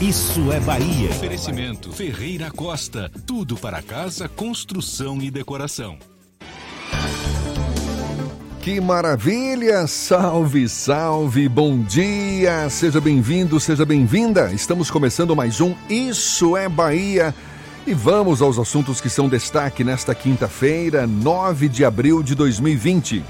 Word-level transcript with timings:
Isso 0.00 0.52
é 0.52 0.60
Bahia. 0.60 1.08
Oferecimento 1.08 1.90
Ferreira 1.90 2.50
Costa. 2.50 3.10
Tudo 3.26 3.56
para 3.56 3.80
casa, 3.80 4.28
construção 4.28 5.22
e 5.22 5.30
decoração. 5.30 5.96
Que 8.60 8.78
maravilha! 8.78 9.86
Salve, 9.86 10.68
salve, 10.68 11.48
bom 11.48 11.78
dia! 11.82 12.68
Seja 12.68 13.00
bem-vindo, 13.00 13.58
seja 13.58 13.86
bem-vinda! 13.86 14.52
Estamos 14.52 14.90
começando 14.90 15.34
mais 15.34 15.62
um 15.62 15.74
Isso 15.88 16.58
é 16.58 16.68
Bahia. 16.68 17.34
E 17.86 17.94
vamos 17.94 18.42
aos 18.42 18.58
assuntos 18.58 19.00
que 19.00 19.08
são 19.08 19.30
destaque 19.30 19.82
nesta 19.82 20.14
quinta-feira, 20.14 21.06
9 21.06 21.70
de 21.70 21.86
abril 21.86 22.22
de 22.22 22.34
2020. 22.34 23.24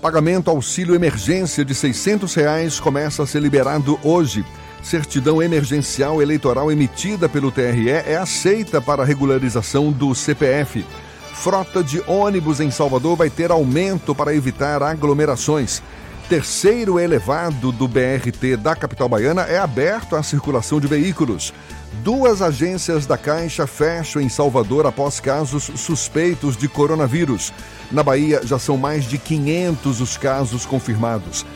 Pagamento 0.00 0.50
auxílio 0.50 0.94
emergência 0.94 1.64
de 1.64 1.74
600 1.74 2.32
reais 2.32 2.78
começa 2.78 3.24
a 3.24 3.26
ser 3.26 3.42
liberado 3.42 3.98
hoje. 4.04 4.44
Certidão 4.84 5.42
emergencial 5.42 6.20
eleitoral 6.20 6.70
emitida 6.70 7.26
pelo 7.26 7.50
TRE 7.50 7.88
é 7.88 8.16
aceita 8.16 8.82
para 8.82 9.02
regularização 9.02 9.90
do 9.90 10.14
CPF. 10.14 10.84
Frota 11.32 11.82
de 11.82 12.02
ônibus 12.06 12.60
em 12.60 12.70
Salvador 12.70 13.16
vai 13.16 13.30
ter 13.30 13.50
aumento 13.50 14.14
para 14.14 14.34
evitar 14.34 14.82
aglomerações. 14.82 15.82
Terceiro 16.28 17.00
elevado 17.00 17.72
do 17.72 17.88
BRT 17.88 18.58
da 18.58 18.76
capital 18.76 19.08
baiana 19.08 19.42
é 19.42 19.56
aberto 19.56 20.16
à 20.16 20.22
circulação 20.22 20.78
de 20.78 20.86
veículos. 20.86 21.54
Duas 22.02 22.42
agências 22.42 23.06
da 23.06 23.16
Caixa 23.16 23.66
fecham 23.66 24.20
em 24.20 24.28
Salvador 24.28 24.84
após 24.84 25.18
casos 25.18 25.70
suspeitos 25.76 26.58
de 26.58 26.68
coronavírus. 26.68 27.54
Na 27.90 28.02
Bahia 28.02 28.42
já 28.44 28.58
são 28.58 28.76
mais 28.76 29.04
de 29.04 29.16
500 29.16 30.02
os 30.02 30.18
casos 30.18 30.66
confirmados. 30.66 31.46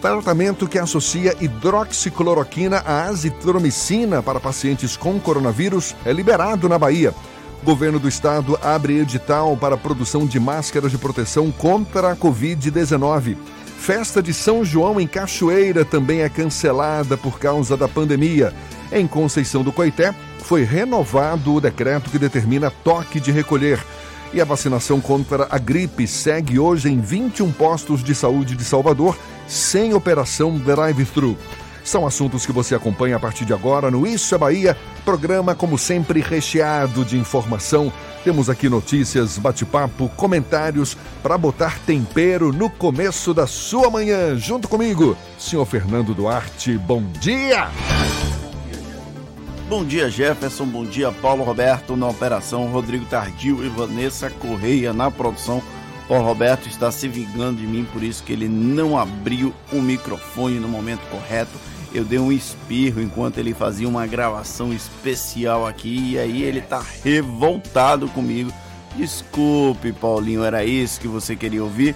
Tratamento 0.00 0.68
que 0.68 0.78
associa 0.78 1.34
hidroxicloroquina 1.40 2.78
à 2.78 3.04
azitromicina 3.04 4.22
para 4.22 4.38
pacientes 4.38 4.96
com 4.96 5.18
coronavírus 5.18 5.96
é 6.04 6.12
liberado 6.12 6.68
na 6.68 6.78
Bahia. 6.78 7.14
Governo 7.64 7.98
do 7.98 8.06
estado 8.06 8.58
abre 8.62 8.98
edital 8.98 9.56
para 9.56 9.76
produção 9.76 10.26
de 10.26 10.38
máscaras 10.38 10.92
de 10.92 10.98
proteção 10.98 11.50
contra 11.50 12.12
a 12.12 12.16
Covid-19. 12.16 13.36
Festa 13.78 14.22
de 14.22 14.32
São 14.32 14.64
João 14.64 15.00
em 15.00 15.06
Cachoeira 15.06 15.84
também 15.84 16.20
é 16.20 16.28
cancelada 16.28 17.16
por 17.16 17.38
causa 17.38 17.76
da 17.76 17.88
pandemia. 17.88 18.52
Em 18.92 19.06
Conceição 19.06 19.62
do 19.62 19.72
Coité, 19.72 20.14
foi 20.40 20.62
renovado 20.62 21.54
o 21.54 21.60
decreto 21.60 22.10
que 22.10 22.18
determina 22.18 22.70
toque 22.70 23.18
de 23.18 23.32
recolher. 23.32 23.82
E 24.32 24.40
a 24.40 24.44
vacinação 24.44 25.00
contra 25.00 25.46
a 25.50 25.58
gripe 25.58 26.06
segue 26.06 26.58
hoje 26.58 26.88
em 26.88 27.00
21 27.00 27.50
postos 27.52 28.02
de 28.02 28.14
saúde 28.14 28.54
de 28.54 28.64
Salvador, 28.64 29.16
sem 29.46 29.94
operação 29.94 30.58
drive-thru. 30.58 31.36
São 31.86 32.04
assuntos 32.04 32.44
que 32.44 32.50
você 32.50 32.74
acompanha 32.74 33.14
a 33.14 33.20
partir 33.20 33.44
de 33.44 33.52
agora 33.52 33.92
no 33.92 34.04
Isso 34.04 34.34
é 34.34 34.38
Bahia, 34.38 34.76
programa 35.04 35.54
como 35.54 35.78
sempre 35.78 36.20
recheado 36.20 37.04
de 37.04 37.16
informação. 37.16 37.92
Temos 38.24 38.50
aqui 38.50 38.68
notícias, 38.68 39.38
bate-papo, 39.38 40.08
comentários 40.16 40.96
para 41.22 41.38
botar 41.38 41.78
tempero 41.86 42.52
no 42.52 42.68
começo 42.68 43.32
da 43.32 43.46
sua 43.46 43.88
manhã. 43.88 44.36
Junto 44.36 44.66
comigo, 44.66 45.16
senhor 45.38 45.64
Fernando 45.64 46.12
Duarte. 46.12 46.76
Bom 46.76 47.04
dia! 47.20 47.70
Bom 49.68 49.84
dia, 49.84 50.08
Jefferson. 50.08 50.64
Bom 50.64 50.84
dia, 50.84 51.10
Paulo 51.10 51.42
Roberto 51.42 51.96
na 51.96 52.08
operação, 52.08 52.66
Rodrigo 52.66 53.04
Tardio 53.06 53.64
e 53.64 53.68
Vanessa 53.68 54.30
Correia 54.30 54.92
na 54.92 55.10
produção. 55.10 55.60
Paulo 56.08 56.24
Roberto 56.24 56.68
está 56.68 56.90
se 56.92 57.08
vingando 57.08 57.60
de 57.60 57.66
mim, 57.66 57.86
por 57.92 58.02
isso 58.02 58.22
que 58.22 58.32
ele 58.32 58.48
não 58.48 58.96
abriu 58.96 59.52
o 59.72 59.80
microfone 59.80 60.60
no 60.60 60.68
momento 60.68 61.00
correto. 61.10 61.58
Eu 61.92 62.04
dei 62.04 62.18
um 62.18 62.30
espirro 62.30 63.00
enquanto 63.00 63.38
ele 63.38 63.54
fazia 63.54 63.88
uma 63.88 64.06
gravação 64.06 64.72
especial 64.72 65.66
aqui 65.66 66.12
e 66.12 66.18
aí 66.18 66.42
ele 66.42 66.60
tá 66.60 66.84
revoltado 67.02 68.08
comigo. 68.08 68.52
Desculpe, 68.96 69.92
Paulinho, 69.92 70.44
era 70.44 70.64
isso 70.64 71.00
que 71.00 71.08
você 71.08 71.34
queria 71.34 71.62
ouvir? 71.62 71.94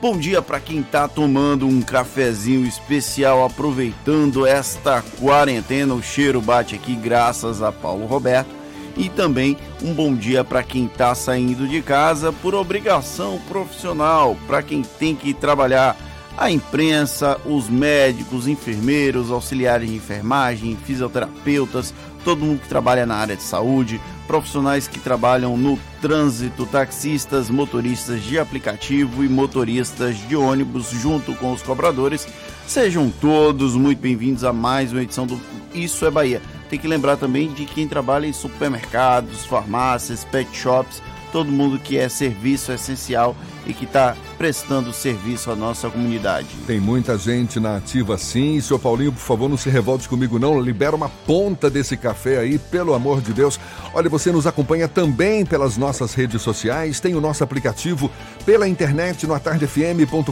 Bom 0.00 0.16
dia 0.16 0.40
para 0.40 0.60
quem 0.60 0.82
tá 0.82 1.06
tomando 1.06 1.66
um 1.66 1.82
cafezinho 1.82 2.66
especial, 2.66 3.44
aproveitando 3.44 4.46
esta 4.46 5.02
quarentena. 5.18 5.92
O 5.92 6.02
cheiro 6.02 6.40
bate 6.40 6.74
aqui 6.74 6.94
graças 6.94 7.60
a 7.60 7.70
Paulo 7.70 8.06
Roberto. 8.06 8.59
E 8.96 9.08
também 9.08 9.56
um 9.82 9.94
bom 9.94 10.14
dia 10.14 10.44
para 10.44 10.62
quem 10.62 10.86
está 10.86 11.14
saindo 11.14 11.66
de 11.66 11.80
casa 11.80 12.32
por 12.32 12.54
obrigação 12.54 13.40
profissional, 13.48 14.36
para 14.46 14.62
quem 14.62 14.82
tem 14.82 15.14
que 15.14 15.32
trabalhar. 15.32 15.96
A 16.36 16.50
imprensa, 16.50 17.38
os 17.44 17.68
médicos, 17.68 18.48
enfermeiros, 18.48 19.30
auxiliares 19.30 19.88
de 19.88 19.96
enfermagem, 19.96 20.76
fisioterapeutas, 20.86 21.92
todo 22.24 22.44
mundo 22.44 22.60
que 22.60 22.68
trabalha 22.68 23.04
na 23.04 23.16
área 23.16 23.36
de 23.36 23.42
saúde, 23.42 24.00
profissionais 24.26 24.86
que 24.86 24.98
trabalham 24.98 25.56
no 25.56 25.78
trânsito, 26.00 26.64
taxistas, 26.66 27.50
motoristas 27.50 28.22
de 28.22 28.38
aplicativo 28.38 29.24
e 29.24 29.28
motoristas 29.28 30.16
de 30.28 30.36
ônibus, 30.36 30.90
junto 30.90 31.34
com 31.34 31.52
os 31.52 31.62
cobradores. 31.62 32.26
Sejam 32.66 33.10
todos 33.20 33.74
muito 33.74 34.00
bem-vindos 34.00 34.44
a 34.44 34.52
mais 34.52 34.92
uma 34.92 35.02
edição 35.02 35.26
do 35.26 35.40
Isso 35.74 36.06
é 36.06 36.10
Bahia. 36.10 36.40
Tem 36.70 36.78
que 36.78 36.86
lembrar 36.86 37.16
também 37.16 37.52
de 37.52 37.66
quem 37.66 37.88
trabalha 37.88 38.26
em 38.26 38.32
supermercados, 38.32 39.44
farmácias, 39.44 40.24
pet 40.24 40.56
shops, 40.56 41.02
todo 41.32 41.50
mundo 41.50 41.80
que 41.80 41.98
é 41.98 42.08
serviço 42.08 42.70
essencial 42.70 43.34
e 43.66 43.74
que 43.74 43.84
está 43.84 44.16
prestando 44.38 44.92
serviço 44.92 45.50
à 45.50 45.56
nossa 45.56 45.90
comunidade. 45.90 46.46
Tem 46.68 46.78
muita 46.78 47.18
gente 47.18 47.58
na 47.58 47.76
ativa 47.76 48.16
sim. 48.16 48.60
Senhor 48.60 48.78
Paulinho, 48.78 49.12
por 49.12 49.18
favor, 49.18 49.48
não 49.48 49.56
se 49.56 49.68
revolte 49.68 50.08
comigo 50.08 50.38
não. 50.38 50.60
Libera 50.60 50.94
uma 50.94 51.08
ponta 51.08 51.68
desse 51.68 51.96
café 51.96 52.38
aí, 52.38 52.56
pelo 52.56 52.94
amor 52.94 53.20
de 53.20 53.32
Deus. 53.32 53.58
Olha, 53.92 54.08
você 54.08 54.30
nos 54.30 54.46
acompanha 54.46 54.86
também 54.86 55.44
pelas 55.44 55.76
nossas 55.76 56.14
redes 56.14 56.40
sociais, 56.40 57.00
tem 57.00 57.16
o 57.16 57.20
nosso 57.20 57.42
aplicativo 57.42 58.08
pela 58.46 58.68
internet 58.68 59.26
no 59.26 59.34
atardefm.com.br. 59.34 60.30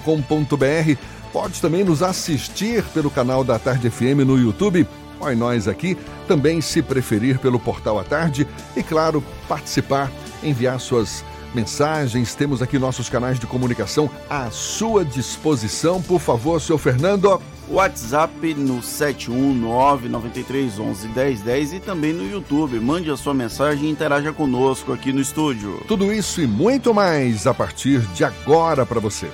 Pode 1.32 1.60
também 1.60 1.82
nos 1.84 2.02
assistir 2.02 2.82
pelo 2.94 3.10
canal 3.10 3.42
da 3.42 3.58
Tarde 3.58 3.90
FM 3.90 4.24
no 4.24 4.38
YouTube. 4.38 4.86
Olha 5.20 5.36
nós 5.36 5.68
aqui, 5.68 5.96
também 6.26 6.60
se 6.60 6.82
preferir 6.82 7.38
pelo 7.38 7.58
portal 7.58 7.98
à 7.98 8.04
tarde 8.04 8.46
e, 8.76 8.82
claro, 8.82 9.22
participar, 9.48 10.10
enviar 10.42 10.78
suas 10.80 11.24
mensagens. 11.54 12.34
Temos 12.34 12.60
aqui 12.62 12.78
nossos 12.78 13.08
canais 13.08 13.38
de 13.38 13.46
comunicação 13.46 14.10
à 14.28 14.50
sua 14.50 15.02
disposição. 15.04 16.02
Por 16.02 16.20
favor, 16.20 16.60
senhor 16.60 16.78
Fernando. 16.78 17.40
WhatsApp 17.70 18.54
no 18.54 18.78
71993111010 18.78 21.74
e 21.74 21.80
também 21.80 22.14
no 22.14 22.26
YouTube. 22.28 22.80
Mande 22.80 23.08
a 23.10 23.16
sua 23.16 23.34
mensagem 23.34 23.88
e 23.88 23.90
interaja 23.90 24.32
conosco 24.32 24.92
aqui 24.92 25.12
no 25.12 25.20
estúdio. 25.20 25.82
Tudo 25.86 26.10
isso 26.12 26.40
e 26.40 26.46
muito 26.46 26.94
mais 26.94 27.46
a 27.46 27.52
partir 27.52 28.00
de 28.14 28.24
agora 28.24 28.86
para 28.86 29.00
você. 29.00 29.30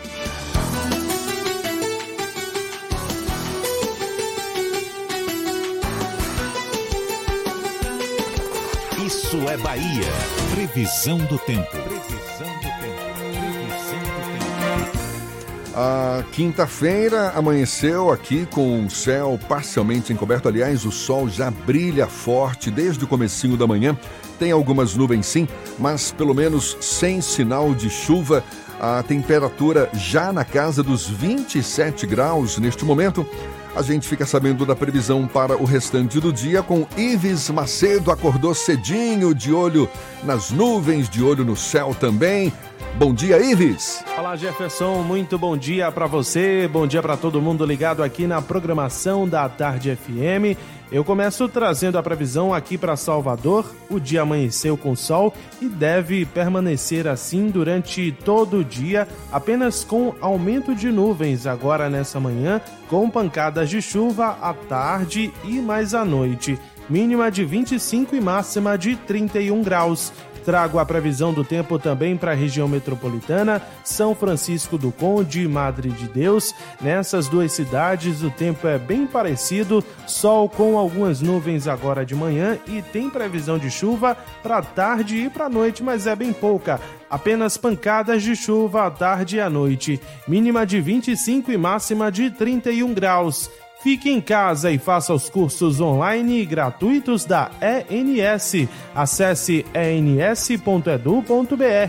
Isso 9.17 9.37
é 9.49 9.57
Bahia. 9.57 10.13
Previsão 10.53 11.19
do 11.19 11.39
tempo. 11.39 11.71
Previsão 11.71 12.53
do 12.57 12.69
tempo. 12.81 13.01
Previsão 13.23 14.01
do 14.01 14.19
tempo. 14.33 15.75
A 15.77 16.25
quinta-feira 16.33 17.31
amanheceu 17.31 18.11
aqui 18.11 18.45
com 18.47 18.85
o 18.85 18.91
céu 18.91 19.39
parcialmente 19.49 20.13
encoberto. 20.13 20.49
Aliás, 20.49 20.85
o 20.85 20.91
sol 20.91 21.29
já 21.29 21.49
brilha 21.49 22.09
forte 22.09 22.73
desde 22.73 23.05
o 23.05 23.07
comecinho 23.07 23.57
da 23.57 23.69
manhã. 23.69 23.97
Tem 24.37 24.51
algumas 24.51 24.97
nuvens 24.97 25.27
sim, 25.27 25.47
mas 25.79 26.11
pelo 26.11 26.35
menos 26.35 26.77
sem 26.81 27.21
sinal 27.21 27.73
de 27.73 27.89
chuva. 27.91 28.43
A 28.87 29.03
temperatura 29.03 29.89
já 29.95 30.31
na 30.31 30.45
casa 30.45 30.83
dos 30.83 31.09
27 31.09 32.07
graus 32.07 32.59
neste 32.59 32.85
momento. 32.85 33.27
A 33.75 33.81
gente 33.81 34.07
fica 34.07 34.27
sabendo 34.27 34.67
da 34.67 34.77
previsão 34.77 35.27
para 35.27 35.57
o 35.57 35.65
restante 35.65 36.21
do 36.21 36.31
dia 36.31 36.63
com 36.63 36.87
Ives 36.95 37.49
Macedo. 37.49 38.11
Acordou 38.11 38.55
cedinho, 38.55 39.35
de 39.35 39.55
olho 39.55 39.89
nas 40.25 40.51
nuvens, 40.51 41.09
de 41.09 41.23
olho 41.23 41.45
no 41.45 41.57
céu 41.57 41.95
também. 41.99 42.53
Bom 42.97 43.13
dia, 43.13 43.43
Ives. 43.43 44.05
Olá, 44.17 44.37
Jefferson. 44.37 45.03
Muito 45.03 45.37
bom 45.37 45.57
dia 45.57 45.91
para 45.91 46.07
você. 46.07 46.69
Bom 46.73 46.87
dia 46.87 47.03
para 47.03 47.17
todo 47.17 47.43
mundo 47.43 47.67
ligado 47.67 48.03
aqui 48.03 48.27
na 48.27 48.41
programação 48.41 49.29
da 49.29 49.49
Tarde 49.49 49.97
FM. 49.97 50.57
Eu 50.93 51.03
começo 51.03 51.49
trazendo 51.49 51.99
a 51.99 52.03
previsão 52.05 52.55
aqui 52.55 52.79
para 52.79 52.95
Salvador. 52.95 53.65
O 53.91 53.99
dia 53.99 54.23
amanheceu 54.23 54.77
com 54.77 54.95
sol 54.95 55.35
e 55.61 55.67
deve 55.67 56.25
permanecer 56.25 57.09
assim 57.09 57.49
durante 57.49 58.13
todo 58.25 58.59
o 58.59 58.65
dia, 58.65 59.09
apenas 59.33 59.83
com 59.83 60.15
aumento 60.21 60.73
de 60.73 60.93
nuvens 60.93 61.49
agora 61.49 61.91
nessa 61.91 62.21
manhã, 62.21 62.61
com 62.89 63.11
pancadas 63.11 63.69
de 63.69 63.83
chuva 63.83 64.39
à 64.41 64.55
tarde 64.55 65.33
e 65.43 65.55
mais 65.61 65.95
à 65.95 66.05
noite. 66.05 66.57
Mínima 66.89 67.31
de 67.31 67.45
25 67.45 68.15
e 68.15 68.21
máxima 68.21 68.77
de 68.77 68.97
31 68.97 69.63
graus. 69.63 70.13
Trago 70.45 70.79
a 70.79 70.85
previsão 70.85 71.33
do 71.33 71.43
tempo 71.43 71.79
também 71.79 72.19
para 72.19 72.33
a 72.33 72.35
região 72.35 72.69
metropolitana, 72.69 73.63
São 73.83 74.15
Francisco 74.15 74.77
do 74.77 74.93
Conde 74.93 75.43
e 75.43 75.49
Madre 75.49 75.89
de 75.89 76.07
Deus. 76.07 76.55
Nessas 76.83 77.29
duas 77.29 77.53
cidades 77.53 78.23
o 78.23 78.31
tempo 78.31 78.69
é 78.69 78.79
bem 78.79 79.07
parecido, 79.07 79.83
sol 80.07 80.47
com 80.47 80.77
algumas 80.77 81.23
nuvens 81.23 81.67
agora 81.67 82.05
de 82.05 82.15
manhã 82.15 82.59
e 82.67 82.83
tem 82.83 83.09
previsão 83.09 83.59
de 83.59 83.71
chuva 83.71 84.15
para 84.43 84.61
tarde 84.61 85.17
e 85.17 85.31
para 85.31 85.49
noite, 85.49 85.83
mas 85.83 86.07
é 86.07 86.15
bem 86.15 86.35
pouca. 86.35 86.79
Apenas 87.09 87.57
pancadas 87.57 88.23
de 88.23 88.37
chuva 88.37 88.87
à 88.87 88.91
tarde 88.91 89.37
e 89.37 89.41
à 89.41 89.49
noite. 89.49 89.99
Mínima 90.29 90.67
de 90.67 90.79
25 90.79 91.53
e 91.53 91.57
máxima 91.57 92.13
de 92.13 92.31
31 92.31 92.93
graus. 92.93 93.49
Fique 93.85 94.09
em 94.09 94.19
casa 94.19 94.71
e 94.71 94.79
faça 94.79 95.13
os 95.13 95.29
cursos 95.29 95.79
online 95.79 96.47
gratuitos 96.47 97.27
da 97.27 97.51
ENS. 97.91 98.67
Acesse 98.95 99.67
ens.edu.br 99.75 100.89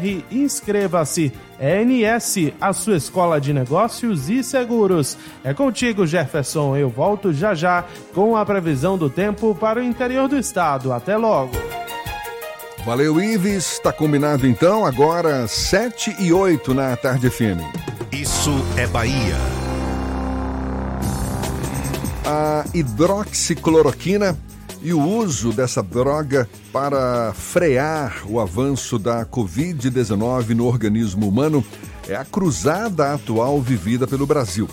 e 0.04 0.26
inscreva-se. 0.30 1.32
ENS, 1.58 2.52
a 2.60 2.74
sua 2.74 2.98
escola 2.98 3.40
de 3.40 3.54
negócios 3.54 4.30
e 4.30 4.44
seguros. 4.44 5.18
É 5.42 5.54
contigo, 5.54 6.06
Jefferson. 6.06 6.76
Eu 6.76 6.90
volto 6.90 7.32
já 7.32 7.56
já 7.56 7.86
com 8.14 8.36
a 8.36 8.46
previsão 8.46 8.98
do 8.98 9.10
tempo 9.10 9.56
para 9.56 9.80
o 9.80 9.84
interior 9.84 10.28
do 10.28 10.38
estado. 10.38 10.92
Até 10.92 11.16
logo. 11.16 11.54
Valeu, 12.86 13.22
Ives. 13.22 13.72
Está 13.72 13.94
combinado 13.94 14.46
então, 14.46 14.86
agora 14.86 15.48
7 15.48 16.18
e 16.20 16.34
8 16.34 16.74
na 16.74 16.98
Tarde 16.98 17.30
FM. 17.30 17.62
Isso 18.12 18.52
é 18.76 18.86
Bahia 18.86 19.65
a 22.26 22.66
hidroxicloroquina 22.74 24.36
e 24.82 24.94
o 24.94 25.02
uso 25.02 25.52
dessa 25.52 25.84
droga 25.84 26.50
para 26.74 27.32
frear 27.34 28.24
o 28.28 28.40
avanço 28.40 28.98
da 28.98 29.26
Covid-19 29.26 30.50
no 30.50 30.66
organismo 30.66 31.28
humano 31.28 31.64
é 32.08 32.16
a 32.16 32.26
cruzada 32.26 33.14
atual 33.14 33.62
vivida 33.62 34.08
pelo 34.08 34.26
Brasil. 34.26 34.68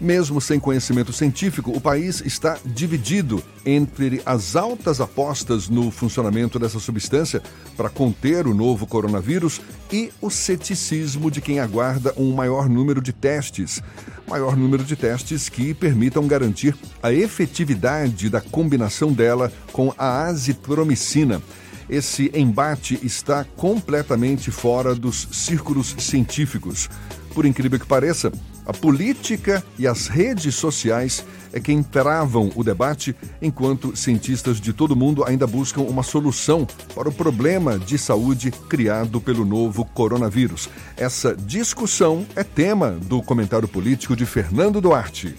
Mesmo 0.00 0.40
sem 0.42 0.60
conhecimento 0.60 1.12
científico, 1.12 1.70
o 1.70 1.80
país 1.80 2.20
está 2.20 2.58
dividido 2.64 3.42
entre 3.64 4.20
as 4.26 4.54
altas 4.54 5.00
apostas 5.00 5.68
no 5.70 5.90
funcionamento 5.90 6.58
dessa 6.58 6.78
substância 6.78 7.42
para 7.76 7.88
conter 7.88 8.46
o 8.46 8.54
novo 8.54 8.86
coronavírus 8.86 9.60
e 9.90 10.12
o 10.20 10.28
ceticismo 10.28 11.30
de 11.30 11.40
quem 11.40 11.60
aguarda 11.60 12.12
um 12.16 12.34
maior 12.34 12.68
número 12.68 13.00
de 13.00 13.12
testes. 13.12 13.82
Maior 14.28 14.54
número 14.54 14.84
de 14.84 14.96
testes 14.96 15.48
que 15.48 15.72
permitam 15.72 16.26
garantir 16.26 16.76
a 17.02 17.10
efetividade 17.10 18.28
da 18.28 18.40
combinação 18.40 19.12
dela 19.12 19.50
com 19.72 19.94
a 19.96 20.24
azitromicina 20.24 21.40
esse 21.88 22.32
embate 22.34 22.98
está 23.02 23.44
completamente 23.44 24.50
fora 24.50 24.94
dos 24.94 25.28
círculos 25.30 25.94
científicos. 25.98 26.90
Por 27.32 27.46
incrível 27.46 27.78
que 27.78 27.86
pareça, 27.86 28.32
a 28.66 28.72
política 28.72 29.64
e 29.78 29.86
as 29.86 30.08
redes 30.08 30.54
sociais 30.56 31.24
é 31.52 31.60
quem 31.60 31.82
travam 31.82 32.50
o 32.54 32.64
debate, 32.64 33.14
enquanto 33.40 33.96
cientistas 33.96 34.60
de 34.60 34.72
todo 34.72 34.96
mundo 34.96 35.24
ainda 35.24 35.46
buscam 35.46 35.82
uma 35.82 36.02
solução 36.02 36.66
para 36.94 37.08
o 37.08 37.12
problema 37.12 37.78
de 37.78 37.96
saúde 37.96 38.50
criado 38.50 39.20
pelo 39.20 39.44
novo 39.44 39.84
coronavírus. 39.84 40.68
Essa 40.96 41.34
discussão 41.34 42.26
é 42.34 42.42
tema 42.42 42.90
do 42.90 43.22
comentário 43.22 43.68
político 43.68 44.16
de 44.16 44.26
Fernando 44.26 44.80
Duarte. 44.80 45.34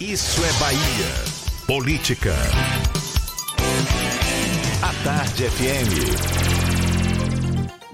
Isso 0.00 0.40
é 0.44 0.52
Bahia. 0.58 1.38
Política. 1.66 2.34
A 4.80 5.04
Tarde 5.04 5.44
FM. 5.50 6.67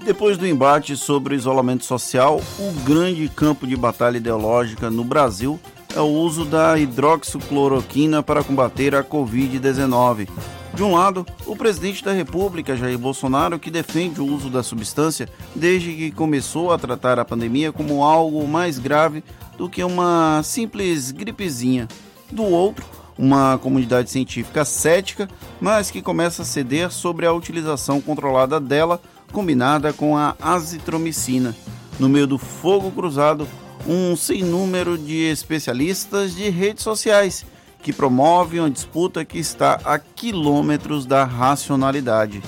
Depois 0.05 0.37
do 0.37 0.45
embate 0.45 0.95
sobre 0.95 1.33
o 1.33 1.35
isolamento 1.35 1.83
social, 1.83 2.39
o 2.59 2.71
grande 2.83 3.27
campo 3.27 3.65
de 3.65 3.75
batalha 3.75 4.17
ideológica 4.17 4.87
no 4.87 5.03
Brasil 5.03 5.59
é 5.95 5.99
o 5.99 6.05
uso 6.05 6.45
da 6.45 6.77
hidroxicloroquina 6.77 8.21
para 8.21 8.43
combater 8.43 8.93
a 8.93 9.03
Covid-19. 9.03 10.29
De 10.75 10.83
um 10.83 10.93
lado, 10.93 11.25
o 11.47 11.55
presidente 11.55 12.03
da 12.03 12.11
República, 12.11 12.77
Jair 12.77 12.99
Bolsonaro, 12.99 13.57
que 13.57 13.71
defende 13.71 14.21
o 14.21 14.27
uso 14.27 14.47
da 14.47 14.61
substância 14.61 15.27
desde 15.55 15.91
que 15.91 16.11
começou 16.11 16.71
a 16.71 16.77
tratar 16.77 17.17
a 17.17 17.25
pandemia 17.25 17.71
como 17.71 18.03
algo 18.03 18.47
mais 18.47 18.77
grave 18.77 19.23
do 19.57 19.67
que 19.67 19.83
uma 19.83 20.43
simples 20.43 21.09
gripezinha. 21.09 21.87
Do 22.31 22.43
outro, 22.43 22.85
uma 23.17 23.57
comunidade 23.57 24.11
científica 24.11 24.63
cética, 24.65 25.27
mas 25.59 25.89
que 25.89 25.99
começa 25.99 26.43
a 26.43 26.45
ceder 26.45 26.91
sobre 26.91 27.25
a 27.25 27.33
utilização 27.33 27.99
controlada 27.99 28.59
dela 28.59 29.01
combinada 29.35 29.91
com 29.91 30.17
a 30.17 30.33
azitromicina. 30.41 31.53
No 31.99 32.07
meio 32.07 32.25
do 32.25 32.37
fogo 32.37 32.89
cruzado, 32.89 33.45
um 33.85 34.15
sem 34.15 34.41
número 34.41 34.97
de 34.97 35.29
especialistas 35.29 36.33
de 36.33 36.49
redes 36.49 36.83
sociais 36.83 37.45
que 37.83 37.91
promovem 37.91 38.61
uma 38.61 38.71
disputa 38.71 39.25
que 39.25 39.37
está 39.37 39.77
a 39.83 39.99
quilômetros 39.99 41.05
da 41.05 41.25
racionalidade. 41.25 42.41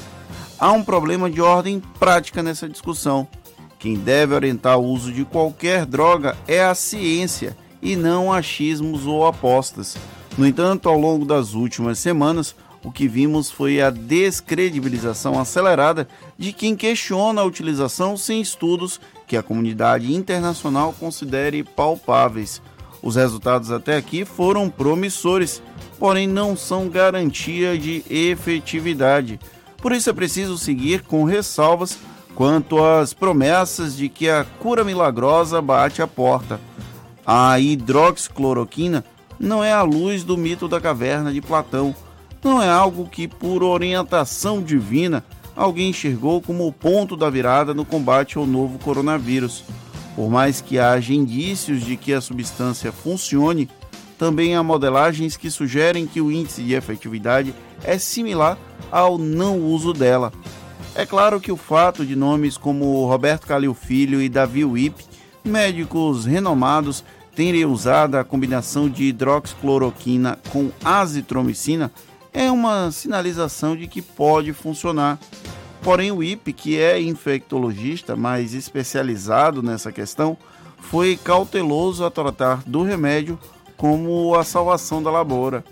Há 0.57 0.71
um 0.71 0.81
problema 0.81 1.29
de 1.29 1.41
ordem 1.41 1.83
prática 1.99 2.41
nessa 2.41 2.69
discussão. 2.69 3.27
Quem 3.77 3.95
deve 3.95 4.33
orientar 4.33 4.79
o 4.79 4.85
uso 4.85 5.11
de 5.11 5.25
qualquer 5.25 5.85
droga 5.85 6.37
é 6.47 6.63
a 6.63 6.73
ciência 6.73 7.55
e 7.81 7.97
não 7.97 8.31
achismos 8.31 9.05
ou 9.05 9.27
apostas. 9.27 9.97
No 10.37 10.47
entanto, 10.47 10.87
ao 10.87 10.97
longo 10.97 11.25
das 11.25 11.53
últimas 11.53 11.99
semanas, 11.99 12.55
o 12.83 12.91
que 12.91 13.07
vimos 13.07 13.49
foi 13.49 13.81
a 13.81 13.89
descredibilização 13.89 15.39
acelerada 15.39 16.07
de 16.37 16.53
quem 16.53 16.75
questiona 16.75 17.41
a 17.41 17.45
utilização 17.45 18.15
sem 18.15 18.41
estudos 18.41 18.99
que 19.25 19.35
a 19.35 19.43
comunidade 19.43 20.13
internacional 20.13 20.93
considere 20.93 21.63
palpáveis. 21.63 22.61
Os 23.01 23.15
resultados 23.15 23.71
até 23.71 23.97
aqui 23.97 24.25
foram 24.25 24.69
promissores, 24.69 25.61
porém 25.99 26.27
não 26.27 26.55
são 26.55 26.87
garantia 26.87 27.77
de 27.77 28.03
efetividade. 28.09 29.39
Por 29.77 29.91
isso 29.91 30.09
é 30.09 30.13
preciso 30.13 30.57
seguir 30.57 31.03
com 31.03 31.23
ressalvas 31.23 31.97
quanto 32.33 32.83
às 32.83 33.13
promessas 33.13 33.95
de 33.97 34.09
que 34.09 34.29
a 34.29 34.45
cura 34.59 34.83
milagrosa 34.83 35.61
bate 35.61 36.01
a 36.01 36.07
porta. 36.07 36.59
A 37.25 37.59
hidroxicloroquina 37.59 39.03
não 39.39 39.63
é 39.63 39.73
a 39.73 39.81
luz 39.81 40.23
do 40.23 40.37
mito 40.37 40.67
da 40.67 40.79
caverna 40.79 41.33
de 41.33 41.41
Platão 41.41 41.95
não 42.43 42.61
é 42.61 42.69
algo 42.69 43.07
que, 43.07 43.27
por 43.27 43.63
orientação 43.63 44.61
divina, 44.61 45.23
alguém 45.55 45.89
enxergou 45.89 46.41
como 46.41 46.67
o 46.67 46.71
ponto 46.71 47.17
da 47.17 47.29
virada 47.29 47.73
no 47.73 47.83
combate 47.83 48.37
ao 48.37 48.45
novo 48.45 48.77
coronavírus. 48.79 49.63
Por 50.15 50.29
mais 50.29 50.61
que 50.61 50.79
haja 50.79 51.13
indícios 51.13 51.81
de 51.81 51.95
que 51.95 52.13
a 52.13 52.21
substância 52.21 52.91
funcione, 52.91 53.69
também 54.17 54.55
há 54.55 54.63
modelagens 54.63 55.37
que 55.37 55.51
sugerem 55.51 56.07
que 56.07 56.19
o 56.19 56.31
índice 56.31 56.63
de 56.63 56.73
efetividade 56.73 57.53
é 57.83 57.97
similar 57.97 58.57
ao 58.91 59.17
não 59.17 59.59
uso 59.59 59.93
dela. 59.93 60.31
É 60.95 61.05
claro 61.05 61.39
que 61.39 61.51
o 61.51 61.57
fato 61.57 62.03
de 62.03 62.15
nomes 62.15 62.57
como 62.57 63.05
Roberto 63.05 63.45
Calil 63.45 63.75
Filho 63.75 64.19
e 64.19 64.27
Davi 64.27 64.65
Wipp, 64.65 65.05
médicos 65.45 66.25
renomados, 66.25 67.03
terem 67.35 67.65
usado 67.65 68.15
a 68.15 68.23
combinação 68.23 68.89
de 68.89 69.03
hidroxicloroquina 69.03 70.39
com 70.49 70.71
azitromicina, 70.83 71.91
é 72.37 72.51
uma 72.51 72.91
sinalização 72.91 73.75
de 73.75 73.87
que 73.87 73.99
pode 73.99 74.53
funcionar. 74.53 75.17
Porém, 75.81 76.11
o 76.11 76.21
IP, 76.21 76.53
que 76.53 76.79
é 76.79 77.01
infectologista 77.01 78.15
mais 78.15 78.53
especializado 78.53 79.63
nessa 79.63 79.91
questão, 79.91 80.37
foi 80.77 81.17
cauteloso 81.17 82.05
a 82.05 82.11
tratar 82.11 82.61
do 82.67 82.83
remédio 82.83 83.39
como 83.75 84.35
a 84.35 84.43
salvação 84.43 85.01
da 85.01 85.09
lavoura. 85.09 85.65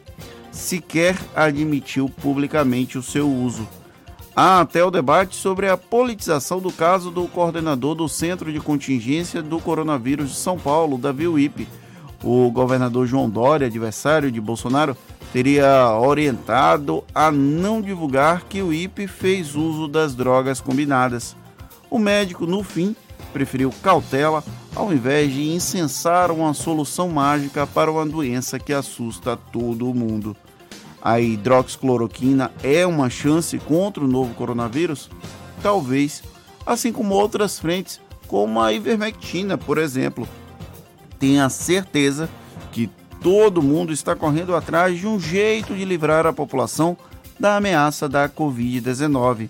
Sequer 0.51 1.15
admitiu 1.35 2.09
publicamente 2.09 2.97
o 2.97 3.03
seu 3.03 3.29
uso. 3.29 3.67
Há 4.35 4.61
até 4.61 4.83
o 4.83 4.89
debate 4.89 5.35
sobre 5.35 5.69
a 5.69 5.77
politização 5.77 6.59
do 6.59 6.71
caso 6.71 7.11
do 7.11 7.27
coordenador 7.27 7.93
do 7.93 8.09
Centro 8.09 8.51
de 8.51 8.59
Contingência 8.59 9.39
do 9.39 9.59
Coronavírus 9.59 10.29
de 10.29 10.35
São 10.35 10.57
Paulo, 10.57 10.97
Davi 10.97 11.27
Wipe. 11.27 11.67
O 12.23 12.49
governador 12.49 13.05
João 13.05 13.29
Dória, 13.29 13.67
adversário 13.67 14.31
de 14.31 14.41
Bolsonaro, 14.41 14.97
teria 15.35 15.91
orientado 15.91 17.03
a 17.13 17.29
não 17.29 17.81
divulgar 17.81 18.45
que 18.45 18.61
o 18.61 18.71
IP 18.71 19.05
fez 19.05 19.53
uso 19.53 19.85
das 19.85 20.15
drogas 20.15 20.61
combinadas. 20.61 21.35
O 21.89 21.99
médico, 21.99 22.45
no 22.45 22.63
fim, 22.63 22.95
preferiu 23.33 23.69
cautela 23.83 24.41
ao 24.73 24.93
invés 24.93 25.33
de 25.33 25.49
incensar 25.49 26.31
uma 26.31 26.53
solução 26.53 27.09
mágica 27.09 27.67
para 27.67 27.91
uma 27.91 28.05
doença 28.05 28.57
que 28.57 28.71
assusta 28.71 29.35
todo 29.35 29.93
mundo 29.93 30.37
a 31.01 31.19
hidroxicloroquina 31.19 32.49
é 32.63 32.85
uma 32.85 33.09
chance 33.09 33.59
contra 33.59 34.05
o 34.05 34.07
novo 34.07 34.33
coronavírus? 34.35 35.09
Talvez, 35.61 36.23
assim 36.65 36.93
como 36.93 37.13
outras 37.13 37.59
frentes, 37.59 37.99
como 38.25 38.61
a 38.61 38.71
ivermectina, 38.71 39.57
por 39.57 39.77
exemplo. 39.77 40.27
Tenha 41.19 41.49
certeza 41.49 42.27
que 42.27 42.44
todo 43.25 43.59
mundo 43.59 43.91
está 43.91 44.15
correndo 44.15 44.55
atrás 44.55 44.99
de 44.99 45.07
um 45.07 45.19
jeito 45.19 45.73
de 45.73 45.83
livrar 45.83 46.27
a 46.27 46.31
população 46.31 46.95
da 47.39 47.55
ameaça 47.55 48.07
da 48.07 48.29
Covid-19. 48.29 49.49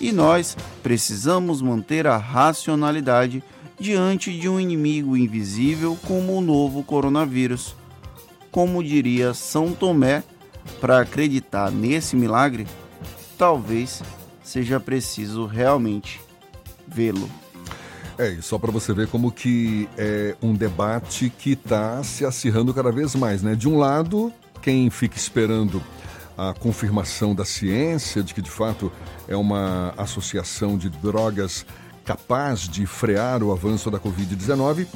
E 0.00 0.10
nós 0.10 0.56
precisamos 0.82 1.62
manter 1.62 2.04
a 2.08 2.16
racionalidade 2.16 3.40
diante 3.78 4.36
de 4.36 4.48
um 4.48 4.58
inimigo 4.58 5.16
invisível 5.16 5.96
como 6.04 6.36
o 6.36 6.40
novo 6.40 6.82
coronavírus. 6.82 7.76
Como 8.50 8.82
diria 8.82 9.32
São 9.34 9.70
Tomé, 9.70 10.24
para 10.80 10.98
acreditar 10.98 11.70
nesse 11.70 12.16
milagre, 12.16 12.66
talvez 13.38 14.02
seja 14.42 14.80
preciso 14.80 15.46
realmente 15.46 16.20
vê-lo. 16.88 17.30
É, 18.18 18.30
e 18.30 18.42
só 18.42 18.58
para 18.58 18.70
você 18.70 18.92
ver 18.92 19.08
como 19.08 19.32
que 19.32 19.88
é 19.96 20.36
um 20.42 20.54
debate 20.54 21.30
que 21.30 21.52
está 21.52 22.02
se 22.02 22.24
acirrando 22.24 22.74
cada 22.74 22.92
vez 22.92 23.14
mais, 23.14 23.42
né? 23.42 23.54
De 23.54 23.68
um 23.68 23.78
lado, 23.78 24.32
quem 24.60 24.90
fica 24.90 25.16
esperando 25.16 25.82
a 26.36 26.54
confirmação 26.54 27.34
da 27.34 27.44
ciência 27.44 28.22
de 28.22 28.34
que 28.34 28.42
de 28.42 28.50
fato 28.50 28.90
é 29.28 29.36
uma 29.36 29.94
associação 29.96 30.78
de 30.78 30.88
drogas 30.88 31.66
capaz 32.04 32.68
de 32.68 32.86
frear 32.86 33.42
o 33.42 33.52
avanço 33.52 33.90
da 33.90 33.98
Covid-19. 33.98 34.86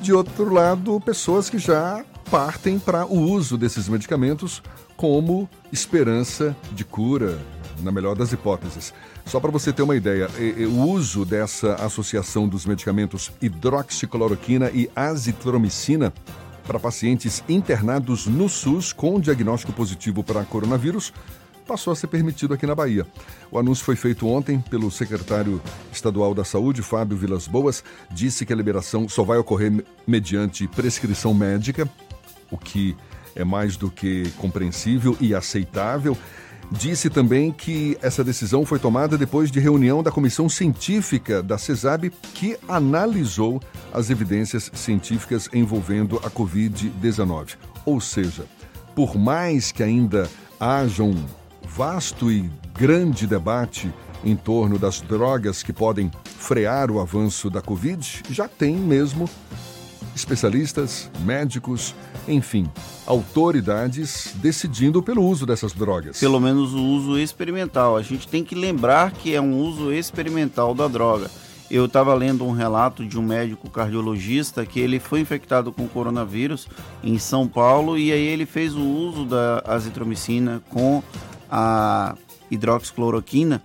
De 0.00 0.12
outro 0.12 0.52
lado, 0.52 1.00
pessoas 1.00 1.50
que 1.50 1.58
já 1.58 2.04
partem 2.30 2.78
para 2.78 3.06
o 3.06 3.18
uso 3.18 3.58
desses 3.58 3.88
medicamentos 3.88 4.62
como 4.96 5.48
esperança 5.72 6.56
de 6.72 6.84
cura, 6.84 7.38
na 7.80 7.90
melhor 7.90 8.14
das 8.14 8.32
hipóteses. 8.32 8.92
Só 9.30 9.38
para 9.38 9.52
você 9.52 9.72
ter 9.72 9.82
uma 9.82 9.94
ideia, 9.94 10.28
o 10.68 10.88
uso 10.88 11.24
dessa 11.24 11.76
associação 11.76 12.48
dos 12.48 12.66
medicamentos 12.66 13.30
hidroxicloroquina 13.40 14.72
e 14.72 14.90
azitromicina 14.96 16.12
para 16.66 16.80
pacientes 16.80 17.40
internados 17.48 18.26
no 18.26 18.48
SUS 18.48 18.92
com 18.92 19.20
diagnóstico 19.20 19.72
positivo 19.72 20.24
para 20.24 20.44
coronavírus 20.44 21.12
passou 21.64 21.92
a 21.92 21.96
ser 21.96 22.08
permitido 22.08 22.54
aqui 22.54 22.66
na 22.66 22.74
Bahia. 22.74 23.06
O 23.52 23.58
anúncio 23.60 23.84
foi 23.84 23.94
feito 23.94 24.26
ontem 24.26 24.58
pelo 24.68 24.90
secretário 24.90 25.62
estadual 25.92 26.34
da 26.34 26.42
Saúde, 26.42 26.82
Fábio 26.82 27.16
Vilas 27.16 27.46
Boas, 27.46 27.84
disse 28.10 28.44
que 28.44 28.52
a 28.52 28.56
liberação 28.56 29.08
só 29.08 29.22
vai 29.22 29.38
ocorrer 29.38 29.72
mediante 30.08 30.66
prescrição 30.66 31.32
médica, 31.32 31.88
o 32.50 32.58
que 32.58 32.96
é 33.36 33.44
mais 33.44 33.76
do 33.76 33.92
que 33.92 34.28
compreensível 34.38 35.16
e 35.20 35.36
aceitável. 35.36 36.18
Disse 36.70 37.10
também 37.10 37.50
que 37.50 37.98
essa 38.00 38.22
decisão 38.22 38.64
foi 38.64 38.78
tomada 38.78 39.18
depois 39.18 39.50
de 39.50 39.58
reunião 39.58 40.04
da 40.04 40.10
comissão 40.12 40.48
científica 40.48 41.42
da 41.42 41.58
CESAB, 41.58 42.10
que 42.32 42.56
analisou 42.68 43.60
as 43.92 44.08
evidências 44.08 44.70
científicas 44.72 45.48
envolvendo 45.52 46.18
a 46.18 46.30
Covid-19. 46.30 47.56
Ou 47.84 48.00
seja, 48.00 48.44
por 48.94 49.16
mais 49.16 49.72
que 49.72 49.82
ainda 49.82 50.30
haja 50.60 51.02
um 51.02 51.24
vasto 51.64 52.30
e 52.30 52.48
grande 52.72 53.26
debate 53.26 53.92
em 54.24 54.36
torno 54.36 54.78
das 54.78 55.00
drogas 55.00 55.62
que 55.62 55.72
podem 55.72 56.10
frear 56.24 56.90
o 56.90 57.00
avanço 57.00 57.50
da 57.50 57.60
Covid, 57.60 58.22
já 58.30 58.46
tem 58.46 58.76
mesmo 58.76 59.28
especialistas, 60.14 61.10
médicos, 61.20 61.94
enfim, 62.26 62.68
autoridades 63.06 64.34
decidindo 64.36 65.02
pelo 65.02 65.24
uso 65.24 65.46
dessas 65.46 65.72
drogas. 65.72 66.18
Pelo 66.20 66.40
menos 66.40 66.72
o 66.74 66.82
uso 66.82 67.18
experimental. 67.18 67.96
A 67.96 68.02
gente 68.02 68.28
tem 68.28 68.44
que 68.44 68.54
lembrar 68.54 69.12
que 69.12 69.34
é 69.34 69.40
um 69.40 69.58
uso 69.58 69.92
experimental 69.92 70.74
da 70.74 70.88
droga. 70.88 71.30
Eu 71.70 71.86
estava 71.86 72.12
lendo 72.14 72.44
um 72.44 72.50
relato 72.50 73.06
de 73.06 73.16
um 73.16 73.22
médico 73.22 73.70
cardiologista 73.70 74.66
que 74.66 74.80
ele 74.80 74.98
foi 74.98 75.20
infectado 75.20 75.72
com 75.72 75.86
coronavírus 75.86 76.66
em 77.02 77.16
São 77.16 77.46
Paulo 77.46 77.96
e 77.96 78.12
aí 78.12 78.26
ele 78.26 78.44
fez 78.44 78.74
o 78.74 78.82
uso 78.82 79.24
da 79.24 79.62
azitromicina 79.64 80.60
com 80.68 81.00
a 81.48 82.16
hidroxicloroquina 82.50 83.62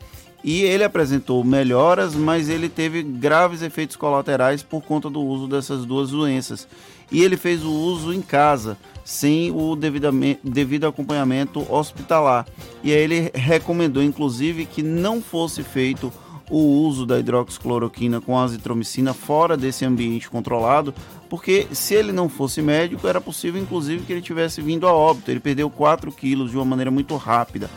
e 0.48 0.62
ele 0.62 0.84
apresentou 0.84 1.44
melhoras, 1.44 2.14
mas 2.14 2.50
ele 2.50 2.70
teve 2.70 3.02
graves 3.02 3.64
efeitos 3.64 3.96
colaterais 3.96 4.62
por 4.62 4.84
conta 4.84 5.10
do 5.10 5.20
uso 5.20 5.48
dessas 5.48 5.86
duas 5.86 6.12
doenças. 6.12 6.68
E 7.12 7.24
ele 7.24 7.36
fez 7.36 7.64
o 7.64 7.72
uso 7.72 8.14
em 8.14 8.22
casa, 8.22 8.78
sem 9.04 9.50
o 9.50 9.76
devido 9.76 10.86
acompanhamento 10.86 11.66
hospitalar. 11.68 12.46
E 12.84 12.94
aí 12.94 13.00
ele 13.00 13.32
recomendou, 13.34 14.04
inclusive, 14.04 14.68
que 14.68 14.84
não 14.84 15.20
fosse 15.20 15.64
feito 15.64 16.14
o 16.48 16.60
uso 16.60 17.08
da 17.08 17.18
hidroxicloroquina 17.18 18.22
com 18.22 18.38
azitromicina 18.38 19.16
fora 19.16 19.58
desse 19.58 19.84
ambiente 19.84 20.30
controlado, 20.30 20.94
porque 21.28 21.66
se 21.72 21.96
ele 21.96 22.12
não 22.12 22.30
fosse 22.30 22.62
médico, 22.62 23.08
era 23.08 23.20
possível, 23.20 23.60
inclusive, 23.60 24.06
que 24.06 24.14
ele 24.14 24.22
tivesse 24.22 24.62
vindo 24.62 24.88
a 24.88 24.94
óbito. 24.94 25.32
Ele 25.32 25.40
perdeu 25.40 25.72
4 25.72 26.12
quilos 26.12 26.52
de 26.52 26.56
uma 26.56 26.66
maneira 26.66 26.92
muito 26.92 27.16
rápida. 27.16 27.68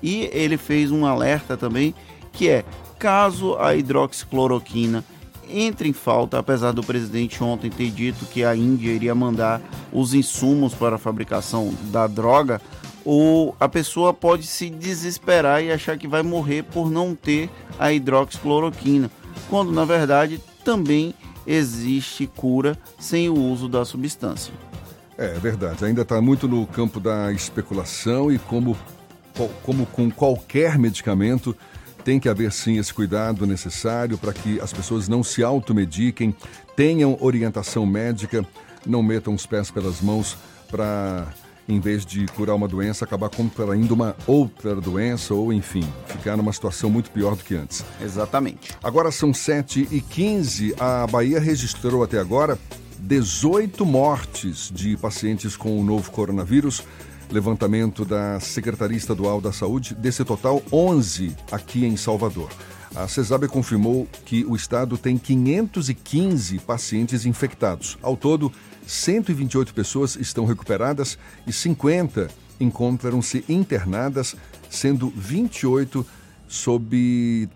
E 0.00 0.30
ele 0.32 0.56
fez 0.56 0.92
um 0.92 1.04
alerta 1.04 1.56
também 1.56 1.92
que 2.38 2.48
é 2.48 2.64
caso 3.00 3.56
a 3.56 3.74
hidroxicloroquina 3.74 5.04
entre 5.50 5.88
em 5.88 5.92
falta, 5.92 6.38
apesar 6.38 6.70
do 6.70 6.84
presidente 6.84 7.42
ontem 7.42 7.68
ter 7.68 7.90
dito 7.90 8.26
que 8.26 8.44
a 8.44 8.54
Índia 8.54 8.92
iria 8.92 9.14
mandar 9.14 9.60
os 9.92 10.14
insumos 10.14 10.72
para 10.72 10.94
a 10.94 10.98
fabricação 10.98 11.74
da 11.90 12.06
droga, 12.06 12.60
ou 13.04 13.56
a 13.58 13.68
pessoa 13.68 14.14
pode 14.14 14.46
se 14.46 14.70
desesperar 14.70 15.64
e 15.64 15.72
achar 15.72 15.98
que 15.98 16.06
vai 16.06 16.22
morrer 16.22 16.62
por 16.62 16.88
não 16.88 17.12
ter 17.12 17.50
a 17.76 17.92
hidroxicloroquina, 17.92 19.10
quando 19.50 19.72
na 19.72 19.84
verdade 19.84 20.40
também 20.64 21.14
existe 21.44 22.26
cura 22.26 22.78
sem 23.00 23.28
o 23.28 23.34
uso 23.34 23.68
da 23.68 23.84
substância. 23.84 24.54
É 25.16 25.30
verdade, 25.40 25.84
ainda 25.84 26.02
está 26.02 26.20
muito 26.20 26.46
no 26.46 26.64
campo 26.68 27.00
da 27.00 27.32
especulação 27.32 28.30
e 28.30 28.38
como, 28.38 28.76
como 29.64 29.86
com 29.86 30.08
qualquer 30.08 30.78
medicamento, 30.78 31.56
tem 32.08 32.18
que 32.18 32.30
haver 32.30 32.50
sim 32.52 32.78
esse 32.78 32.94
cuidado 32.94 33.46
necessário 33.46 34.16
para 34.16 34.32
que 34.32 34.58
as 34.62 34.72
pessoas 34.72 35.08
não 35.08 35.22
se 35.22 35.42
automediquem, 35.42 36.34
tenham 36.74 37.18
orientação 37.20 37.84
médica, 37.84 38.46
não 38.86 39.02
metam 39.02 39.34
os 39.34 39.44
pés 39.44 39.70
pelas 39.70 40.00
mãos 40.00 40.34
para, 40.70 41.26
em 41.68 41.78
vez 41.78 42.06
de 42.06 42.24
curar 42.28 42.56
uma 42.56 42.66
doença, 42.66 43.04
acabar 43.04 43.28
contraindo 43.28 43.92
uma 43.92 44.16
outra 44.26 44.76
doença 44.76 45.34
ou, 45.34 45.52
enfim, 45.52 45.86
ficar 46.06 46.34
numa 46.34 46.50
situação 46.50 46.88
muito 46.88 47.10
pior 47.10 47.36
do 47.36 47.44
que 47.44 47.54
antes. 47.54 47.84
Exatamente. 48.00 48.74
Agora 48.82 49.10
são 49.10 49.34
7 49.34 49.88
e 49.90 50.00
15 50.00 50.76
A 50.80 51.06
Bahia 51.06 51.38
registrou 51.38 52.02
até 52.02 52.18
agora 52.18 52.58
18 53.00 53.84
mortes 53.84 54.72
de 54.74 54.96
pacientes 54.96 55.58
com 55.58 55.78
o 55.78 55.84
novo 55.84 56.10
coronavírus 56.10 56.82
levantamento 57.30 58.04
da 58.04 58.40
Secretaria 58.40 58.96
Estadual 58.96 59.40
da 59.40 59.52
Saúde, 59.52 59.94
desse 59.94 60.24
total, 60.24 60.62
11 60.72 61.34
aqui 61.50 61.84
em 61.84 61.96
Salvador. 61.96 62.48
A 62.94 63.06
CESAB 63.06 63.46
confirmou 63.48 64.08
que 64.24 64.44
o 64.44 64.56
estado 64.56 64.96
tem 64.96 65.18
515 65.18 66.58
pacientes 66.60 67.26
infectados. 67.26 67.98
Ao 68.02 68.16
todo, 68.16 68.50
128 68.86 69.74
pessoas 69.74 70.16
estão 70.16 70.46
recuperadas 70.46 71.18
e 71.46 71.52
50 71.52 72.28
encontram-se 72.58 73.44
internadas, 73.48 74.34
sendo 74.68 75.12
28 75.14 76.04
sob 76.48 77.48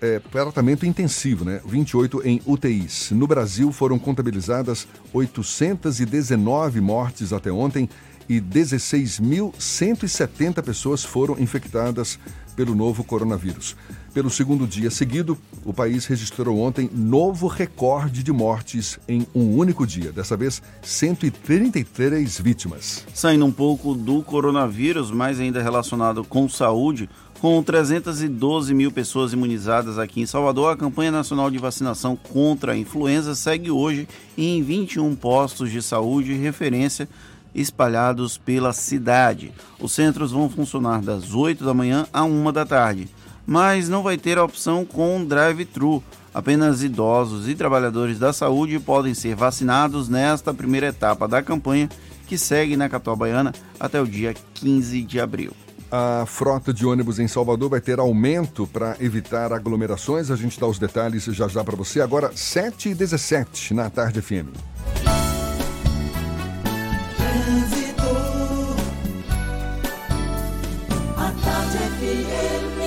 é, 0.00 0.18
tratamento 0.18 0.86
intensivo, 0.86 1.44
né? 1.44 1.60
28 1.64 2.22
em 2.26 2.40
UTIs. 2.46 3.10
No 3.10 3.26
Brasil 3.26 3.72
foram 3.72 3.98
contabilizadas 3.98 4.86
819 5.12 6.80
mortes 6.80 7.32
até 7.32 7.50
ontem 7.50 7.88
e 8.28 8.40
16.170 8.40 10.62
pessoas 10.62 11.04
foram 11.04 11.38
infectadas 11.38 12.18
pelo 12.54 12.74
novo 12.74 13.02
coronavírus. 13.02 13.74
Pelo 14.12 14.28
segundo 14.28 14.66
dia 14.66 14.90
seguido, 14.90 15.38
o 15.64 15.72
país 15.72 16.04
registrou 16.04 16.58
ontem 16.58 16.90
novo 16.92 17.46
recorde 17.46 18.22
de 18.22 18.30
mortes 18.30 18.98
em 19.08 19.26
um 19.34 19.56
único 19.56 19.86
dia. 19.86 20.12
Dessa 20.12 20.36
vez, 20.36 20.60
133 20.82 22.38
vítimas. 22.38 23.06
Saindo 23.14 23.46
um 23.46 23.52
pouco 23.52 23.94
do 23.94 24.22
coronavírus, 24.22 25.10
mas 25.10 25.40
ainda 25.40 25.62
relacionado 25.62 26.22
com 26.24 26.46
saúde, 26.48 27.08
Com 27.42 27.60
312 27.60 28.72
mil 28.72 28.92
pessoas 28.92 29.32
imunizadas 29.32 29.98
aqui 29.98 30.20
em 30.20 30.26
Salvador, 30.26 30.72
a 30.72 30.76
campanha 30.76 31.10
nacional 31.10 31.50
de 31.50 31.58
vacinação 31.58 32.14
contra 32.14 32.70
a 32.70 32.76
influenza 32.76 33.34
segue 33.34 33.68
hoje 33.68 34.06
em 34.38 34.62
21 34.62 35.16
postos 35.16 35.72
de 35.72 35.82
saúde 35.82 36.34
referência 36.34 37.08
espalhados 37.54 38.38
pela 38.38 38.72
cidade. 38.72 39.52
Os 39.80 39.92
centros 39.92 40.32
vão 40.32 40.48
funcionar 40.48 41.00
das 41.00 41.34
8 41.34 41.64
da 41.64 41.74
manhã 41.74 42.06
a 42.12 42.24
1 42.24 42.52
da 42.52 42.64
tarde, 42.64 43.08
mas 43.46 43.88
não 43.88 44.02
vai 44.02 44.16
ter 44.16 44.38
a 44.38 44.44
opção 44.44 44.84
com 44.84 45.24
drive-thru. 45.24 46.02
Apenas 46.34 46.82
idosos 46.82 47.48
e 47.48 47.54
trabalhadores 47.54 48.18
da 48.18 48.32
saúde 48.32 48.78
podem 48.78 49.12
ser 49.12 49.34
vacinados 49.34 50.08
nesta 50.08 50.54
primeira 50.54 50.86
etapa 50.86 51.28
da 51.28 51.42
campanha, 51.42 51.90
que 52.26 52.38
segue 52.38 52.76
na 52.76 52.88
capital 52.88 53.16
baiana 53.16 53.52
até 53.78 54.00
o 54.00 54.06
dia 54.06 54.34
15 54.54 55.02
de 55.02 55.20
abril. 55.20 55.52
A 55.90 56.24
frota 56.24 56.72
de 56.72 56.86
ônibus 56.86 57.18
em 57.18 57.28
Salvador 57.28 57.68
vai 57.68 57.80
ter 57.82 57.98
aumento 57.98 58.66
para 58.66 58.96
evitar 58.98 59.52
aglomerações. 59.52 60.30
A 60.30 60.36
gente 60.36 60.58
dá 60.58 60.66
os 60.66 60.78
detalhes 60.78 61.24
já 61.24 61.46
já 61.48 61.62
para 61.62 61.76
você. 61.76 62.00
Agora, 62.00 62.32
7 62.34 62.88
e 62.88 62.94
17 67.44 67.96
na 71.16 71.32
Tarde 71.42 71.78
FM. 71.78 72.82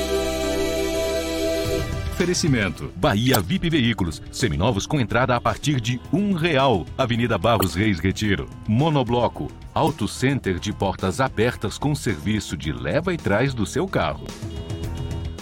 Oferecimento. 2.14 2.92
Bahia 2.96 3.42
VIP 3.42 3.70
Veículos. 3.70 4.22
Seminovos 4.32 4.88
com 4.88 4.98
entrada 5.00 5.36
a 5.36 5.42
partir 5.42 5.82
de 5.82 6.00
um 6.14 6.34
real. 6.34 6.86
Avenida 6.98 7.38
Barros 7.38 7.76
Reis 7.76 8.00
Retiro. 8.00 8.50
Monobloco. 8.66 9.52
Auto 9.74 10.08
Center 10.08 10.58
de 10.58 10.72
portas 10.72 11.20
abertas 11.20 11.78
com 11.78 11.94
serviço 11.94 12.56
de 12.56 12.72
leva 12.72 13.14
e 13.14 13.18
trás 13.18 13.54
do 13.54 13.66
seu 13.66 13.86
carro. 13.86 14.26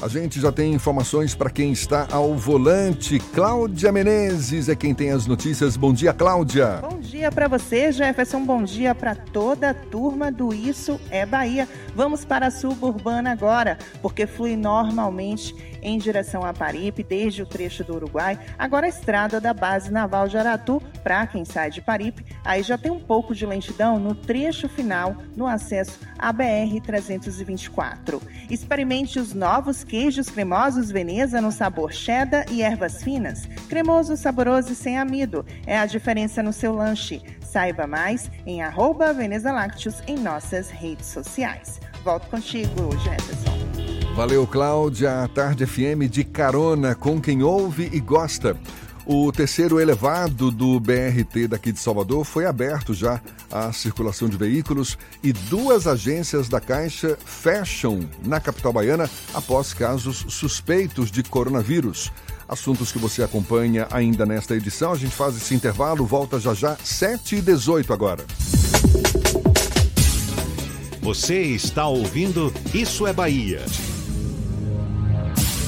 A 0.03 0.10
gente 0.10 0.41
já 0.41 0.51
tem 0.51 0.74
informações 0.74 1.33
para 1.33 1.50
quem 1.50 1.72
está 1.72 2.05
ao 2.12 2.36
volante. 2.36 3.19
Cláudia 3.33 3.89
Menezes 3.89 4.67
é 4.67 4.75
quem 4.75 4.93
tem 4.93 5.12
as 5.12 5.25
notícias. 5.25 5.77
Bom 5.77 5.93
dia, 5.93 6.12
Cláudia. 6.12 6.79
Bom 6.81 7.00
dia 7.00 7.31
para 7.31 7.48
você, 7.48 7.89
Jefferson. 7.89 8.43
Bom 8.43 8.63
dia 8.63 8.93
para 8.93 9.15
toda 9.15 9.69
a 9.69 9.74
turma 9.74 10.29
do 10.29 10.53
Isso 10.53 11.00
é 11.10 11.25
Bahia. 11.25 11.69
Vamos 11.95 12.25
para 12.25 12.48
a 12.48 12.51
suburbana 12.51 13.31
agora, 13.31 13.77
porque 14.01 14.27
flui 14.27 14.57
normalmente 14.57 15.55
em 15.83 15.97
direção 15.97 16.43
a 16.43 16.53
Paripe, 16.53 17.03
desde 17.03 17.43
o 17.43 17.45
trecho 17.45 17.83
do 17.83 17.95
Uruguai. 17.95 18.39
Agora 18.57 18.85
a 18.85 18.89
estrada 18.89 19.39
da 19.39 19.53
base 19.53 19.91
naval 19.91 20.27
de 20.27 20.37
Aratu, 20.37 20.81
para 21.03 21.27
quem 21.27 21.45
sai 21.45 21.69
de 21.69 21.81
Paripe, 21.81 22.25
aí 22.43 22.63
já 22.63 22.77
tem 22.77 22.91
um 22.91 22.99
pouco 22.99 23.35
de 23.35 23.45
lentidão 23.45 23.99
no 23.99 24.15
trecho 24.15 24.69
final, 24.69 25.15
no 25.35 25.45
acesso 25.45 25.99
à 26.17 26.33
BR-324. 26.33 28.21
Experimente 28.49 29.19
os 29.19 29.33
novos 29.33 29.83
queijos 29.83 30.29
cremosos 30.29 30.89
Veneza 30.89 31.41
no 31.41 31.51
sabor 31.51 31.91
cheddar 31.91 32.45
e 32.49 32.61
ervas 32.61 33.03
finas. 33.03 33.45
Cremoso, 33.67 34.15
saboroso 34.15 34.71
e 34.71 34.75
sem 34.75 34.97
amido. 34.97 35.45
É 35.67 35.77
a 35.77 35.85
diferença 35.85 36.41
no 36.41 36.53
seu 36.53 36.73
lanche. 36.73 37.21
Saiba 37.41 37.85
mais 37.85 38.31
em 38.45 38.61
arroba 38.61 39.13
Veneza 39.13 39.51
Lácteos 39.51 40.01
em 40.07 40.17
nossas 40.17 40.69
redes 40.69 41.07
sociais. 41.07 41.79
Volto 42.03 42.27
contigo, 42.29 42.91
Jefferson. 42.99 43.62
Valeu, 44.15 44.45
Cláudia. 44.45 45.28
Tarde 45.34 45.65
FM 45.65 46.08
de 46.10 46.23
carona 46.23 46.93
com 46.93 47.19
quem 47.19 47.41
ouve 47.41 47.89
e 47.91 47.99
gosta. 47.99 48.56
O 49.08 49.32
terceiro 49.32 49.80
elevado 49.80 50.52
do 50.52 50.80
BRT 50.80 51.47
daqui 51.49 51.71
de 51.71 51.80
Salvador 51.80 52.23
foi 52.23 52.45
aberto 52.45 52.93
já 52.93 53.19
à 53.52 53.73
circulação 53.73 54.30
de 54.30 54.38
veículos 54.38 54.97
e 55.21 55.34
duas 55.34 55.88
agências 55.88 56.47
da 56.47 56.62
Caixa 56.62 57.17
fecham 57.26 58.08
na 58.23 58.39
capital 58.39 58.71
baiana 58.71 59.10
após 59.34 59.73
casos 59.73 60.26
suspeitos 60.30 61.12
de 61.12 61.23
coronavírus. 61.23 62.12
Assuntos 62.47 62.91
que 62.91 62.99
você 62.99 63.23
acompanha 63.23 63.88
ainda 63.91 64.28
nesta 64.28 64.56
edição. 64.56 64.91
A 64.91 64.97
gente 64.97 65.15
faz 65.15 65.36
esse 65.36 65.56
intervalo, 65.56 66.06
volta 66.06 66.39
já 66.39 66.54
já, 66.54 66.78
7 66.84 67.38
e 67.38 67.41
18 67.41 67.91
agora. 67.91 68.23
Você 71.02 71.41
está 71.41 71.88
ouvindo 71.88 72.54
Isso 72.73 73.06
é 73.08 73.12
Bahia. 73.12 73.65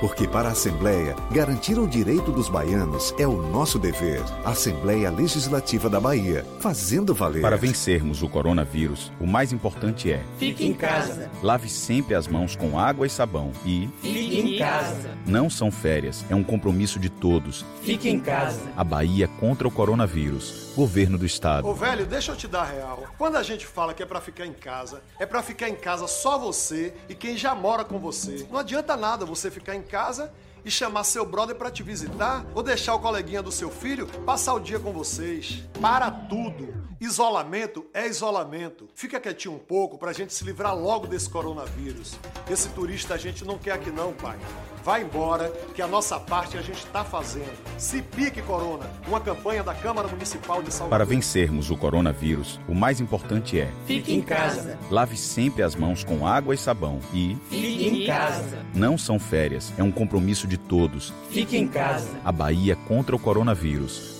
Porque 0.00 0.26
para 0.26 0.48
a 0.48 0.52
Assembleia, 0.52 1.14
garantir 1.30 1.78
o 1.78 1.86
direito 1.86 2.32
dos 2.32 2.48
baianos 2.48 3.14
é 3.18 3.26
o 3.26 3.42
nosso 3.42 3.78
dever. 3.78 4.22
Assembleia 4.44 5.10
Legislativa 5.10 5.90
da 5.90 6.00
Bahia, 6.00 6.42
fazendo 6.58 7.14
valer. 7.14 7.42
Para 7.42 7.58
vencermos 7.58 8.22
o 8.22 8.28
coronavírus, 8.28 9.12
o 9.20 9.26
mais 9.26 9.52
importante 9.52 10.10
é: 10.10 10.24
fique 10.38 10.66
em 10.66 10.72
casa. 10.72 11.30
Lave 11.42 11.68
sempre 11.68 12.14
as 12.14 12.26
mãos 12.26 12.56
com 12.56 12.78
água 12.78 13.06
e 13.06 13.10
sabão 13.10 13.52
e 13.64 13.90
fique 14.00 14.40
em 14.40 14.58
casa. 14.58 15.10
Não 15.26 15.50
são 15.50 15.70
férias, 15.70 16.24
é 16.30 16.34
um 16.34 16.42
compromisso 16.42 16.98
de 16.98 17.10
todos. 17.10 17.66
Fique 17.82 18.08
em 18.08 18.18
casa. 18.18 18.60
A 18.74 18.82
Bahia 18.82 19.28
contra 19.28 19.68
o 19.68 19.70
coronavírus. 19.70 20.70
Governo 20.74 21.18
do 21.18 21.26
Estado. 21.26 21.66
Ô 21.66 21.74
velho, 21.74 22.06
deixa 22.06 22.32
eu 22.32 22.36
te 22.36 22.46
dar 22.46 22.64
real. 22.64 23.04
Quando 23.18 23.36
a 23.36 23.42
gente 23.42 23.66
fala 23.66 23.92
que 23.92 24.02
é 24.02 24.06
para 24.06 24.20
ficar 24.20 24.46
em 24.46 24.52
casa, 24.52 25.02
é 25.18 25.26
para 25.26 25.42
ficar 25.42 25.68
em 25.68 25.74
casa 25.74 26.06
só 26.06 26.38
você 26.38 26.94
e 27.08 27.14
quem 27.14 27.36
já 27.36 27.54
mora 27.54 27.84
com 27.84 27.98
você. 27.98 28.46
Não 28.50 28.58
adianta 28.58 28.96
nada 28.96 29.26
você 29.26 29.50
ficar 29.50 29.74
em 29.74 29.82
casa 29.90 30.32
e 30.64 30.70
chamar 30.70 31.04
seu 31.04 31.26
brother 31.26 31.56
para 31.56 31.70
te 31.70 31.82
visitar 31.82 32.46
ou 32.54 32.62
deixar 32.62 32.94
o 32.94 33.00
coleguinha 33.00 33.42
do 33.42 33.50
seu 33.50 33.70
filho 33.70 34.06
passar 34.24 34.54
o 34.54 34.60
dia 34.60 34.78
com 34.78 34.92
vocês. 34.92 35.64
Para 35.80 36.10
tudo. 36.10 36.74
Isolamento 37.00 37.86
é 37.94 38.06
isolamento. 38.06 38.86
Fica 38.94 39.18
quietinho 39.18 39.54
um 39.54 39.58
pouco 39.58 39.96
pra 39.96 40.12
gente 40.12 40.34
se 40.34 40.44
livrar 40.44 40.76
logo 40.76 41.06
desse 41.06 41.30
coronavírus. 41.30 42.18
Esse 42.48 42.68
turista 42.68 43.14
a 43.14 43.18
gente 43.18 43.42
não 43.44 43.58
quer 43.58 43.72
aqui 43.72 43.90
não, 43.90 44.12
pai. 44.12 44.38
Vai 44.84 45.02
embora, 45.02 45.52
que 45.74 45.82
a 45.82 45.86
nossa 45.86 46.18
parte 46.18 46.56
a 46.56 46.62
gente 46.62 46.78
está 46.78 47.04
fazendo. 47.04 47.52
Se 47.76 48.00
pique, 48.00 48.40
Corona, 48.42 48.86
uma 49.06 49.20
campanha 49.20 49.62
da 49.62 49.74
Câmara 49.74 50.08
Municipal 50.08 50.62
de 50.62 50.72
Salvador. 50.72 50.90
Para 50.90 51.04
vencermos 51.04 51.70
o 51.70 51.76
coronavírus, 51.76 52.58
o 52.66 52.74
mais 52.74 53.00
importante 53.00 53.60
é: 53.60 53.70
fique 53.86 54.14
em 54.14 54.22
casa. 54.22 54.78
Lave 54.90 55.16
sempre 55.16 55.62
as 55.62 55.74
mãos 55.74 56.02
com 56.02 56.26
água 56.26 56.54
e 56.54 56.58
sabão 56.58 56.98
e 57.12 57.36
fique 57.48 57.88
em 57.88 58.06
casa. 58.06 58.58
Não 58.74 58.96
são 58.96 59.18
férias, 59.18 59.72
é 59.76 59.82
um 59.82 59.92
compromisso 59.92 60.46
de 60.46 60.56
todos. 60.56 61.12
Fique 61.30 61.56
em 61.56 61.68
casa. 61.68 62.08
A 62.24 62.32
Bahia 62.32 62.76
contra 62.88 63.14
o 63.14 63.18
coronavírus. 63.18 64.19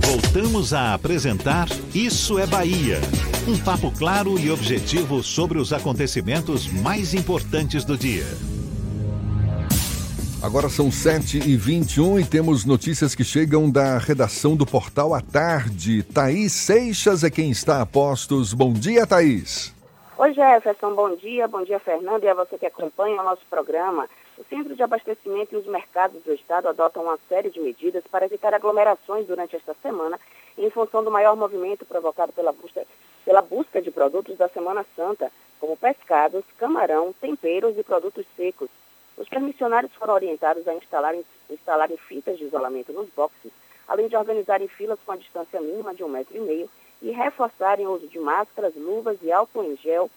Voltamos 0.00 0.72
a 0.72 0.94
apresentar 0.94 1.68
Isso 1.94 2.38
é 2.38 2.46
Bahia. 2.46 3.00
Um 3.48 3.58
papo 3.58 3.90
claro 3.96 4.38
e 4.38 4.50
objetivo 4.50 5.22
sobre 5.22 5.58
os 5.58 5.72
acontecimentos 5.72 6.66
mais 6.68 7.14
importantes 7.14 7.84
do 7.84 7.96
dia. 7.96 8.24
Agora 10.42 10.68
são 10.68 10.88
7h21 10.88 12.22
e 12.22 12.24
temos 12.24 12.64
notícias 12.64 13.14
que 13.14 13.22
chegam 13.22 13.70
da 13.70 13.98
redação 13.98 14.56
do 14.56 14.64
Portal 14.64 15.14
à 15.14 15.20
Tarde. 15.20 16.02
Thaís 16.02 16.52
Seixas 16.52 17.22
é 17.22 17.30
quem 17.30 17.50
está 17.50 17.82
a 17.82 17.86
postos. 17.86 18.54
Bom 18.54 18.72
dia, 18.72 19.06
Thaís. 19.06 19.74
Oi, 20.16 20.32
Jefferson, 20.32 20.94
bom 20.94 21.14
dia. 21.16 21.46
Bom 21.46 21.62
dia, 21.64 21.78
Fernando, 21.80 22.24
e 22.24 22.28
a 22.28 22.34
você 22.34 22.58
que 22.58 22.66
acompanha 22.66 23.20
o 23.20 23.24
nosso 23.24 23.42
programa. 23.50 24.06
O 24.50 24.56
Centro 24.56 24.74
de 24.74 24.82
Abastecimento 24.82 25.54
e 25.54 25.58
os 25.58 25.66
mercados 25.66 26.24
do 26.24 26.34
Estado 26.34 26.66
adotam 26.66 27.04
uma 27.04 27.16
série 27.28 27.50
de 27.50 27.60
medidas 27.60 28.02
para 28.10 28.24
evitar 28.24 28.52
aglomerações 28.52 29.24
durante 29.24 29.54
esta 29.54 29.76
semana, 29.80 30.18
em 30.58 30.68
função 30.70 31.04
do 31.04 31.10
maior 31.10 31.36
movimento 31.36 31.86
provocado 31.86 32.32
pela 32.32 32.50
busca, 32.50 32.84
pela 33.24 33.42
busca 33.42 33.80
de 33.80 33.92
produtos 33.92 34.36
da 34.36 34.48
Semana 34.48 34.84
Santa, 34.96 35.30
como 35.60 35.76
pescados, 35.76 36.44
camarão, 36.58 37.14
temperos 37.20 37.78
e 37.78 37.84
produtos 37.84 38.26
secos. 38.36 38.68
Os 39.16 39.28
permissionários 39.28 39.94
foram 39.94 40.14
orientados 40.14 40.66
a 40.66 40.74
instalarem, 40.74 41.24
instalarem 41.48 41.96
fitas 41.96 42.36
de 42.36 42.46
isolamento 42.46 42.92
nos 42.92 43.08
boxes, 43.10 43.52
além 43.86 44.08
de 44.08 44.16
organizarem 44.16 44.66
filas 44.66 44.98
com 45.06 45.12
a 45.12 45.16
distância 45.16 45.60
mínima 45.60 45.94
de 45.94 46.02
um 46.02 46.08
metro 46.08 46.36
e 46.36 46.40
meio 46.40 46.68
e 47.00 47.12
reforçarem 47.12 47.86
o 47.86 47.92
uso 47.92 48.08
de 48.08 48.18
máscaras, 48.18 48.74
luvas 48.74 49.16
e 49.22 49.30
álcool 49.30 49.62
em 49.62 49.76
gel 49.76 50.10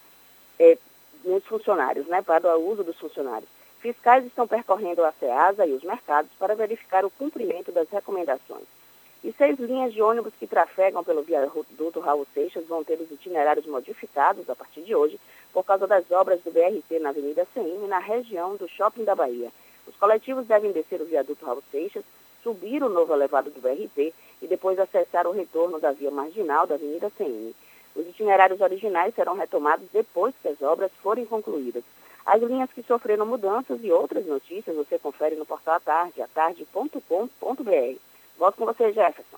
eh, 0.58 0.80
nos 1.24 1.46
funcionários, 1.46 2.08
né, 2.08 2.24
para 2.24 2.58
o 2.58 2.68
uso 2.68 2.84
dos 2.84 2.98
funcionários. 2.98 3.50
Fiscais 3.84 4.26
estão 4.26 4.48
percorrendo 4.48 5.04
a 5.04 5.12
SEASA 5.12 5.66
e 5.66 5.74
os 5.74 5.84
mercados 5.84 6.32
para 6.40 6.56
verificar 6.56 7.04
o 7.04 7.10
cumprimento 7.10 7.70
das 7.70 7.90
recomendações. 7.90 8.64
E 9.22 9.34
seis 9.34 9.60
linhas 9.60 9.94
de 9.94 10.02
ônibus 10.02 10.32
que 10.40 10.48
trafegam 10.48 11.04
pelo 11.04 11.22
viaduto 11.22 12.00
Raul 12.00 12.26
Seixas 12.34 12.66
vão 12.66 12.82
ter 12.82 12.98
os 13.02 13.12
itinerários 13.12 13.66
modificados 13.66 14.50
a 14.50 14.56
partir 14.56 14.84
de 14.84 14.96
hoje 14.96 15.20
por 15.52 15.66
causa 15.66 15.86
das 15.86 16.10
obras 16.12 16.40
do 16.44 16.52
BRT 16.52 16.98
na 17.02 17.10
Avenida 17.10 17.46
CM, 17.54 17.86
na 17.90 18.00
região 18.00 18.56
do 18.56 18.70
Shopping 18.70 19.04
da 19.04 19.16
Bahia. 19.16 19.52
Os 19.86 19.98
coletivos 19.98 20.48
devem 20.48 20.72
descer 20.72 21.02
o 21.02 21.06
viaduto 21.06 21.46
Raul 21.46 21.62
Seixas, 21.70 22.06
subir 22.42 22.82
o 22.84 22.88
novo 22.88 23.14
elevado 23.14 23.50
do 23.50 23.60
BRT 23.60 24.14
e 24.42 24.48
depois 24.48 24.80
acessar 24.80 25.28
o 25.28 25.34
retorno 25.34 25.78
da 25.78 25.92
via 25.92 26.10
marginal 26.10 26.66
da 26.66 26.76
Avenida 26.76 27.12
CM. 27.18 27.54
Os 27.98 28.08
itinerários 28.08 28.62
originais 28.62 29.14
serão 29.14 29.36
retomados 29.36 29.86
depois 29.92 30.34
que 30.42 30.48
as 30.48 30.62
obras 30.62 30.90
forem 31.02 31.26
concluídas. 31.26 31.84
As 32.26 32.42
linhas 32.42 32.70
que 32.74 32.84
sofreram 32.84 33.26
mudanças 33.26 33.80
e 33.84 33.92
outras 33.92 34.26
notícias 34.26 34.76
você 34.76 34.98
confere 34.98 35.36
no 35.36 35.46
portal 35.46 35.76
Atarde, 35.76 36.22
atarde.com.br. 36.22 37.98
Volto 38.38 38.56
com 38.56 38.66
você, 38.66 38.94
Jefferson. 38.94 39.38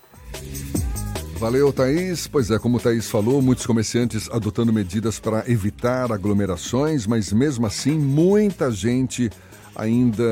Valeu, 1.38 1.70
Thaís. 1.70 2.26
Pois 2.26 2.50
é, 2.50 2.58
como 2.58 2.78
o 2.78 2.80
Thaís 2.80 3.10
falou, 3.10 3.42
muitos 3.42 3.66
comerciantes 3.66 4.30
adotando 4.30 4.72
medidas 4.72 5.20
para 5.20 5.44
evitar 5.50 6.10
aglomerações, 6.10 7.06
mas 7.06 7.30
mesmo 7.32 7.66
assim, 7.66 7.98
muita 7.98 8.70
gente 8.70 9.30
ainda 9.74 10.24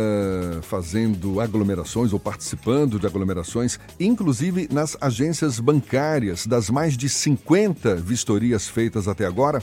fazendo 0.63 1.41
aglomerações 1.41 2.15
ou 2.15 2.19
participando 2.19 2.99
de 2.99 3.07
aglomerações, 3.07 3.79
inclusive 4.01 4.67
nas 4.73 4.97
agências 5.01 5.61
bancárias. 5.61 6.47
Das 6.47 6.71
mais 6.71 6.97
de 6.97 7.09
50 7.09 7.97
vistorias 7.97 8.67
feitas 8.67 9.07
até 9.07 9.27
agora, 9.27 9.63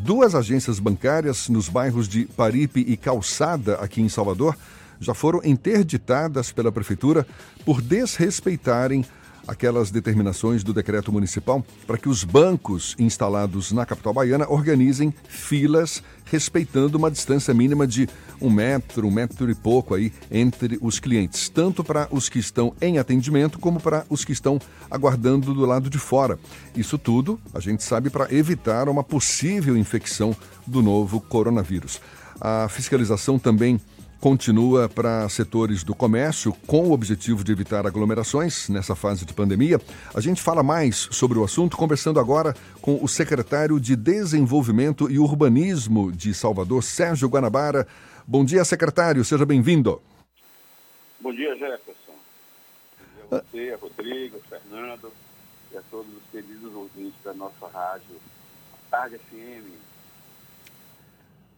Duas 0.00 0.34
agências 0.34 0.78
bancárias 0.78 1.48
nos 1.48 1.68
bairros 1.68 2.08
de 2.08 2.24
Paripe 2.24 2.84
e 2.86 2.96
Calçada, 2.96 3.74
aqui 3.74 4.00
em 4.00 4.08
Salvador, 4.08 4.56
já 5.00 5.12
foram 5.12 5.40
interditadas 5.44 6.52
pela 6.52 6.70
Prefeitura 6.70 7.26
por 7.64 7.82
desrespeitarem 7.82 9.04
aquelas 9.48 9.90
determinações 9.90 10.62
do 10.62 10.74
decreto 10.74 11.10
municipal 11.10 11.64
para 11.86 11.96
que 11.96 12.08
os 12.08 12.22
bancos 12.22 12.94
instalados 12.98 13.72
na 13.72 13.86
capital 13.86 14.12
baiana 14.12 14.46
organizem 14.48 15.12
filas 15.26 16.02
respeitando 16.26 16.98
uma 16.98 17.10
distância 17.10 17.54
mínima 17.54 17.86
de 17.86 18.06
um 18.40 18.50
metro, 18.50 19.06
um 19.06 19.10
metro 19.10 19.50
e 19.50 19.54
pouco 19.54 19.94
aí 19.94 20.12
entre 20.30 20.78
os 20.82 21.00
clientes, 21.00 21.48
tanto 21.48 21.82
para 21.82 22.06
os 22.10 22.28
que 22.28 22.38
estão 22.38 22.74
em 22.80 22.98
atendimento 22.98 23.58
como 23.58 23.80
para 23.80 24.04
os 24.10 24.24
que 24.24 24.32
estão 24.32 24.60
aguardando 24.90 25.54
do 25.54 25.64
lado 25.64 25.88
de 25.88 25.98
fora. 25.98 26.38
Isso 26.76 26.98
tudo, 26.98 27.40
a 27.54 27.60
gente 27.60 27.82
sabe, 27.82 28.10
para 28.10 28.32
evitar 28.32 28.88
uma 28.88 29.02
possível 29.02 29.76
infecção 29.76 30.36
do 30.66 30.82
novo 30.82 31.20
coronavírus. 31.20 32.00
A 32.38 32.68
fiscalização 32.68 33.38
também 33.38 33.80
continua 34.20 34.88
para 34.88 35.28
setores 35.28 35.84
do 35.84 35.94
comércio 35.94 36.52
com 36.66 36.88
o 36.88 36.92
objetivo 36.92 37.44
de 37.44 37.52
evitar 37.52 37.86
aglomerações 37.86 38.68
nessa 38.68 38.94
fase 38.94 39.24
de 39.24 39.32
pandemia. 39.32 39.80
A 40.14 40.20
gente 40.20 40.42
fala 40.42 40.62
mais 40.62 41.08
sobre 41.10 41.38
o 41.38 41.44
assunto 41.44 41.76
conversando 41.76 42.18
agora 42.18 42.54
com 42.80 43.02
o 43.02 43.08
secretário 43.08 43.78
de 43.78 43.94
Desenvolvimento 43.94 45.10
e 45.10 45.18
Urbanismo 45.18 46.10
de 46.10 46.34
Salvador, 46.34 46.82
Sérgio 46.82 47.28
Guanabara. 47.28 47.86
Bom 48.26 48.44
dia, 48.44 48.64
secretário, 48.64 49.24
seja 49.24 49.46
bem-vindo. 49.46 50.02
Bom 51.20 51.32
dia, 51.32 51.56
Jefferson. 51.56 52.14
Bom 53.30 53.40
dia 53.52 53.74
a 53.74 53.76
você, 53.76 53.76
a 53.76 53.76
Rodrigo, 53.76 54.36
a 54.36 54.48
Fernando 54.48 55.12
e 55.72 55.76
a 55.76 55.82
todos 55.90 56.12
os 56.14 56.22
queridos 56.30 56.74
ouvintes 56.74 57.18
da 57.24 57.34
nossa 57.34 57.66
rádio 57.68 58.16
Tarde 58.90 59.18
FM 59.18 59.87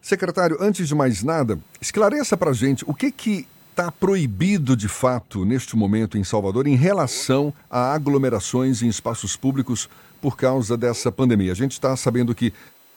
Secretário, 0.01 0.57
antes 0.59 0.87
de 0.87 0.95
mais 0.95 1.21
nada, 1.21 1.59
esclareça 1.79 2.35
para 2.35 2.49
a 2.49 2.53
gente 2.53 2.83
o 2.87 2.93
que 2.93 3.11
que 3.11 3.47
está 3.69 3.91
proibido 3.91 4.75
de 4.75 4.87
fato 4.87 5.45
neste 5.45 5.75
momento 5.75 6.17
em 6.17 6.23
Salvador 6.23 6.67
em 6.67 6.75
relação 6.75 7.53
a 7.69 7.93
aglomerações 7.93 8.81
em 8.81 8.87
espaços 8.87 9.35
públicos 9.35 9.87
por 10.19 10.35
causa 10.35 10.75
dessa 10.75 11.11
pandemia. 11.11 11.51
A 11.51 11.55
gente 11.55 11.73
está 11.73 11.95
sabendo 11.95 12.35
que 12.35 12.51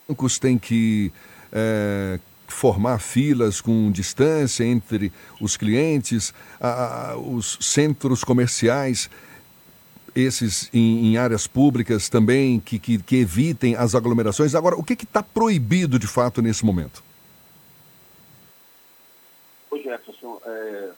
bancos 0.09 0.39
têm 0.39 0.59
que 0.59 1.13
é, 1.53 2.19
formar 2.49 2.99
filas 2.99 3.61
com 3.61 3.91
distância 3.91 4.65
entre 4.65 5.13
os 5.41 5.57
clientes, 5.57 6.35
a, 6.61 7.13
a, 7.13 7.17
os 7.17 7.59
centros 7.61 8.25
comerciais 8.25 9.11
esses 10.15 10.71
em, 10.73 11.07
em, 11.07 11.17
áreas 11.17 11.47
públicas 11.47 12.09
também 12.09 12.61
que, 12.61 12.79
que, 12.79 13.03
que, 13.03 13.17
evitem 13.17 13.75
as 13.75 13.95
aglomerações. 13.95 14.55
Agora, 14.55 14.77
o 14.77 14.85
que 14.85 14.93
está 14.95 15.23
proibido 15.23 15.99
de 15.99 16.07
fato 16.07 16.41
nesse 16.41 16.65
momento? 16.65 17.03
Ô 19.71 19.77
Jefferson, 19.79 20.41
é, 20.45 20.93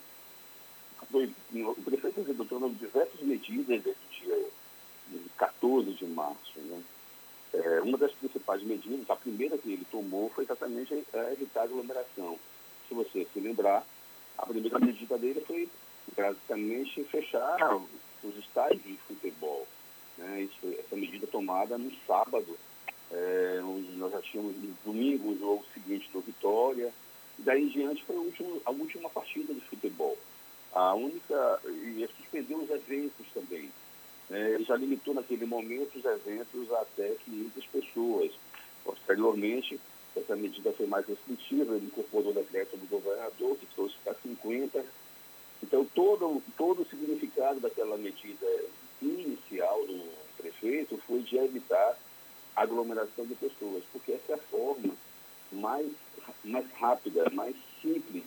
o 1.13 1.83
prefeito 1.83 2.21
executou 2.21 2.69
diversas 2.71 3.21
medidas 3.21 3.83
desde 3.83 3.91
o 3.91 4.27
dia 4.27 4.47
14 5.39 5.93
de 5.93 6.07
março. 6.07 6.59
Né? 6.59 6.83
É, 7.55 7.81
uma 7.81 7.97
das 7.97 8.13
principais 8.13 8.63
medidas, 8.63 9.09
a 9.09 9.17
primeira 9.17 9.57
que 9.57 9.73
ele 9.73 9.87
tomou, 9.91 10.31
foi 10.35 10.45
exatamente 10.45 10.93
é, 11.13 11.33
evitar 11.33 11.61
a 11.61 11.65
aglomeração. 11.65 12.39
Se 12.89 12.95
você 12.95 13.27
se 13.33 13.41
lembrar, 13.41 13.87
a 14.37 14.47
primeira 14.47 14.79
medida 14.79 15.17
dele 15.17 15.43
foi 15.47 15.69
basicamente 16.15 17.03
fechar 17.05 17.57
os 18.23 18.37
estádios 18.39 18.83
de 18.83 18.97
futebol. 19.09 19.67
Né? 20.19 20.43
Isso, 20.43 20.79
essa 20.79 20.97
medida 20.97 21.27
tomada 21.27 21.77
no 21.77 21.91
sábado, 22.07 22.57
é, 23.11 23.61
nós 23.97 24.13
já 24.13 24.21
tínhamos 24.21 24.57
no 24.57 24.77
domingo 24.85 25.31
o 25.31 25.39
jogo 25.39 25.65
seguinte 25.73 26.11
do 26.13 26.21
Vitória, 26.21 26.93
e 27.39 27.43
daí 27.43 27.65
em 27.65 27.69
diante 27.69 28.05
foi 28.05 28.17
a 28.17 28.21
última, 28.21 28.57
a 28.65 28.71
última 28.71 29.11
partida 29.11 29.53
de 29.53 29.61
futebol. 29.61 30.17
A 30.73 30.95
única, 30.95 31.61
e 31.65 32.09
suspendeu 32.17 32.59
os 32.59 32.71
eventos 32.71 33.27
também. 33.33 33.71
É, 34.31 34.55
ele 34.55 34.65
já 34.65 34.77
limitou 34.77 35.15
naquele 35.15 35.47
momento 35.47 35.97
os 35.97 36.05
eventos 36.05 36.73
até 36.73 37.15
500 37.25 37.67
pessoas. 37.67 38.33
Posteriormente, 38.85 39.81
essa 40.17 40.35
medida 40.35 40.73
foi 40.73 40.87
mais 40.87 41.07
restritiva, 41.07 41.77
ele 41.77 41.87
incorporou 41.87 42.31
o 42.31 42.35
decreto 42.35 42.77
do 42.77 42.87
governador, 42.89 43.57
que 43.57 43.67
trouxe 43.75 43.95
para 44.03 44.15
50 44.15 44.85
então, 45.63 45.85
todo, 45.95 46.43
todo 46.57 46.83
o 46.83 46.87
significado 46.87 47.61
daquela 47.61 47.97
medida 47.97 48.47
inicial 49.01 49.87
do 49.87 50.05
prefeito 50.37 50.99
foi 51.07 51.23
de 51.23 51.37
evitar 51.37 51.99
aglomeração 52.55 53.27
de 53.27 53.35
pessoas, 53.35 53.83
porque 53.93 54.13
essa 54.13 54.33
é 54.33 54.35
a 54.35 54.39
forma 54.39 54.95
mais, 55.53 55.91
mais 56.45 56.71
rápida, 56.73 57.29
mais 57.31 57.55
simples 57.81 58.25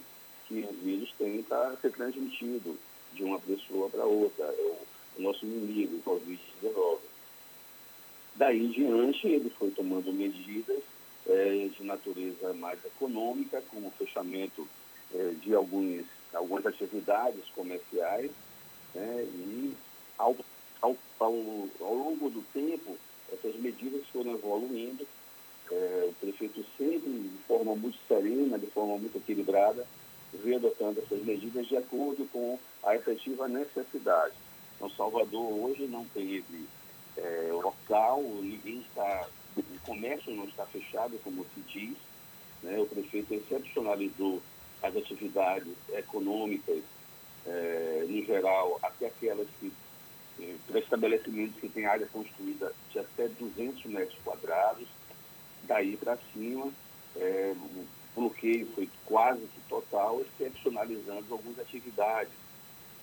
que 0.48 0.62
o 0.62 0.74
vírus 0.84 1.14
tem 1.18 1.44
para 1.44 1.76
ser 1.78 1.92
transmitido 1.92 2.78
de 3.14 3.24
uma 3.24 3.40
pessoa 3.40 3.90
para 3.90 4.06
outra. 4.06 4.46
É 4.46 4.62
o, 4.62 4.78
o 5.18 5.22
nosso 5.22 5.46
inimigo, 5.46 5.98
o 5.98 6.10
Covid-19. 6.10 7.00
Daí 8.36 8.66
em 8.66 8.70
diante, 8.70 9.28
ele 9.28 9.50
foi 9.50 9.72
tomando 9.72 10.14
medidas 10.14 10.82
é, 11.28 11.70
de 11.78 11.84
natureza 11.84 12.54
mais 12.54 12.84
econômica, 12.86 13.62
como 13.70 13.88
o 13.88 13.92
fechamento 13.92 14.68
é, 15.14 15.34
de 15.42 15.54
alguns 15.54 16.06
algumas 16.34 16.66
atividades 16.66 17.46
comerciais, 17.56 18.32
né, 18.94 19.24
e 19.24 19.76
ao, 20.18 20.36
ao, 20.82 20.96
ao, 21.20 21.34
ao, 21.80 21.94
longo 21.94 22.30
do 22.30 22.44
tempo, 22.54 22.98
essas 23.32 23.56
medidas 23.56 24.06
foram 24.08 24.34
evoluindo. 24.34 25.08
É, 25.72 26.10
o 26.10 26.14
prefeito 26.14 26.66
sempre, 26.78 27.12
de 27.12 27.38
forma 27.48 27.76
muito 27.76 27.98
serena, 28.08 28.58
de 28.58 28.66
forma 28.68 28.98
muito 28.98 29.18
equilibrada, 29.18 29.86
veio 30.34 30.58
adotando 30.58 31.00
essas 31.00 31.24
medidas 31.24 31.68
de 31.68 31.78
acordo 31.78 32.28
com 32.32 32.58
a 32.84 32.96
efetiva 32.96 33.48
necessidade. 33.48 34.34
Então, 34.76 34.90
Salvador 34.92 35.54
hoje 35.54 35.88
não 35.88 36.06
teve 36.06 36.66
é, 37.18 37.50
local, 37.52 38.22
ninguém 38.24 38.80
está, 38.80 39.28
o 39.58 39.80
comércio 39.86 40.34
não 40.34 40.46
está 40.46 40.66
fechado, 40.66 41.20
como 41.24 41.46
se 41.54 41.62
diz. 41.68 41.98
Né? 42.64 42.80
O 42.80 42.86
prefeito 42.86 43.34
excepcionalizou 43.34 44.42
as 44.82 44.96
atividades 44.96 45.74
econômicas, 45.94 46.82
eh, 47.46 48.06
no 48.08 48.26
geral, 48.26 48.80
até 48.82 49.08
aquelas 49.08 49.48
que, 49.60 49.72
eh, 50.40 50.56
para 50.68 50.80
estabelecimentos 50.80 51.60
que 51.60 51.70
têm 51.70 51.86
área 51.86 52.08
construída 52.08 52.74
de 52.92 53.00
até 53.00 53.28
200 53.28 53.86
metros 53.86 54.18
quadrados, 54.24 54.88
daí 55.64 55.98
para 55.98 56.18
cima, 56.34 56.72
é, 57.16 57.54
o 57.56 57.86
bloqueio 58.16 58.68
foi 58.74 58.90
quase 59.06 59.42
que 59.42 59.62
total, 59.68 60.22
excepcionalizando 60.22 61.26
algumas 61.34 61.60
atividades, 61.60 62.34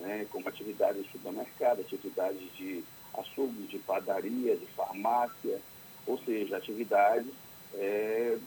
né, 0.00 0.26
como 0.30 0.48
atividades 0.48 1.04
de 1.04 1.12
supermercado, 1.12 1.80
atividades 1.80 2.40
de 2.56 2.84
açougue, 3.14 3.66
de 3.66 3.78
padaria, 3.78 4.56
de 4.56 4.66
farmácia, 4.66 5.60
ou 6.06 6.18
seja, 6.18 6.56
atividades 6.56 7.32
é, 7.74 8.38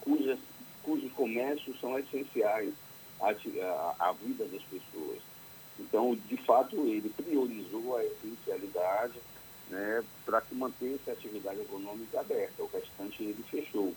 cujas, 0.00 0.38
cujos 0.88 1.12
comércios 1.12 1.78
são 1.80 1.98
essenciais 1.98 2.72
à, 3.20 3.28
à, 3.28 4.08
à 4.08 4.12
vida 4.12 4.46
das 4.46 4.62
pessoas. 4.62 5.18
Então, 5.78 6.14
de 6.14 6.36
fato, 6.38 6.76
ele 6.86 7.10
priorizou 7.10 7.98
a 7.98 8.04
essencialidade 8.04 9.20
né, 9.68 10.02
para 10.24 10.40
que 10.40 10.54
mantesse 10.54 11.10
a 11.10 11.12
atividade 11.12 11.60
econômica 11.60 12.20
aberta. 12.20 12.62
O 12.62 12.70
restante 12.72 13.22
ele 13.22 13.44
fechou. 13.50 13.94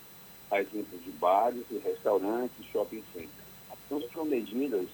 A 0.51 0.59
exemplo 0.59 0.99
de 0.99 1.11
bares 1.11 1.63
restaurantes, 1.81 2.65
shopping 2.73 3.01
centers. 3.13 3.31
Então, 3.85 4.01
são 4.13 4.25
medidas 4.25 4.89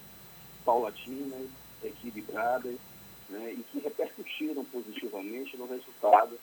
paulatinas, 0.64 1.50
equilibradas, 1.84 2.76
né, 3.28 3.56
e 3.58 3.64
que 3.64 3.80
repercutiram 3.80 4.64
positivamente 4.66 5.58
no 5.58 5.66
resultado 5.66 6.38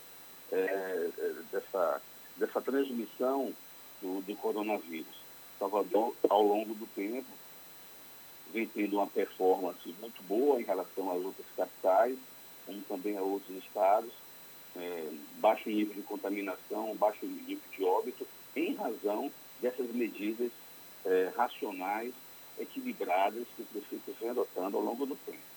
é 0.51 1.11
dessa, 1.53 2.03
dessa 2.37 2.61
transmissão 2.61 3.53
do, 4.03 4.21
do 4.21 4.37
coronavírus. 4.37 5.24
Salvador, 5.65 6.15
ao 6.29 6.43
longo 6.43 6.75
do 6.75 6.87
tempo, 6.95 7.27
vem 8.53 8.67
tendo 8.67 8.97
uma 8.97 9.07
performance 9.07 9.95
muito 9.99 10.23
boa 10.25 10.61
em 10.61 10.65
relação 10.65 11.11
às 11.11 11.25
outras 11.25 11.47
capitais, 11.57 12.19
como 12.67 12.83
também 12.83 13.17
a 13.17 13.23
outros 13.23 13.57
estados, 13.65 14.13
é, 14.77 15.09
baixo 15.39 15.71
nível 15.71 15.95
de 15.95 16.03
contaminação, 16.03 16.95
baixo 16.97 17.25
nível 17.25 17.65
de 17.75 17.83
óbito, 17.83 18.27
em 18.55 18.75
razão 18.75 19.33
dessas 19.63 19.91
medidas 19.93 20.51
é, 21.07 21.33
racionais, 21.35 22.13
equilibradas 22.59 23.47
que 23.57 23.63
o 23.63 23.67
prefeito 23.67 24.15
vem 24.21 24.31
adotando 24.31 24.77
ao 24.77 24.83
longo 24.83 25.07
do 25.07 25.17
tempo. 25.17 25.54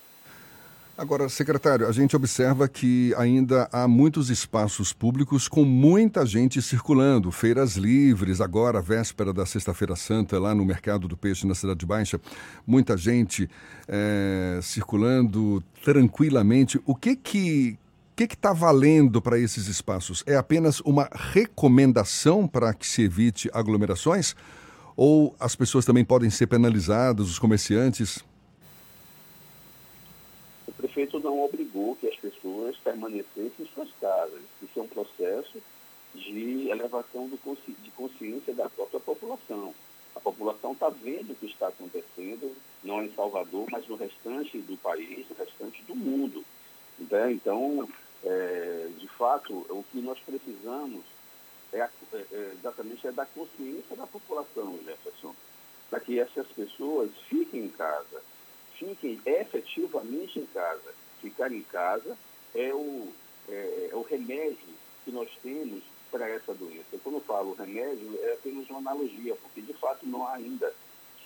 Agora, 0.98 1.30
secretário, 1.30 1.88
a 1.88 1.92
gente 1.92 2.16
observa 2.16 2.68
que 2.68 3.14
ainda 3.20 3.70
há 3.72 3.88
muitos 3.88 4.32
espaços 4.32 4.92
públicos 4.92 5.48
com 5.48 5.64
muita 5.64 6.26
gente 6.26 6.60
circulando, 6.60 7.32
feiras 7.32 7.76
livres, 7.76 8.42
agora, 8.42 8.82
véspera 8.82 9.32
da 9.32 9.46
Sexta-feira 9.46 9.96
Santa, 9.96 10.40
lá 10.40 10.56
no 10.56 10.66
Mercado 10.66 11.08
do 11.08 11.16
Peixe, 11.16 11.46
na 11.46 11.54
Cidade 11.54 11.86
Baixa, 11.86 12.20
muita 12.66 12.98
gente 12.98 13.48
é, 13.88 14.60
circulando 14.64 15.64
tranquilamente. 15.84 16.82
O 16.84 16.96
que 16.96 17.16
que 17.16 17.78
que 18.16 18.24
está 18.24 18.52
valendo 18.52 19.22
para 19.22 19.38
esses 19.38 19.68
espaços? 19.68 20.24
É 20.26 20.36
apenas 20.36 20.80
uma 20.80 21.08
recomendação 21.14 22.48
para 22.48 22.74
que 22.74 22.88
se 22.88 23.04
evite 23.04 23.52
aglomerações? 23.54 24.36
Ou 24.96 25.36
as 25.40 25.56
pessoas 25.56 25.86
também 25.86 26.04
podem 26.04 26.32
ser 26.32 26.48
penalizadas, 26.48 27.30
os 27.30 27.38
comerciantes? 27.38 28.26
Prefeito 30.78 31.20
não 31.20 31.44
obrigou 31.44 31.96
que 31.96 32.08
as 32.08 32.16
pessoas 32.16 32.78
permanecessem 32.78 33.52
em 33.60 33.68
suas 33.74 33.90
casas. 34.00 34.42
Isso 34.62 34.80
é 34.80 34.84
um 34.84 34.88
processo 34.88 35.62
de 36.14 36.70
elevação 36.70 37.28
do, 37.28 37.38
de 37.82 37.92
consciência 37.92 38.54
da 38.54 38.70
própria 38.70 39.00
população. 39.00 39.74
A 40.16 40.20
população 40.20 40.74
está 40.74 40.90
vendo 40.90 41.32
o 41.32 41.36
que 41.36 41.48
está 41.48 41.68
acontecendo, 41.68 42.56
não 42.84 43.04
em 43.04 43.14
Salvador, 43.14 43.68
mas 43.72 43.88
no 43.88 43.96
restante 43.96 44.58
do 44.60 44.78
país, 44.78 45.28
no 45.30 45.36
restante 45.36 45.82
do 45.84 45.96
mundo. 45.96 46.44
Então, 47.00 47.32
então 47.32 47.90
é, 48.24 48.90
de 48.98 49.08
fato, 49.08 49.54
o 49.70 49.84
que 49.92 50.00
nós 50.00 50.20
precisamos 50.20 51.04
é, 51.74 51.80
é, 51.80 51.90
é, 52.14 52.54
exatamente 52.58 53.08
é 53.08 53.12
da 53.12 53.26
consciência 53.26 53.96
da 53.96 54.08
população, 54.08 54.80
Jefferson, 54.86 55.36
para 55.90 56.00
que 56.00 56.20
essas 56.20 56.48
pessoas 56.48 57.12
fiquem 57.28 57.66
em 57.66 57.70
casa, 57.70 58.22
fiquem 58.78 59.20
efetivamente 59.26 60.40
em 60.40 60.46
casa. 60.48 60.94
Ficar 61.22 61.52
em 61.52 61.64
casa 61.64 62.18
é 62.56 62.74
o, 62.74 63.08
é, 63.50 63.90
é 63.92 63.96
o 63.96 64.02
remédio 64.02 64.58
que 65.04 65.12
nós 65.12 65.30
temos 65.42 65.84
para 66.12 66.30
essa 66.30 66.54
doença. 66.54 66.98
Quando 67.04 67.16
eu 67.16 67.22
falo 67.22 67.54
remédio, 67.54 68.18
é 68.22 68.34
apenas 68.34 68.70
uma 68.70 68.80
analogia, 68.80 69.36
porque 69.36 69.62
de 69.62 69.74
fato 69.74 70.06
não 70.06 70.26
há 70.26 70.36
ainda 70.36 70.74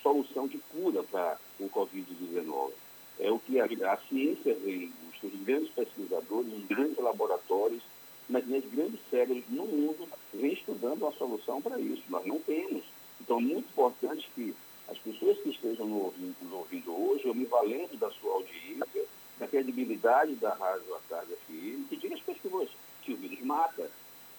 solução 0.02 0.48
de 0.48 0.58
cura 0.72 1.04
para 1.04 1.38
o 1.60 1.70
Covid-19. 1.70 2.72
É 3.20 3.32
o 3.32 3.40
que 3.40 3.60
a, 3.60 3.66
a 3.66 3.98
ciência 3.98 4.56
vem 4.56 4.92
os 5.24 5.42
grandes 5.42 5.70
pesquisadores, 5.72 6.54
os 6.54 6.66
grandes 6.66 6.98
laboratórios, 6.98 7.84
mas 8.28 8.44
as 8.52 8.66
grandes 8.66 9.00
cérebros 9.10 9.44
no 9.50 9.66
mundo 9.66 10.08
vêm 10.34 10.54
estudando 10.54 11.04
uma 11.04 11.12
solução 11.14 11.62
para 11.62 11.80
isso. 11.80 12.04
Nós 12.10 12.26
não 12.26 12.40
temos. 12.40 12.84
Então, 13.20 13.38
é 13.38 13.42
muito 13.42 13.70
importante 13.70 14.30
que 14.34 14.56
as 14.92 14.98
pessoas 14.98 15.38
que 15.40 15.50
estejam 15.50 15.88
nos 15.88 16.04
ouvindo, 16.04 16.36
ouvindo 16.52 16.92
hoje, 16.92 17.26
eu 17.26 17.34
me 17.34 17.46
valendo 17.46 17.98
da 17.98 18.12
sua 18.12 18.34
audiência, 18.34 19.06
da 19.40 19.48
credibilidade 19.48 20.36
da 20.36 20.54
Rádio 20.54 20.94
Atarde 20.96 21.34
FM, 21.48 21.88
que 21.90 21.96
diga 21.96 22.16
às 22.16 22.22
pessoas 22.22 22.70
que 23.02 23.14
o 23.14 23.18
vírus 23.18 23.42
mata. 23.42 23.90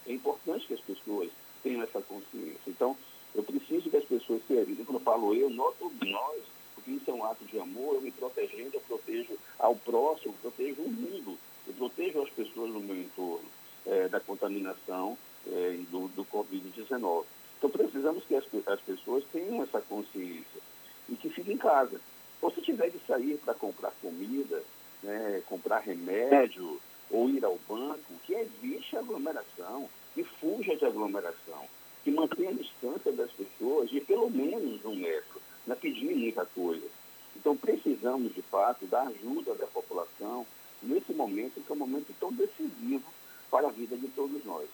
É 0.07 0.13
importante 0.13 0.67
que 0.67 0.75
as 0.75 0.81
pessoas 0.81 1.31
tenham 1.63 1.83
essa 1.83 2.03
consciência. 2.03 2.61
Então, 2.67 2.97
eu 3.35 3.43
preciso 3.43 3.89
que 3.89 3.97
as 3.97 4.05
pessoas 4.05 4.43
se 4.47 4.53
evitem. 4.53 4.85
Quando 4.85 4.99
eu 4.99 5.05
falo 5.05 5.35
eu, 5.35 5.51
todos 5.79 6.11
nós, 6.11 6.43
porque 6.75 6.91
isso 6.91 7.11
é 7.11 7.15
um 7.15 7.25
ato 7.25 7.45
de 7.47 7.59
amor, 7.59 7.95
eu 7.95 8.03
me 8.03 8.11
protegendo, 8.11 8.75
eu 8.75 8.81
protejo 8.83 9.39
ao 9.59 9.75
próximo, 9.75 10.35
eu 10.35 10.51
protejo 10.51 10.83
o 10.83 10.91
mundo, 10.91 11.39
eu 11.67 11.73
protejo 11.75 12.21
as 12.21 12.31
pessoas 12.31 12.71
no 12.71 12.81
meu 12.81 12.97
entorno 12.97 13.49
é, 13.87 14.09
da 14.09 14.21
contaminação 14.21 15.17
é, 15.47 15.79
do, 15.91 16.09
do 16.09 16.25
Covid-19. 16.27 17.25
Então 17.63 17.71
precisamos 17.71 18.25
que 18.25 18.35
as, 18.35 18.45
as 18.67 18.81
pessoas 18.81 19.23
tenham 19.33 19.63
essa 19.63 19.81
consciência 19.83 20.61
e 21.09 21.15
que 21.15 21.31
fiquem 21.31 21.55
em 21.55 21.59
casa. 21.59 22.01
Ou 22.41 22.51
se 22.51 22.61
tiver 22.61 22.91
de 22.91 22.99
sair 23.07 23.39
para 23.45 23.55
comprar 23.55 23.93
comida, 24.03 24.61
né, 25.01 25.41
comprar 25.47 25.79
remédio 25.79 26.81
ou 27.09 27.31
ir 27.31 27.45
ao 27.45 27.57
banco, 27.69 28.01
que 28.27 28.35
evite 28.35 28.97
aglomeração, 28.97 29.89
que 30.13 30.25
fuja 30.25 30.75
de 30.75 30.85
aglomeração, 30.85 31.65
que 32.03 32.11
mantenha 32.11 32.51
a 32.51 32.55
distância 32.55 33.13
das 33.13 33.31
pessoas 33.31 33.89
de 33.91 34.01
pelo 34.01 34.29
menos 34.29 34.85
um 34.85 34.97
metro 34.97 35.41
não 35.65 35.77
é 35.77 35.79
pedir 35.79 36.17
muita 36.17 36.45
coisa. 36.47 36.89
Então, 37.37 37.57
precisamos, 37.57 38.35
de 38.35 38.43
fato, 38.43 38.87
da 38.87 39.03
ajuda 39.03 39.55
da 39.55 39.69
população 39.69 40.45
nesse 40.83 41.13
momento, 41.13 41.61
que 41.65 41.71
é 41.71 41.75
um 41.77 41.79
momento 41.79 42.13
tão 42.19 42.33
decisivo 42.33 43.05
para 43.49 43.69
a 43.69 43.71
vida 43.71 43.97
de 43.97 44.09
todos 44.09 44.45
nós. 44.45 44.69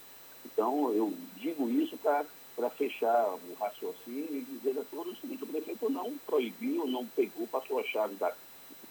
Então, 0.46 0.90
eu 0.94 1.12
digo 1.36 1.68
isso 1.68 1.98
para 1.98 2.24
fechar 2.70 3.34
o 3.34 3.54
raciocínio 3.58 4.36
e 4.36 4.40
dizer 4.40 4.78
a 4.80 4.84
todos 4.90 5.16
o 5.16 5.20
seguinte, 5.20 5.44
o 5.44 5.46
prefeito 5.46 5.88
não 5.88 6.18
proibiu, 6.26 6.86
não 6.86 7.06
pegou, 7.06 7.46
passou 7.46 7.78
a 7.78 7.84
chave, 7.84 8.16
da, 8.16 8.32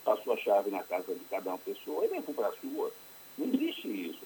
passou 0.05 0.33
a 0.33 0.37
chave 0.37 0.69
na 0.69 0.83
casa 0.83 1.13
de 1.13 1.25
cada 1.25 1.49
uma 1.49 1.57
pessoa 1.57 2.05
e 2.05 2.09
levou 2.09 2.33
para 2.33 2.47
a 2.47 2.53
sua. 2.53 2.91
Não 3.37 3.47
existe 3.53 4.09
isso. 4.09 4.25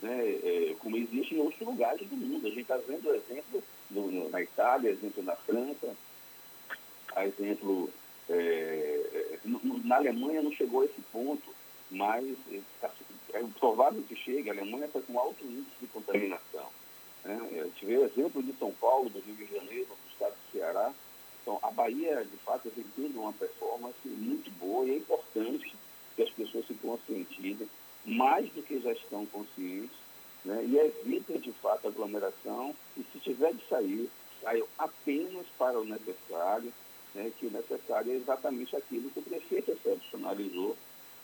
Né? 0.00 0.30
É, 0.42 0.76
como 0.78 0.96
existe 0.96 1.34
em 1.34 1.40
outros 1.40 1.60
lugares 1.66 2.06
do 2.06 2.16
mundo. 2.16 2.46
A 2.46 2.50
gente 2.50 2.60
está 2.60 2.76
vendo 2.76 3.12
exemplo 3.12 3.62
no, 3.90 4.10
no, 4.10 4.28
na 4.28 4.40
Itália, 4.40 4.90
exemplo 4.90 5.22
na 5.22 5.34
França, 5.34 5.96
exemplo, 7.24 7.90
é, 8.28 8.34
é 9.14 9.38
na 9.84 9.96
Alemanha 9.96 10.42
não 10.42 10.52
chegou 10.52 10.82
a 10.82 10.84
esse 10.84 11.00
ponto, 11.12 11.54
mas 11.90 12.24
é, 12.52 12.60
tá, 12.80 12.90
é 13.32 13.42
provável 13.58 14.02
que 14.02 14.14
chegue. 14.14 14.48
A 14.48 14.52
Alemanha 14.52 14.86
está 14.86 15.00
com 15.00 15.18
alto 15.18 15.44
índice 15.44 15.76
de 15.80 15.86
contaminação. 15.88 16.68
Né? 17.26 17.38
É, 17.52 17.68
tive 17.76 17.98
o 17.98 18.04
exemplo 18.04 18.42
de 18.42 18.52
São 18.54 18.72
Paulo, 18.72 19.10
do 19.10 19.20
Rio 19.20 19.34
de 19.34 19.46
Janeiro, 19.46 19.86
do 19.86 20.12
estado 20.12 20.32
do 20.32 20.52
Ceará. 20.52 20.92
Então, 21.42 21.58
a 21.62 21.70
Bahia, 21.70 22.24
de 22.24 22.36
fato, 22.38 22.70
vem 22.74 22.84
tendo 22.94 23.20
uma 23.20 23.32
performance 23.32 23.96
muito 24.04 24.50
boa 24.58 24.86
e 24.86 24.92
é 24.92 24.96
importante 24.96 25.74
que 26.14 26.22
as 26.22 26.30
pessoas 26.30 26.66
se 26.66 26.74
conscientizem, 26.74 27.68
mais 28.04 28.48
do 28.52 28.62
que 28.62 28.80
já 28.80 28.92
estão 28.92 29.26
conscientes, 29.26 29.96
né? 30.44 30.64
e 30.64 30.78
evitem, 30.78 31.40
de 31.40 31.52
fato, 31.52 31.86
a 31.86 31.90
aglomeração. 31.90 32.74
E 32.96 33.04
se 33.12 33.18
tiver 33.18 33.52
de 33.52 33.68
sair, 33.68 34.08
saiam 34.40 34.66
apenas 34.78 35.46
para 35.58 35.78
o 35.78 35.84
necessário, 35.84 36.72
né, 37.14 37.32
que 37.38 37.46
o 37.46 37.50
necessário 37.50 38.12
é 38.12 38.16
exatamente 38.16 38.76
aquilo 38.76 39.10
que 39.10 39.18
o 39.18 39.22
prefeito 39.22 39.72
excepcionalizou 39.72 40.76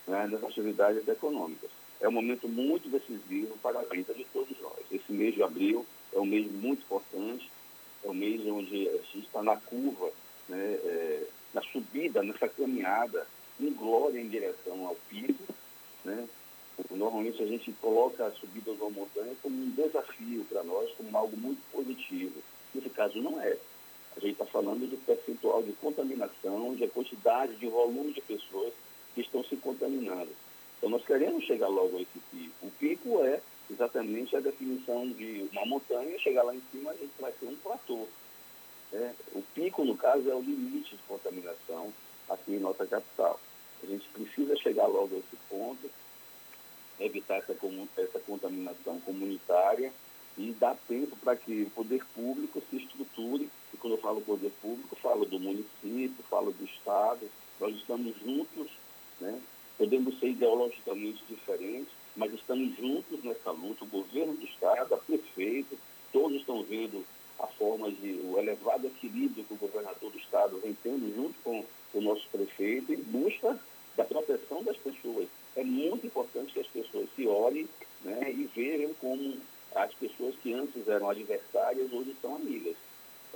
né, 0.07 0.27
nas 0.27 0.43
atividades 0.43 1.07
econômicas. 1.07 1.71
É 2.03 2.09
um 2.09 2.13
momento 2.13 2.49
muito 2.49 2.89
decisivo 2.89 3.57
para 3.63 3.79
a 3.79 3.85
vida 3.85 4.13
de 4.13 4.25
todos 4.25 4.59
nós. 4.61 4.81
Esse 4.91 5.13
mês 5.13 5.37
de 5.37 5.43
abril 5.43 5.87
é 6.13 6.19
um 6.19 6.27
mês 6.27 6.51
muito 6.51 6.83
importante, 6.83 7.49
é 8.05 8.09
um 8.09 8.15
mês 8.15 8.45
onde 8.45 8.89
a 8.89 8.97
gente 8.97 9.21
está 9.21 9.41
na 9.41 9.57
curva, 9.57 10.11
né, 10.49 10.59
é, 10.59 11.27
na 11.55 11.63
subida, 11.63 12.21
nessa 12.25 12.49
caminhada, 12.49 13.25
em 13.61 13.71
glória 13.73 14.21
em 14.21 14.29
direção 14.29 14.85
ao 14.85 14.97
pico. 15.09 15.55
Né? 16.05 16.29
Normalmente 16.91 17.41
a 17.41 17.47
gente 17.47 17.71
coloca 17.81 18.27
a 18.27 18.33
subida 18.33 18.75
de 18.75 18.81
uma 18.81 18.91
montanha 18.91 19.37
como 19.41 19.55
um 19.55 19.71
desafio 19.71 20.45
para 20.51 20.65
nós, 20.65 20.91
como 20.97 21.17
algo 21.17 21.37
muito 21.37 21.63
positivo. 21.71 22.43
Nesse 22.75 22.91
caso 22.91 23.23
não 23.23 23.41
é. 23.41 23.57
A 24.17 24.21
gente 24.21 24.33
está 24.33 24.47
falando 24.47 24.91
de 24.91 24.97
percentual 24.97 25.63
de 25.63 25.73
contaminação, 25.75 26.75
de 26.75 26.89
quantidade, 26.89 27.55
de 27.55 27.69
volume 27.69 28.13
de 28.13 28.21
pessoas 28.23 28.73
que 29.15 29.21
estão 29.21 29.45
se 29.45 29.57
contaminando. 29.57 30.31
Então, 30.83 30.91
nós 30.91 31.07
queremos 31.07 31.45
chegar 31.45 31.69
logo 31.69 31.97
a 31.97 32.03
esse 32.03 32.19
pico. 32.33 32.67
O 32.67 32.71
pico 32.73 33.25
é 33.25 33.41
exatamente 33.71 34.35
a 34.35 34.41
definição 34.41 35.09
de 35.11 35.49
uma 35.53 35.65
montanha, 35.65 36.19
chegar 36.19 36.43
lá 36.43 36.53
em 36.53 36.63
cima 36.73 36.91
a 36.91 36.97
gente 36.97 37.13
vai 37.21 37.31
ter 37.31 37.47
um 37.47 37.55
platô. 37.55 38.09
Né? 38.91 39.15
O 39.33 39.41
pico, 39.55 39.85
no 39.85 39.97
caso, 39.97 40.29
é 40.29 40.35
o 40.35 40.41
limite 40.43 40.97
de 40.97 41.03
contaminação 41.05 41.93
aqui 42.29 42.55
em 42.55 42.59
nossa 42.59 42.85
capital. 42.85 43.39
A 43.81 43.87
gente 43.87 44.09
precisa 44.09 44.57
chegar 44.57 44.89
logo 44.89 45.15
a 45.15 45.19
esse 45.19 45.37
ponto, 45.49 45.89
evitar 46.99 47.37
essa, 47.37 47.57
essa 47.97 48.19
contaminação 48.19 48.99
comunitária 49.03 49.93
e 50.37 50.51
dar 50.59 50.77
tempo 50.89 51.17
para 51.19 51.37
que 51.37 51.63
o 51.63 51.71
poder 51.71 52.05
público 52.13 52.61
se 52.69 52.79
estruture. 52.79 53.49
E 53.73 53.77
quando 53.77 53.95
eu 53.95 54.01
falo 54.01 54.21
poder 54.21 54.51
público, 54.61 54.97
falo 54.97 55.27
do 55.27 55.39
município, 55.39 56.25
falo 56.29 56.51
do 56.51 56.65
Estado. 56.65 57.31
Nós 57.61 57.73
estamos 57.77 58.17
juntos, 58.19 58.69
né? 59.21 59.41
Podemos 59.83 60.17
ser 60.21 60.29
ideologicamente 60.29 61.25
diferentes, 61.29 61.93
mas 62.15 62.33
estamos 62.33 62.77
juntos 62.77 63.25
nessa 63.25 63.51
luta. 63.51 63.83
O 63.83 63.89
governo 63.89 64.35
do 64.35 64.45
Estado, 64.45 64.95
a 64.95 64.97
prefeito, 64.97 65.77
todos 66.13 66.37
estão 66.37 66.63
vendo 66.63 67.05
a 67.41 67.49
forma 67.49 67.91
de 67.91 68.21
o 68.23 68.39
elevado 68.39 68.87
equilíbrio 68.87 69.43
que 69.43 69.55
o 69.55 69.57
governador 69.57 70.13
do 70.13 70.19
Estado 70.19 70.61
vem 70.63 70.77
tendo 70.85 71.13
junto 71.17 71.35
com 71.43 71.65
o 71.95 72.01
nosso 72.01 72.25
prefeito 72.31 72.93
em 72.93 72.99
busca 72.99 73.59
da 73.97 74.05
proteção 74.05 74.63
das 74.63 74.77
pessoas. 74.77 75.27
É 75.57 75.65
muito 75.65 76.07
importante 76.07 76.53
que 76.53 76.61
as 76.61 76.69
pessoas 76.69 77.09
se 77.17 77.27
olhem 77.27 77.69
né, 78.05 78.31
e 78.31 78.49
vejam 78.55 78.95
como 79.01 79.37
as 79.75 79.93
pessoas 79.95 80.37
que 80.37 80.55
antes 80.55 80.87
eram 80.87 81.11
adversárias 81.11 81.93
hoje 81.93 82.15
são 82.23 82.37
amigas. 82.37 82.77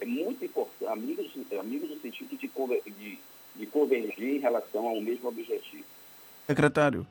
É 0.01 0.05
muito 0.07 0.45
importante, 0.45 0.93
amigas, 0.93 1.27
amigas 1.59 1.91
no 1.91 2.01
sentido 2.01 2.37
de, 2.37 2.49
de, 2.93 3.19
de 3.57 3.67
convergir 3.67 4.37
em 4.37 4.39
relação 4.39 4.87
ao 4.87 5.01
mesmo 5.01 5.29
objetivo. 5.29 5.96
Secretário, 6.47 7.05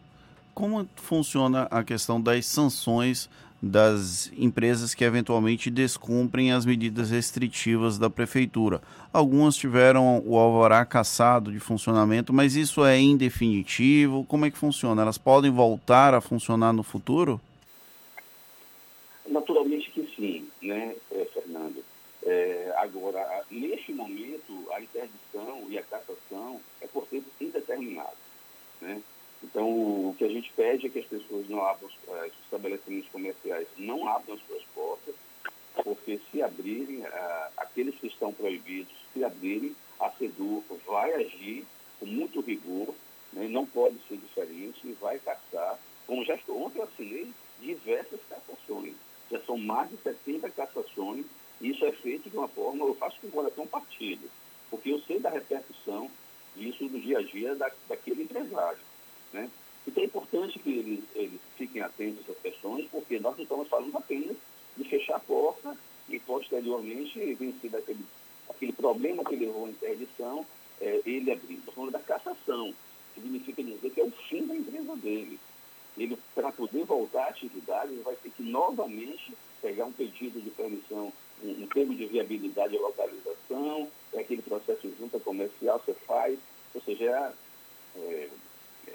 como 0.53 0.87
funciona 0.95 1.67
a 1.69 1.83
questão 1.83 2.21
das 2.21 2.45
sanções 2.45 3.29
das 3.61 4.31
empresas 4.37 4.93
que 4.93 5.03
eventualmente 5.03 5.69
descumprem 5.69 6.53
as 6.53 6.65
medidas 6.65 7.09
restritivas 7.09 7.97
da 7.97 8.09
prefeitura. 8.09 8.81
Algumas 9.11 9.55
tiveram 9.55 10.23
o 10.25 10.37
alvará 10.37 10.85
cassado 10.85 11.51
de 11.51 11.59
funcionamento, 11.59 12.31
mas 12.31 12.55
isso 12.55 12.85
é 12.85 12.97
indefinitivo? 12.97 14.23
Como 14.25 14.45
é 14.45 14.51
que 14.51 14.57
funciona? 14.57 15.01
Elas 15.01 15.17
podem 15.17 15.51
voltar 15.51 16.13
a 16.13 16.21
funcionar 16.21 16.71
no 16.71 16.83
futuro? 16.83 17.41
Naturalmente 19.27 19.89
que 19.91 20.07
sim, 20.15 20.47
né, 20.61 20.95
eh, 21.11 21.27
Fernando? 21.33 21.83
É, 22.23 22.73
agora, 22.77 23.43
neste 23.51 23.91
momento, 23.91 24.65
a 24.71 24.79
interdição 24.79 25.65
e 25.69 25.77
a 25.77 25.83
cassação 25.83 26.61
é 26.79 26.87
por 26.87 27.05
tempo 27.07 27.25
indeterminado. 27.41 28.15
Né? 28.81 29.01
Então, 29.45 29.69
o 30.09 30.15
que 30.17 30.23
a 30.23 30.27
gente 30.27 30.51
pede 30.53 30.87
é 30.87 30.89
que 30.89 30.99
as 30.99 31.05
pessoas 31.05 31.47
não 31.47 31.63
abram, 31.63 31.87
eh, 32.07 32.27
os 32.27 32.43
estabelecimentos 32.45 33.09
comerciais 33.09 33.67
não 33.77 34.07
abram 34.07 34.33
as 34.33 34.41
suas 34.47 34.63
portas, 34.73 35.13
porque 35.83 36.19
se 36.31 36.41
abrirem, 36.41 37.03
eh, 37.05 37.49
aqueles 37.57 37.93
que 37.95 38.07
estão 38.07 38.33
proibidos, 38.33 38.91
se 39.13 39.23
abrirem, 39.23 39.75
a 39.99 40.09
CEDU 40.09 40.63
vai 40.87 41.13
agir 41.13 41.63
com 41.99 42.07
muito 42.07 42.41
rigor, 42.41 42.95
né, 43.33 43.47
não 43.47 43.67
pode 43.67 43.97
ser 44.07 44.17
diferente, 44.17 44.79
e 44.83 44.93
vai 44.93 45.19
caçar, 45.19 45.79
como 46.07 46.25
já 46.25 46.33
estou 46.33 46.65
ontem 46.65 46.79
eu 46.79 46.85
assinei 46.85 47.31
diversas 47.61 48.19
cassações. 48.27 48.95
Já 49.29 49.39
são 49.41 49.57
mais 49.57 49.91
de 49.91 49.97
70 49.97 50.49
cassações, 50.49 51.25
e 51.61 51.69
isso 51.69 51.85
é 51.85 51.91
feito 51.91 52.31
de 52.31 52.37
uma 52.37 52.47
forma, 52.47 52.83
eu 52.83 52.95
faço 52.95 53.21
com 53.21 53.27
o 53.27 53.31
coração 53.31 53.67
partido, 53.67 54.27
porque 54.71 54.89
eu 54.89 54.99
sei 55.01 55.19
da 55.19 55.29
repercussão 55.29 56.09
disso 56.55 56.83
no 56.85 56.99
dia 56.99 57.19
a 57.19 57.21
dia 57.21 57.53
da, 57.53 57.69
daquele 57.87 58.23
empresário. 58.23 58.79
Né? 59.35 59.49
Então 59.85 60.01
é 60.01 60.05
importante 60.05 60.57
que 60.57 60.69
eles, 60.69 61.03
eles 61.13 61.41
fiquem 61.57 61.81
atentos 61.81 62.19
a 62.19 62.31
essas 62.31 62.41
questões, 62.41 62.87
porque 62.89 63.19
nós 63.19 63.35
não 63.35 63.43
estamos 63.43 63.67
falando 63.67 63.97
apenas 63.97 64.37
de 64.77 64.83
fechar 64.85 65.17
a 65.17 65.19
porta 65.19 65.77
e 66.07 66.17
posteriormente 66.19 67.33
vencer 67.33 67.69
daquele, 67.69 68.05
aquele 68.49 68.71
problema 68.71 69.25
que 69.25 69.35
levou 69.35 69.65
à 69.65 69.69
interdição, 69.69 70.45
é, 70.79 71.01
ele 71.05 71.31
abrir. 71.31 71.55
Estamos 71.55 71.75
falando 71.75 71.91
da 71.91 71.99
cassação, 71.99 72.73
significa 73.13 73.61
dizer 73.61 73.89
que 73.91 73.99
é 73.99 74.05
o 74.05 74.11
fim 74.11 74.47
da 74.47 74.55
empresa 74.55 74.95
dele. 74.95 75.37
Ele, 75.97 76.17
para 76.33 76.51
poder 76.51 76.85
voltar 76.85 77.25
à 77.25 77.29
atividade, 77.29 77.91
ele 77.91 78.03
vai 78.03 78.15
ter 78.15 78.29
que 78.29 78.43
novamente 78.43 79.33
pegar 79.61 79.85
um 79.85 79.91
pedido 79.91 80.41
de 80.41 80.49
permissão, 80.51 81.11
um, 81.43 81.63
um 81.63 81.67
termo 81.67 81.93
de 81.93 82.05
viabilidade 82.05 82.75
e 82.75 82.79
localização, 82.79 83.89
é 84.13 84.19
aquele 84.21 84.41
processo 84.41 84.89
junta 84.97 85.19
comercial, 85.19 85.81
você 85.85 85.93
faz, 85.93 86.39
ou 86.73 86.81
seja, 86.81 87.33
é, 87.97 88.29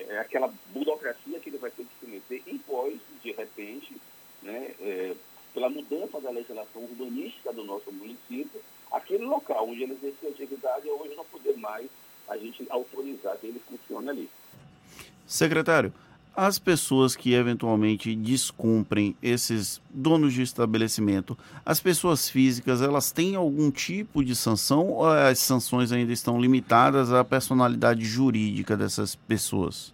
é 0.09 0.19
aquela 0.19 0.53
burocracia 0.73 1.39
que 1.41 1.51
ele 1.51 1.59
vai 1.59 1.71
ter 1.71 1.85
que 1.85 2.01
se 2.01 2.11
meter 2.11 2.43
e 2.47 2.59
pós, 2.59 2.99
de 3.23 3.33
repente, 3.33 3.97
né, 4.43 4.75
é, 4.81 5.15
pela 5.53 5.69
mudança 5.69 6.21
da 6.21 6.31
legislação 6.31 6.83
urbanística 6.83 7.53
do 7.53 7.65
nosso 7.65 7.91
município, 7.93 8.61
aquele 8.91 9.25
local 9.25 9.69
onde 9.69 9.83
ele 9.83 9.93
exercia 9.93 10.31
atividade 10.31 10.89
hoje 10.89 11.15
não 11.15 11.25
poder 11.25 11.57
mais 11.57 11.89
a 12.29 12.37
gente 12.37 12.65
autorizar 12.71 13.37
que 13.39 13.47
ele 13.49 13.61
funcione 13.69 14.09
ali. 14.09 14.31
Secretário, 15.27 15.93
as 16.35 16.59
pessoas 16.59 17.17
que 17.17 17.35
eventualmente 17.35 18.15
descumprem 18.15 19.17
esses 19.23 19.81
donos 19.91 20.33
de 20.33 20.43
estabelecimento, 20.43 21.37
as 21.65 21.81
pessoas 21.81 22.29
físicas, 22.29 22.81
elas 22.81 23.11
têm 23.11 23.35
algum 23.35 23.71
tipo 23.71 24.25
de 24.25 24.35
sanção 24.35 24.89
ou 24.89 25.07
as 25.07 25.39
sanções 25.39 25.93
ainda 25.93 26.13
estão 26.13 26.41
limitadas 26.41 27.13
à 27.13 27.25
personalidade 27.25 28.05
jurídica 28.05 28.77
dessas 28.77 29.15
pessoas? 29.15 29.93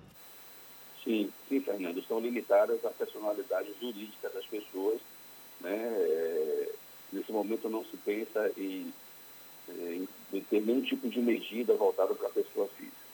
Sim, 1.03 1.31
sim, 1.49 1.61
Fernando, 1.61 1.99
estão 1.99 2.21
limitadas 2.21 2.85
à 2.85 2.91
personalidade 2.91 3.71
jurídica 3.81 4.29
das 4.29 4.45
pessoas. 4.47 5.01
Né? 5.61 5.75
É, 5.75 6.73
nesse 7.13 7.33
momento 7.33 7.69
não 7.69 7.85
se 7.85 7.97
pensa 7.99 8.51
em, 8.59 8.93
em, 9.69 10.09
em 10.33 10.41
ter 10.43 10.61
nenhum 10.61 10.83
tipo 10.83 11.09
de 11.09 11.21
medida 11.21 11.75
voltada 11.75 12.15
para 12.15 12.29
a 12.29 12.33
pessoa 12.33 12.69
física. 12.77 13.06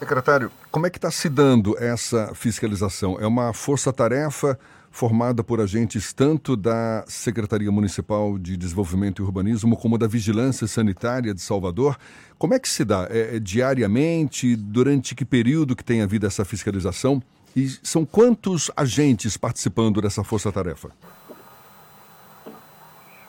Secretário, 0.00 0.50
como 0.70 0.86
é 0.86 0.90
que 0.90 0.96
está 0.96 1.10
se 1.10 1.28
dando 1.28 1.76
essa 1.78 2.34
fiscalização? 2.34 3.18
É 3.20 3.26
uma 3.26 3.52
força-tarefa 3.52 4.58
formada 4.90 5.44
por 5.44 5.60
agentes 5.60 6.10
tanto 6.14 6.56
da 6.56 7.04
Secretaria 7.06 7.70
Municipal 7.70 8.38
de 8.38 8.56
Desenvolvimento 8.56 9.20
e 9.20 9.22
Urbanismo 9.22 9.76
como 9.76 9.98
da 9.98 10.06
Vigilância 10.06 10.66
Sanitária 10.66 11.34
de 11.34 11.42
Salvador. 11.42 11.98
Como 12.38 12.54
é 12.54 12.58
que 12.58 12.66
se 12.66 12.82
dá? 12.82 13.08
É, 13.10 13.36
é 13.36 13.38
diariamente? 13.38 14.56
Durante 14.56 15.14
que 15.14 15.22
período 15.22 15.76
que 15.76 15.84
tem 15.84 16.00
havido 16.00 16.26
essa 16.26 16.46
fiscalização? 16.46 17.22
E 17.54 17.68
são 17.82 18.06
quantos 18.06 18.70
agentes 18.74 19.36
participando 19.36 20.00
dessa 20.00 20.24
força-tarefa? 20.24 20.90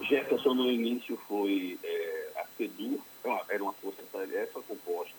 Jefferson, 0.02 0.54
no 0.54 0.72
início 0.72 1.20
foi 1.28 1.78
é, 1.84 2.30
a 2.38 2.46
CEDUR, 2.58 2.98
era 3.50 3.62
uma 3.62 3.74
força-tarefa 3.74 4.62
composta 4.62 5.11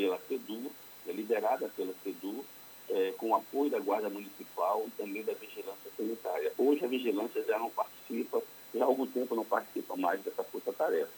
pela 0.00 0.18
CEDU, 0.26 0.72
é 1.06 1.12
liderada 1.12 1.68
pela 1.76 1.92
CEDU, 2.02 2.42
é, 2.88 3.12
com 3.18 3.34
apoio 3.34 3.70
da 3.70 3.78
Guarda 3.78 4.08
Municipal 4.08 4.84
e 4.86 4.90
também 4.92 5.22
da 5.22 5.34
Vigilância 5.34 5.90
Sanitária. 5.94 6.52
Hoje 6.56 6.84
a 6.84 6.88
Vigilância 6.88 7.44
já 7.44 7.58
não 7.58 7.68
participa, 7.70 8.42
já 8.74 8.82
há 8.82 8.86
algum 8.86 9.06
tempo 9.06 9.34
não 9.34 9.44
participa 9.44 9.94
mais 9.96 10.22
dessa 10.22 10.42
força-tarefa. 10.42 11.12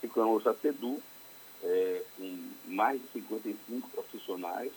Ficamos 0.00 0.44
a 0.48 0.54
CEDU, 0.54 1.00
é, 1.62 2.02
com 2.16 2.38
mais 2.66 3.00
de 3.00 3.08
55 3.12 3.88
profissionais 3.90 4.72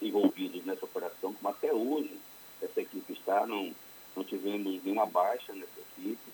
envolvidos 0.00 0.64
nessa 0.64 0.84
operação, 0.84 1.34
como 1.34 1.48
até 1.48 1.72
hoje 1.72 2.16
essa 2.62 2.80
equipe 2.80 3.12
está, 3.12 3.44
não, 3.44 3.74
não 4.14 4.22
tivemos 4.22 4.84
nenhuma 4.84 5.06
baixa 5.06 5.52
nessa 5.52 5.80
equipe. 5.80 6.30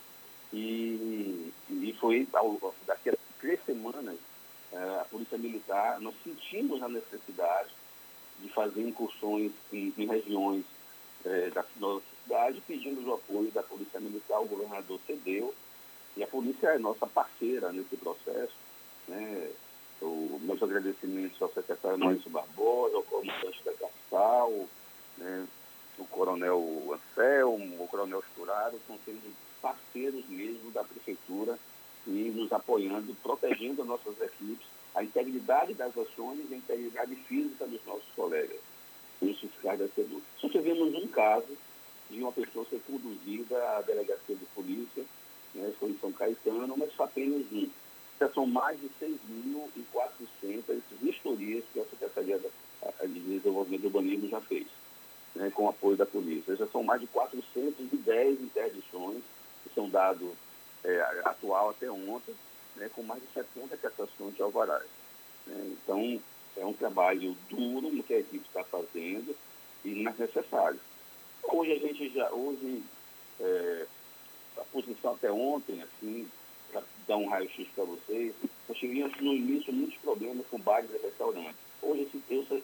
E, 0.52 1.52
e 1.70 1.96
foi, 1.98 2.28
daqui 2.86 3.08
a 3.08 3.16
três 3.40 3.58
semanas, 3.64 4.18
a 5.00 5.04
Polícia 5.10 5.36
Militar, 5.38 6.00
nós 6.00 6.14
sentimos 6.24 6.82
a 6.82 6.88
necessidade 6.88 7.70
de 8.40 8.48
fazer 8.48 8.82
incursões 8.82 9.52
em, 9.72 9.92
em 9.96 10.06
regiões 10.06 10.64
é, 11.24 11.50
da 11.50 11.64
nossa 11.76 12.04
cidade, 12.22 12.62
pedindo 12.66 13.06
o 13.08 13.14
apoio 13.14 13.50
da 13.50 13.62
Polícia 13.62 14.00
Militar, 14.00 14.40
o 14.40 14.46
governador 14.46 14.98
cedeu, 15.06 15.54
e 16.16 16.22
a 16.22 16.26
polícia 16.26 16.68
é 16.68 16.78
nossa 16.78 17.06
parceira 17.06 17.72
nesse 17.72 17.96
processo. 17.96 18.54
Né? 19.08 19.50
O, 20.00 20.40
meus 20.42 20.62
agradecimentos 20.62 21.40
ao 21.40 21.52
secretário 21.52 21.98
Maurício 21.98 22.30
Barbosa, 22.30 22.96
ao 22.96 23.02
comandante 23.04 23.62
da 23.64 23.72
Capital, 23.72 24.68
né? 25.18 25.46
o 25.98 26.04
coronel 26.06 26.98
Anselmo, 26.98 27.84
o 27.84 27.88
coronel 27.88 28.20
Esturaro, 28.20 28.76
estão 28.76 28.98
sendo 29.04 29.34
parceiros 29.60 30.26
mesmo 30.28 30.70
da 30.72 30.82
prefeitura 30.82 31.56
e 32.06 32.32
nos 32.34 32.52
apoiando, 32.52 33.14
protegendo 33.22 33.84
nossas 33.84 34.20
equipes, 34.20 34.66
a 34.94 35.02
integridade 35.02 35.74
das 35.74 35.96
ações 35.96 36.40
e 36.50 36.54
a 36.54 36.56
integridade 36.56 37.14
física 37.14 37.66
dos 37.66 37.80
nossos 37.86 38.08
colegas, 38.14 38.58
os 39.20 39.38
fiscais 39.38 39.78
da 39.78 39.88
SEDU. 39.88 40.20
Só 40.38 40.48
tivemos 40.48 40.94
um 40.94 41.06
caso 41.08 41.56
de 42.10 42.20
uma 42.20 42.32
pessoa 42.32 42.66
ser 42.66 42.80
conduzida 42.86 43.56
à 43.76 43.82
delegacia 43.82 44.36
de 44.36 44.44
polícia, 44.54 45.04
né, 45.54 45.72
foi 45.78 45.90
em 45.90 45.98
São 45.98 46.12
Caetano, 46.12 46.74
mas 46.76 46.92
só 46.94 47.04
apenas 47.04 47.46
um. 47.52 47.68
Já 48.20 48.28
são 48.30 48.46
mais 48.46 48.78
de 48.80 48.88
6.400 49.00 50.80
vistorias 51.00 51.64
que 51.72 51.80
a 51.80 51.84
Secretaria 51.84 52.38
de 52.38 53.20
Desenvolvimento 53.20 53.84
Urbanismo 53.84 54.28
já 54.28 54.40
fez. 54.40 54.66
né, 55.34 55.50
com 55.50 55.64
o 55.64 55.68
apoio 55.68 55.96
da 55.96 56.06
polícia. 56.06 56.56
Já 56.56 56.66
são 56.66 56.82
mais 56.82 57.00
de 57.00 57.06
410 57.06 58.40
interdições 58.40 59.22
que 59.62 59.74
são 59.74 59.88
dados 59.88 60.30
é, 60.84 61.00
atual 61.24 61.70
até 61.70 61.90
ontem, 61.90 62.34
né, 62.76 62.90
com 62.94 63.02
mais 63.02 63.22
de 63.22 63.28
70 63.32 63.76
cassações 63.76 64.34
de 64.34 64.42
alvarás. 64.42 64.86
Né? 65.46 65.72
Então, 65.72 66.20
é 66.56 66.64
um 66.64 66.72
trabalho 66.72 67.36
duro 67.48 68.02
que 68.02 68.14
a 68.14 68.18
equipe 68.18 68.46
está 68.46 68.62
fazendo 68.64 69.34
e 69.84 69.90
necessário. 69.90 70.80
Hoje 71.42 71.72
a 71.72 71.78
gente 71.78 72.08
já, 72.10 72.30
hoje, 72.30 72.82
é, 73.40 73.86
a 74.58 74.64
posição 74.64 75.14
até 75.14 75.30
ontem, 75.30 75.82
assim, 75.82 76.28
para 76.70 76.82
dar 77.06 77.16
um 77.16 77.28
raio-x 77.28 77.66
para 77.74 77.84
vocês, 77.84 78.34
nós 78.68 78.78
tivemos 78.78 79.16
no 79.20 79.34
início 79.34 79.72
muitos 79.72 79.98
problemas 79.98 80.46
com 80.46 80.58
bares 80.58 80.90
e 80.92 80.98
restaurantes. 80.98 81.56
Hoje, 81.82 82.08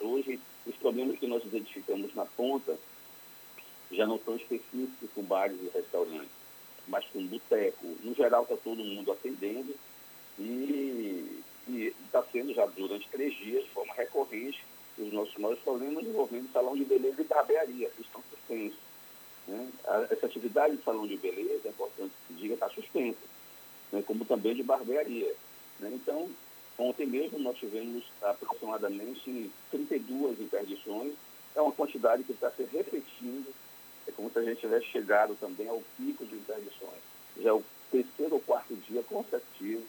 hoje, 0.01 0.41
os 0.67 0.77
problemas 0.77 1.19
que 1.19 1.27
nós 1.27 1.45
identificamos 1.45 2.15
na 2.15 2.25
ponta 2.25 2.79
já 3.91 4.07
não 4.07 4.19
são 4.21 4.37
específicos 4.37 5.11
com 5.15 5.23
bares 5.23 5.59
e 5.61 5.71
restaurantes, 5.77 6.31
mas 6.89 7.05
com 7.07 7.25
boteco. 7.27 7.87
No 8.03 8.15
geral, 8.15 8.43
está 8.43 8.57
todo 8.57 8.83
mundo 8.83 9.13
atendendo 9.13 9.75
e 10.39 11.43
está 11.77 12.23
sendo 12.33 12.55
já 12.55 12.67
durante 12.67 13.09
três 13.09 13.35
dias, 13.35 13.65
de 13.65 13.71
forma 13.71 13.93
recorrente, 13.95 14.65
os 14.99 15.13
nossos 15.13 15.37
maiores 15.37 15.63
problemas 15.63 16.05
envolvendo 16.05 16.51
salão 16.53 16.77
de 16.77 16.85
beleza 16.85 17.21
e 17.21 17.25
barbearia, 17.25 17.91
que 17.91 18.03
estão 18.03 18.23
suspensos. 18.31 18.79
Né? 19.47 19.69
Essa 20.11 20.27
atividade 20.27 20.77
de 20.77 20.83
salão 20.83 21.07
de 21.07 21.17
beleza, 21.17 21.69
é 21.69 21.71
importante 21.71 22.13
que 22.27 22.35
se 22.35 22.41
diga, 22.41 22.55
está 22.55 22.69
suspensa, 22.71 23.19
né? 23.93 24.03
como 24.07 24.25
também 24.25 24.55
de 24.55 24.63
barbearia. 24.63 25.35
Né? 25.79 25.91
Então, 25.95 26.29
ontem 26.77 27.07
mesmo 27.07 27.39
nós 27.39 27.57
tivemos 27.59 28.05
aproximadamente 28.23 29.51
32 29.71 30.41
interdições, 30.41 31.13
é 31.55 31.61
uma 31.61 31.73
quantidade 31.73 32.25
que 32.25 32.33
está 32.33 32.51
se 32.51 32.65
repetindo, 32.65 33.53
é 34.09 34.13
como 34.13 34.31
se 34.31 34.39
a 34.39 34.43
gente 34.43 34.61
tivesse 34.61 34.87
chegado 34.87 35.37
também 35.39 35.69
ao 35.69 35.83
pico 35.97 36.25
de 36.25 36.35
interdições. 36.35 37.03
Já 37.37 37.51
é 37.51 37.53
o 37.53 37.63
terceiro 37.91 38.35
ou 38.35 38.41
quarto 38.41 38.75
dia 38.75 39.03
consecutivo 39.03 39.85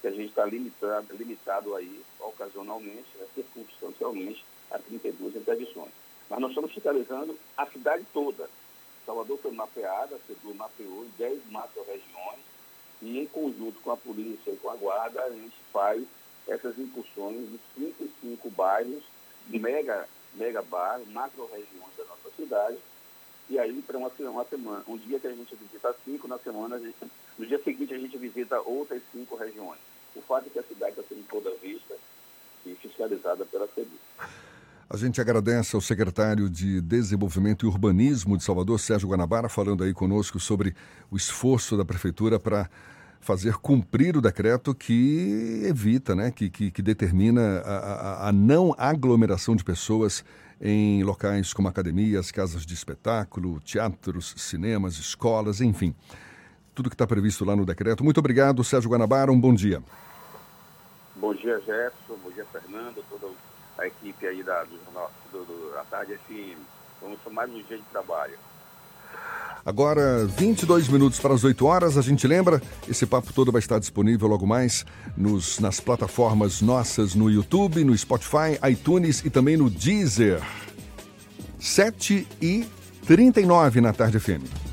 que 0.00 0.08
a 0.08 0.10
gente 0.10 0.28
está 0.28 0.44
limitado, 0.44 1.16
limitado 1.16 1.74
aí, 1.74 2.02
ocasionalmente, 2.20 3.08
né, 3.18 3.26
circunstancialmente, 3.34 4.44
a 4.70 4.78
32 4.78 5.36
interdições. 5.36 5.92
Mas 6.28 6.40
nós 6.40 6.50
estamos 6.50 6.72
fiscalizando 6.72 7.38
a 7.56 7.66
cidade 7.66 8.04
toda. 8.12 8.48
Salvador 9.06 9.38
foi 9.38 9.52
mapeada, 9.52 10.16
a 10.16 10.18
CEDU 10.26 10.54
mapeou 10.54 11.04
em 11.04 11.10
10 11.18 11.50
macro-regiões 11.50 12.40
e, 13.00 13.18
em 13.18 13.26
conjunto 13.26 13.80
com 13.80 13.90
a 13.90 13.96
polícia 13.96 14.50
e 14.50 14.56
com 14.56 14.70
a 14.70 14.76
guarda, 14.76 15.22
a 15.22 15.30
gente 15.30 15.56
faz 15.72 16.04
essas 16.46 16.78
incursões 16.78 17.48
de 17.50 17.60
5 17.76 18.04
e 18.04 18.10
5 18.20 18.50
bairros, 18.50 19.02
mega, 19.48 20.08
mega 20.34 20.62
bairros, 20.62 21.08
macro-regiões 21.08 21.96
da 21.96 22.04
nossa 22.04 22.30
cidade, 22.36 22.78
e 23.52 23.58
aí 23.58 23.82
para 23.82 23.98
uma, 23.98 24.10
uma 24.18 24.44
semana, 24.46 24.82
um 24.88 24.96
dia 24.96 25.20
que 25.20 25.26
a 25.26 25.30
gente 25.30 25.54
visita 25.54 25.94
cinco, 26.06 26.26
na 26.26 26.38
semana, 26.38 26.78
gente, 26.78 26.96
no 27.38 27.44
dia 27.44 27.62
seguinte 27.62 27.92
a 27.92 27.98
gente 27.98 28.16
visita 28.16 28.58
outras 28.62 29.02
cinco 29.12 29.36
regiões. 29.36 29.78
O 30.16 30.22
fato 30.22 30.46
é 30.46 30.50
que 30.50 30.58
a 30.58 30.62
cidade 30.62 30.92
está 30.92 31.02
sendo 31.06 31.22
toda 31.28 31.54
vista 31.62 31.94
e 32.64 32.74
fiscalizada 32.76 33.44
pela 33.44 33.68
CEDU. 33.68 33.90
A 34.88 34.96
gente 34.96 35.20
agradece 35.20 35.76
ao 35.76 35.82
secretário 35.82 36.48
de 36.48 36.80
Desenvolvimento 36.80 37.66
e 37.66 37.68
Urbanismo 37.68 38.38
de 38.38 38.42
Salvador, 38.42 38.80
Sérgio 38.80 39.10
Guanabara, 39.10 39.50
falando 39.50 39.84
aí 39.84 39.92
conosco 39.92 40.40
sobre 40.40 40.74
o 41.10 41.16
esforço 41.16 41.76
da 41.76 41.84
prefeitura 41.84 42.40
para 42.40 42.70
fazer 43.20 43.56
cumprir 43.56 44.16
o 44.16 44.22
decreto 44.22 44.74
que 44.74 45.62
evita, 45.64 46.14
né, 46.14 46.30
que, 46.30 46.48
que, 46.48 46.70
que 46.70 46.80
determina 46.80 47.60
a, 47.60 47.76
a, 47.76 48.28
a, 48.28 48.32
não 48.32 48.74
aglomeração 48.78 49.54
de 49.54 49.62
pessoas 49.62 50.24
em 50.62 51.02
locais 51.02 51.52
como 51.52 51.68
academias, 51.68 52.30
casas 52.30 52.64
de 52.64 52.72
espetáculo, 52.72 53.60
teatros, 53.60 54.34
cinemas, 54.38 54.94
escolas, 54.94 55.60
enfim 55.60 55.94
tudo 56.74 56.88
que 56.88 56.94
está 56.94 57.06
previsto 57.06 57.44
lá 57.44 57.54
no 57.54 57.64
decreto. 57.64 58.02
Muito 58.02 58.18
obrigado, 58.18 58.64
Sérgio 58.64 58.90
Guanabara, 58.90 59.30
um 59.30 59.40
bom 59.40 59.54
dia. 59.54 59.82
Bom 61.16 61.34
dia, 61.34 61.58
Jefferson, 61.60 62.16
bom 62.22 62.30
dia, 62.30 62.44
Fernando, 62.46 63.04
toda 63.08 63.32
a 63.78 63.86
equipe 63.86 64.26
aí 64.26 64.42
da, 64.42 64.64
do, 64.64 65.44
do, 65.44 65.72
da 65.72 65.84
Tarde 65.84 66.16
FM. 66.26 66.58
Vamos 67.00 67.18
mais 67.30 67.50
um 67.50 67.62
dia 67.62 67.76
de 67.76 67.84
trabalho. 67.84 68.38
Agora, 69.64 70.26
22 70.26 70.88
minutos 70.88 71.20
para 71.20 71.34
as 71.34 71.44
8 71.44 71.64
horas, 71.64 71.96
a 71.96 72.02
gente 72.02 72.26
lembra, 72.26 72.60
esse 72.88 73.06
papo 73.06 73.32
todo 73.32 73.52
vai 73.52 73.60
estar 73.60 73.78
disponível 73.78 74.26
logo 74.26 74.44
mais 74.44 74.84
nos, 75.16 75.60
nas 75.60 75.78
plataformas 75.78 76.60
nossas 76.60 77.14
no 77.14 77.30
YouTube, 77.30 77.84
no 77.84 77.96
Spotify, 77.96 78.58
iTunes 78.70 79.24
e 79.24 79.30
também 79.30 79.56
no 79.56 79.70
Deezer. 79.70 80.42
7 81.60 82.26
e 82.40 82.66
39 83.06 83.80
na 83.80 83.92
Tarde 83.92 84.18
FM. 84.18 84.71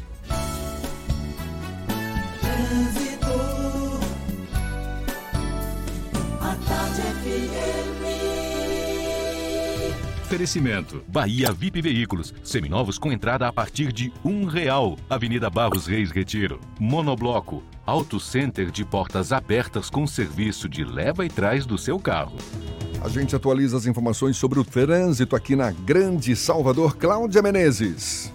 Oferecimento: 10.29 11.03
Bahia 11.07 11.51
VIP 11.51 11.81
Veículos, 11.81 12.35
seminovos 12.43 12.99
com 12.99 13.11
entrada 13.11 13.47
a 13.47 13.51
partir 13.51 13.91
de 13.91 14.13
um 14.23 14.45
real. 14.45 14.95
Avenida 15.09 15.49
Barros 15.49 15.87
Reis 15.87 16.11
Retiro. 16.11 16.59
Monobloco, 16.79 17.63
Auto 17.83 18.19
Center 18.19 18.69
de 18.69 18.85
portas 18.85 19.31
abertas 19.33 19.89
com 19.89 20.05
serviço 20.05 20.69
de 20.69 20.83
leva 20.83 21.25
e 21.25 21.29
trás 21.29 21.65
do 21.65 21.79
seu 21.79 21.97
carro. 21.97 22.37
A 23.03 23.09
gente 23.09 23.35
atualiza 23.35 23.75
as 23.75 23.87
informações 23.87 24.37
sobre 24.37 24.59
o 24.59 24.63
trânsito 24.63 25.35
aqui 25.35 25.55
na 25.55 25.71
Grande 25.71 26.35
Salvador. 26.35 26.95
Cláudia 26.95 27.41
Menezes. 27.41 28.31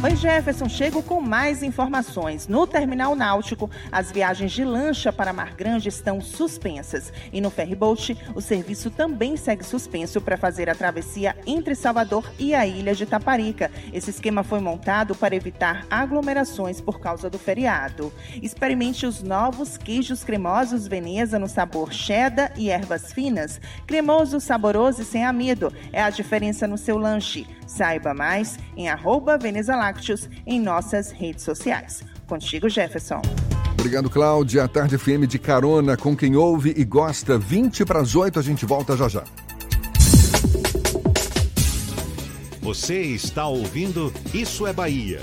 Oi, 0.00 0.14
Jefferson. 0.14 0.68
Chego 0.68 1.02
com 1.02 1.20
mais 1.20 1.60
informações. 1.60 2.46
No 2.46 2.68
terminal 2.68 3.16
náutico, 3.16 3.68
as 3.90 4.12
viagens 4.12 4.52
de 4.52 4.64
lancha 4.64 5.12
para 5.12 5.32
Mar 5.32 5.56
Grande 5.56 5.88
estão 5.88 6.20
suspensas. 6.20 7.12
E 7.32 7.40
no 7.40 7.50
ferryboat, 7.50 8.16
o 8.32 8.40
serviço 8.40 8.92
também 8.92 9.36
segue 9.36 9.64
suspenso 9.64 10.20
para 10.20 10.36
fazer 10.36 10.70
a 10.70 10.74
travessia 10.74 11.34
entre 11.44 11.74
Salvador 11.74 12.30
e 12.38 12.54
a 12.54 12.64
ilha 12.64 12.94
de 12.94 13.06
Taparica. 13.06 13.72
Esse 13.92 14.10
esquema 14.10 14.44
foi 14.44 14.60
montado 14.60 15.16
para 15.16 15.34
evitar 15.34 15.84
aglomerações 15.90 16.80
por 16.80 17.00
causa 17.00 17.28
do 17.28 17.38
feriado. 17.38 18.12
Experimente 18.40 19.04
os 19.04 19.20
novos 19.20 19.76
queijos 19.76 20.22
cremosos 20.22 20.86
Veneza 20.86 21.40
no 21.40 21.48
sabor 21.48 21.92
cheddar 21.92 22.52
e 22.56 22.70
ervas 22.70 23.12
finas. 23.12 23.60
Cremoso, 23.84 24.38
saboroso 24.38 25.02
e 25.02 25.04
sem 25.04 25.24
amido. 25.24 25.72
É 25.92 26.00
a 26.00 26.10
diferença 26.10 26.68
no 26.68 26.78
seu 26.78 26.96
lanche. 26.96 27.48
Saiba 27.66 28.14
mais 28.14 28.58
em 28.74 28.88
arroba 28.88 29.36
Lácteos 29.88 30.28
em 30.46 30.60
nossas 30.60 31.10
redes 31.10 31.42
sociais. 31.42 32.02
Contigo, 32.26 32.68
Jefferson. 32.68 33.22
Obrigado, 33.72 34.10
Cláudia. 34.10 34.64
A 34.64 34.68
Tarde 34.68 34.98
FM 34.98 35.26
de 35.26 35.38
carona 35.38 35.96
com 35.96 36.14
quem 36.14 36.36
ouve 36.36 36.74
e 36.76 36.84
gosta. 36.84 37.38
20 37.38 37.86
para 37.86 38.00
as 38.00 38.14
8, 38.14 38.38
a 38.38 38.42
gente 38.42 38.66
volta 38.66 38.94
já 38.98 39.08
já. 39.08 39.24
Você 42.60 43.00
está 43.00 43.46
ouvindo 43.46 44.12
Isso 44.34 44.66
é 44.66 44.74
Bahia. 44.74 45.22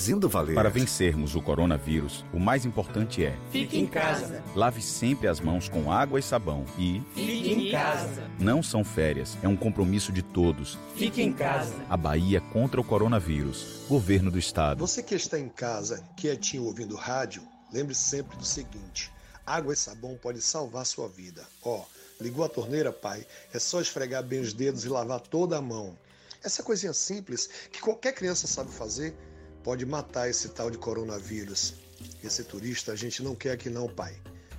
fazendo 0.01 0.27
valer. 0.27 0.55
Para 0.55 0.67
vencermos 0.67 1.35
o 1.35 1.41
coronavírus, 1.43 2.25
o 2.33 2.39
mais 2.39 2.65
importante 2.65 3.23
é: 3.23 3.37
fique 3.51 3.77
em 3.77 3.85
casa. 3.85 4.43
Lave 4.55 4.81
sempre 4.81 5.27
as 5.27 5.39
mãos 5.39 5.69
com 5.69 5.91
água 5.91 6.19
e 6.19 6.23
sabão 6.23 6.65
e 6.75 7.03
fique 7.13 7.51
em 7.51 7.71
casa. 7.71 8.27
Não 8.39 8.63
são 8.63 8.83
férias, 8.83 9.37
é 9.43 9.47
um 9.47 9.55
compromisso 9.55 10.11
de 10.11 10.23
todos. 10.23 10.75
Fique 10.95 11.21
em 11.21 11.31
casa. 11.31 11.75
A 11.87 11.95
Bahia 11.95 12.41
contra 12.41 12.81
o 12.81 12.83
coronavírus. 12.83 13.83
Governo 13.87 14.31
do 14.31 14.39
Estado. 14.39 14.79
Você 14.79 15.03
que 15.03 15.13
está 15.13 15.37
em 15.37 15.47
casa, 15.47 16.03
quietinho 16.17 16.63
ouvindo 16.63 16.95
rádio, 16.95 17.43
lembre 17.71 17.93
sempre 17.93 18.35
do 18.35 18.43
seguinte: 18.43 19.11
água 19.45 19.71
e 19.71 19.77
sabão 19.77 20.17
pode 20.19 20.41
salvar 20.41 20.83
sua 20.83 21.07
vida. 21.07 21.45
Ó, 21.61 21.85
ligou 22.19 22.43
a 22.43 22.49
torneira, 22.49 22.91
pai? 22.91 23.23
É 23.53 23.59
só 23.59 23.79
esfregar 23.79 24.23
bem 24.23 24.39
os 24.39 24.51
dedos 24.51 24.83
e 24.83 24.89
lavar 24.89 25.19
toda 25.19 25.57
a 25.57 25.61
mão. 25.61 25.95
Essa 26.43 26.63
coisinha 26.63 26.91
simples 26.91 27.47
que 27.71 27.79
qualquer 27.79 28.13
criança 28.13 28.47
sabe 28.47 28.71
fazer 28.71 29.15
pode 29.63 29.85
matar 29.85 30.29
esse 30.29 30.49
tal 30.49 30.69
de 30.69 30.77
coronavírus. 30.77 31.75
Esse 32.23 32.43
turista 32.43 32.91
a 32.91 32.95
gente 32.95 33.23
não 33.23 33.35
quer 33.35 33.51
aqui 33.51 33.69
não, 33.69 33.87
pai. 33.87 34.15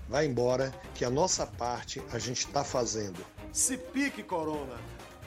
Vai 0.09 0.27
embora 0.27 0.73
que 0.95 1.05
a 1.05 1.11
nossa 1.11 1.47
parte 1.47 2.03
a 2.13 2.19
gente 2.19 2.47
está 2.47 2.63
fazendo. 2.63 3.25
Se 3.53 3.77
pique, 3.77 4.23
Corona! 4.23 4.79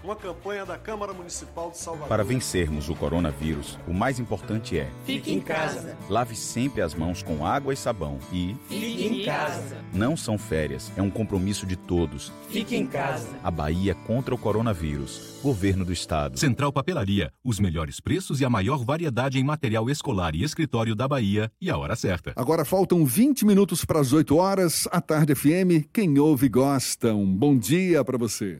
Uma 0.05 0.15
campanha 0.15 0.63
da 0.67 0.77
Câmara 0.77 1.13
Municipal 1.13 1.71
de 1.71 1.79
Salvador. 1.79 2.07
Para 2.07 2.23
vencermos 2.23 2.89
o 2.89 2.95
coronavírus, 2.95 3.79
o 3.87 3.93
mais 3.93 4.19
importante 4.19 4.77
é: 4.77 4.87
Fique 5.03 5.33
em 5.33 5.41
casa. 5.41 5.97
lave 6.07 6.35
sempre 6.35 6.83
as 6.83 6.93
mãos 6.93 7.23
com 7.23 7.43
água 7.43 7.73
e 7.73 7.75
sabão 7.75 8.19
e 8.31 8.55
Fique 8.69 9.07
em 9.07 9.25
casa. 9.25 9.83
não 9.91 10.15
são 10.15 10.37
férias, 10.37 10.91
é 10.95 11.01
um 11.01 11.09
compromisso 11.09 11.65
de 11.65 11.75
todos. 11.75 12.31
Fique 12.49 12.75
em 12.75 12.85
casa. 12.85 13.27
A 13.43 13.49
Bahia 13.49 13.95
contra 13.95 14.35
o 14.35 14.37
coronavírus. 14.37 15.39
Governo 15.41 15.83
do 15.83 15.91
Estado. 15.91 16.37
Central 16.37 16.71
Papelaria, 16.71 17.33
os 17.43 17.59
melhores 17.59 17.99
preços 17.99 18.39
e 18.39 18.45
a 18.45 18.49
maior 18.49 18.85
variedade 18.85 19.39
em 19.39 19.43
material 19.43 19.89
escolar 19.89 20.35
e 20.35 20.43
escritório 20.43 20.95
da 20.95 21.07
Bahia 21.07 21.51
e 21.59 21.67
a 21.71 21.77
hora 21.79 21.95
certa. 21.95 22.31
Agora 22.35 22.63
faltam 22.63 23.03
20 23.03 23.43
minutos 23.43 23.83
para 23.83 24.01
as 24.01 24.13
8 24.13 24.35
horas. 24.37 24.87
A 24.91 25.01
Tarde 25.01 25.33
FM, 25.33 25.89
quem 25.91 26.19
ouve 26.19 26.47
gosta. 26.47 27.11
Um 27.15 27.35
bom 27.35 27.57
dia 27.57 28.05
para 28.05 28.19
você. 28.19 28.59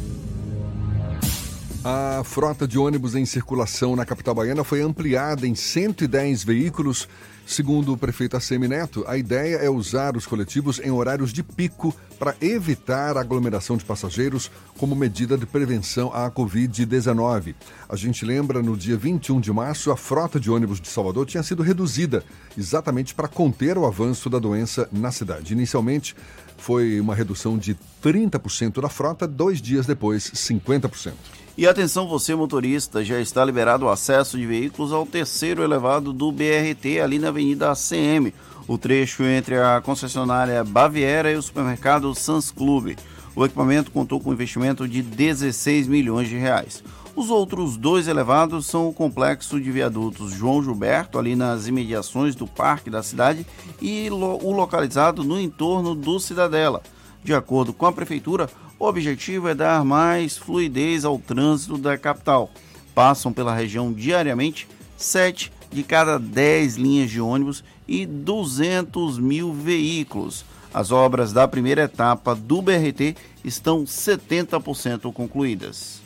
A 1.83 2.23
frota 2.23 2.67
de 2.67 2.77
ônibus 2.77 3.15
em 3.15 3.25
circulação 3.25 3.95
na 3.95 4.05
capital 4.05 4.35
baiana 4.35 4.63
foi 4.63 4.81
ampliada 4.81 5.47
em 5.47 5.55
110 5.55 6.43
veículos. 6.43 7.09
Segundo 7.43 7.91
o 7.91 7.97
prefeito 7.97 8.37
Assemi 8.37 8.67
Neto, 8.67 9.03
a 9.07 9.17
ideia 9.17 9.55
é 9.55 9.67
usar 9.67 10.15
os 10.15 10.27
coletivos 10.27 10.79
em 10.79 10.91
horários 10.91 11.33
de 11.33 11.41
pico 11.41 11.91
para 12.19 12.35
evitar 12.39 13.17
a 13.17 13.21
aglomeração 13.21 13.77
de 13.77 13.83
passageiros 13.83 14.51
como 14.77 14.95
medida 14.95 15.35
de 15.35 15.47
prevenção 15.47 16.13
à 16.13 16.29
Covid-19. 16.29 17.55
A 17.89 17.95
gente 17.95 18.23
lembra, 18.25 18.61
no 18.61 18.77
dia 18.77 18.95
21 18.95 19.41
de 19.41 19.51
março, 19.51 19.91
a 19.91 19.97
frota 19.97 20.39
de 20.39 20.51
ônibus 20.51 20.79
de 20.79 20.87
Salvador 20.87 21.25
tinha 21.25 21.41
sido 21.41 21.63
reduzida 21.63 22.23
exatamente 22.55 23.15
para 23.15 23.27
conter 23.27 23.75
o 23.75 23.87
avanço 23.87 24.29
da 24.29 24.37
doença 24.37 24.87
na 24.91 25.11
cidade. 25.11 25.53
Inicialmente, 25.53 26.15
foi 26.59 26.99
uma 26.99 27.15
redução 27.15 27.57
de 27.57 27.75
30% 28.03 28.79
da 28.79 28.87
frota, 28.87 29.27
dois 29.27 29.59
dias 29.59 29.87
depois, 29.87 30.29
50%. 30.29 31.40
E 31.57 31.67
atenção 31.67 32.07
você 32.07 32.33
motorista, 32.33 33.03
já 33.03 33.19
está 33.19 33.43
liberado 33.43 33.85
o 33.85 33.89
acesso 33.89 34.37
de 34.37 34.45
veículos 34.45 34.93
ao 34.93 35.05
terceiro 35.05 35.61
elevado 35.61 36.13
do 36.13 36.31
BRT 36.31 37.01
ali 37.03 37.19
na 37.19 37.27
Avenida 37.27 37.71
ACM, 37.71 38.33
o 38.67 38.77
trecho 38.77 39.23
entre 39.23 39.57
a 39.57 39.81
concessionária 39.81 40.63
Baviera 40.63 41.29
e 41.29 41.35
o 41.35 41.41
supermercado 41.41 42.15
Sans 42.15 42.51
Clube. 42.51 42.95
O 43.35 43.45
equipamento 43.45 43.91
contou 43.91 44.19
com 44.19 44.29
um 44.29 44.33
investimento 44.33 44.87
de 44.87 45.01
16 45.01 45.87
milhões 45.87 46.29
de 46.29 46.37
reais. 46.37 46.81
Os 47.13 47.29
outros 47.29 47.75
dois 47.75 48.07
elevados 48.07 48.65
são 48.65 48.87
o 48.87 48.93
complexo 48.93 49.59
de 49.59 49.69
viadutos 49.69 50.31
João 50.31 50.63
Gilberto, 50.63 51.19
ali 51.19 51.35
nas 51.35 51.67
imediações 51.67 52.33
do 52.33 52.47
Parque 52.47 52.89
da 52.89 53.03
Cidade, 53.03 53.45
e 53.81 54.09
o 54.09 54.51
localizado 54.51 55.21
no 55.21 55.39
entorno 55.39 55.93
do 55.93 56.17
Cidadela. 56.17 56.81
De 57.23 57.33
acordo 57.33 57.73
com 57.73 57.85
a 57.85 57.91
Prefeitura, 57.91 58.49
o 58.81 58.87
objetivo 58.87 59.47
é 59.47 59.53
dar 59.53 59.85
mais 59.85 60.35
fluidez 60.35 61.05
ao 61.05 61.19
trânsito 61.19 61.77
da 61.77 61.99
capital. 61.99 62.49
Passam 62.95 63.31
pela 63.31 63.53
região 63.53 63.93
diariamente 63.93 64.67
7 64.97 65.53
de 65.71 65.83
cada 65.83 66.17
10 66.17 66.77
linhas 66.77 67.11
de 67.11 67.21
ônibus 67.21 67.63
e 67.87 68.07
200 68.07 69.19
mil 69.19 69.53
veículos. 69.53 70.43
As 70.73 70.91
obras 70.91 71.31
da 71.31 71.47
primeira 71.47 71.83
etapa 71.83 72.33
do 72.33 72.59
BRT 72.59 73.15
estão 73.45 73.83
70% 73.83 75.13
concluídas. 75.13 76.00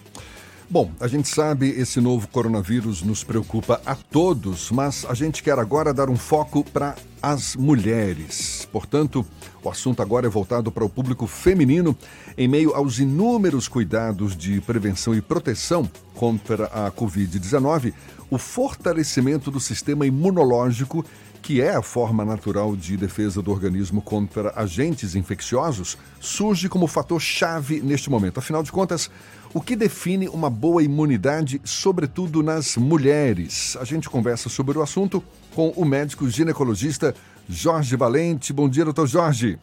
Bom, 0.68 0.92
a 1.00 1.08
gente 1.08 1.30
sabe 1.30 1.70
esse 1.70 2.02
novo 2.02 2.28
coronavírus 2.28 3.04
nos 3.04 3.24
preocupa 3.24 3.80
a 3.86 3.94
todos, 3.94 4.72
mas 4.72 5.06
a 5.08 5.14
gente 5.14 5.44
quer 5.44 5.60
agora 5.60 5.94
dar 5.94 6.10
um 6.10 6.18
foco 6.18 6.64
para 6.64 6.96
as 7.22 7.56
mulheres. 7.56 8.68
Portanto, 8.72 9.24
o 9.64 9.70
assunto 9.70 10.02
agora 10.02 10.26
é 10.26 10.30
voltado 10.30 10.72
para 10.72 10.84
o 10.84 10.90
público 10.90 11.28
feminino 11.28 11.96
em 12.36 12.48
meio 12.48 12.74
aos 12.74 12.98
inúmeros 12.98 13.68
cuidados 13.68 14.36
de 14.36 14.60
prevenção 14.62 15.14
e 15.14 15.22
proteção 15.22 15.90
contra 16.16 16.66
a 16.66 16.92
Covid-19, 16.92 17.94
o 18.32 18.38
fortalecimento 18.40 19.52
do 19.52 19.60
sistema 19.60 20.06
imunológico 20.08 21.06
que 21.46 21.62
é 21.62 21.76
a 21.76 21.82
forma 21.84 22.26
natural 22.26 22.76
de 22.76 22.98
defesa 22.98 23.40
do 23.40 23.52
organismo 23.52 24.02
contra 24.02 24.52
agentes 24.56 25.14
infecciosos, 25.14 25.96
surge 26.20 26.68
como 26.68 26.88
fator 26.88 27.22
chave 27.22 27.82
neste 27.82 28.10
momento. 28.10 28.40
Afinal 28.40 28.64
de 28.64 28.72
contas, 28.72 29.12
o 29.56 29.62
que 29.62 29.74
define 29.74 30.28
uma 30.28 30.50
boa 30.50 30.84
imunidade, 30.84 31.62
sobretudo 31.64 32.44
nas 32.44 32.76
mulheres? 32.76 33.78
A 33.80 33.86
gente 33.86 34.10
conversa 34.10 34.50
sobre 34.50 34.78
o 34.78 34.82
assunto 34.82 35.24
com 35.56 35.70
o 35.78 35.86
médico 35.86 36.30
ginecologista 36.30 37.16
Jorge 37.48 37.96
Valente. 37.96 38.52
Bom 38.52 38.68
dia, 38.68 38.84
doutor 38.84 39.08
Jorge. 39.08 39.58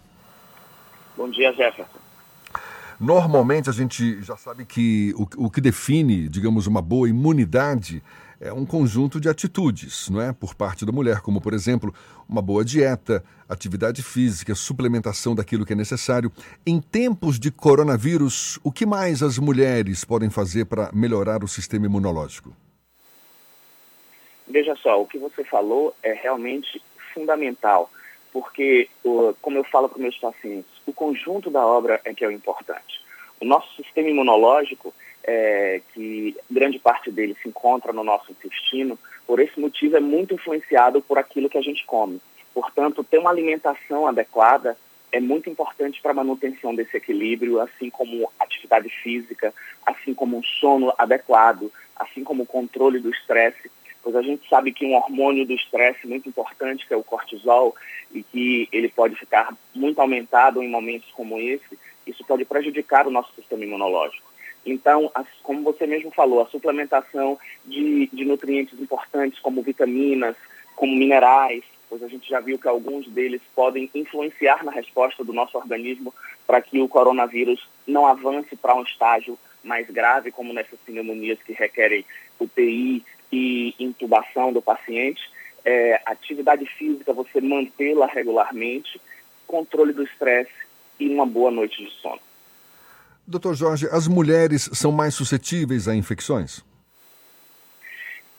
Bom 1.14 1.28
dia, 1.28 1.52
Jefferson. 1.52 2.00
Normalmente 2.98 3.68
a 3.68 3.72
gente 3.72 4.22
já 4.22 4.34
sabe 4.34 4.64
que 4.64 5.12
o, 5.14 5.44
o 5.44 5.50
que 5.50 5.60
define, 5.60 6.26
digamos, 6.26 6.66
uma 6.66 6.80
boa 6.80 7.06
imunidade 7.06 8.02
é 8.40 8.50
um 8.50 8.64
conjunto 8.64 9.20
de 9.20 9.28
atitudes, 9.28 10.08
não 10.08 10.22
é? 10.22 10.32
Por 10.32 10.54
parte 10.54 10.86
da 10.86 10.90
mulher, 10.90 11.20
como 11.20 11.38
por 11.38 11.52
exemplo, 11.52 11.94
uma 12.28 12.42
boa 12.42 12.64
dieta, 12.64 13.24
atividade 13.48 14.02
física, 14.02 14.54
suplementação 14.54 15.34
daquilo 15.34 15.66
que 15.66 15.72
é 15.72 15.76
necessário. 15.76 16.32
Em 16.66 16.80
tempos 16.80 17.38
de 17.38 17.50
coronavírus, 17.50 18.58
o 18.64 18.72
que 18.72 18.86
mais 18.86 19.22
as 19.22 19.38
mulheres 19.38 20.04
podem 20.04 20.30
fazer 20.30 20.64
para 20.64 20.90
melhorar 20.92 21.44
o 21.44 21.48
sistema 21.48 21.86
imunológico? 21.86 22.54
Veja 24.48 24.74
só, 24.76 25.00
o 25.00 25.06
que 25.06 25.18
você 25.18 25.44
falou 25.44 25.94
é 26.02 26.12
realmente 26.12 26.82
fundamental, 27.14 27.90
porque, 28.32 28.88
como 29.40 29.58
eu 29.58 29.64
falo 29.64 29.88
para 29.88 30.00
meus 30.00 30.16
pacientes, 30.18 30.70
o 30.86 30.92
conjunto 30.92 31.50
da 31.50 31.64
obra 31.66 32.00
é 32.04 32.14
que 32.14 32.24
é 32.24 32.28
o 32.28 32.32
importante. 32.32 33.00
O 33.40 33.44
nosso 33.44 33.74
sistema 33.76 34.08
imunológico, 34.08 34.94
é, 35.24 35.80
que 35.92 36.36
grande 36.50 36.78
parte 36.78 37.10
dele 37.10 37.36
se 37.42 37.48
encontra 37.48 37.92
no 37.92 38.04
nosso 38.04 38.30
intestino, 38.32 38.98
por 39.26 39.40
esse 39.40 39.58
motivo 39.58 39.96
é 39.96 40.00
muito 40.00 40.34
influenciado 40.34 41.00
por 41.00 41.18
aquilo 41.18 41.48
que 41.48 41.58
a 41.58 41.62
gente 41.62 41.84
come. 41.86 42.20
Portanto, 42.52 43.04
ter 43.04 43.18
uma 43.18 43.30
alimentação 43.30 44.06
adequada 44.06 44.76
é 45.10 45.20
muito 45.20 45.48
importante 45.48 46.00
para 46.00 46.12
a 46.12 46.14
manutenção 46.14 46.74
desse 46.74 46.96
equilíbrio, 46.96 47.60
assim 47.60 47.90
como 47.90 48.30
atividade 48.40 48.88
física, 48.88 49.54
assim 49.86 50.14
como 50.14 50.38
um 50.38 50.42
sono 50.42 50.92
adequado, 50.98 51.70
assim 51.96 52.24
como 52.24 52.42
o 52.42 52.46
controle 52.46 52.98
do 52.98 53.10
estresse, 53.10 53.70
pois 54.02 54.16
a 54.16 54.22
gente 54.22 54.48
sabe 54.48 54.72
que 54.72 54.84
um 54.84 54.94
hormônio 54.94 55.46
do 55.46 55.52
estresse 55.52 56.06
muito 56.06 56.28
importante, 56.28 56.86
que 56.86 56.94
é 56.94 56.96
o 56.96 57.04
cortisol, 57.04 57.74
e 58.12 58.22
que 58.22 58.68
ele 58.72 58.88
pode 58.88 59.14
ficar 59.16 59.54
muito 59.74 60.00
aumentado 60.00 60.62
em 60.62 60.68
momentos 60.68 61.10
como 61.12 61.38
esse, 61.38 61.78
isso 62.06 62.24
pode 62.24 62.44
prejudicar 62.44 63.06
o 63.06 63.10
nosso 63.10 63.32
sistema 63.34 63.64
imunológico. 63.64 64.31
Então, 64.64 65.10
como 65.42 65.62
você 65.62 65.86
mesmo 65.86 66.10
falou, 66.10 66.40
a 66.40 66.46
suplementação 66.46 67.38
de, 67.64 68.08
de 68.12 68.24
nutrientes 68.24 68.78
importantes 68.80 69.40
como 69.40 69.62
vitaminas, 69.62 70.36
como 70.76 70.94
minerais, 70.94 71.64
pois 71.88 72.02
a 72.02 72.08
gente 72.08 72.28
já 72.28 72.40
viu 72.40 72.58
que 72.58 72.68
alguns 72.68 73.06
deles 73.08 73.42
podem 73.54 73.90
influenciar 73.94 74.64
na 74.64 74.72
resposta 74.72 75.24
do 75.24 75.32
nosso 75.32 75.58
organismo 75.58 76.14
para 76.46 76.60
que 76.60 76.80
o 76.80 76.88
coronavírus 76.88 77.68
não 77.86 78.06
avance 78.06 78.56
para 78.56 78.74
um 78.74 78.82
estágio 78.82 79.38
mais 79.62 79.88
grave, 79.90 80.32
como 80.32 80.52
nessas 80.52 80.78
pneumonias 80.86 81.38
que 81.42 81.52
requerem 81.52 82.04
UTI 82.40 83.04
e 83.30 83.74
intubação 83.78 84.52
do 84.52 84.62
paciente. 84.62 85.22
É, 85.64 86.00
atividade 86.06 86.66
física, 86.66 87.12
você 87.12 87.40
mantê-la 87.40 88.06
regularmente, 88.06 89.00
controle 89.46 89.92
do 89.92 90.02
estresse 90.02 90.50
e 90.98 91.08
uma 91.08 91.26
boa 91.26 91.50
noite 91.50 91.84
de 91.84 91.90
sono. 92.00 92.20
Doutor 93.26 93.54
Jorge, 93.54 93.86
as 93.90 94.08
mulheres 94.08 94.68
são 94.72 94.90
mais 94.90 95.14
suscetíveis 95.14 95.86
a 95.86 95.94
infecções? 95.94 96.62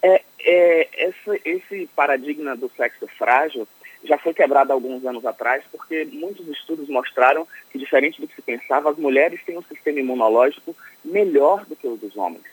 É, 0.01 0.21
é, 0.41 1.07
esse, 1.07 1.41
esse 1.45 1.89
paradigma 1.95 2.55
do 2.55 2.69
sexo 2.75 3.07
frágil 3.17 3.67
já 4.03 4.17
foi 4.17 4.33
quebrada 4.33 4.73
alguns 4.73 5.05
anos 5.05 5.25
atrás, 5.25 5.63
porque 5.71 6.05
muitos 6.11 6.45
estudos 6.49 6.89
mostraram 6.89 7.47
que, 7.71 7.79
diferente 7.79 8.19
do 8.19 8.27
que 8.27 8.35
se 8.35 8.41
pensava, 8.41 8.89
as 8.89 8.97
mulheres 8.97 9.39
têm 9.45 9.57
um 9.57 9.63
sistema 9.63 9.99
imunológico 9.99 10.75
melhor 11.03 11.65
do 11.65 11.75
que 11.75 11.87
o 11.87 11.95
dos 11.95 12.17
homens. 12.17 12.43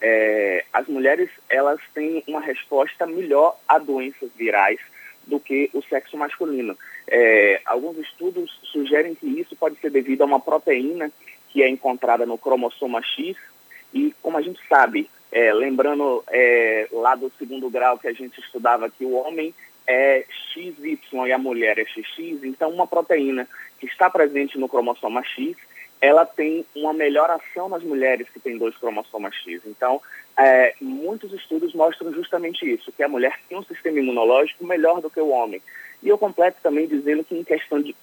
É, 0.00 0.64
as 0.72 0.86
mulheres 0.86 1.28
elas 1.48 1.80
têm 1.92 2.22
uma 2.28 2.40
resposta 2.40 3.04
melhor 3.04 3.58
a 3.66 3.78
doenças 3.78 4.30
virais 4.36 4.78
do 5.26 5.40
que 5.40 5.68
o 5.74 5.82
sexo 5.82 6.16
masculino. 6.16 6.78
É, 7.08 7.60
alguns 7.66 7.98
estudos 7.98 8.60
sugerem 8.70 9.16
que 9.16 9.26
isso 9.26 9.56
pode 9.56 9.76
ser 9.80 9.90
devido 9.90 10.22
a 10.22 10.26
uma 10.26 10.38
proteína 10.38 11.10
que 11.50 11.62
é 11.62 11.68
encontrada 11.68 12.26
no 12.26 12.38
cromossoma 12.38 13.02
X 13.02 13.36
e, 13.92 14.14
como 14.22 14.36
a 14.36 14.42
gente 14.42 14.60
sabe, 14.68 15.08
é, 15.30 15.52
lembrando 15.52 16.24
é, 16.28 16.88
lá 16.92 17.14
do 17.14 17.30
segundo 17.38 17.70
grau 17.70 17.98
que 17.98 18.08
a 18.08 18.12
gente 18.12 18.38
estudava 18.40 18.90
que 18.90 19.04
o 19.04 19.12
homem 19.12 19.54
é 19.86 20.24
XY 20.52 20.98
e 21.26 21.32
a 21.32 21.38
mulher 21.38 21.78
é 21.78 21.84
XX, 21.84 22.44
então 22.44 22.70
uma 22.70 22.86
proteína 22.86 23.48
que 23.78 23.86
está 23.86 24.10
presente 24.10 24.58
no 24.58 24.68
cromossoma 24.68 25.24
X, 25.24 25.56
ela 26.00 26.24
tem 26.24 26.64
uma 26.74 26.92
melhor 26.92 27.30
ação 27.30 27.68
nas 27.68 27.82
mulheres 27.82 28.28
que 28.30 28.38
têm 28.38 28.56
dois 28.56 28.76
cromossomas 28.76 29.34
X. 29.34 29.62
Então, 29.66 30.00
é, 30.38 30.74
muitos 30.80 31.32
estudos 31.32 31.74
mostram 31.74 32.12
justamente 32.12 32.70
isso, 32.70 32.92
que 32.92 33.02
a 33.02 33.08
mulher 33.08 33.38
tem 33.48 33.58
um 33.58 33.64
sistema 33.64 33.98
imunológico 33.98 34.64
melhor 34.64 35.00
do 35.00 35.10
que 35.10 35.20
o 35.20 35.30
homem. 35.30 35.60
E 36.02 36.08
eu 36.08 36.16
completo 36.16 36.58
também 36.62 36.86
dizendo 36.86 37.24
que 37.24 37.36
em 37.36 37.42
questão 37.42 37.82
de 37.82 37.94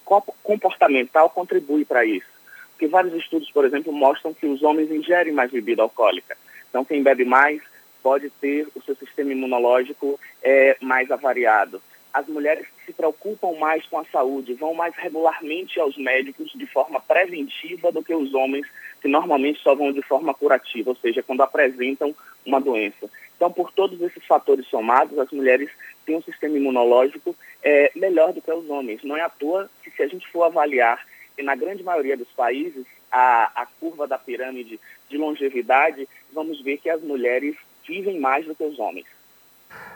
comportamental 0.44 1.30
contribui 1.30 1.86
para 1.86 2.06
isso. 2.06 2.35
Porque 2.76 2.88
vários 2.88 3.14
estudos, 3.14 3.50
por 3.52 3.64
exemplo, 3.64 3.94
mostram 3.94 4.34
que 4.34 4.46
os 4.46 4.62
homens 4.62 4.92
ingerem 4.92 5.32
mais 5.32 5.50
bebida 5.50 5.82
alcoólica. 5.82 6.38
Então, 6.70 6.84
quem 6.84 7.02
bebe 7.02 7.24
mais 7.24 7.62
pode 8.04 8.30
ter 8.30 8.68
o 8.76 8.82
seu 8.82 8.96
sistema 8.96 9.32
imunológico 9.32 10.20
é, 10.44 10.76
mais 10.82 11.10
avariado. 11.10 11.82
As 12.14 12.28
mulheres 12.28 12.68
se 12.86 12.94
preocupam 12.94 13.54
mais 13.58 13.86
com 13.88 13.98
a 13.98 14.06
saúde 14.06 14.54
vão 14.54 14.74
mais 14.74 14.96
regularmente 14.96 15.80
aos 15.80 15.98
médicos 15.98 16.52
de 16.54 16.68
forma 16.68 17.00
preventiva 17.00 17.92
do 17.92 18.04
que 18.04 18.14
os 18.14 18.34
homens 18.34 18.68
que 19.02 19.08
normalmente 19.08 19.60
só 19.62 19.74
vão 19.74 19.92
de 19.92 20.02
forma 20.02 20.34
curativa, 20.34 20.92
ou 20.92 20.96
seja, 20.96 21.24
quando 21.24 21.42
apresentam 21.42 22.16
uma 22.46 22.60
doença. 22.60 23.10
Então, 23.36 23.52
por 23.52 23.72
todos 23.72 24.02
esses 24.02 24.24
fatores 24.26 24.68
somados, 24.68 25.18
as 25.18 25.32
mulheres 25.32 25.70
têm 26.06 26.16
um 26.16 26.22
sistema 26.22 26.58
imunológico 26.58 27.36
é, 27.64 27.92
melhor 27.96 28.34
do 28.34 28.42
que 28.42 28.52
os 28.52 28.70
homens. 28.70 29.04
Não 29.04 29.18
é 29.18 29.22
à 29.22 29.30
toa 29.30 29.70
que, 29.84 29.92
se 29.92 30.04
a 30.04 30.08
gente 30.08 30.28
for 30.30 30.44
avaliar, 30.44 31.06
e 31.38 31.44
na 31.44 31.56
grande 31.56 31.84
maioria 31.84 32.18
dos 32.18 32.30
países, 32.30 32.86
a, 33.12 33.52
a 33.62 33.66
curva 33.80 34.08
da 34.08 34.18
pirâmide 34.18 34.80
de 35.10 35.18
longevidade, 35.18 36.08
vamos 36.34 36.62
ver 36.62 36.78
que 36.78 36.90
as 36.90 37.02
mulheres 37.02 37.56
vivem 37.88 38.20
mais 38.20 38.46
do 38.46 38.56
que 38.56 38.64
os 38.64 38.80
homens. 38.80 39.06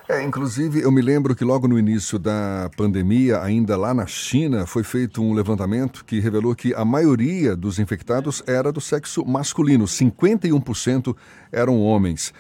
É, 0.07 0.23
inclusive, 0.23 0.81
eu 0.81 0.91
me 0.91 1.01
lembro 1.01 1.35
que 1.35 1.43
logo 1.43 1.67
no 1.67 1.77
início 1.77 2.17
da 2.17 2.69
pandemia, 2.75 3.41
ainda 3.41 3.77
lá 3.77 3.93
na 3.93 4.07
China, 4.07 4.65
foi 4.65 4.83
feito 4.83 5.21
um 5.21 5.33
levantamento 5.33 6.03
que 6.03 6.19
revelou 6.19 6.55
que 6.55 6.73
a 6.73 6.83
maioria 6.83 7.55
dos 7.55 7.77
infectados 7.77 8.41
era 8.47 8.71
do 8.71 8.81
sexo 8.81 9.23
masculino, 9.23 9.85
51% 9.85 11.15
eram 11.51 11.79
homens. 11.79 12.33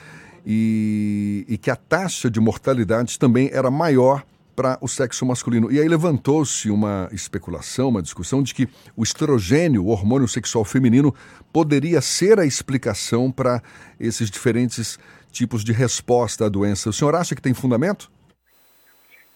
E, 0.45 1.45
e 1.47 1.57
que 1.59 1.69
a 1.69 1.75
taxa 1.75 2.29
de 2.29 2.39
mortalidade 2.39 3.19
também 3.19 3.51
era 3.53 3.69
maior 3.69 4.23
para 4.59 4.77
o 4.81 4.89
sexo 4.89 5.25
masculino. 5.25 5.71
E 5.71 5.79
aí 5.79 5.87
levantou-se 5.87 6.69
uma 6.69 7.07
especulação, 7.13 7.87
uma 7.87 8.01
discussão 8.01 8.43
de 8.43 8.53
que 8.53 8.67
o 8.93 9.03
estrogênio, 9.03 9.85
o 9.85 9.87
hormônio 9.87 10.27
sexual 10.27 10.65
feminino, 10.65 11.15
poderia 11.53 12.01
ser 12.01 12.37
a 12.41 12.45
explicação 12.45 13.31
para 13.31 13.63
esses 13.97 14.29
diferentes 14.29 14.99
tipos 15.31 15.63
de 15.63 15.71
resposta 15.71 16.47
à 16.47 16.49
doença. 16.49 16.89
O 16.89 16.93
senhor 16.93 17.15
acha 17.15 17.35
que 17.35 17.41
tem 17.41 17.53
fundamento? 17.53 18.11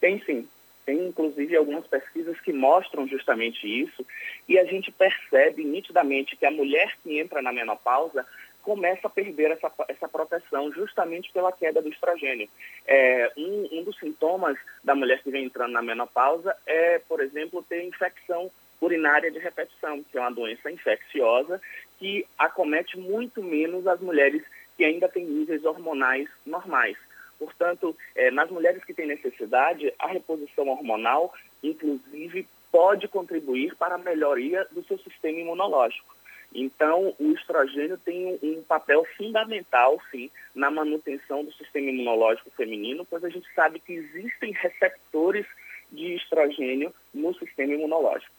Tem 0.01 0.21
sim. 0.25 0.45
Tem 0.85 1.07
inclusive 1.07 1.55
algumas 1.55 1.87
pesquisas 1.87 2.37
que 2.41 2.51
mostram 2.51 3.07
justamente 3.07 3.65
isso 3.65 4.05
e 4.49 4.59
a 4.59 4.65
gente 4.65 4.91
percebe 4.91 5.63
nitidamente 5.63 6.35
que 6.35 6.45
a 6.45 6.51
mulher 6.51 6.97
que 7.01 7.17
entra 7.17 7.41
na 7.41 7.53
menopausa 7.53 8.25
começa 8.63 9.07
a 9.07 9.09
perder 9.09 9.51
essa, 9.51 9.71
essa 9.87 10.07
proteção 10.07 10.71
justamente 10.71 11.31
pela 11.31 11.51
queda 11.51 11.81
do 11.81 11.89
estrogênio. 11.89 12.49
É, 12.87 13.31
um, 13.37 13.69
um 13.79 13.83
dos 13.83 13.97
sintomas 13.99 14.57
da 14.83 14.95
mulher 14.95 15.21
que 15.21 15.29
vem 15.29 15.45
entrando 15.45 15.73
na 15.73 15.81
menopausa 15.81 16.55
é, 16.65 16.99
por 16.99 17.19
exemplo, 17.19 17.63
ter 17.67 17.83
infecção 17.83 18.49
urinária 18.81 19.29
de 19.29 19.39
repetição, 19.39 20.03
que 20.03 20.17
é 20.17 20.21
uma 20.21 20.31
doença 20.31 20.71
infecciosa 20.71 21.61
que 21.99 22.25
acomete 22.37 22.97
muito 22.97 23.43
menos 23.43 23.85
as 23.85 23.99
mulheres 23.99 24.43
que 24.75 24.83
ainda 24.83 25.07
têm 25.07 25.25
níveis 25.25 25.63
hormonais 25.63 26.27
normais. 26.45 26.97
Portanto, 27.37 27.95
é, 28.15 28.31
nas 28.31 28.49
mulheres 28.49 28.83
que 28.83 28.93
têm 28.93 29.07
necessidade, 29.07 29.93
a 29.99 30.07
reposição 30.07 30.67
hormonal, 30.69 31.33
inclusive, 31.61 32.47
pode 32.71 33.07
contribuir 33.07 33.75
para 33.75 33.95
a 33.95 33.99
melhoria 33.99 34.65
do 34.71 34.83
seu 34.83 34.97
sistema 34.97 35.39
imunológico. 35.39 36.13
Então, 36.53 37.13
o 37.19 37.31
estrogênio 37.31 37.97
tem 37.97 38.37
um 38.43 38.61
papel 38.61 39.05
fundamental, 39.17 39.99
sim, 40.11 40.29
na 40.53 40.69
manutenção 40.69 41.43
do 41.43 41.51
sistema 41.53 41.89
imunológico 41.89 42.51
feminino, 42.51 43.05
pois 43.09 43.23
a 43.23 43.29
gente 43.29 43.47
sabe 43.55 43.79
que 43.79 43.93
existem 43.93 44.51
receptores 44.51 45.45
de 45.91 46.15
estrogênio 46.15 46.93
no 47.13 47.33
sistema 47.35 47.73
imunológico. 47.73 48.31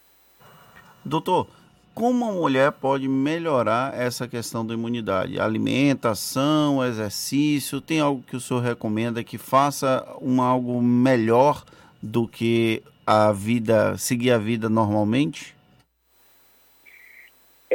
Doutor, 1.05 1.49
como 1.95 2.25
a 2.25 2.33
mulher 2.33 2.73
pode 2.73 3.09
melhorar 3.09 3.95
essa 3.99 4.27
questão 4.27 4.67
da 4.67 4.75
imunidade? 4.75 5.39
Alimentação, 5.39 6.85
exercício, 6.85 7.81
tem 7.81 8.01
algo 8.01 8.23
que 8.23 8.37
o 8.37 8.41
senhor 8.41 8.61
recomenda 8.61 9.23
que 9.23 9.39
faça 9.39 10.05
um 10.21 10.43
algo 10.43 10.83
melhor 10.83 11.65
do 12.03 12.27
que 12.27 12.83
a 13.07 13.33
vida, 13.33 13.97
seguir 13.97 14.33
a 14.33 14.39
vida 14.39 14.69
normalmente? 14.69 15.54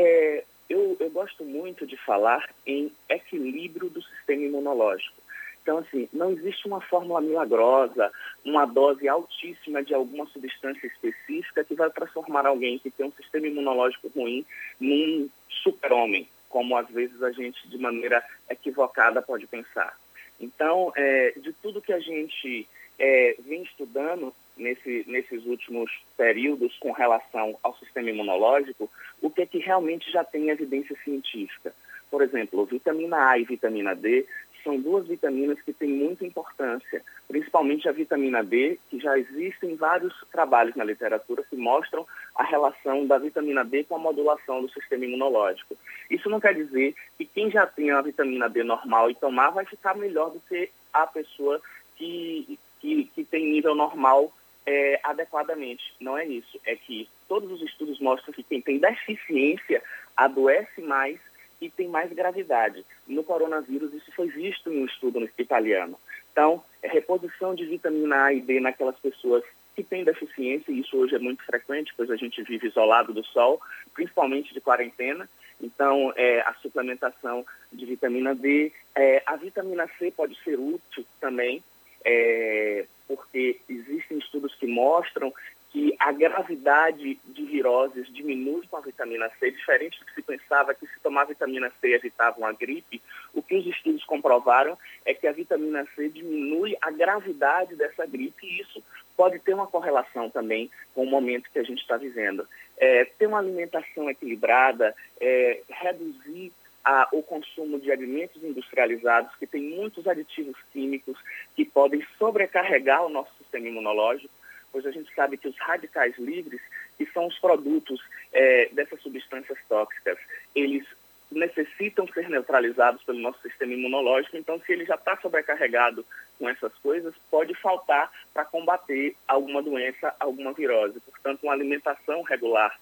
É, 0.01 0.45
eu, 0.69 0.95
eu 0.97 1.09
gosto 1.09 1.43
muito 1.43 1.85
de 1.85 1.97
falar 1.97 2.49
em 2.65 2.89
equilíbrio 3.09 3.89
do 3.89 4.01
sistema 4.01 4.43
imunológico. 4.43 5.17
Então, 5.61 5.79
assim, 5.79 6.07
não 6.13 6.31
existe 6.31 6.65
uma 6.67 6.79
fórmula 6.79 7.19
milagrosa, 7.19 8.09
uma 8.45 8.65
dose 8.65 9.09
altíssima 9.09 9.83
de 9.83 9.93
alguma 9.93 10.25
substância 10.27 10.87
específica 10.87 11.65
que 11.65 11.75
vai 11.75 11.89
transformar 11.89 12.45
alguém 12.45 12.79
que 12.79 12.89
tem 12.89 13.07
um 13.07 13.11
sistema 13.11 13.47
imunológico 13.47 14.09
ruim 14.15 14.45
num 14.79 15.29
super-homem, 15.49 16.25
como 16.47 16.77
às 16.77 16.87
vezes 16.87 17.21
a 17.21 17.31
gente, 17.33 17.67
de 17.67 17.77
maneira 17.77 18.23
equivocada, 18.49 19.21
pode 19.21 19.47
pensar. 19.47 19.99
Então, 20.39 20.93
é, 20.95 21.33
de 21.35 21.51
tudo 21.51 21.81
que 21.81 21.91
a 21.91 21.99
gente 21.99 22.65
é, 22.97 23.35
vem 23.39 23.63
estudando 23.63 24.33
nesse, 24.60 25.05
nesses 25.07 25.45
últimos 25.45 25.91
períodos 26.18 26.78
com 26.80 26.91
relação 26.91 27.57
ao 27.64 27.76
sistema 27.78 28.10
imunológico, 28.10 28.89
o 29.22 29.30
que 29.30 29.41
é 29.41 29.45
que 29.45 29.60
realmente 29.60 30.12
já 30.12 30.24
tem 30.24 30.49
evidência 30.49 30.95
científica. 31.03 31.74
Por 32.12 32.22
exemplo, 32.22 32.66
vitamina 32.66 33.30
A 33.30 33.38
e 33.38 33.45
vitamina 33.45 33.95
D 33.95 34.26
são 34.64 34.80
duas 34.80 35.07
vitaminas 35.07 35.62
que 35.62 35.74
têm 35.74 35.89
muita 35.89 36.26
importância, 36.26 37.01
principalmente 37.28 37.88
a 37.88 37.91
vitamina 37.91 38.43
D, 38.43 38.78
que 38.89 38.99
já 38.99 39.18
existem 39.18 39.76
vários 39.76 40.14
trabalhos 40.32 40.76
na 40.76 40.84
literatura 40.84 41.43
que 41.49 41.55
mostram 41.55 42.05
a 42.36 42.43
relação 42.43 43.05
da 43.05 43.18
vitamina 43.18 43.64
D 43.64 43.84
com 43.84 43.95
a 43.95 43.99
modulação 43.99 44.62
do 44.62 44.70
sistema 44.70 45.05
imunológico. 45.05 45.76
Isso 46.10 46.30
não 46.30 46.39
quer 46.39 46.53
dizer 46.53 46.93
que 47.18 47.26
quem 47.26 47.49
já 47.49 47.66
tem 47.66 47.91
a 47.91 48.01
vitamina 48.01 48.49
D 48.49 48.64
normal 48.64 49.10
e 49.10 49.16
tomar 49.16 49.51
vai 49.51 49.66
ficar 49.66 49.95
melhor 49.95 50.32
do 50.32 50.39
que 50.41 50.70
a 50.93 51.07
pessoa 51.07 51.62
que, 51.95 52.60
que, 52.80 53.05
que 53.16 53.24
tem 53.24 53.51
nível 53.51 53.76
normal 53.76 54.32
é, 54.66 54.99
adequadamente. 55.03 55.93
Não 55.99 56.18
é 56.18 56.26
isso. 56.26 56.60
É 56.66 56.76
que 56.76 57.10
todos 57.28 57.51
os 57.51 57.62
estudos 57.62 57.99
mostram 57.99 58.34
que 58.34 58.43
quem 58.43 58.62
tem 58.62 58.80
deficiência 58.80 59.82
adoece 60.16 60.82
mais 60.82 61.20
e 61.62 61.70
tem 61.70 61.88
mais 61.88 62.12
gravidade. 62.14 62.86
No 63.07 63.24
coronavírus, 63.24 63.93
isso 63.93 64.12
foi 64.14 64.28
visto 64.28 64.72
em 64.72 64.82
um 64.82 64.86
estudo 64.86 65.30
italiano. 65.38 65.99
Então, 66.32 66.64
é 66.82 66.88
reposição 66.88 67.53
de 67.53 67.66
vitamina 67.66 68.26
A 68.26 68.34
e 68.34 68.39
D 68.39 68.60
naquelas 68.60 68.97
pessoas 68.97 69.43
que 69.76 69.84
têm 69.84 70.03
deficiência, 70.03 70.72
e 70.72 70.80
isso 70.80 70.97
hoje 70.97 71.16
é 71.16 71.20
muito 71.20 71.43
frequente, 71.43 71.93
pois 71.95 72.10
a 72.12 72.16
gente 72.16 72.41
vive 72.43 72.68
isolado 72.68 73.14
do 73.14 73.24
sol, 73.26 73.62
principalmente 73.93 74.53
de 74.53 74.62
quarentena. 74.62 75.30
Então, 75.62 76.14
é, 76.16 76.41
a 76.41 76.53
suplementação 76.62 77.45
de 77.72 77.86
vitamina 77.86 78.34
D. 78.34 78.72
É, 78.95 79.22
a 79.26 79.36
vitamina 79.36 79.89
C 79.97 80.12
pode 80.12 80.38
ser 80.43 80.57
útil 80.57 81.05
também, 81.20 81.64
é, 82.05 82.86
porque 83.10 83.60
existem 83.68 84.20
estudos 84.20 84.53
que 84.53 84.68
mostram 84.68 85.34
que 85.72 85.95
a 85.99 86.12
gravidade 86.12 87.20
de 87.26 87.45
viroses 87.45 88.12
diminui 88.14 88.66
com 88.68 88.78
a 88.78 88.82
vitamina 88.82 89.30
C, 89.39 89.51
diferente 89.51 89.99
do 89.99 90.05
que 90.05 90.14
se 90.16 90.22
pensava 90.22 90.74
que 90.74 90.86
se 90.88 90.99
tomar 91.01 91.26
vitamina 91.26 91.72
C 91.82 91.93
evitava 91.93 92.39
uma 92.39 92.53
gripe, 92.53 93.01
o 93.34 93.41
que 93.41 93.55
os 93.55 93.66
estudos 93.68 94.03
comprovaram 94.05 94.78
é 95.05 95.14
que 95.14 95.28
a 95.28 95.32
vitamina 95.32 95.86
C 95.95 96.10
diminui 96.10 96.76
a 96.82 96.89
gravidade 96.89 97.76
dessa 97.76 98.05
gripe 98.05 98.45
e 98.45 98.62
isso 98.62 98.84
pode 99.16 99.38
ter 99.39 99.53
uma 99.53 99.68
correlação 99.68 100.30
também 100.30 100.72
com 100.93 101.03
o 101.03 101.10
momento 101.10 101.49
que 101.51 101.60
a 101.60 101.64
gente 101.64 101.82
está 101.82 101.97
vivendo. 101.97 102.47
É, 102.78 103.05
ter 103.05 103.28
uma 103.28 103.39
alimentação 103.39 104.10
equilibrada, 104.10 104.95
é, 105.20 105.62
reduzir 105.70 106.51
a, 106.89 107.07
o 107.11 107.21
consumo 107.21 107.79
de 107.79 107.91
alimentos 107.91 108.43
industrializados, 108.43 109.35
que 109.35 109.45
tem 109.45 109.61
muitos 109.61 110.07
aditivos 110.07 110.57
químicos 110.73 111.19
que 111.55 111.63
podem 111.63 112.03
sobrecarregar 112.17 113.05
o 113.05 113.09
nosso 113.09 113.31
sistema 113.37 113.67
imunológico, 113.67 114.33
Hoje 114.71 114.87
a 114.87 114.91
gente 114.91 115.11
sabe 115.15 115.35
que 115.35 115.47
os 115.47 115.57
radicais 115.57 116.15
livres, 116.19 116.61
que 116.95 117.03
são 117.07 117.25
os 117.25 117.39
produtos 117.39 117.99
é, 118.31 118.69
dessas 118.71 119.01
substâncias 119.01 119.57
tóxicas, 119.67 120.15
eles 120.53 120.85
necessitam 121.31 122.07
ser 122.07 122.29
neutralizados 122.29 123.01
pelo 123.03 123.17
nosso 123.17 123.41
sistema 123.41 123.73
imunológico, 123.73 124.37
então 124.37 124.61
se 124.61 124.71
ele 124.71 124.85
já 124.85 124.93
está 124.93 125.17
sobrecarregado 125.17 126.05
com 126.37 126.47
essas 126.47 126.71
coisas, 126.83 127.15
pode 127.31 127.55
faltar 127.55 128.11
para 128.31 128.45
combater 128.45 129.15
alguma 129.27 129.63
doença, 129.63 130.13
alguma 130.19 130.53
virose. 130.53 130.99
Portanto, 130.99 131.41
uma 131.41 131.53
alimentação 131.53 132.21
regular 132.21 132.79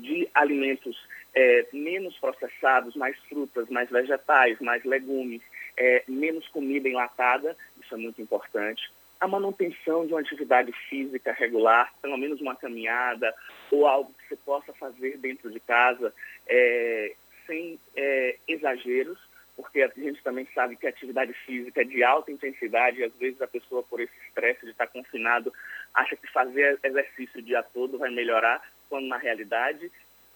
de 0.00 0.28
alimentos 0.34 0.96
é, 1.34 1.66
menos 1.72 2.16
processados, 2.18 2.96
mais 2.96 3.16
frutas, 3.28 3.68
mais 3.68 3.90
vegetais, 3.90 4.58
mais 4.60 4.82
legumes, 4.84 5.42
é, 5.76 6.02
menos 6.08 6.48
comida 6.48 6.88
enlatada, 6.88 7.56
isso 7.82 7.94
é 7.94 7.98
muito 7.98 8.20
importante. 8.20 8.90
A 9.20 9.28
manutenção 9.28 10.06
de 10.06 10.12
uma 10.12 10.20
atividade 10.20 10.72
física 10.88 11.32
regular, 11.32 11.92
pelo 12.02 12.16
menos 12.16 12.40
uma 12.40 12.56
caminhada 12.56 13.34
ou 13.70 13.86
algo 13.86 14.12
que 14.14 14.28
você 14.28 14.36
possa 14.36 14.72
fazer 14.74 15.18
dentro 15.18 15.50
de 15.50 15.60
casa, 15.60 16.12
é, 16.46 17.14
sem 17.46 17.78
é, 17.94 18.36
exageros, 18.48 19.18
porque 19.56 19.80
a 19.80 19.88
gente 19.96 20.22
também 20.22 20.46
sabe 20.54 20.76
que 20.76 20.86
a 20.86 20.90
atividade 20.90 21.32
física 21.32 21.80
é 21.80 21.84
de 21.84 22.04
alta 22.04 22.30
intensidade 22.30 23.00
e 23.00 23.04
às 23.04 23.16
vezes 23.16 23.40
a 23.40 23.46
pessoa, 23.46 23.82
por 23.82 24.00
esse 24.00 24.12
estresse 24.28 24.66
de 24.66 24.72
estar 24.72 24.86
confinado, 24.86 25.52
acha 25.94 26.14
que 26.14 26.30
fazer 26.30 26.78
exercício 26.82 27.40
o 27.40 27.42
dia 27.42 27.62
todo 27.62 27.96
vai 27.96 28.10
melhorar, 28.10 28.62
quando 28.88 29.06
na 29.06 29.16
realidade 29.16 29.90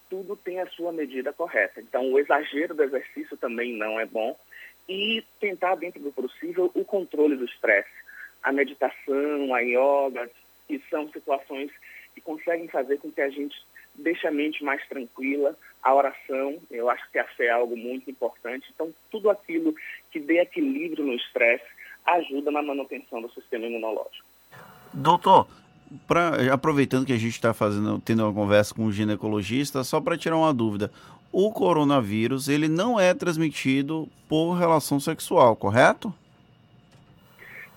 tudo 0.08 0.36
tem 0.36 0.60
a 0.60 0.66
sua 0.66 0.92
medida 0.92 1.32
correta. 1.32 1.80
Então, 1.80 2.12
o 2.12 2.18
exagero 2.18 2.74
do 2.74 2.82
exercício 2.82 3.36
também 3.36 3.76
não 3.76 3.98
é 3.98 4.04
bom 4.04 4.36
e 4.88 5.24
tentar, 5.38 5.76
dentro 5.76 6.00
do 6.00 6.10
possível, 6.10 6.70
o 6.74 6.84
controle 6.84 7.36
do 7.36 7.44
estresse. 7.44 7.88
A 8.42 8.50
meditação, 8.50 9.54
a 9.54 9.60
yoga, 9.60 10.28
que 10.66 10.82
são 10.90 11.08
situações 11.12 11.70
que 12.14 12.20
conseguem 12.20 12.66
fazer 12.66 12.98
com 12.98 13.12
que 13.12 13.20
a 13.20 13.30
gente 13.30 13.56
deixe 13.94 14.26
a 14.26 14.30
mente 14.30 14.64
mais 14.64 14.86
tranquila, 14.88 15.56
a 15.82 15.94
oração, 15.94 16.58
eu 16.70 16.90
acho 16.90 17.08
que 17.10 17.18
a 17.18 17.24
fé 17.24 17.46
é 17.46 17.50
algo 17.50 17.76
muito 17.76 18.10
importante. 18.10 18.68
Então, 18.74 18.92
tudo 19.10 19.30
aquilo 19.30 19.74
que 20.10 20.18
dê 20.18 20.40
equilíbrio 20.40 21.04
no 21.04 21.14
estresse 21.14 21.64
ajuda 22.04 22.50
na 22.50 22.62
manutenção 22.62 23.22
do 23.22 23.30
sistema 23.32 23.66
imunológico. 23.66 24.26
Doutor, 24.92 25.46
pra, 26.06 26.52
aproveitando 26.52 27.06
que 27.06 27.12
a 27.12 27.18
gente 27.18 27.34
está 27.34 27.52
fazendo, 27.52 28.00
tendo 28.00 28.24
uma 28.24 28.32
conversa 28.32 28.74
com 28.74 28.84
o 28.84 28.92
ginecologista, 28.92 29.84
só 29.84 30.00
para 30.00 30.18
tirar 30.18 30.36
uma 30.36 30.52
dúvida, 30.52 30.90
o 31.32 31.52
coronavírus 31.52 32.48
ele 32.48 32.68
não 32.68 32.98
é 32.98 33.14
transmitido 33.14 34.08
por 34.28 34.54
relação 34.54 34.98
sexual, 34.98 35.54
correto? 35.54 36.12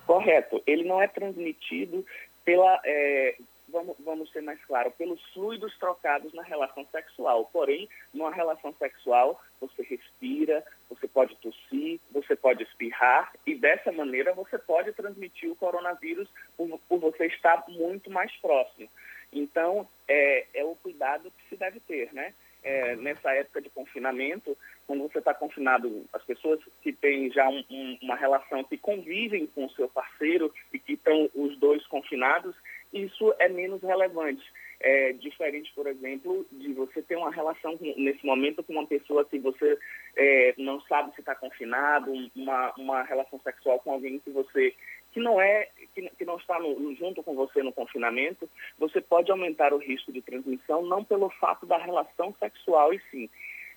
Correto. 0.05 0.61
Ele 0.65 0.83
não 0.83 1.01
é 1.01 1.07
transmitido 1.07 2.05
pela, 2.43 2.79
é, 2.83 3.35
vamos, 3.73 3.97
vamos 3.99 4.31
ser 4.31 4.41
mais 4.41 4.63
claros, 4.65 4.93
pelos 4.95 5.21
fluidos 5.33 5.77
trocados 5.79 6.31
na 6.33 6.43
relação 6.43 6.85
sexual. 6.91 7.49
Porém, 7.51 7.89
numa 8.13 8.31
relação 8.31 8.73
sexual, 8.75 9.41
você 9.59 9.81
respira, 9.83 10.63
você 10.89 11.07
pode 11.07 11.35
tossir, 11.37 11.99
você 12.11 12.35
pode 12.35 12.63
espirrar 12.63 13.33
e 13.45 13.55
dessa 13.55 13.91
maneira 13.91 14.33
você 14.33 14.57
pode 14.57 14.93
transmitir 14.93 15.51
o 15.51 15.55
coronavírus 15.55 16.29
por, 16.55 16.79
por 16.87 16.99
você 16.99 17.25
estar 17.25 17.65
muito 17.67 18.09
mais 18.09 18.31
próximo. 18.37 18.87
Então, 19.33 19.87
é, 20.07 20.45
é 20.53 20.63
o 20.63 20.75
cuidado 20.75 21.31
que 21.31 21.49
se 21.49 21.55
deve 21.55 21.79
ter, 21.79 22.13
né? 22.13 22.33
É, 22.63 22.95
nessa 22.95 23.29
época 23.33 23.61
de 23.61 23.69
confinamento, 23.69 24.57
quando 24.87 25.03
você 25.03 25.19
está 25.19 25.33
confinado, 25.33 26.05
as 26.13 26.23
pessoas 26.23 26.61
que 26.81 26.93
têm 26.93 27.29
já 27.29 27.49
um, 27.49 27.61
um, 27.69 27.97
uma 28.03 28.15
relação, 28.15 28.63
que 28.63 28.77
convivem 28.77 29.47
com 29.47 29.65
o 29.65 29.71
seu 29.71 29.89
parceiro 29.89 30.53
e 30.71 30.79
que 30.79 30.93
estão 30.93 31.29
os 31.35 31.57
dois 31.57 31.85
confinados, 31.87 32.55
isso 32.93 33.33
é 33.39 33.49
menos 33.49 33.81
relevante. 33.81 34.43
É 34.79 35.13
diferente, 35.13 35.71
por 35.73 35.87
exemplo, 35.87 36.45
de 36.51 36.73
você 36.73 37.01
ter 37.01 37.15
uma 37.15 37.31
relação 37.31 37.77
nesse 37.95 38.25
momento 38.25 38.61
com 38.63 38.73
uma 38.73 38.85
pessoa 38.85 39.23
que 39.23 39.39
você 39.39 39.77
é, 40.15 40.53
não 40.57 40.81
sabe 40.81 41.13
se 41.15 41.21
está 41.21 41.33
confinado, 41.33 42.11
uma, 42.35 42.73
uma 42.77 43.03
relação 43.03 43.39
sexual 43.39 43.79
com 43.79 43.91
alguém 43.91 44.19
que 44.19 44.29
você 44.29 44.75
que 45.13 45.19
não 45.19 45.39
é 45.39 45.69
que, 45.93 46.09
que 46.17 46.25
não 46.25 46.37
está 46.37 46.59
no, 46.59 46.93
junto 46.95 47.23
com 47.23 47.35
você 47.35 47.63
no 47.63 47.71
confinamento, 47.71 48.49
você 48.77 48.99
pode 48.99 49.31
aumentar 49.31 49.73
o 49.73 49.77
risco 49.77 50.11
de 50.11 50.21
transmissão 50.21 50.83
não 50.83 51.03
pelo 51.03 51.29
fato 51.29 51.65
da 51.65 51.77
relação 51.77 52.35
sexual 52.39 52.93
em 52.93 52.99
si, 53.11 53.31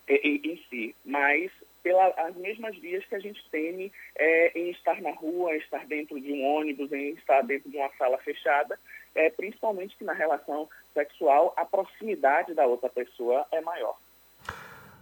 em, 0.08 0.40
em 0.44 0.64
si, 0.68 0.94
mas 1.04 1.52
pelas 1.82 2.34
mesmas 2.34 2.76
vias 2.78 3.04
que 3.06 3.14
a 3.14 3.20
gente 3.20 3.40
teme 3.48 3.92
é, 4.16 4.58
em 4.58 4.70
estar 4.70 5.00
na 5.00 5.12
rua, 5.12 5.54
em 5.54 5.58
estar 5.58 5.86
dentro 5.86 6.20
de 6.20 6.32
um 6.32 6.44
ônibus, 6.44 6.90
em 6.92 7.10
estar 7.10 7.42
dentro 7.42 7.70
de 7.70 7.76
uma 7.76 7.90
sala 7.96 8.18
fechada, 8.18 8.76
é, 9.16 9.30
principalmente 9.30 9.96
que 9.96 10.04
na 10.04 10.12
relação 10.12 10.68
sexual 10.94 11.52
a 11.56 11.64
proximidade 11.64 12.54
da 12.54 12.66
outra 12.66 12.88
pessoa 12.88 13.46
é 13.50 13.60
maior. 13.60 13.96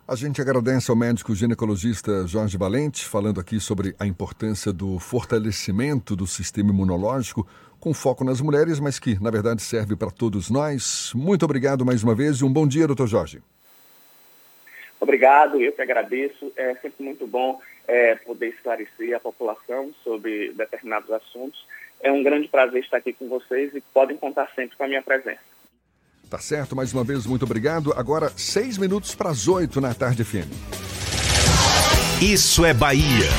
A 0.06 0.14
gente 0.14 0.38
agradece 0.38 0.90
ao 0.90 0.96
médico 0.96 1.34
ginecologista 1.34 2.26
Jorge 2.26 2.58
Valente, 2.58 3.06
falando 3.06 3.40
aqui 3.40 3.58
sobre 3.58 3.94
a 3.98 4.06
importância 4.06 4.70
do 4.70 4.98
fortalecimento 4.98 6.14
do 6.14 6.26
sistema 6.26 6.70
imunológico, 6.70 7.48
com 7.80 7.94
foco 7.94 8.22
nas 8.22 8.38
mulheres, 8.40 8.78
mas 8.78 8.98
que, 8.98 9.18
na 9.22 9.30
verdade, 9.30 9.62
serve 9.62 9.96
para 9.96 10.10
todos 10.10 10.50
nós. 10.50 11.10
Muito 11.14 11.44
obrigado 11.44 11.86
mais 11.86 12.02
uma 12.02 12.14
vez 12.14 12.36
e 12.36 12.44
um 12.44 12.52
bom 12.52 12.66
dia, 12.66 12.86
doutor 12.86 13.06
Jorge. 13.06 13.40
Obrigado, 15.00 15.58
eu 15.60 15.72
que 15.72 15.80
agradeço. 15.80 16.52
É 16.54 16.74
sempre 16.76 17.02
muito 17.02 17.26
bom 17.26 17.60
é, 17.88 18.14
poder 18.14 18.48
esclarecer 18.48 19.14
a 19.16 19.20
população 19.20 19.92
sobre 20.02 20.52
determinados 20.52 21.10
assuntos. 21.10 21.66
É 22.04 22.12
um 22.12 22.22
grande 22.22 22.48
prazer 22.48 22.84
estar 22.84 22.98
aqui 22.98 23.14
com 23.14 23.26
vocês 23.30 23.74
e 23.74 23.80
podem 23.80 24.18
contar 24.18 24.46
sempre 24.54 24.76
com 24.76 24.84
a 24.84 24.86
minha 24.86 25.02
presença. 25.02 25.40
Tá 26.28 26.38
certo, 26.38 26.76
mais 26.76 26.92
uma 26.92 27.02
vez, 27.02 27.24
muito 27.24 27.46
obrigado. 27.46 27.94
Agora, 27.96 28.30
seis 28.36 28.76
minutos 28.76 29.14
para 29.14 29.30
as 29.30 29.48
oito 29.48 29.80
na 29.80 29.94
tarde 29.94 30.22
FM. 30.22 30.52
Isso 32.22 32.62
é 32.62 32.74
Bahia. 32.74 33.30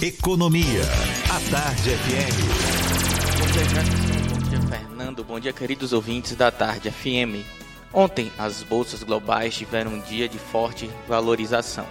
Economia. 0.00 0.82
A 1.28 1.50
Tarde 1.50 1.90
FM. 1.90 3.38
Bom 3.40 3.46
dia, 3.52 3.64
Jefferson. 3.64 4.28
Bom 4.28 4.48
dia, 4.48 4.60
Fernando. 4.60 5.24
Bom 5.24 5.40
dia, 5.40 5.52
queridos 5.52 5.92
ouvintes 5.92 6.36
da 6.36 6.52
Tarde 6.52 6.92
FM. 6.92 7.44
Ontem, 7.92 8.30
as 8.38 8.62
bolsas 8.62 9.02
globais 9.02 9.56
tiveram 9.56 9.94
um 9.94 10.00
dia 10.00 10.28
de 10.28 10.38
forte 10.38 10.88
valorização. 11.08 11.86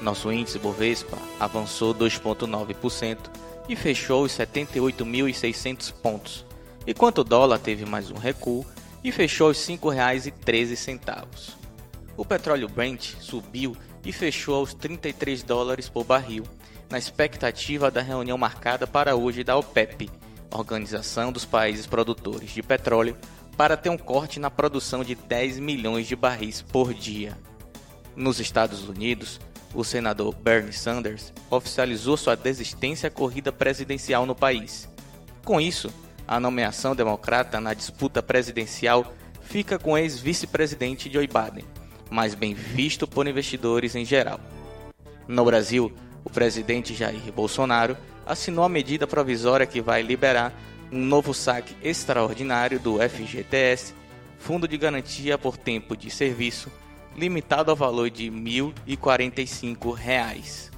Nosso 0.00 0.30
índice 0.30 0.58
Bovespa 0.60 1.18
avançou 1.40 1.92
2,9% 1.92 3.47
e 3.68 3.76
fechou 3.76 4.24
os 4.24 4.32
78.600 4.32 5.92
pontos, 5.92 6.46
enquanto 6.86 7.18
o 7.18 7.24
dólar 7.24 7.58
teve 7.58 7.84
mais 7.84 8.10
um 8.10 8.16
recuo 8.16 8.64
e 9.04 9.12
fechou 9.12 9.50
os 9.50 9.68
R$ 9.68 9.76
5,13. 9.76 11.52
O 12.16 12.24
petróleo 12.24 12.68
Brent 12.68 13.14
subiu 13.20 13.76
e 14.04 14.12
fechou 14.12 14.56
aos 14.56 14.74
33 14.74 15.42
dólares 15.42 15.88
por 15.88 16.04
barril, 16.04 16.44
na 16.90 16.98
expectativa 16.98 17.90
da 17.90 18.00
reunião 18.00 18.38
marcada 18.38 18.86
para 18.86 19.14
hoje 19.14 19.44
da 19.44 19.56
OPEP, 19.56 20.10
Organização 20.50 21.30
dos 21.30 21.44
Países 21.44 21.86
Produtores 21.86 22.50
de 22.50 22.62
Petróleo, 22.62 23.16
para 23.56 23.76
ter 23.76 23.90
um 23.90 23.98
corte 23.98 24.40
na 24.40 24.50
produção 24.50 25.04
de 25.04 25.14
10 25.14 25.58
milhões 25.58 26.06
de 26.06 26.16
barris 26.16 26.62
por 26.62 26.94
dia. 26.94 27.36
Nos 28.16 28.40
Estados 28.40 28.88
Unidos, 28.88 29.38
o 29.74 29.84
senador 29.84 30.34
Bernie 30.34 30.72
Sanders 30.72 31.32
oficializou 31.50 32.16
sua 32.16 32.36
desistência 32.36 33.08
à 33.08 33.10
corrida 33.10 33.52
presidencial 33.52 34.26
no 34.26 34.34
país. 34.34 34.88
Com 35.44 35.60
isso, 35.60 35.92
a 36.26 36.38
nomeação 36.38 36.94
democrata 36.94 37.60
na 37.60 37.74
disputa 37.74 38.22
presidencial 38.22 39.14
fica 39.42 39.78
com 39.78 39.92
o 39.92 39.98
ex-vice-presidente 39.98 41.10
Joe 41.10 41.26
Biden, 41.26 41.64
mais 42.10 42.34
bem 42.34 42.54
visto 42.54 43.06
por 43.06 43.26
investidores 43.26 43.94
em 43.94 44.04
geral. 44.04 44.40
No 45.26 45.44
Brasil, 45.44 45.92
o 46.24 46.30
presidente 46.30 46.94
Jair 46.94 47.32
Bolsonaro 47.32 47.96
assinou 48.26 48.64
a 48.64 48.68
medida 48.68 49.06
provisória 49.06 49.66
que 49.66 49.80
vai 49.80 50.02
liberar 50.02 50.52
um 50.92 50.98
novo 50.98 51.32
saque 51.32 51.76
extraordinário 51.82 52.78
do 52.78 52.98
FGTS, 52.98 53.94
Fundo 54.38 54.68
de 54.68 54.76
Garantia 54.76 55.36
por 55.36 55.56
Tempo 55.56 55.96
de 55.96 56.10
Serviço, 56.10 56.70
limitado 57.18 57.70
ao 57.70 57.76
valor 57.76 58.08
de 58.10 58.30
R$ 58.30 58.36
1.045. 58.36 60.70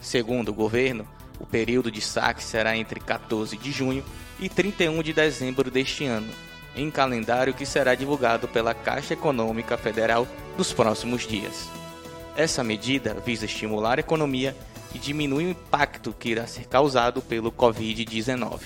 Segundo 0.00 0.48
o 0.48 0.54
governo, 0.54 1.06
o 1.38 1.46
período 1.46 1.88
de 1.90 2.00
saque 2.00 2.42
será 2.42 2.76
entre 2.76 2.98
14 3.00 3.56
de 3.56 3.70
junho 3.70 4.04
e 4.40 4.48
31 4.48 5.02
de 5.02 5.12
dezembro 5.12 5.70
deste 5.70 6.04
ano, 6.04 6.28
em 6.76 6.90
calendário 6.90 7.54
que 7.54 7.66
será 7.66 7.94
divulgado 7.94 8.48
pela 8.48 8.74
Caixa 8.74 9.14
Econômica 9.14 9.76
Federal 9.76 10.26
nos 10.56 10.72
próximos 10.72 11.26
dias. 11.26 11.68
Essa 12.36 12.64
medida 12.64 13.14
visa 13.24 13.44
estimular 13.44 13.98
a 13.98 14.00
economia 14.00 14.56
e 14.94 14.98
diminuir 14.98 15.46
o 15.46 15.50
impacto 15.50 16.12
que 16.12 16.30
irá 16.30 16.46
ser 16.46 16.66
causado 16.66 17.22
pelo 17.22 17.52
Covid-19. 17.52 18.60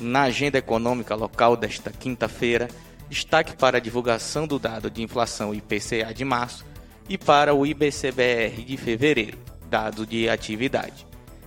Na 0.00 0.22
agenda 0.22 0.58
econômica 0.58 1.14
local 1.14 1.56
desta 1.56 1.90
quinta-feira, 1.90 2.68
destaque 3.08 3.56
para 3.56 3.78
a 3.78 3.80
divulgação 3.80 4.46
do 4.46 4.58
dado 4.58 4.90
de 4.90 5.02
inflação 5.02 5.54
IPCA 5.54 6.12
de 6.14 6.24
março 6.24 6.64
e 7.08 7.18
para 7.18 7.54
o 7.54 7.66
IBCBR 7.66 8.62
de 8.62 8.76
fevereiro, 8.76 9.38
dado 9.68 10.06
de 10.06 10.28
atividade. 10.28 11.06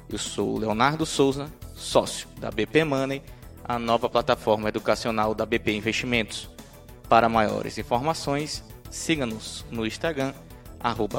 Eu 0.09 0.17
sou 0.17 0.57
Leonardo 0.57 1.05
Souza, 1.05 1.51
sócio 1.75 2.27
da 2.39 2.49
BP 2.49 2.83
Money, 2.83 3.21
a 3.63 3.77
nova 3.77 4.09
plataforma 4.09 4.69
educacional 4.69 5.35
da 5.35 5.45
BP 5.45 5.73
Investimentos. 5.73 6.49
Para 7.09 7.27
maiores 7.27 7.77
informações, 7.77 8.63
siga-nos 8.89 9.65
no 9.71 9.85
Instagram, 9.85 10.33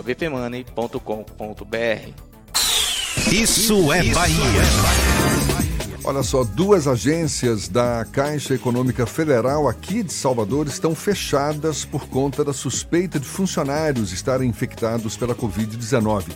bpmoney.com.br. 0.04 0.68
Isso 3.32 3.92
é 3.92 4.02
Bahia. 4.04 5.57
Olha 6.08 6.22
só, 6.22 6.42
duas 6.42 6.88
agências 6.88 7.68
da 7.68 8.02
Caixa 8.10 8.54
Econômica 8.54 9.04
Federal 9.04 9.68
aqui 9.68 10.02
de 10.02 10.10
Salvador 10.10 10.66
estão 10.66 10.94
fechadas 10.94 11.84
por 11.84 12.08
conta 12.08 12.42
da 12.42 12.54
suspeita 12.54 13.20
de 13.20 13.26
funcionários 13.26 14.10
estarem 14.10 14.48
infectados 14.48 15.18
pela 15.18 15.34
Covid-19. 15.34 16.28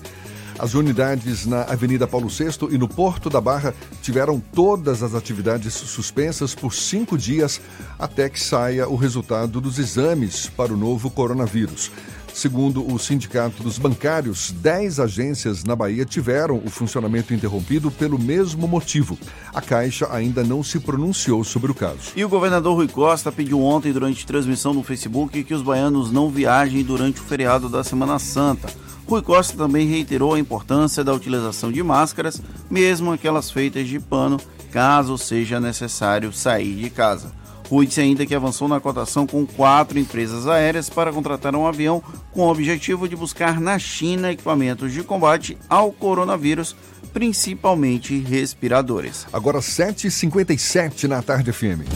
As 0.59 0.75
unidades 0.75 1.47
na 1.47 1.63
Avenida 1.63 2.07
Paulo 2.07 2.29
VI 2.29 2.69
e 2.71 2.77
no 2.77 2.87
Porto 2.87 3.31
da 3.31 3.41
Barra 3.41 3.75
tiveram 4.03 4.39
todas 4.39 5.03
as 5.03 5.15
atividades 5.15 5.73
suspensas 5.73 6.55
por 6.55 6.75
cinco 6.75 7.17
dias 7.17 7.59
até 7.99 8.29
que 8.29 8.39
saia 8.39 8.87
o 8.87 8.95
resultado 8.95 9.59
dos 9.59 9.79
exames 9.79 10.51
para 10.55 10.75
o 10.75 10.77
novo 10.77 11.11
coronavírus. 11.11 11.91
Segundo 12.35 12.91
o 12.91 12.99
Sindicato 12.99 13.63
dos 13.63 13.79
Bancários, 13.79 14.51
10 14.53 15.01
agências 15.01 15.65
na 15.65 15.77
Bahia 15.77 16.05
tiveram 16.05 16.63
o 16.65 16.71
funcionamento 16.71 17.35
interrompido 17.35 17.91
pelo 17.91 18.19
mesmo 18.19 18.67
motivo. 18.67 19.19
A 19.55 19.61
Caixa 19.61 20.09
ainda 20.11 20.43
não 20.43 20.63
se 20.63 20.81
pronunciou 20.81 21.45
sobre 21.45 21.71
o 21.71 21.75
caso. 21.75 22.13
E 22.17 22.25
o 22.25 22.29
governador 22.29 22.75
Rui 22.75 22.89
Costa 22.89 23.31
pediu 23.31 23.63
ontem, 23.63 23.93
durante 23.93 24.27
transmissão 24.27 24.73
no 24.73 24.83
Facebook, 24.83 25.45
que 25.45 25.55
os 25.55 25.63
baianos 25.63 26.11
não 26.11 26.31
viajem 26.31 26.83
durante 26.83 27.21
o 27.21 27.25
feriado 27.25 27.69
da 27.69 27.85
Semana 27.85 28.19
Santa. 28.19 28.69
Rui 29.07 29.21
Costa 29.21 29.57
também 29.57 29.87
reiterou 29.87 30.35
a 30.35 30.39
importância 30.39 31.05
da 31.05 31.13
utilização 31.13 31.71
de 31.71 31.83
máscaras, 31.83 32.41
mesmo 32.71 33.13
aquelas 33.13 33.51
feitas 33.51 33.87
de 33.87 34.01
pano, 34.01 34.39
caso 34.71 35.19
seja 35.19 35.61
necessário 35.61 36.33
sair 36.33 36.77
de 36.77 36.89
casa. 36.89 37.42
Rui 37.73 37.87
disse 37.87 38.03
ainda 38.03 38.27
que 38.27 38.35
avançou 38.35 38.69
na 38.69 38.79
cotação 38.79 39.27
com 39.27 39.47
quatro 39.47 39.99
empresas 39.99 40.47
aéreas 40.47 40.91
para 40.91 41.11
contratar 41.11 41.57
um 41.57 41.67
avião 41.67 42.03
com 42.31 42.43
o 42.43 42.51
objetivo 42.51 43.09
de 43.09 43.17
buscar 43.17 43.59
na 43.59 43.79
China 43.79 44.31
equipamentos 44.31 44.93
de 44.93 45.03
combate 45.03 45.57
ao 45.71 45.91
coronavírus, 45.91 46.77
principalmente 47.15 48.19
respiradores. 48.19 49.27
Agora 49.33 49.61
7h57 49.61 51.05
na 51.05 51.23
tarde 51.23 51.51
FM. 51.51 51.89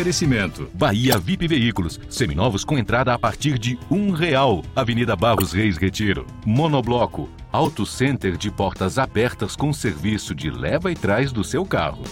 Oferecimento. 0.00 0.66
Bahia 0.72 1.18
VIP 1.18 1.46
Veículos. 1.46 2.00
Seminovos 2.08 2.64
com 2.64 2.78
entrada 2.78 3.12
a 3.12 3.18
partir 3.18 3.58
de 3.58 3.78
um 3.90 4.12
real. 4.12 4.64
Avenida 4.74 5.14
Barros 5.14 5.52
Reis 5.52 5.76
Retiro. 5.76 6.26
Monobloco. 6.46 7.28
Auto 7.52 7.84
Center 7.84 8.38
de 8.38 8.50
portas 8.50 8.96
abertas 8.96 9.54
com 9.54 9.74
serviço 9.74 10.34
de 10.34 10.50
leva 10.50 10.90
e 10.90 10.94
trás 10.94 11.32
do 11.32 11.44
seu 11.44 11.66
carro. 11.66 12.02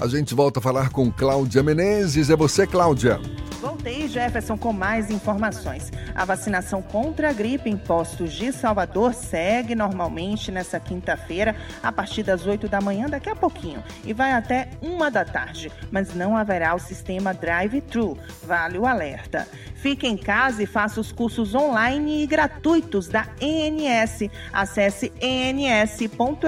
A 0.00 0.06
gente 0.08 0.34
volta 0.34 0.58
a 0.58 0.62
falar 0.62 0.88
com 0.88 1.12
Cláudia 1.12 1.62
Menezes. 1.62 2.30
É 2.30 2.34
você, 2.34 2.66
Cláudia. 2.66 3.20
Voltei, 3.62 4.08
Jefferson, 4.08 4.58
com 4.58 4.72
mais 4.72 5.08
informações. 5.08 5.92
A 6.16 6.24
vacinação 6.24 6.82
contra 6.82 7.30
a 7.30 7.32
gripe 7.32 7.70
em 7.70 7.76
postos 7.76 8.32
de 8.32 8.52
Salvador 8.52 9.14
segue 9.14 9.76
normalmente 9.76 10.50
nessa 10.50 10.80
quinta-feira, 10.80 11.54
a 11.80 11.92
partir 11.92 12.24
das 12.24 12.44
8 12.44 12.68
da 12.68 12.80
manhã, 12.80 13.08
daqui 13.08 13.30
a 13.30 13.36
pouquinho, 13.36 13.80
e 14.04 14.12
vai 14.12 14.32
até 14.32 14.68
uma 14.82 15.12
da 15.12 15.24
tarde. 15.24 15.70
Mas 15.92 16.12
não 16.12 16.36
haverá 16.36 16.74
o 16.74 16.80
sistema 16.80 17.32
drive-thru. 17.32 18.18
Vale 18.42 18.78
o 18.78 18.84
alerta. 18.84 19.46
Fique 19.76 20.08
em 20.08 20.16
casa 20.16 20.64
e 20.64 20.66
faça 20.66 21.00
os 21.00 21.12
cursos 21.12 21.54
online 21.54 22.24
e 22.24 22.26
gratuitos 22.26 23.06
da 23.06 23.28
ENS. 23.40 24.28
Acesse 24.52 25.12
ens.edu.br 25.20 26.46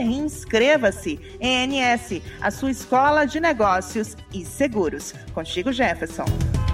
e 0.00 0.18
inscreva-se. 0.18 1.18
ENS, 1.40 2.20
a 2.42 2.50
sua 2.50 2.70
escola 2.70 3.24
de 3.24 3.40
negócios 3.40 4.14
e 4.34 4.44
seguros. 4.44 5.14
Contigo, 5.32 5.72
Jefferson. 5.72 5.93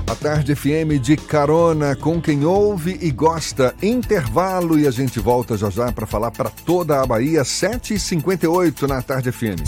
A 0.07 0.15
Tarde 0.15 0.55
FM 0.55 1.01
de 1.01 1.17
carona 1.17 1.95
com 1.95 2.21
quem 2.21 2.45
ouve 2.45 2.99
e 3.01 3.11
gosta. 3.11 3.75
Intervalo 3.83 4.79
e 4.79 4.87
a 4.87 4.91
gente 4.91 5.21
volta 5.21 5.57
já 5.57 5.71
já 5.71 5.93
para 5.93 6.07
falar 6.07 6.31
para 6.31 6.51
toda 6.51 7.01
a 7.01 7.07
Bahia, 7.07 7.43
7h58 7.43 8.89
na 8.89 9.03
Tarde 9.03 9.31
FM. 9.31 9.61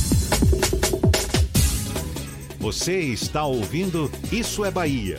Você 2.59 2.98
está 3.00 3.44
ouvindo 3.44 4.11
Isso 4.30 4.64
é 4.64 4.70
Bahia. 4.70 5.18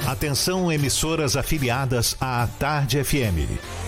Atenção, 0.06 0.72
emissoras 0.72 1.36
afiliadas 1.36 2.16
à 2.20 2.48
Tarde 2.58 3.02
FM. 3.04 3.77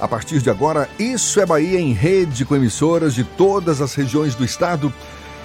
A 0.00 0.06
partir 0.06 0.40
de 0.40 0.48
agora, 0.48 0.88
Isso 0.98 1.40
é 1.40 1.46
Bahia 1.46 1.80
em 1.80 1.92
rede 1.92 2.44
com 2.44 2.54
emissoras 2.54 3.14
de 3.14 3.24
todas 3.24 3.80
as 3.80 3.94
regiões 3.94 4.34
do 4.34 4.44
estado. 4.44 4.92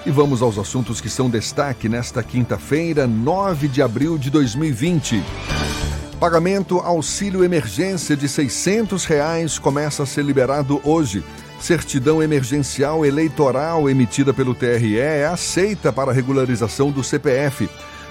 E 0.06 0.10
vamos 0.10 0.42
aos 0.42 0.58
assuntos 0.58 1.00
que 1.00 1.08
são 1.08 1.28
destaque 1.28 1.88
nesta 1.88 2.22
quinta-feira, 2.22 3.06
9 3.06 3.66
de 3.66 3.82
abril 3.82 4.16
de 4.16 4.30
2020. 4.30 5.24
Pagamento 6.20 6.78
auxílio 6.78 7.42
emergência 7.42 8.16
de 8.16 8.28
600 8.28 9.04
reais 9.04 9.58
começa 9.58 10.04
a 10.04 10.06
ser 10.06 10.24
liberado 10.24 10.80
hoje. 10.84 11.24
Certidão 11.58 12.22
emergencial 12.22 13.04
eleitoral 13.04 13.90
emitida 13.90 14.32
pelo 14.32 14.54
TRE 14.54 14.98
é 14.98 15.26
aceita 15.26 15.92
para 15.92 16.12
regularização 16.12 16.92
do 16.92 17.02
CPF. 17.02 17.68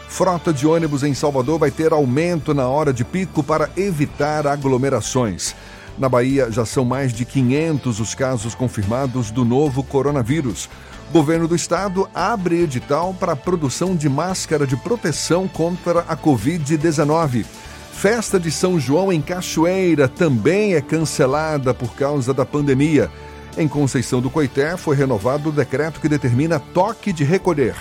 Frota 0.09 0.51
de 0.51 0.67
ônibus 0.67 1.03
em 1.03 1.13
Salvador 1.13 1.57
vai 1.57 1.71
ter 1.71 1.93
aumento 1.93 2.53
na 2.53 2.67
hora 2.67 2.91
de 2.91 3.05
pico 3.05 3.41
para 3.41 3.69
evitar 3.77 4.45
aglomerações. 4.45 5.55
Na 5.97 6.09
Bahia, 6.09 6.51
já 6.51 6.65
são 6.65 6.83
mais 6.83 7.13
de 7.13 7.23
500 7.23 7.99
os 7.99 8.15
casos 8.15 8.55
confirmados 8.55 9.29
do 9.29 9.45
novo 9.45 9.83
coronavírus. 9.83 10.69
Governo 11.11 11.47
do 11.47 11.55
Estado 11.55 12.09
abre 12.13 12.63
edital 12.63 13.13
para 13.13 13.33
a 13.33 13.35
produção 13.35 13.95
de 13.95 14.09
máscara 14.09 14.65
de 14.65 14.75
proteção 14.75 15.47
contra 15.47 15.99
a 16.01 16.17
Covid-19. 16.17 17.45
Festa 17.91 18.39
de 18.39 18.49
São 18.49 18.79
João 18.79 19.13
em 19.13 19.21
Cachoeira 19.21 20.07
também 20.07 20.73
é 20.73 20.81
cancelada 20.81 21.73
por 21.73 21.93
causa 21.95 22.33
da 22.33 22.43
pandemia. 22.43 23.11
Em 23.55 23.67
Conceição 23.67 24.19
do 24.19 24.31
Coité 24.31 24.75
foi 24.75 24.95
renovado 24.95 25.49
o 25.49 25.51
decreto 25.51 25.99
que 25.99 26.09
determina 26.09 26.59
toque 26.59 27.13
de 27.13 27.23
recolher. 27.23 27.75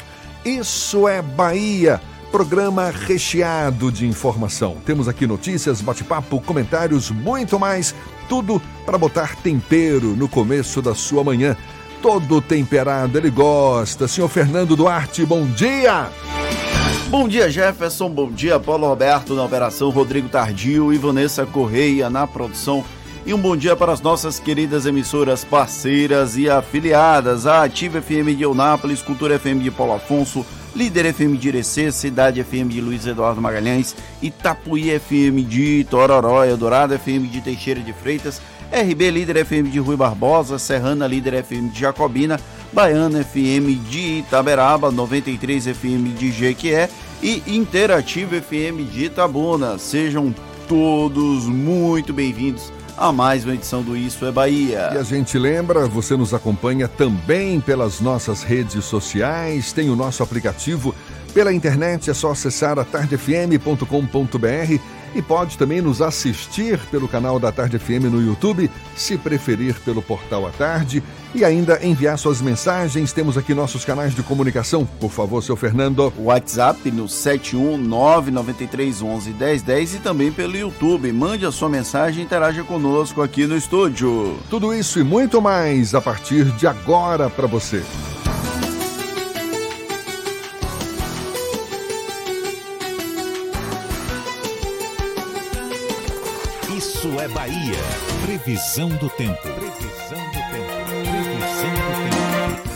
Isso 0.44 1.08
é 1.08 1.22
Bahia! 1.22 1.98
Programa 2.32 2.90
recheado 2.90 3.92
de 3.92 4.06
informação. 4.06 4.78
Temos 4.86 5.06
aqui 5.06 5.26
notícias, 5.26 5.82
bate-papo, 5.82 6.40
comentários, 6.40 7.10
muito 7.10 7.60
mais. 7.60 7.94
Tudo 8.26 8.60
para 8.86 8.96
botar 8.96 9.36
tempero 9.36 10.16
no 10.16 10.26
começo 10.26 10.80
da 10.80 10.94
sua 10.94 11.22
manhã. 11.22 11.54
Todo 12.00 12.40
temperado, 12.40 13.18
ele 13.18 13.28
gosta. 13.28 14.08
Senhor 14.08 14.28
Fernando 14.28 14.74
Duarte, 14.74 15.26
bom 15.26 15.44
dia! 15.44 16.08
Bom 17.10 17.28
dia, 17.28 17.50
Jefferson. 17.50 18.08
Bom 18.08 18.32
dia, 18.32 18.58
Paulo 18.58 18.86
Roberto 18.88 19.34
na 19.34 19.44
operação, 19.44 19.90
Rodrigo 19.90 20.30
Tardio 20.30 20.90
e 20.90 20.96
Vanessa 20.96 21.44
Correia 21.44 22.08
na 22.08 22.26
produção. 22.26 22.82
E 23.26 23.34
um 23.34 23.38
bom 23.38 23.54
dia 23.54 23.76
para 23.76 23.92
as 23.92 24.00
nossas 24.00 24.40
queridas 24.40 24.86
emissoras 24.86 25.44
parceiras 25.44 26.38
e 26.38 26.48
afiliadas, 26.48 27.46
a 27.46 27.62
Ativa 27.62 28.00
FM 28.00 28.34
de 28.34 28.42
Eunápolis, 28.42 29.02
Cultura 29.02 29.38
FM 29.38 29.62
de 29.62 29.70
Paulo 29.70 29.92
Afonso, 29.92 30.46
Líder 30.74 31.06
FM 31.12 31.36
de 31.36 31.48
Irecê, 31.48 31.92
Cidade 31.92 32.40
FM 32.42 32.70
de 32.70 32.80
Luiz 32.80 33.06
Eduardo 33.06 33.40
Magalhães, 33.40 33.94
Itapuí 34.22 34.90
FM 34.90 35.42
de 35.42 35.84
Tororó, 35.84 36.44
Eldorado 36.44 36.94
FM 36.94 37.28
de 37.28 37.42
Teixeira 37.42 37.80
de 37.80 37.92
Freitas, 37.92 38.40
RB 38.72 39.10
Líder 39.10 39.36
FM 39.38 39.68
de 39.68 39.78
Rui 39.78 39.96
Barbosa, 39.96 40.58
Serrana 40.58 41.06
Líder 41.06 41.34
FM 41.34 41.68
de 41.68 41.80
Jacobina, 41.80 42.40
Baiana 42.72 43.20
FM 43.20 43.74
de 43.90 44.18
Itaberaba, 44.20 44.90
93 44.90 45.66
FM 45.66 46.10
de 46.14 46.32
Jequié 46.32 46.88
e 47.22 47.42
Interativo 47.48 48.34
FM 48.34 48.84
de 48.84 49.04
Itabuna. 49.04 49.78
Sejam 49.78 50.34
todos 50.66 51.44
muito 51.44 52.14
bem-vindos 52.14 52.72
a 53.02 53.10
mais 53.10 53.44
uma 53.44 53.52
edição 53.52 53.82
do 53.82 53.96
Isso 53.96 54.24
é 54.24 54.30
Bahia. 54.30 54.90
E 54.94 54.96
a 54.96 55.02
gente 55.02 55.36
lembra, 55.36 55.88
você 55.88 56.16
nos 56.16 56.32
acompanha 56.32 56.86
também 56.86 57.60
pelas 57.60 58.00
nossas 58.00 58.44
redes 58.44 58.84
sociais, 58.84 59.72
tem 59.72 59.90
o 59.90 59.96
nosso 59.96 60.22
aplicativo. 60.22 60.94
Pela 61.34 61.52
internet 61.52 62.08
é 62.08 62.14
só 62.14 62.30
acessar 62.30 62.78
a 62.78 62.84
tardefm.com.br 62.84 63.82
e 65.14 65.22
pode 65.22 65.58
também 65.58 65.80
nos 65.80 66.02
assistir 66.02 66.78
pelo 66.90 67.08
canal 67.08 67.38
da 67.38 67.52
Tarde 67.52 67.78
FM 67.78 68.10
no 68.10 68.20
YouTube, 68.20 68.68
se 68.96 69.16
preferir 69.18 69.78
pelo 69.80 70.02
portal 70.02 70.46
à 70.46 70.50
tarde 70.50 71.02
e 71.34 71.44
ainda 71.44 71.84
enviar 71.84 72.16
suas 72.18 72.40
mensagens. 72.40 73.12
Temos 73.12 73.36
aqui 73.36 73.52
nossos 73.54 73.84
canais 73.84 74.14
de 74.14 74.22
comunicação. 74.22 74.86
Por 74.86 75.10
favor, 75.10 75.42
seu 75.42 75.56
Fernando. 75.56 76.12
WhatsApp 76.18 76.90
no 76.90 77.04
71993111010 77.04 79.96
e 79.96 79.98
também 79.98 80.32
pelo 80.32 80.56
YouTube. 80.56 81.12
Mande 81.12 81.44
a 81.46 81.52
sua 81.52 81.68
mensagem 81.68 82.22
e 82.22 82.26
interaja 82.26 82.62
conosco 82.62 83.20
aqui 83.22 83.46
no 83.46 83.56
estúdio. 83.56 84.38
Tudo 84.48 84.72
isso 84.74 85.00
e 85.00 85.04
muito 85.04 85.40
mais 85.40 85.94
a 85.94 86.00
partir 86.00 86.44
de 86.56 86.66
agora 86.66 87.30
para 87.30 87.46
você. 87.46 87.82
É 97.22 97.28
Bahia. 97.28 97.78
Previsão 98.26 98.88
do 98.88 99.08
tempo. 99.10 99.40
Previsão 99.42 100.18
do 100.18 100.40
tempo. 100.50 100.72
Previsão 100.88 101.70
do 101.70 102.56
tempo. 102.56 102.72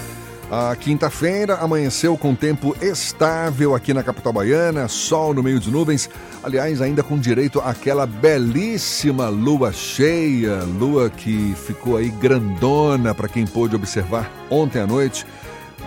A 0.48 0.76
quinta-feira 0.76 1.56
amanheceu 1.56 2.16
com 2.16 2.32
tempo 2.32 2.76
estável 2.80 3.74
aqui 3.74 3.92
na 3.92 4.04
capital 4.04 4.32
baiana, 4.32 4.86
sol 4.86 5.34
no 5.34 5.42
meio 5.42 5.58
de 5.58 5.68
nuvens, 5.68 6.08
aliás, 6.44 6.80
ainda 6.80 7.02
com 7.02 7.18
direito 7.18 7.58
àquela 7.58 8.06
belíssima 8.06 9.28
lua 9.28 9.72
cheia, 9.72 10.62
lua 10.78 11.10
que 11.10 11.52
ficou 11.66 11.96
aí 11.96 12.08
grandona 12.08 13.12
para 13.12 13.26
quem 13.26 13.44
pôde 13.44 13.74
observar 13.74 14.30
ontem 14.48 14.80
à 14.80 14.86
noite. 14.86 15.26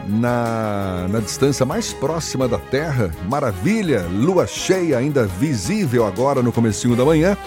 Na, 0.05 1.07
na 1.09 1.19
distância 1.19 1.65
mais 1.65 1.93
próxima 1.93 2.47
da 2.47 2.57
Terra, 2.57 3.09
maravilha, 3.29 4.05
lua 4.11 4.45
cheia 4.45 4.97
ainda 4.97 5.25
visível 5.25 6.05
agora 6.05 6.43
no 6.43 6.51
comecinho 6.51 6.95
da 6.95 7.05
manhã. 7.05 7.37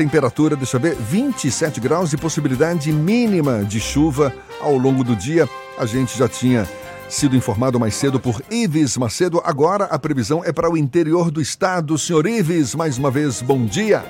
Temperatura, 0.00 0.56
deixa 0.56 0.78
eu 0.78 0.80
ver, 0.80 0.96
27 0.96 1.78
graus 1.78 2.10
e 2.14 2.16
possibilidade 2.16 2.90
mínima 2.90 3.62
de 3.62 3.78
chuva 3.78 4.34
ao 4.58 4.74
longo 4.78 5.04
do 5.04 5.14
dia. 5.14 5.46
A 5.76 5.84
gente 5.84 6.16
já 6.16 6.26
tinha 6.26 6.66
sido 7.06 7.36
informado 7.36 7.78
mais 7.78 7.96
cedo 7.96 8.18
por 8.18 8.40
Ives 8.50 8.96
Macedo. 8.96 9.42
Agora 9.44 9.84
a 9.84 9.98
previsão 9.98 10.42
é 10.42 10.52
para 10.52 10.70
o 10.70 10.76
interior 10.78 11.30
do 11.30 11.38
estado. 11.38 11.98
Senhor 11.98 12.26
Ives, 12.26 12.74
mais 12.74 12.96
uma 12.96 13.10
vez, 13.10 13.42
bom 13.42 13.66
dia. 13.66 14.02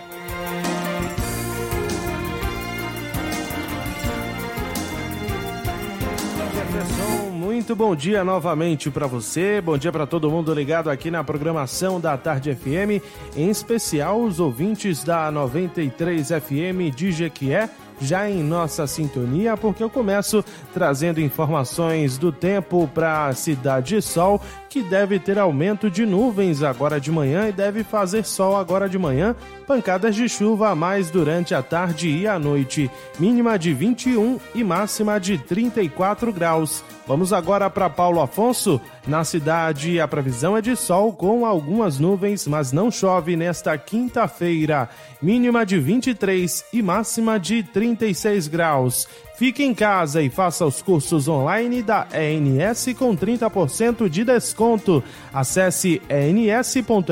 Muito 7.70 7.78
bom 7.78 7.94
dia 7.94 8.24
novamente 8.24 8.90
para 8.90 9.06
você, 9.06 9.60
bom 9.60 9.78
dia 9.78 9.92
para 9.92 10.04
todo 10.04 10.28
mundo 10.28 10.52
ligado 10.52 10.90
aqui 10.90 11.08
na 11.08 11.22
programação 11.22 12.00
da 12.00 12.16
Tarde 12.16 12.52
FM, 12.52 13.00
em 13.36 13.48
especial 13.48 14.20
os 14.20 14.40
ouvintes 14.40 15.04
da 15.04 15.30
93 15.30 16.30
FM 16.30 16.92
de 16.92 17.12
Jequié, 17.12 17.70
já 18.00 18.28
em 18.28 18.42
nossa 18.42 18.88
sintonia, 18.88 19.56
porque 19.56 19.84
eu 19.84 19.88
começo 19.88 20.44
trazendo 20.74 21.20
informações 21.20 22.18
do 22.18 22.32
tempo 22.32 22.90
para 22.92 23.26
a 23.26 23.34
Cidade 23.34 23.94
de 23.94 24.02
Sol, 24.02 24.40
que 24.68 24.82
deve 24.82 25.20
ter 25.20 25.38
aumento 25.38 25.88
de 25.88 26.04
nuvens 26.04 26.64
agora 26.64 27.00
de 27.00 27.12
manhã 27.12 27.48
e 27.48 27.52
deve 27.52 27.84
fazer 27.84 28.24
sol 28.24 28.56
agora 28.56 28.88
de 28.88 28.98
manhã, 28.98 29.36
pancadas 29.70 30.16
de 30.16 30.28
chuva 30.28 30.70
a 30.70 30.74
mais 30.74 31.12
durante 31.12 31.54
a 31.54 31.62
tarde 31.62 32.08
e 32.08 32.26
a 32.26 32.40
noite, 32.40 32.90
mínima 33.20 33.56
de 33.56 33.72
21 33.72 34.40
e 34.52 34.64
máxima 34.64 35.20
de 35.20 35.38
34 35.38 36.32
graus. 36.32 36.82
Vamos 37.06 37.32
agora 37.32 37.70
para 37.70 37.88
Paulo 37.88 38.20
Afonso. 38.20 38.80
Na 39.06 39.22
cidade, 39.22 40.00
a 40.00 40.08
previsão 40.08 40.56
é 40.56 40.60
de 40.60 40.74
sol 40.74 41.12
com 41.12 41.46
algumas 41.46 42.00
nuvens, 42.00 42.48
mas 42.48 42.72
não 42.72 42.90
chove 42.90 43.36
nesta 43.36 43.78
quinta-feira. 43.78 44.88
Mínima 45.22 45.64
de 45.64 45.78
23 45.78 46.64
e 46.72 46.82
máxima 46.82 47.38
de 47.38 47.62
36 47.62 48.48
graus. 48.48 49.06
Fique 49.40 49.64
em 49.64 49.72
casa 49.72 50.20
e 50.20 50.28
faça 50.28 50.66
os 50.66 50.82
cursos 50.82 51.26
online 51.26 51.82
da 51.82 52.06
ENS 52.12 52.88
com 52.98 53.16
30% 53.16 54.06
de 54.06 54.22
desconto. 54.22 55.02
Acesse 55.32 56.02
ens.edu.br 56.10 57.08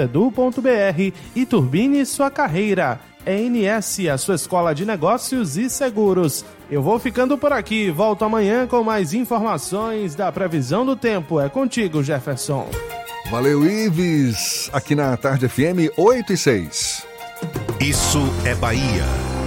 e 1.34 1.46
turbine 1.46 2.04
sua 2.04 2.30
carreira. 2.30 3.00
ENS, 3.26 4.00
a 4.12 4.18
sua 4.18 4.34
escola 4.34 4.74
de 4.74 4.84
negócios 4.84 5.56
e 5.56 5.70
seguros. 5.70 6.44
Eu 6.70 6.82
vou 6.82 6.98
ficando 6.98 7.38
por 7.38 7.50
aqui, 7.50 7.90
volto 7.90 8.26
amanhã 8.26 8.66
com 8.66 8.84
mais 8.84 9.14
informações 9.14 10.14
da 10.14 10.30
previsão 10.30 10.84
do 10.84 10.94
tempo. 10.94 11.40
É 11.40 11.48
contigo, 11.48 12.02
Jefferson. 12.02 12.68
Valeu, 13.30 13.64
Ives. 13.64 14.68
Aqui 14.74 14.94
na 14.94 15.16
Tarde 15.16 15.48
FM 15.48 15.96
8 15.96 16.34
e 16.34 16.36
6. 16.36 17.06
Isso 17.80 18.20
é 18.44 18.54
Bahia. 18.54 19.37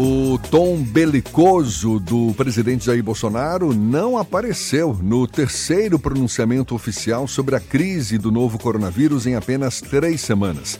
O 0.00 0.38
tom 0.38 0.80
belicoso 0.80 1.98
do 1.98 2.32
presidente 2.34 2.86
Jair 2.86 3.02
Bolsonaro 3.02 3.74
não 3.74 4.16
apareceu 4.16 4.96
no 5.02 5.26
terceiro 5.26 5.98
pronunciamento 5.98 6.72
oficial 6.72 7.26
sobre 7.26 7.56
a 7.56 7.60
crise 7.60 8.16
do 8.16 8.30
novo 8.30 8.60
coronavírus 8.60 9.26
em 9.26 9.34
apenas 9.34 9.80
três 9.80 10.20
semanas. 10.20 10.78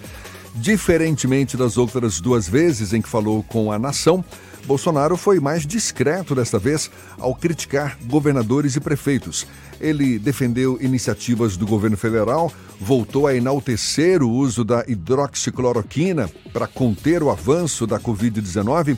Diferentemente 0.54 1.56
das 1.56 1.76
outras 1.76 2.20
duas 2.20 2.48
vezes 2.48 2.92
em 2.92 3.02
que 3.02 3.08
falou 3.08 3.42
com 3.42 3.72
a 3.72 3.78
nação, 3.78 4.24
Bolsonaro 4.64 5.16
foi 5.16 5.40
mais 5.40 5.66
discreto 5.66 6.32
desta 6.32 6.60
vez 6.60 6.88
ao 7.18 7.34
criticar 7.34 7.98
governadores 8.04 8.76
e 8.76 8.80
prefeitos. 8.80 9.48
Ele 9.80 10.18
defendeu 10.18 10.78
iniciativas 10.80 11.56
do 11.56 11.66
governo 11.66 11.96
federal, 11.96 12.52
voltou 12.80 13.26
a 13.26 13.34
enaltecer 13.34 14.22
o 14.22 14.30
uso 14.30 14.64
da 14.64 14.84
hidroxicloroquina 14.86 16.28
para 16.52 16.66
conter 16.66 17.22
o 17.22 17.30
avanço 17.30 17.86
da 17.86 17.98
Covid-19. 17.98 18.96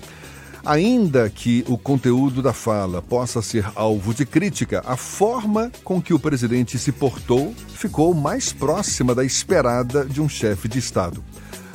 Ainda 0.65 1.31
que 1.31 1.65
o 1.69 1.79
conteúdo 1.79 2.43
da 2.43 2.53
fala 2.53 3.01
possa 3.01 3.41
ser 3.41 3.65
alvo 3.75 4.13
de 4.13 4.27
crítica, 4.27 4.83
a 4.87 4.97
forma 4.97 5.73
com 5.83 6.03
que 6.03 6.13
o 6.13 6.19
presidente 6.19 6.79
se 6.79 6.93
portou 6.93 7.55
ficou 7.75 8.13
mais 8.13 8.53
próxima 8.53 9.15
da 9.15 9.25
esperada 9.25 10.05
de 10.05 10.21
um 10.21 10.29
chefe 10.29 10.69
de 10.69 10.79
Estado. 10.79 11.25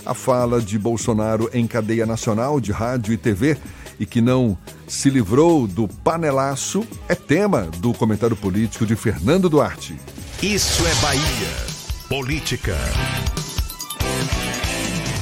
A 0.06 0.14
fala 0.14 0.62
de 0.62 0.78
Bolsonaro 0.78 1.50
em 1.52 1.66
cadeia 1.66 2.06
nacional 2.06 2.62
de 2.62 2.72
rádio 2.72 3.12
e 3.12 3.18
TV 3.18 3.58
e 4.00 4.06
que 4.06 4.22
não 4.22 4.58
se 4.88 5.10
livrou 5.10 5.68
do 5.68 5.88
panelaço 5.88 6.86
é 7.08 7.16
tema 7.16 7.70
do 7.78 7.94
comentário 7.94 8.36
político 8.36 8.86
de 8.86 8.96
Fernando 8.96 9.50
Duarte. 9.50 9.96
Isso 10.42 10.86
é 10.86 10.96
Bahia. 10.96 11.76
Política. 12.10 12.76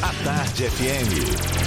A 0.02 0.24
Tarde 0.24 0.64
FM. 0.70 1.64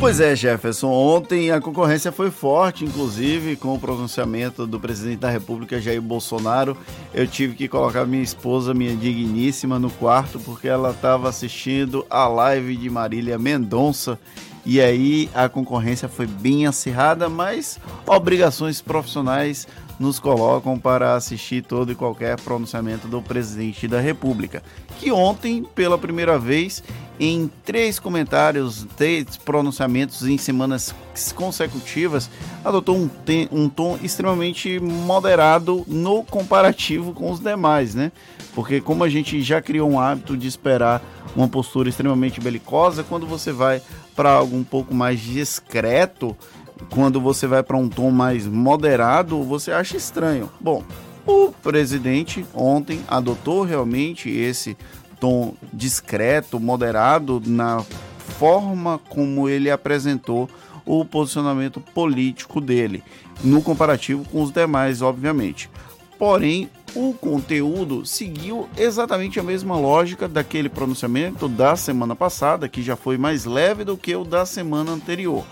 Pois 0.00 0.20
é, 0.20 0.36
Jefferson. 0.36 0.88
Ontem 0.92 1.50
a 1.50 1.60
concorrência 1.60 2.12
foi 2.12 2.30
forte, 2.30 2.84
inclusive 2.84 3.56
com 3.56 3.74
o 3.74 3.80
pronunciamento 3.80 4.64
do 4.64 4.78
presidente 4.78 5.18
da 5.18 5.28
República, 5.28 5.80
Jair 5.80 6.00
Bolsonaro. 6.00 6.76
Eu 7.12 7.26
tive 7.26 7.56
que 7.56 7.66
colocar 7.66 8.06
minha 8.06 8.22
esposa, 8.22 8.72
minha 8.72 8.94
digníssima, 8.94 9.76
no 9.76 9.90
quarto 9.90 10.38
porque 10.38 10.68
ela 10.68 10.92
estava 10.92 11.28
assistindo 11.28 12.06
a 12.08 12.28
live 12.28 12.76
de 12.76 12.88
Marília 12.88 13.36
Mendonça. 13.38 14.20
E 14.70 14.82
aí 14.82 15.30
a 15.34 15.48
concorrência 15.48 16.10
foi 16.10 16.26
bem 16.26 16.66
acirrada, 16.66 17.26
mas 17.26 17.78
obrigações 18.06 18.82
profissionais 18.82 19.66
nos 19.98 20.18
colocam 20.20 20.78
para 20.78 21.14
assistir 21.14 21.62
todo 21.62 21.92
e 21.92 21.94
qualquer 21.94 22.40
pronunciamento 22.40 23.08
do 23.08 23.20
presidente 23.20 23.88
da 23.88 24.00
República, 24.00 24.62
que 24.98 25.10
ontem, 25.10 25.64
pela 25.74 25.98
primeira 25.98 26.38
vez, 26.38 26.82
em 27.18 27.50
três 27.64 27.98
comentários, 27.98 28.86
três 28.96 29.36
pronunciamentos 29.36 30.22
em 30.26 30.38
semanas 30.38 30.94
consecutivas, 31.34 32.30
adotou 32.64 32.96
um, 32.96 33.10
um 33.50 33.68
tom 33.68 33.98
extremamente 34.02 34.78
moderado 34.78 35.84
no 35.88 36.22
comparativo 36.22 37.12
com 37.12 37.30
os 37.30 37.40
demais, 37.40 37.94
né? 37.94 38.12
Porque 38.54 38.80
como 38.80 39.02
a 39.04 39.08
gente 39.08 39.42
já 39.42 39.60
criou 39.60 39.90
um 39.90 39.98
hábito 39.98 40.36
de 40.36 40.46
esperar 40.46 41.02
uma 41.34 41.48
postura 41.48 41.88
extremamente 41.88 42.40
belicosa, 42.40 43.04
quando 43.04 43.26
você 43.26 43.52
vai 43.52 43.82
para 44.14 44.30
algo 44.30 44.56
um 44.56 44.64
pouco 44.64 44.94
mais 44.94 45.20
discreto, 45.20 46.36
quando 46.90 47.20
você 47.20 47.46
vai 47.46 47.62
para 47.62 47.76
um 47.76 47.88
tom 47.88 48.10
mais 48.10 48.46
moderado, 48.46 49.42
você 49.42 49.70
acha 49.72 49.96
estranho. 49.96 50.50
Bom, 50.60 50.82
o 51.26 51.52
presidente 51.62 52.44
ontem 52.54 53.00
adotou 53.08 53.62
realmente 53.62 54.30
esse 54.30 54.76
tom 55.20 55.54
discreto, 55.72 56.58
moderado 56.58 57.42
na 57.44 57.84
forma 58.38 58.98
como 59.08 59.48
ele 59.48 59.70
apresentou 59.70 60.48
o 60.86 61.04
posicionamento 61.04 61.80
político 61.80 62.60
dele, 62.60 63.02
no 63.44 63.60
comparativo 63.60 64.24
com 64.24 64.42
os 64.42 64.50
demais, 64.50 65.02
obviamente. 65.02 65.68
Porém, 66.18 66.70
o 66.94 67.12
conteúdo 67.12 68.06
seguiu 68.06 68.68
exatamente 68.76 69.38
a 69.38 69.42
mesma 69.42 69.76
lógica 69.78 70.26
daquele 70.26 70.68
pronunciamento 70.68 71.48
da 71.48 71.76
semana 71.76 72.16
passada, 72.16 72.68
que 72.68 72.82
já 72.82 72.96
foi 72.96 73.18
mais 73.18 73.44
leve 73.44 73.84
do 73.84 73.96
que 73.96 74.16
o 74.16 74.24
da 74.24 74.46
semana 74.46 74.92
anterior. 74.92 75.44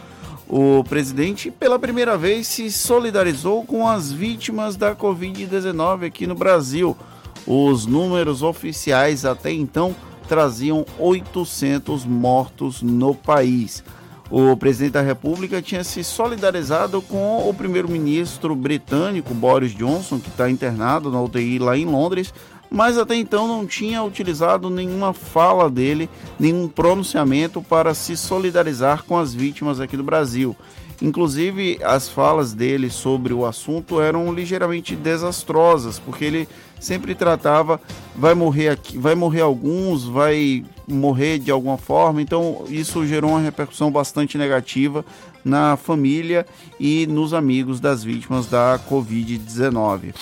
O 0.49 0.85
presidente, 0.85 1.51
pela 1.51 1.79
primeira 1.79 2.17
vez, 2.17 2.47
se 2.47 2.71
solidarizou 2.71 3.65
com 3.65 3.89
as 3.89 4.13
vítimas 4.13 4.77
da 4.77 4.95
Covid-19 4.95 6.07
aqui 6.07 6.27
no 6.27 6.37
Brasil. 6.37 6.97
Os 7.45 7.85
números 7.85 8.43
oficiais 8.43 9.25
até 9.25 9.51
então 9.53 9.95
traziam 10.29 10.87
800 10.99 12.05
mortos 12.05 12.81
no 12.81 13.15
país. 13.15 13.83
O 14.29 14.57
presidente 14.57 14.95
da 14.95 15.03
República 15.03 15.63
tinha 15.63 15.85
se 15.85 16.03
solidarizado 16.03 17.01
com 17.01 17.49
o 17.49 17.55
primeiro-ministro 17.55 18.57
britânico 18.57 19.33
Boris 19.33 19.73
Johnson, 19.73 20.19
que 20.19 20.29
está 20.29 20.51
internado 20.51 21.11
na 21.13 21.21
UTI 21.21 21.61
lá 21.61 21.77
em 21.77 21.85
Londres, 21.85 22.35
mas 22.71 22.99
até 22.99 23.15
então 23.15 23.47
não 23.47 23.67
tinha 23.67 24.03
utilizado 24.03 24.69
nenhuma 24.71 25.13
fala 25.13 25.71
dele, 25.71 26.09
nenhum 26.39 26.69
pronunciamento 26.69 27.63
para 27.63 27.95
se 27.95 28.17
solidarizar 28.17 29.05
com 29.05 29.19
as 29.19 29.33
vítimas 29.33 29.81
aqui 29.81 29.97
do 29.97 30.03
Brasil. 30.03 30.57
Inclusive, 31.01 31.79
as 31.85 32.09
falas 32.09 32.55
dele 32.55 32.89
sobre 32.89 33.35
o 33.35 33.45
assunto 33.45 34.01
eram 34.01 34.33
ligeiramente 34.33 34.97
desastrosas, 34.97 35.99
porque 35.99 36.25
ele 36.25 36.49
sempre 36.81 37.15
tratava 37.15 37.81
vai 38.15 38.35
morrer 38.35 38.69
aqui, 38.69 38.97
vai 38.97 39.15
morrer 39.15 39.43
alguns, 39.43 40.05
vai 40.05 40.65
morrer 40.89 41.39
de 41.39 41.51
alguma 41.51 41.77
forma. 41.77 42.23
Então, 42.23 42.65
isso 42.69 43.07
gerou 43.07 43.33
uma 43.33 43.41
repercussão 43.41 43.91
bastante 43.91 44.39
negativa 44.39 45.05
na 45.45 45.77
família 45.77 46.47
e 46.81 47.07
nos 47.07 47.35
amigos 47.35 47.79
das 47.79 48.03
vítimas 48.03 48.47
da 48.47 48.81
COVID-19 48.89 50.15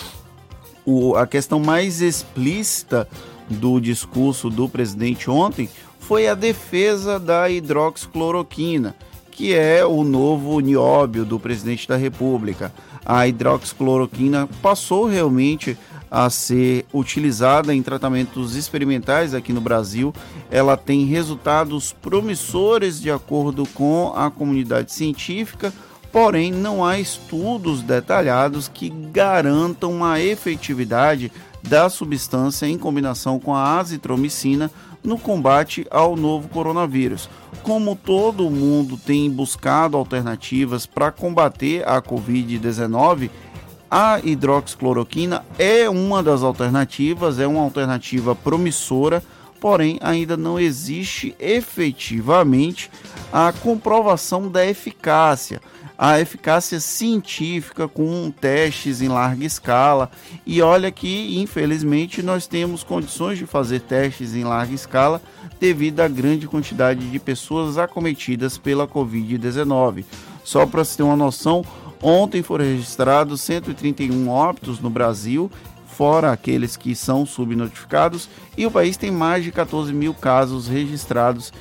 o, 0.85 1.17
a 1.17 1.27
questão 1.27 1.59
mais 1.59 2.01
explícita 2.01 3.09
do 3.49 3.81
discurso 3.81 4.49
do 4.49 4.69
presidente 4.69 5.31
ontem 5.31 5.69
foi 5.99 6.29
a 6.29 6.35
defesa 6.35 7.19
da 7.19 7.49
hidroxicloroquina, 7.49 8.95
que 9.31 9.55
é 9.55 9.85
o 9.85 10.05
novo 10.05 10.61
nióbio 10.61 11.25
do 11.25 11.41
presidente 11.41 11.89
da 11.89 11.97
República. 11.97 12.73
A 13.05 13.27
hidroxicloroquina 13.27 14.49
passou 14.63 15.07
realmente 15.07 15.77
a 16.11 16.31
ser 16.31 16.87
utilizada 16.93 17.75
em 17.75 17.83
tratamentos 17.83 18.55
experimentais 18.55 19.35
aqui 19.35 19.53
no 19.53 19.61
Brasil. 19.61 20.15
Ela 20.51 20.77
tem 20.77 21.05
resultados 21.07 21.93
promissores 21.93 23.01
de 23.01 23.11
acordo 23.11 23.67
com 23.75 24.13
a 24.15 24.31
comunidade 24.31 24.93
científica 24.93 25.73
porém 26.15 26.53
não 26.53 26.85
há 26.85 27.01
estudos 27.01 27.83
detalhados 27.83 28.69
que 28.69 28.89
garantam 28.89 30.05
a 30.05 30.21
efetividade 30.21 31.33
da 31.61 31.89
substância 31.89 32.67
em 32.67 32.79
combinação 32.79 33.41
com 33.41 33.53
a 33.53 33.81
azitromicina 33.81 34.71
no 35.03 35.19
combate 35.19 35.85
ao 35.91 36.15
novo 36.15 36.47
coronavírus. 36.49 37.29
Como 37.65 37.97
todo 37.97 38.49
mundo 38.49 38.97
tem 38.97 39.29
buscado 39.29 39.97
alternativas 39.97 40.87
para 40.87 41.11
combater 41.11 41.83
a 41.85 42.01
Covid-19, 42.01 43.29
a 43.91 44.21
hidroxicloroquina 44.23 45.45
é 45.59 45.91
uma 45.91 46.23
das 46.23 46.45
alternativas, 46.45 47.41
é 47.41 47.47
uma 47.49 47.63
alternativa 47.63 48.37
promissora, 48.37 49.21
porém 49.61 49.99
ainda 50.01 50.37
não 50.37 50.61
existe 50.61 51.35
efetivamente 51.41 52.89
a 53.33 53.53
comprovação 53.53 54.49
da 54.49 54.65
eficácia 54.65 55.61
a 55.97 56.21
eficácia 56.21 56.81
científica 56.81 57.87
com 57.87 58.31
testes 58.31 59.01
em 59.01 59.09
larga 59.09 59.45
escala. 59.45 60.11
E 60.45 60.61
olha 60.61 60.91
que, 60.91 61.41
infelizmente, 61.41 62.23
nós 62.23 62.47
temos 62.47 62.83
condições 62.83 63.39
de 63.39 63.47
fazer 63.47 63.81
testes 63.81 64.35
em 64.35 64.45
larga 64.45 64.75
escala 64.75 65.23
devido 65.61 66.01
à 66.01 66.09
grande 66.09 66.49
quantidade 66.49 67.09
de 67.11 67.19
pessoas 67.19 67.79
acometidas 67.79 68.59
pela 68.59 68.89
Covid-19. 68.89 70.05
Só 70.43 70.67
para 70.67 70.85
se 70.85 70.97
ter 70.97 71.03
uma 71.03 71.17
noção, 71.17 71.65
ontem 72.03 72.43
foram 72.43 72.65
registrados 72.65 73.41
131 73.41 74.29
óbitos 74.29 74.81
no 74.81 74.91
Brasil, 74.91 75.51
fora 75.87 76.33
aqueles 76.33 76.77
que 76.77 76.95
são 76.95 77.25
subnotificados, 77.25 78.29
e 78.59 78.67
o 78.67 78.71
país 78.71 78.97
tem 78.97 79.11
mais 79.11 79.45
de 79.45 79.53
14 79.53 79.93
mil 79.93 80.13
casos 80.13 80.67
registrados 80.67 81.53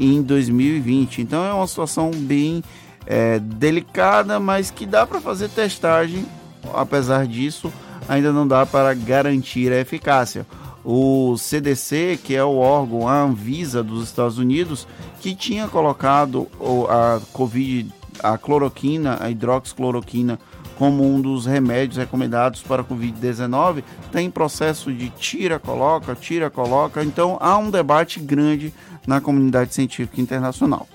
em 0.00 0.22
2020. 0.22 1.20
Então 1.20 1.44
é 1.44 1.52
uma 1.52 1.66
situação 1.66 2.10
bem 2.10 2.64
é, 3.06 3.38
delicada, 3.38 4.38
mas 4.38 4.70
que 4.70 4.86
dá 4.86 5.06
para 5.06 5.20
fazer 5.20 5.48
testagem. 5.48 6.26
Apesar 6.74 7.26
disso, 7.26 7.72
ainda 8.08 8.32
não 8.32 8.46
dá 8.46 8.64
para 8.64 8.94
garantir 8.94 9.72
a 9.72 9.80
eficácia. 9.80 10.46
O 10.84 11.36
CDC, 11.36 12.18
que 12.22 12.34
é 12.34 12.42
o 12.42 12.56
órgão, 12.56 13.06
a 13.06 13.22
Anvisa 13.22 13.82
dos 13.82 14.04
Estados 14.04 14.38
Unidos, 14.38 14.86
que 15.20 15.34
tinha 15.34 15.68
colocado 15.68 16.48
a 16.88 17.20
Covid, 17.32 17.92
a 18.22 18.36
cloroquina, 18.36 19.18
a 19.20 19.30
hidroxicloroquina, 19.30 20.38
como 20.76 21.04
um 21.04 21.20
dos 21.20 21.46
remédios 21.46 21.98
recomendados 21.98 22.62
para 22.62 22.82
a 22.82 22.84
Covid-19, 22.84 23.84
está 24.06 24.20
em 24.20 24.30
processo 24.30 24.92
de 24.92 25.10
tira, 25.10 25.60
coloca, 25.60 26.16
tira, 26.16 26.50
coloca. 26.50 27.04
Então 27.04 27.38
há 27.40 27.56
um 27.56 27.70
debate 27.70 28.18
grande 28.18 28.74
na 29.06 29.20
comunidade 29.20 29.72
científica 29.72 30.20
internacional. 30.20 30.88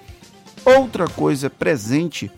Outra 0.67 1.07
coisa 1.07 1.49
presente 1.49 2.29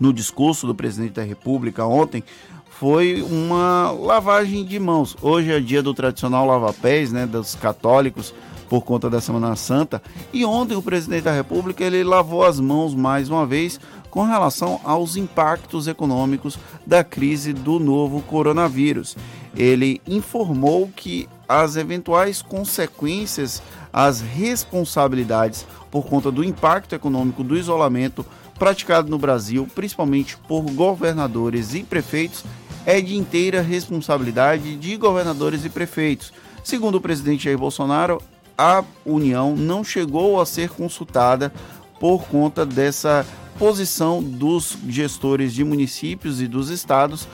no 0.00 0.10
discurso 0.10 0.66
do 0.66 0.74
presidente 0.74 1.12
da 1.12 1.22
República 1.22 1.84
ontem 1.84 2.24
foi 2.70 3.20
uma 3.20 3.90
lavagem 3.90 4.64
de 4.64 4.80
mãos. 4.80 5.14
Hoje 5.20 5.52
é 5.52 5.60
dia 5.60 5.82
do 5.82 5.92
tradicional 5.92 6.46
lava-pés, 6.46 7.12
né, 7.12 7.26
dos 7.26 7.54
católicos 7.54 8.32
por 8.70 8.84
conta 8.84 9.10
da 9.10 9.20
Semana 9.20 9.54
Santa. 9.54 10.02
E 10.32 10.46
ontem 10.46 10.76
o 10.76 10.82
presidente 10.82 11.24
da 11.24 11.32
República 11.32 11.84
ele 11.84 12.02
lavou 12.02 12.42
as 12.42 12.58
mãos 12.58 12.94
mais 12.94 13.28
uma 13.28 13.44
vez 13.44 13.78
com 14.10 14.22
relação 14.22 14.80
aos 14.82 15.16
impactos 15.16 15.86
econômicos 15.86 16.58
da 16.86 17.04
crise 17.04 17.52
do 17.52 17.78
novo 17.78 18.22
coronavírus. 18.22 19.14
Ele 19.54 20.00
informou 20.06 20.90
que 20.96 21.28
as 21.46 21.76
eventuais 21.76 22.40
consequências, 22.40 23.62
as 23.92 24.20
responsabilidades 24.20 25.66
por 25.90 26.06
conta 26.06 26.30
do 26.30 26.44
impacto 26.44 26.94
econômico 26.94 27.42
do 27.42 27.56
isolamento 27.56 28.24
praticado 28.58 29.08
no 29.08 29.18
Brasil, 29.18 29.68
principalmente 29.74 30.36
por 30.48 30.62
governadores 30.62 31.74
e 31.74 31.82
prefeitos, 31.82 32.44
é 32.84 33.00
de 33.00 33.16
inteira 33.16 33.60
responsabilidade 33.60 34.76
de 34.76 34.96
governadores 34.96 35.64
e 35.64 35.68
prefeitos. 35.68 36.32
Segundo 36.64 36.96
o 36.96 37.00
presidente 37.00 37.44
Jair 37.44 37.58
Bolsonaro, 37.58 38.20
a 38.56 38.82
União 39.06 39.54
não 39.54 39.84
chegou 39.84 40.40
a 40.40 40.46
ser 40.46 40.70
consultada 40.70 41.52
por 42.00 42.24
conta 42.24 42.66
dessa 42.66 43.24
posição 43.58 44.22
dos 44.22 44.76
gestores 44.88 45.52
de 45.52 45.64
municípios 45.64 46.40
e 46.40 46.46
dos 46.46 46.70
estados 46.70 47.28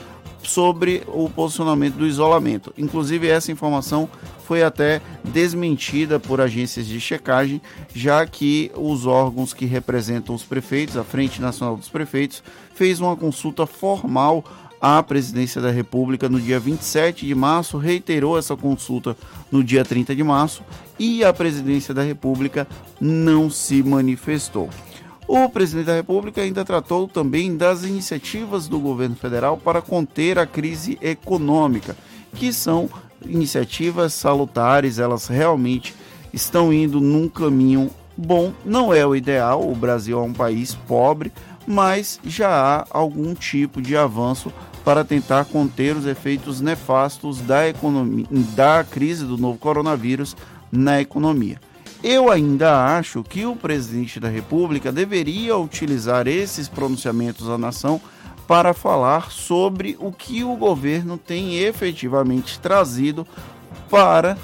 sobre 0.45 1.03
o 1.07 1.29
posicionamento 1.29 1.95
do 1.95 2.07
isolamento. 2.07 2.73
Inclusive, 2.77 3.27
essa 3.27 3.51
informação 3.51 4.09
foi 4.45 4.63
até 4.63 5.01
desmentida 5.23 6.19
por 6.19 6.39
agências 6.39 6.85
de 6.85 6.99
checagem, 6.99 7.61
já 7.93 8.25
que 8.25 8.71
os 8.75 9.05
órgãos 9.05 9.53
que 9.53 9.65
representam 9.65 10.35
os 10.35 10.43
prefeitos, 10.43 10.97
a 10.97 11.03
Frente 11.03 11.41
Nacional 11.41 11.75
dos 11.75 11.89
Prefeitos, 11.89 12.43
fez 12.73 12.99
uma 12.99 13.15
consulta 13.15 13.65
formal 13.65 14.43
à 14.79 15.01
presidência 15.01 15.59
da 15.61 15.71
República 15.71 16.29
no 16.29 16.39
dia 16.39 16.59
27 16.59 17.25
de 17.25 17.33
março, 17.33 17.77
reiterou 17.77 18.37
essa 18.37 18.55
consulta 18.55 19.17
no 19.51 19.63
dia 19.63 19.83
30 19.83 20.15
de 20.15 20.23
março 20.23 20.63
e 20.99 21.23
a 21.23 21.33
presidência 21.33 21.93
da 21.93 22.03
República 22.03 22.67
não 23.01 23.49
se 23.49 23.81
manifestou. 23.81 24.69
O 25.27 25.49
presidente 25.49 25.87
da 25.87 25.95
República 25.95 26.41
ainda 26.41 26.63
tratou 26.63 27.07
também 27.07 27.57
das 27.57 27.83
iniciativas 27.83 28.67
do 28.67 28.79
governo 28.79 29.15
federal 29.15 29.57
para 29.57 29.81
conter 29.81 30.37
a 30.37 30.45
crise 30.45 30.99
econômica, 31.01 31.97
que 32.35 32.53
são 32.53 32.87
iniciativas 33.25 34.13
salutares, 34.13 34.99
elas 34.99 35.27
realmente 35.27 35.95
estão 36.31 36.71
indo 36.71 37.01
num 37.01 37.27
caminho 37.27 37.89
bom. 38.15 38.53
Não 38.63 38.93
é 38.93 39.05
o 39.05 39.15
ideal, 39.15 39.67
o 39.67 39.75
Brasil 39.75 40.19
é 40.19 40.21
um 40.21 40.33
país 40.33 40.75
pobre, 40.75 41.31
mas 41.65 42.19
já 42.23 42.49
há 42.49 42.87
algum 42.91 43.33
tipo 43.33 43.81
de 43.81 43.97
avanço 43.97 44.53
para 44.83 45.03
tentar 45.03 45.45
conter 45.45 45.95
os 45.95 46.05
efeitos 46.05 46.61
nefastos 46.61 47.41
da, 47.41 47.67
economia, 47.67 48.27
da 48.55 48.83
crise 48.83 49.25
do 49.25 49.39
novo 49.39 49.57
coronavírus 49.57 50.35
na 50.71 51.01
economia. 51.01 51.59
Eu 52.07 52.29
ainda 52.29 52.95
acho 52.95 53.23
que 53.23 53.47
o 53.47 53.55
presidente 53.55 54.19
da 54.19 54.29
República 54.29 54.91
deveria 54.91 55.57
utilizar 55.57 56.27
esses 56.27 56.69
pronunciamentos 56.69 57.49
à 57.49 57.57
nação 57.57 57.99
para 58.47 58.75
falar 58.75 59.31
sobre 59.31 59.97
o 59.99 60.11
que 60.11 60.43
o 60.43 60.55
governo 60.55 61.17
tem 61.17 61.57
efetivamente 61.57 62.59
trazido 62.59 63.25
para 63.89 64.37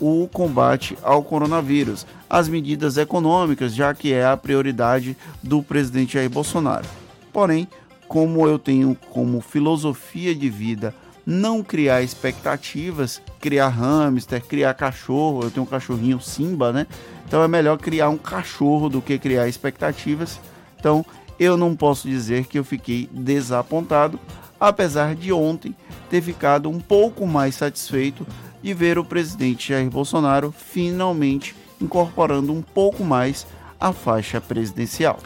o 0.00 0.26
combate 0.32 0.96
ao 1.02 1.22
coronavírus, 1.22 2.06
as 2.30 2.48
medidas 2.48 2.96
econômicas, 2.96 3.74
já 3.74 3.92
que 3.92 4.10
é 4.14 4.24
a 4.24 4.34
prioridade 4.34 5.14
do 5.42 5.62
presidente 5.62 6.14
Jair 6.14 6.30
Bolsonaro. 6.30 6.86
Porém, 7.30 7.68
como 8.08 8.48
eu 8.48 8.58
tenho 8.58 8.96
como 9.10 9.42
filosofia 9.42 10.34
de 10.34 10.48
vida 10.48 10.94
não 11.24 11.62
criar 11.62 12.02
expectativas, 12.02 13.22
criar 13.40 13.68
hamster, 13.68 14.42
criar 14.44 14.74
cachorro. 14.74 15.44
Eu 15.44 15.50
tenho 15.50 15.64
um 15.64 15.68
cachorrinho 15.68 16.20
Simba, 16.20 16.72
né? 16.72 16.86
Então 17.26 17.42
é 17.42 17.48
melhor 17.48 17.78
criar 17.78 18.08
um 18.08 18.18
cachorro 18.18 18.88
do 18.88 19.00
que 19.00 19.18
criar 19.18 19.48
expectativas. 19.48 20.40
Então 20.78 21.04
eu 21.38 21.56
não 21.56 21.74
posso 21.74 22.08
dizer 22.08 22.46
que 22.46 22.58
eu 22.58 22.64
fiquei 22.64 23.08
desapontado, 23.12 24.18
apesar 24.60 25.14
de 25.14 25.32
ontem 25.32 25.74
ter 26.10 26.20
ficado 26.20 26.68
um 26.68 26.78
pouco 26.78 27.26
mais 27.26 27.54
satisfeito 27.54 28.26
de 28.62 28.74
ver 28.74 28.98
o 28.98 29.04
presidente 29.04 29.70
Jair 29.70 29.90
Bolsonaro 29.90 30.52
finalmente 30.52 31.54
incorporando 31.80 32.52
um 32.52 32.62
pouco 32.62 33.04
mais 33.04 33.46
a 33.80 33.92
faixa 33.92 34.40
presidencial. 34.40 35.18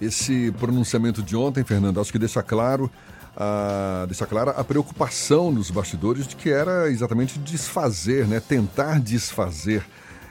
Esse 0.00 0.50
pronunciamento 0.58 1.22
de 1.22 1.36
ontem, 1.36 1.62
Fernando, 1.62 2.00
acho 2.00 2.10
que 2.10 2.18
deixa 2.18 2.42
claro 2.42 2.90
a, 3.36 4.04
deixa 4.06 4.26
clara 4.26 4.52
a 4.52 4.64
preocupação 4.64 5.50
nos 5.50 5.70
bastidores 5.70 6.26
de 6.26 6.36
que 6.36 6.50
era 6.50 6.90
exatamente 6.90 7.38
desfazer, 7.38 8.26
né, 8.26 8.40
tentar 8.40 9.00
desfazer 9.00 9.84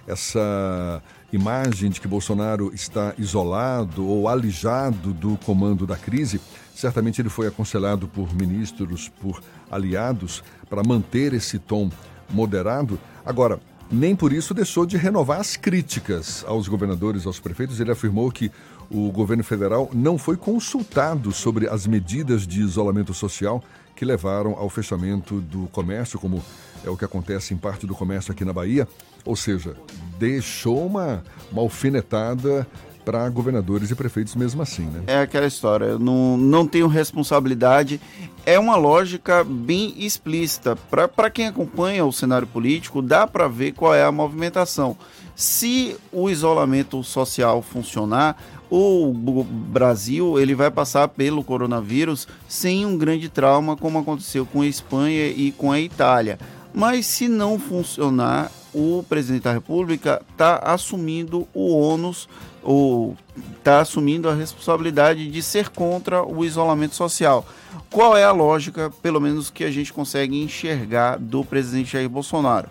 essa 0.08 1.02
imagem 1.32 1.90
de 1.90 2.02
que 2.02 2.08
Bolsonaro 2.08 2.74
está 2.74 3.14
isolado 3.18 4.06
ou 4.06 4.28
alijado 4.28 5.14
do 5.14 5.38
comando 5.46 5.86
da 5.86 5.96
crise. 5.96 6.42
Certamente 6.74 7.22
ele 7.22 7.30
foi 7.30 7.48
aconselhado 7.48 8.08
por 8.08 8.34
ministros, 8.34 9.10
por 9.22 9.42
aliados, 9.70 10.44
para 10.70 10.84
manter 10.84 11.34
esse 11.34 11.60
tom 11.60 11.92
moderado. 12.30 13.00
Agora, 13.24 13.60
nem 13.92 14.16
por 14.16 14.34
isso 14.34 14.54
deixou 14.54 14.86
de 14.86 14.98
renovar 14.98 15.40
as 15.40 15.56
críticas 15.56 16.44
aos 16.48 16.68
governadores, 16.68 17.26
aos 17.26 17.40
prefeitos. 17.40 17.80
Ele 17.80 17.92
afirmou 17.92 18.32
que 18.32 18.52
o 18.92 19.12
governo 19.12 19.44
federal 19.44 19.90
não 19.94 20.18
foi 20.18 20.36
consultado 20.36 21.32
sobre 21.32 21.68
as 21.68 21.86
medidas 21.86 22.48
de 22.48 22.62
isolamento 22.62 23.14
social 23.14 23.64
que 23.96 24.06
levaram 24.06 24.56
ao 24.56 24.70
fechamento 24.70 25.42
do 25.42 25.68
comércio, 25.68 26.18
como 26.18 26.42
é 26.86 26.90
o 26.90 26.96
que 26.96 27.06
acontece 27.06 27.54
em 27.54 27.58
parte 27.58 27.86
do 27.86 27.94
comércio 27.94 28.32
aqui 28.32 28.46
na 28.46 28.54
Bahia. 28.54 28.88
Ou 29.26 29.36
seja, 29.36 29.76
deixou 30.18 30.86
uma, 30.86 31.24
uma 31.52 31.62
alfinetada 31.62 32.66
para 33.04 33.28
governadores 33.30 33.92
e 33.92 33.96
prefeitos 33.96 34.36
mesmo 34.36 34.62
assim, 34.62 34.86
né? 34.86 35.04
É 35.08 35.22
aquela 35.22 35.48
história, 35.48 35.86
eu 35.86 36.00
não, 36.00 36.38
não 36.38 36.66
tenho 36.68 36.88
responsabilidade. 36.88 38.00
É 38.46 38.58
uma 38.58 38.76
lógica 38.76 39.44
bem 39.44 39.94
explícita. 39.98 40.76
Para 40.76 41.30
quem 41.30 41.48
acompanha 41.48 42.06
o 42.06 42.14
cenário 42.14 42.48
político, 42.48 43.02
dá 43.02 43.28
para 43.28 43.48
ver 43.48 43.74
qual 43.74 43.94
é 43.94 44.04
a 44.04 44.12
movimentação. 44.12 44.96
Se 45.40 45.96
o 46.12 46.30
isolamento 46.30 47.02
social 47.02 47.62
funcionar, 47.62 48.36
o 48.70 49.14
Brasil 49.14 50.38
ele 50.38 50.54
vai 50.54 50.70
passar 50.70 51.08
pelo 51.08 51.46
coronavírus 51.46 52.28
sem 52.46 52.86
um 52.86 52.98
grande 52.98 53.30
trauma 53.30 53.78
como 53.78 54.00
aconteceu 54.00 54.46
com 54.46 54.64
a 54.64 54.68
Espanha 54.68 55.28
e 55.28 55.54
com 55.54 55.72
a 55.72 55.80
Itália. 55.80 56.38
Mas 56.74 57.06
se 57.06 57.30
não 57.30 57.58
funcionar, 57.58 58.52
o 58.74 59.02
presidente 59.08 59.44
da 59.44 59.54
República 59.54 60.22
está 60.30 60.58
assumindo 60.58 61.48
o 61.54 61.74
ônus 61.74 62.28
ou 62.62 63.16
está 63.58 63.80
assumindo 63.80 64.28
a 64.28 64.36
responsabilidade 64.36 65.32
de 65.32 65.42
ser 65.42 65.70
contra 65.70 66.22
o 66.22 66.44
isolamento 66.44 66.96
social. 66.96 67.48
Qual 67.90 68.16
é 68.16 68.26
a 68.26 68.32
lógica, 68.32 68.92
pelo 69.02 69.22
menos 69.22 69.50
que 69.50 69.64
a 69.64 69.72
gente 69.72 69.94
consegue 69.94 70.38
enxergar 70.44 71.18
do 71.18 71.46
presidente 71.46 71.94
Jair 71.94 72.10
Bolsonaro? 72.10 72.70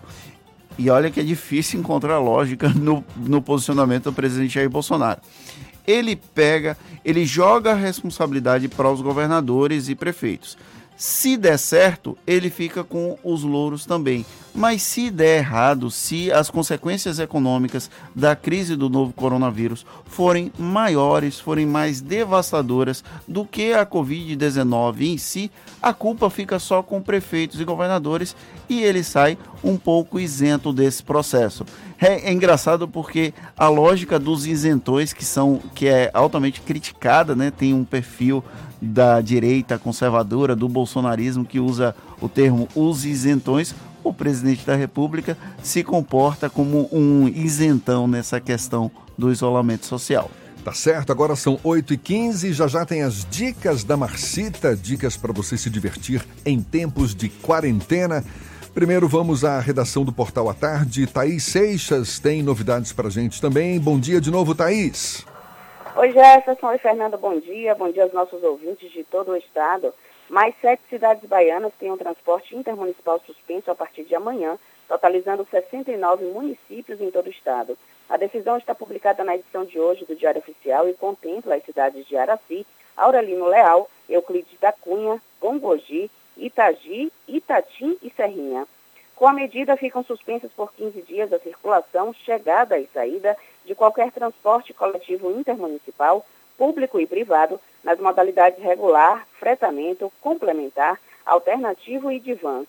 E 0.79 0.89
olha 0.89 1.11
que 1.11 1.19
é 1.19 1.23
difícil 1.23 1.79
encontrar 1.79 2.17
lógica 2.17 2.69
no, 2.73 3.03
no 3.15 3.41
posicionamento 3.41 4.05
do 4.05 4.13
presidente 4.13 4.55
Jair 4.55 4.69
Bolsonaro 4.69 5.21
ele 5.91 6.15
pega, 6.15 6.77
ele 7.03 7.25
joga 7.25 7.71
a 7.71 7.75
responsabilidade 7.75 8.67
para 8.67 8.91
os 8.91 9.01
governadores 9.01 9.89
e 9.89 9.95
prefeitos. 9.95 10.55
Se 10.99 11.37
der 11.37 11.57
certo, 11.57 12.17
ele 12.27 12.49
fica 12.49 12.83
com 12.83 13.17
os 13.23 13.41
louros 13.41 13.85
também. 13.85 14.25
Mas 14.53 14.81
se 14.81 15.09
der 15.09 15.37
errado, 15.37 15.89
se 15.89 16.29
as 16.29 16.49
consequências 16.49 17.19
econômicas 17.19 17.89
da 18.13 18.35
crise 18.35 18.75
do 18.75 18.89
novo 18.89 19.13
coronavírus 19.13 19.85
forem 20.05 20.51
maiores, 20.59 21.39
forem 21.39 21.65
mais 21.65 22.01
devastadoras 22.01 23.01
do 23.25 23.45
que 23.45 23.71
a 23.71 23.85
Covid-19 23.85 25.01
em 25.03 25.17
si, 25.17 25.49
a 25.81 25.93
culpa 25.93 26.29
fica 26.29 26.59
só 26.59 26.83
com 26.83 27.01
prefeitos 27.01 27.61
e 27.61 27.63
governadores 27.63 28.35
e 28.67 28.83
ele 28.83 29.01
sai 29.01 29.37
um 29.63 29.77
pouco 29.77 30.19
isento 30.19 30.73
desse 30.73 31.01
processo. 31.01 31.63
É, 31.97 32.29
é, 32.29 32.31
engraçado 32.33 32.89
porque 32.89 33.33
a 33.57 33.69
lógica 33.69 34.19
dos 34.19 34.45
isentões, 34.45 35.13
que 35.13 35.23
são 35.23 35.61
que 35.73 35.87
é 35.87 36.11
altamente 36.13 36.59
criticada, 36.59 37.35
né, 37.37 37.51
tem 37.51 37.73
um 37.73 37.85
perfil 37.85 38.43
da 38.81 39.21
direita 39.21 39.77
conservadora, 39.77 40.55
do 40.55 40.69
bolsonarismo, 40.69 41.45
que 41.45 41.59
usa 41.59 41.95
o 42.21 42.29
termo 42.29 42.67
os 42.75 43.05
isentões, 43.05 43.75
o 44.03 44.13
presidente 44.13 44.65
da 44.65 44.75
República 44.75 45.37
se 45.61 45.83
comporta 45.83 46.49
como 46.49 46.89
um 46.91 47.27
isentão 47.27 48.07
nessa 48.07 48.39
questão 48.39 48.89
do 49.17 49.31
isolamento 49.31 49.85
social. 49.85 50.31
Tá 50.63 50.73
certo, 50.73 51.11
agora 51.11 51.35
são 51.35 51.57
8h15, 51.57 52.51
já 52.51 52.67
já 52.67 52.85
tem 52.85 53.01
as 53.01 53.25
dicas 53.29 53.83
da 53.83 53.95
Marcita, 53.95 54.75
dicas 54.75 55.15
para 55.15 55.31
você 55.31 55.57
se 55.57 55.69
divertir 55.69 56.25
em 56.45 56.61
tempos 56.61 57.15
de 57.15 57.29
quarentena. 57.29 58.23
Primeiro 58.73 59.07
vamos 59.07 59.43
à 59.43 59.59
redação 59.59 60.03
do 60.03 60.11
Portal 60.11 60.49
à 60.49 60.53
Tarde. 60.53 61.07
Thaís 61.07 61.43
Seixas 61.43 62.19
tem 62.19 62.43
novidades 62.43 62.91
para 62.91 63.09
gente 63.09 63.41
também. 63.41 63.79
Bom 63.79 63.99
dia 63.99 64.21
de 64.21 64.29
novo, 64.29 64.53
Thaís. 64.53 65.25
Oi, 65.99 66.13
Jefferson. 66.13 66.67
Oi, 66.67 66.77
Fernando. 66.77 67.17
Bom 67.17 67.37
dia. 67.41 67.75
Bom 67.75 67.91
dia 67.91 68.03
aos 68.03 68.13
nossos 68.13 68.41
ouvintes 68.41 68.89
de 68.89 69.03
todo 69.03 69.33
o 69.33 69.35
estado. 69.35 69.93
Mais 70.29 70.55
sete 70.61 70.81
cidades 70.89 71.27
baianas 71.27 71.73
têm 71.77 71.91
um 71.91 71.97
transporte 71.97 72.55
intermunicipal 72.55 73.19
suspenso 73.25 73.69
a 73.69 73.75
partir 73.75 74.05
de 74.05 74.15
amanhã, 74.15 74.57
totalizando 74.87 75.45
69 75.51 76.23
municípios 76.27 77.01
em 77.01 77.11
todo 77.11 77.27
o 77.27 77.29
estado. 77.29 77.77
A 78.09 78.15
decisão 78.15 78.55
está 78.55 78.73
publicada 78.73 79.25
na 79.25 79.35
edição 79.35 79.65
de 79.65 79.77
hoje 79.77 80.05
do 80.05 80.15
Diário 80.15 80.39
Oficial 80.39 80.87
e 80.87 80.93
contempla 80.93 81.55
as 81.55 81.65
cidades 81.65 82.07
de 82.07 82.15
Araci, 82.15 82.65
Aurelino 82.95 83.47
Leal, 83.47 83.91
Euclides 84.07 84.57
da 84.61 84.71
Cunha, 84.71 85.21
Gongogi, 85.41 86.09
Itagi, 86.37 87.11
Itatim 87.27 87.97
e 88.01 88.09
Serrinha. 88.11 88.65
Com 89.17 89.27
a 89.27 89.33
medida, 89.33 89.75
ficam 89.75 90.01
suspensas 90.01 90.49
por 90.53 90.71
15 90.75 91.01
dias 91.01 91.33
a 91.33 91.39
circulação, 91.39 92.13
chegada 92.13 92.79
e 92.79 92.87
saída 92.93 93.35
de 93.65 93.75
qualquer 93.75 94.11
transporte 94.11 94.73
coletivo 94.73 95.31
intermunicipal, 95.31 96.25
público 96.57 96.99
e 96.99 97.07
privado, 97.07 97.59
nas 97.83 97.99
modalidades 97.99 98.61
regular, 98.61 99.27
fretamento, 99.39 100.11
complementar, 100.21 100.99
alternativo 101.25 102.11
e 102.11 102.19
de 102.19 102.33
vans. 102.33 102.67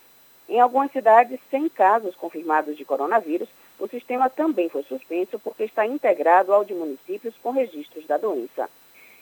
Em 0.49 0.61
algumas 0.61 0.91
cidades 0.93 1.39
sem 1.51 1.69
casos 1.69 2.15
confirmados 2.17 2.77
de 2.77 2.85
coronavírus, 2.85 3.49
o 3.79 3.89
sistema 3.89 4.29
também 4.29 4.69
foi 4.69 4.83
suspenso 4.83 5.39
porque 5.39 5.65
está 5.65 5.87
integrado 5.87 6.53
ao 6.53 6.65
de 6.65 6.75
municípios 6.75 7.35
com 7.43 7.51
registros 7.51 8.07
da 8.07 8.19
doença. 8.19 8.69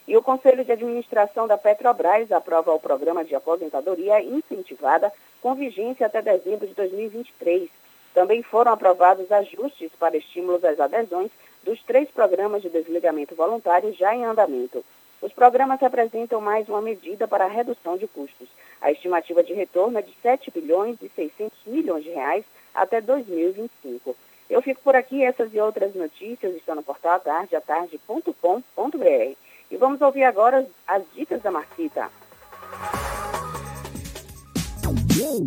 E 0.06 0.16
o 0.16 0.22
Conselho 0.22 0.64
de 0.64 0.72
Administração 0.72 1.46
da 1.46 1.58
Petrobras 1.58 2.32
aprova 2.32 2.72
o 2.72 2.80
programa 2.80 3.24
de 3.24 3.34
aposentadoria 3.34 4.22
incentivada 4.22 5.12
com 5.42 5.54
vigência 5.54 6.06
até 6.06 6.22
dezembro 6.22 6.66
de 6.66 6.74
2023. 6.74 7.68
Também 8.14 8.42
foram 8.42 8.72
aprovados 8.72 9.30
ajustes 9.30 9.92
para 9.98 10.16
estímulos 10.16 10.64
às 10.64 10.80
adesões 10.80 11.30
dos 11.62 11.82
três 11.82 12.10
programas 12.10 12.62
de 12.62 12.68
desligamento 12.68 13.34
voluntário 13.34 13.92
já 13.94 14.14
em 14.14 14.24
andamento. 14.24 14.84
Os 15.20 15.32
programas 15.32 15.80
representam 15.80 16.40
mais 16.40 16.68
uma 16.68 16.80
medida 16.80 17.26
para 17.26 17.44
a 17.44 17.48
redução 17.48 17.96
de 17.96 18.06
custos. 18.06 18.48
A 18.80 18.92
estimativa 18.92 19.42
de 19.42 19.52
retorno 19.52 19.98
é 19.98 20.02
de 20.02 20.14
7 20.22 20.50
bilhões 20.52 20.96
e 21.02 21.08
600 21.08 21.58
milhões 21.66 22.04
de 22.04 22.10
reais 22.10 22.44
até 22.72 23.00
2025. 23.00 24.14
Eu 24.48 24.62
fico 24.62 24.80
por 24.82 24.94
aqui, 24.94 25.22
essas 25.22 25.52
e 25.52 25.60
outras 25.60 25.94
notícias 25.94 26.54
estão 26.54 26.74
no 26.74 26.82
portal 26.82 27.16
atardeatarde.com.br. 27.16 29.36
E 29.70 29.76
vamos 29.76 30.00
ouvir 30.00 30.24
agora 30.24 30.66
as 30.86 31.02
dicas 31.14 31.42
da 31.42 31.50
Marcita. 31.50 32.10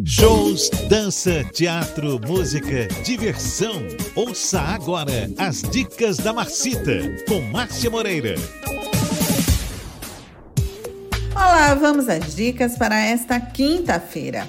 Shows, 0.03 0.69
dança, 0.89 1.45
teatro, 1.53 2.19
música, 2.27 2.89
diversão. 3.06 3.81
Ouça 4.15 4.60
agora 4.60 5.31
as 5.38 5.61
dicas 5.61 6.18
da 6.18 6.34
Marcita 6.34 6.99
com 7.26 7.39
Márcia 7.39 7.89
Moreira. 7.89 8.35
Olá, 11.34 11.73
vamos 11.76 12.10
às 12.10 12.35
dicas 12.35 12.77
para 12.77 12.99
esta 12.99 13.39
quinta-feira. 13.39 14.45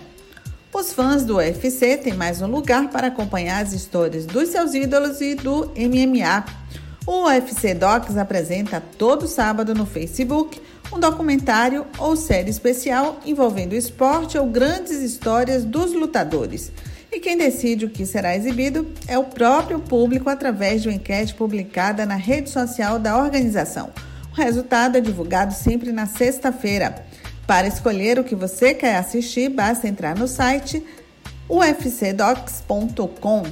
Os 0.74 0.92
fãs 0.92 1.24
do 1.24 1.36
UFC 1.36 1.98
têm 1.98 2.14
mais 2.14 2.42
um 2.42 2.48
lugar 2.48 2.90
para 2.90 3.06
acompanhar 3.06 3.62
as 3.62 3.72
histórias 3.72 4.26
dos 4.26 4.48
seus 4.48 4.74
ídolos 4.74 5.20
e 5.20 5.36
do 5.36 5.70
MMA. 5.76 6.44
O 7.06 7.26
UFC 7.26 7.74
Docs 7.74 8.16
apresenta 8.16 8.82
todo 8.98 9.28
sábado 9.28 9.72
no 9.72 9.86
Facebook 9.86 10.60
um 10.92 11.00
documentário 11.00 11.86
ou 11.98 12.14
série 12.14 12.50
especial 12.50 13.18
envolvendo 13.24 13.74
esporte 13.74 14.36
ou 14.36 14.46
grandes 14.46 15.00
histórias 15.00 15.64
dos 15.64 15.92
lutadores. 15.92 16.70
E 17.10 17.18
quem 17.18 17.36
decide 17.36 17.86
o 17.86 17.90
que 17.90 18.06
será 18.06 18.36
exibido 18.36 18.86
é 19.06 19.18
o 19.18 19.24
próprio 19.24 19.80
público 19.80 20.28
através 20.28 20.82
de 20.82 20.88
uma 20.88 20.94
enquete 20.94 21.34
publicada 21.34 22.06
na 22.06 22.16
rede 22.16 22.50
social 22.50 22.98
da 22.98 23.16
organização. 23.16 23.90
O 24.32 24.34
resultado 24.34 24.96
é 24.96 25.00
divulgado 25.00 25.52
sempre 25.52 25.92
na 25.92 26.06
sexta-feira. 26.06 27.04
Para 27.46 27.66
escolher 27.66 28.18
o 28.18 28.24
que 28.24 28.34
você 28.34 28.72
quer 28.72 28.96
assistir, 28.96 29.50
basta 29.50 29.86
entrar 29.88 30.16
no 30.16 30.26
site 30.26 30.82
ufcdocs.com. 31.48 33.42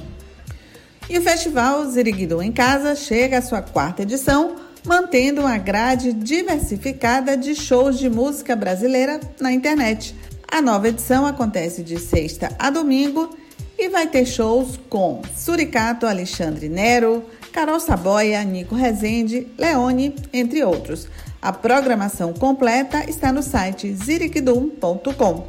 E 1.09 1.17
o 1.19 1.21
festival 1.21 1.85
Ziriguidum 1.85 2.41
em 2.41 2.51
Casa 2.51 2.95
chega 2.95 3.37
à 3.37 3.41
sua 3.41 3.61
quarta 3.61 4.01
edição 4.03 4.55
mantendo 4.85 5.41
uma 5.41 5.57
grade 5.57 6.13
diversificada 6.13 7.37
de 7.37 7.55
shows 7.55 7.99
de 7.99 8.09
música 8.09 8.55
brasileira 8.55 9.19
na 9.39 9.51
internet. 9.51 10.15
A 10.47 10.61
nova 10.61 10.89
edição 10.89 11.25
acontece 11.25 11.83
de 11.83 11.99
sexta 11.99 12.55
a 12.59 12.69
domingo 12.69 13.35
e 13.77 13.89
vai 13.89 14.07
ter 14.07 14.25
shows 14.25 14.79
com 14.89 15.21
Suricato, 15.35 16.05
Alexandre 16.05 16.67
Nero, 16.67 17.23
Carol 17.51 17.79
Saboia, 17.79 18.43
Nico 18.43 18.75
Rezende, 18.75 19.47
Leone, 19.57 20.15
entre 20.31 20.63
outros. 20.63 21.07
A 21.41 21.51
programação 21.51 22.33
completa 22.33 23.09
está 23.09 23.31
no 23.31 23.41
site 23.41 23.93
zirikdum.com. 23.93 25.47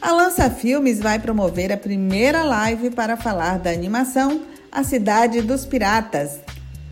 A 0.00 0.12
Lança 0.12 0.50
Filmes 0.50 1.00
vai 1.00 1.18
promover 1.18 1.72
a 1.72 1.76
primeira 1.76 2.42
live 2.42 2.90
para 2.90 3.16
falar 3.16 3.58
da 3.58 3.70
animação 3.70 4.42
A 4.70 4.82
Cidade 4.82 5.40
dos 5.40 5.64
Piratas, 5.64 6.40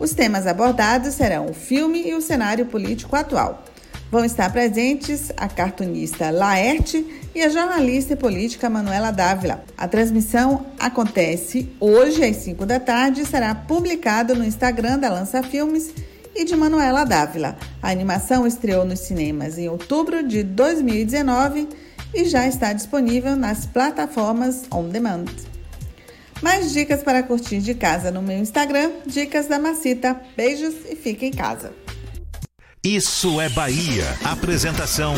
os 0.03 0.13
temas 0.13 0.45
abordados 0.45 1.13
serão 1.13 1.45
o 1.45 1.53
filme 1.53 2.05
e 2.05 2.13
o 2.13 2.21
cenário 2.21 2.65
político 2.65 3.15
atual. 3.15 3.63
Vão 4.11 4.25
estar 4.25 4.51
presentes 4.51 5.31
a 5.37 5.47
cartunista 5.47 6.29
Laerte 6.29 7.21
e 7.33 7.41
a 7.41 7.47
jornalista 7.47 8.11
e 8.11 8.17
política 8.17 8.69
Manuela 8.69 9.11
Dávila. 9.11 9.63
A 9.77 9.87
transmissão 9.87 10.65
acontece 10.77 11.71
hoje 11.79 12.21
às 12.21 12.35
5 12.35 12.65
da 12.65 12.81
tarde 12.81 13.21
e 13.21 13.25
será 13.25 13.55
publicada 13.55 14.35
no 14.35 14.43
Instagram 14.43 14.99
da 14.99 15.09
Lança 15.09 15.41
Filmes 15.41 15.93
e 16.35 16.43
de 16.43 16.55
Manuela 16.55 17.05
Dávila. 17.05 17.57
A 17.81 17.89
animação 17.89 18.45
estreou 18.45 18.83
nos 18.83 18.99
cinemas 18.99 19.57
em 19.57 19.69
outubro 19.69 20.27
de 20.27 20.43
2019 20.43 21.69
e 22.13 22.25
já 22.25 22.45
está 22.45 22.73
disponível 22.73 23.37
nas 23.37 23.65
plataformas 23.65 24.63
on 24.69 24.89
demand. 24.89 25.52
Mais 26.43 26.73
dicas 26.73 27.01
para 27.01 27.23
curtir 27.23 27.59
de 27.59 27.73
casa 27.73 28.11
no 28.11 28.21
meu 28.21 28.37
Instagram, 28.37 28.91
Dicas 29.05 29.47
da 29.47 29.57
Macita. 29.57 30.19
Beijos 30.35 30.75
e 30.89 30.93
fique 30.93 31.25
em 31.25 31.31
casa. 31.31 31.71
Isso 32.83 33.39
é 33.39 33.47
Bahia. 33.47 34.03
Apresentação: 34.25 35.15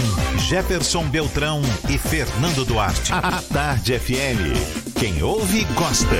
Jefferson 0.47 1.03
Beltrão 1.09 1.63
e 1.89 1.97
Fernando 1.97 2.63
Duarte. 2.63 3.11
A 3.11 3.41
Tarde 3.41 3.97
FM. 3.97 4.93
Quem 4.99 5.23
ouve, 5.23 5.65
gosta. 5.73 6.15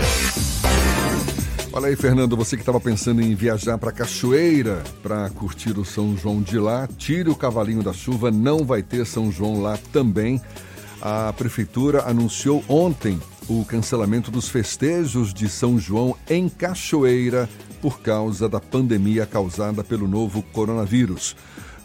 Olha 1.71 1.89
aí, 1.89 1.95
Fernando, 1.95 2.35
você 2.35 2.55
que 2.55 2.63
estava 2.63 2.79
pensando 2.79 3.21
em 3.21 3.35
viajar 3.35 3.77
para 3.77 3.91
Cachoeira 3.91 4.81
para 5.03 5.29
curtir 5.29 5.77
o 5.77 5.85
São 5.85 6.17
João 6.17 6.41
de 6.41 6.57
lá, 6.57 6.89
tire 6.97 7.29
o 7.29 7.35
cavalinho 7.35 7.83
da 7.83 7.93
chuva, 7.93 8.31
não 8.31 8.65
vai 8.65 8.81
ter 8.81 9.05
São 9.05 9.31
João 9.31 9.61
lá 9.61 9.77
também. 9.93 10.41
A 10.99 11.31
prefeitura 11.33 12.05
anunciou 12.07 12.63
ontem 12.67 13.19
o 13.47 13.63
cancelamento 13.63 14.31
dos 14.31 14.49
festejos 14.49 15.33
de 15.33 15.47
São 15.47 15.77
João 15.77 16.15
em 16.29 16.49
Cachoeira 16.49 17.47
por 17.81 18.01
causa 18.01 18.49
da 18.49 18.59
pandemia 18.59 19.25
causada 19.25 19.83
pelo 19.83 20.07
novo 20.07 20.41
coronavírus. 20.41 21.35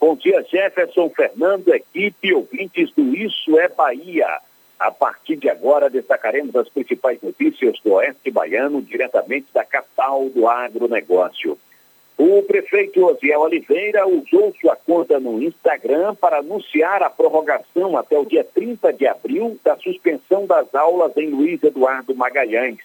Bom 0.00 0.16
dia, 0.16 0.44
Jefferson 0.50 1.08
Fernando, 1.10 1.68
equipe, 1.68 2.34
ouvintes 2.34 2.90
do 2.96 3.16
Isso 3.16 3.56
é 3.56 3.68
Bahia. 3.68 4.40
A 4.82 4.90
partir 4.90 5.36
de 5.36 5.48
agora, 5.48 5.88
destacaremos 5.88 6.56
as 6.56 6.68
principais 6.68 7.22
notícias 7.22 7.78
do 7.84 7.92
Oeste 7.92 8.32
Baiano, 8.32 8.82
diretamente 8.82 9.46
da 9.54 9.64
capital 9.64 10.28
do 10.30 10.48
agronegócio. 10.48 11.56
O 12.18 12.42
prefeito 12.42 13.06
Osiel 13.06 13.42
Oliveira 13.42 14.08
usou 14.08 14.52
sua 14.60 14.74
conta 14.74 15.20
no 15.20 15.40
Instagram 15.40 16.16
para 16.16 16.38
anunciar 16.38 17.00
a 17.00 17.08
prorrogação 17.08 17.96
até 17.96 18.18
o 18.18 18.24
dia 18.24 18.42
30 18.42 18.92
de 18.92 19.06
abril 19.06 19.56
da 19.62 19.76
suspensão 19.76 20.46
das 20.46 20.74
aulas 20.74 21.16
em 21.16 21.30
Luiz 21.30 21.62
Eduardo 21.62 22.12
Magalhães. 22.16 22.80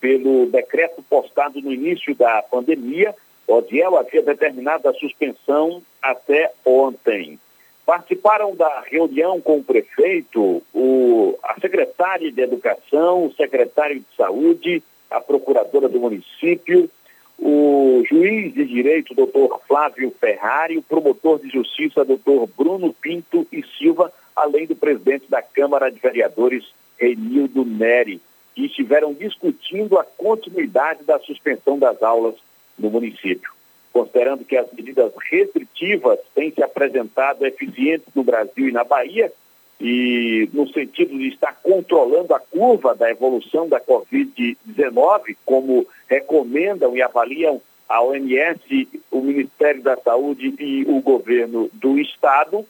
Pelo 0.00 0.46
decreto 0.46 1.02
postado 1.02 1.60
no 1.60 1.70
início 1.70 2.14
da 2.14 2.42
pandemia, 2.44 3.14
Osiel 3.46 3.98
havia 3.98 4.22
determinado 4.22 4.88
a 4.88 4.94
suspensão 4.94 5.82
até 6.00 6.50
ontem. 6.64 7.38
Participaram 7.86 8.52
da 8.56 8.80
reunião 8.80 9.40
com 9.40 9.58
o 9.58 9.64
prefeito, 9.64 10.60
o, 10.74 11.38
a 11.40 11.54
secretária 11.60 12.32
de 12.32 12.40
Educação, 12.40 13.26
o 13.26 13.34
secretário 13.34 14.00
de 14.00 14.16
Saúde, 14.16 14.82
a 15.08 15.20
procuradora 15.20 15.88
do 15.88 16.00
município, 16.00 16.90
o 17.38 18.02
juiz 18.08 18.52
de 18.52 18.64
direito, 18.64 19.14
doutor 19.14 19.60
Flávio 19.68 20.12
Ferrari, 20.18 20.76
o 20.76 20.82
promotor 20.82 21.38
de 21.38 21.48
justiça, 21.48 22.04
doutor 22.04 22.48
Bruno 22.58 22.92
Pinto 22.92 23.46
e 23.52 23.62
Silva, 23.78 24.12
além 24.34 24.66
do 24.66 24.74
presidente 24.74 25.26
da 25.28 25.40
Câmara 25.40 25.88
de 25.88 26.00
Vereadores, 26.00 26.64
Renildo 26.98 27.64
Neri, 27.64 28.20
que 28.56 28.66
estiveram 28.66 29.14
discutindo 29.14 29.96
a 29.96 30.02
continuidade 30.02 31.04
da 31.04 31.20
suspensão 31.20 31.78
das 31.78 32.02
aulas 32.02 32.34
no 32.76 32.90
município 32.90 33.55
considerando 33.96 34.44
que 34.44 34.58
as 34.58 34.70
medidas 34.74 35.10
restritivas 35.30 36.18
têm 36.34 36.50
se 36.50 36.62
apresentado 36.62 37.46
eficientes 37.46 38.06
no 38.14 38.22
Brasil 38.22 38.68
e 38.68 38.72
na 38.72 38.84
Bahia, 38.84 39.32
e 39.80 40.50
no 40.52 40.68
sentido 40.68 41.16
de 41.16 41.28
estar 41.28 41.58
controlando 41.62 42.34
a 42.34 42.40
curva 42.40 42.94
da 42.94 43.10
evolução 43.10 43.66
da 43.66 43.80
Covid-19, 43.80 45.34
como 45.46 45.86
recomendam 46.06 46.94
e 46.94 47.00
avaliam 47.00 47.60
a 47.88 48.02
OMS, 48.02 48.86
o 49.10 49.22
Ministério 49.22 49.82
da 49.82 49.96
Saúde 49.96 50.54
e 50.58 50.84
o 50.86 51.00
governo 51.00 51.70
do 51.72 51.98
Estado, 51.98 52.66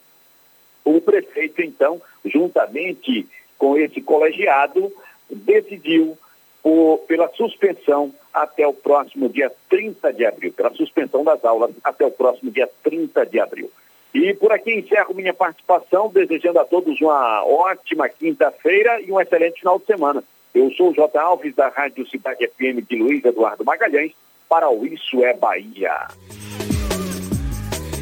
o 0.84 1.00
prefeito, 1.00 1.60
então, 1.60 2.00
juntamente 2.24 3.26
com 3.58 3.76
esse 3.76 4.00
colegiado, 4.00 4.92
decidiu 5.28 6.16
por, 6.62 6.98
pela 7.08 7.28
suspensão 7.30 8.14
até 8.36 8.66
o 8.66 8.72
próximo 8.74 9.30
dia 9.30 9.50
30 9.70 10.12
de 10.12 10.26
abril, 10.26 10.52
pela 10.52 10.70
suspensão 10.74 11.24
das 11.24 11.42
aulas 11.42 11.70
até 11.82 12.04
o 12.04 12.10
próximo 12.10 12.50
dia 12.50 12.68
30 12.82 13.24
de 13.24 13.40
abril. 13.40 13.70
E 14.14 14.34
por 14.34 14.52
aqui 14.52 14.74
encerro 14.74 15.14
minha 15.14 15.32
participação, 15.32 16.10
desejando 16.10 16.58
a 16.58 16.64
todos 16.64 17.00
uma 17.00 17.44
ótima 17.46 18.08
quinta-feira 18.10 19.00
e 19.00 19.10
um 19.10 19.18
excelente 19.18 19.60
final 19.60 19.78
de 19.78 19.86
semana. 19.86 20.22
Eu 20.54 20.70
sou 20.72 20.90
o 20.90 20.94
J. 20.94 21.18
Alves, 21.18 21.54
da 21.54 21.68
Rádio 21.68 22.06
Cidade 22.08 22.46
FM 22.46 22.86
de 22.88 22.96
Luiz 22.96 23.24
Eduardo 23.24 23.64
Magalhães, 23.64 24.12
para 24.48 24.68
o 24.68 24.86
Isso 24.86 25.24
é 25.24 25.34
Bahia. 25.34 26.08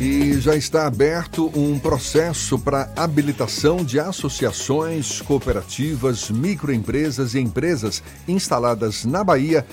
E 0.01 0.35
já 0.40 0.56
está 0.56 0.86
aberto 0.86 1.51
um 1.56 1.78
processo 1.78 2.59
para 2.59 2.93
habilitação 2.97 3.77
de 3.85 3.98
associações, 4.01 5.23
cooperativas, 5.23 6.31
microempresas 6.31 7.35
e 7.35 7.40
empresas 7.40 8.02
instaladas 8.28 9.05
na 9.05 9.23
Bahia 9.23 9.65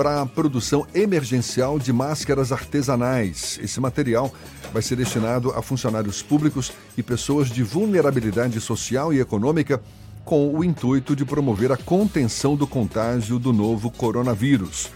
para 0.00 0.22
a 0.22 0.24
produção 0.24 0.86
emergencial 0.94 1.78
de 1.78 1.92
máscaras 1.92 2.52
artesanais. 2.52 3.60
Esse 3.62 3.78
material 3.82 4.32
vai 4.72 4.80
ser 4.80 4.96
destinado 4.96 5.50
a 5.50 5.60
funcionários 5.60 6.22
públicos 6.22 6.72
e 6.96 7.02
pessoas 7.02 7.50
de 7.50 7.62
vulnerabilidade 7.62 8.58
social 8.62 9.12
e 9.12 9.20
econômica 9.20 9.78
com 10.24 10.56
o 10.56 10.64
intuito 10.64 11.14
de 11.14 11.26
promover 11.26 11.70
a 11.70 11.76
contenção 11.76 12.56
do 12.56 12.66
contágio 12.66 13.38
do 13.38 13.52
novo 13.52 13.90
coronavírus. 13.90 14.90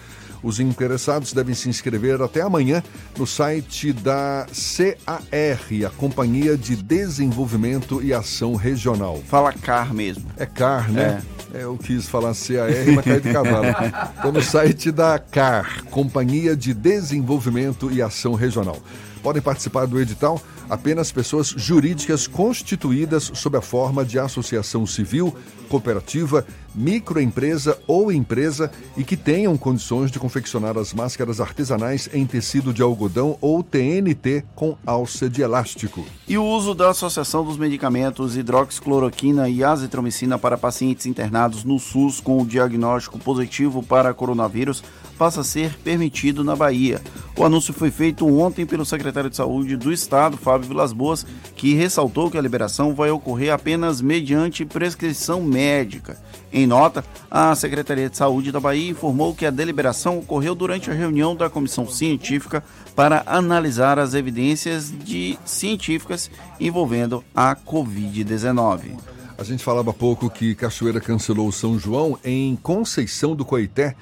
Os 0.45 0.61
interessados 0.61 1.33
devem 1.33 1.55
se 1.55 1.71
inscrever 1.71 2.21
até 2.21 2.43
amanhã 2.43 2.83
no 3.17 3.27
site 3.27 3.95
da 3.95 4.47
CAR, 4.47 5.87
a 5.87 5.91
Companhia 5.91 6.55
de 6.55 6.77
Desenvolvimento 6.77 8.03
e 8.03 8.13
Ação 8.13 8.55
Regional. 8.55 9.23
Fala 9.27 9.55
CAR 9.55 9.95
mesmo. 9.95 10.27
É 10.37 10.45
CAR, 10.45 10.93
né? 10.93 11.23
É. 11.55 11.61
é 11.61 11.65
eu 11.65 11.79
quis 11.79 12.07
falar 12.07 12.35
CAR, 12.35 12.95
mas 12.95 13.05
caiu 13.07 13.21
de 13.21 13.33
cavalo. 13.33 13.65
Estou 14.17 14.33
no 14.33 14.43
site 14.43 14.93
da 14.93 15.19
CAR, 15.19 15.83
Companhia 15.85 16.55
de 16.55 16.75
Desenvolvimento 16.75 17.91
e 17.91 18.03
Ação 18.03 18.35
Regional. 18.35 18.77
Podem 19.23 19.41
participar 19.41 19.87
do 19.87 19.99
edital 19.99 20.39
apenas 20.69 21.13
pessoas 21.13 21.49
jurídicas 21.49 22.27
constituídas 22.27 23.31
sob 23.35 23.57
a 23.57 23.61
forma 23.61 24.05
de 24.05 24.19
associação 24.19 24.87
civil, 24.87 25.35
cooperativa, 25.69 26.47
microempresa 26.75 27.79
ou 27.87 28.11
empresa 28.11 28.71
e 28.97 29.05
que 29.05 29.17
tenham 29.17 29.57
condições 29.57 30.11
de 30.11 30.19
confeccionar 30.19 30.77
as 30.77 30.93
máscaras 30.93 31.41
artesanais 31.41 32.09
em 32.13 32.27
tecido 32.27 32.73
de 32.73 32.83
algodão 32.83 33.39
ou 33.41 33.63
TNT 33.63 34.45
com 34.55 34.77
alça 34.85 35.31
de 35.31 35.43
elástico. 35.43 36.05
E 36.27 36.37
o 36.37 36.45
uso 36.45 36.75
da 36.75 36.91
Associação 36.91 37.45
dos 37.45 37.57
Medicamentos 37.57 38.37
hidroxicloroquina 38.37 39.49
e 39.49 39.63
azitromicina 39.63 40.39
para 40.39 40.59
pacientes 40.59 41.07
internados 41.07 41.65
no 41.65 41.79
SUS 41.79 42.21
com 42.21 42.41
o 42.41 42.47
diagnóstico 42.47 43.19
positivo 43.19 43.83
para 43.83 44.15
coronavírus 44.15 44.83
passa 45.15 45.41
a 45.41 45.45
ser 45.45 45.77
permitido 45.79 46.45
na 46.45 46.55
Bahia. 46.55 47.01
O 47.37 47.45
anúncio 47.45 47.73
foi 47.73 47.91
feito 47.91 48.27
ontem 48.27 48.65
pelo 48.65 48.85
secretário 48.85 49.31
de 49.31 49.37
Saúde 49.37 49.77
do 49.77 49.93
Estado, 49.93 50.37
Fábio 50.37 50.69
Vilas 50.69 50.93
Boas, 50.93 51.27
que 51.57 51.75
ressaltou 51.75 52.31
que 52.31 52.39
a 52.39 52.43
liberação 52.43 52.95
vai 52.95 53.11
ocorrer 53.11 53.53
apenas 53.53 54.01
mediante 54.01 54.65
prescrição 54.65 55.43
médica. 55.43 56.17
Em 56.53 56.67
nota, 56.67 57.05
a 57.31 57.55
Secretaria 57.57 58.09
de 58.09 58.17
Saúde 58.17 58.53
da 58.53 58.61
Bahia 58.61 58.91
informou 58.91 59.35
que 59.35 59.47
a 59.47 59.51
deliberação 59.51 60.19
ocorreu 60.19 60.55
durante 60.55 60.91
a 60.91 60.95
reunião 60.95 61.35
da 61.35 61.51
comissão 61.51 61.89
científica 61.89 62.63
para 62.95 63.25
analisar 63.27 63.99
as 63.99 64.15
evidências 64.15 64.93
de 65.05 65.37
científicas 65.45 66.31
envolvendo 66.61 67.25
a 67.35 67.57
Covid-19. 67.57 68.93
A 69.37 69.43
gente 69.43 69.65
falava 69.65 69.91
há 69.91 69.95
pouco 69.95 70.31
que 70.31 70.55
Cachoeira 70.55 71.01
cancelou 71.01 71.51
São 71.51 71.77
João 71.77 72.17
em 72.23 72.55
Conceição 72.55 73.35
do 73.35 73.45
Coité 73.45 73.97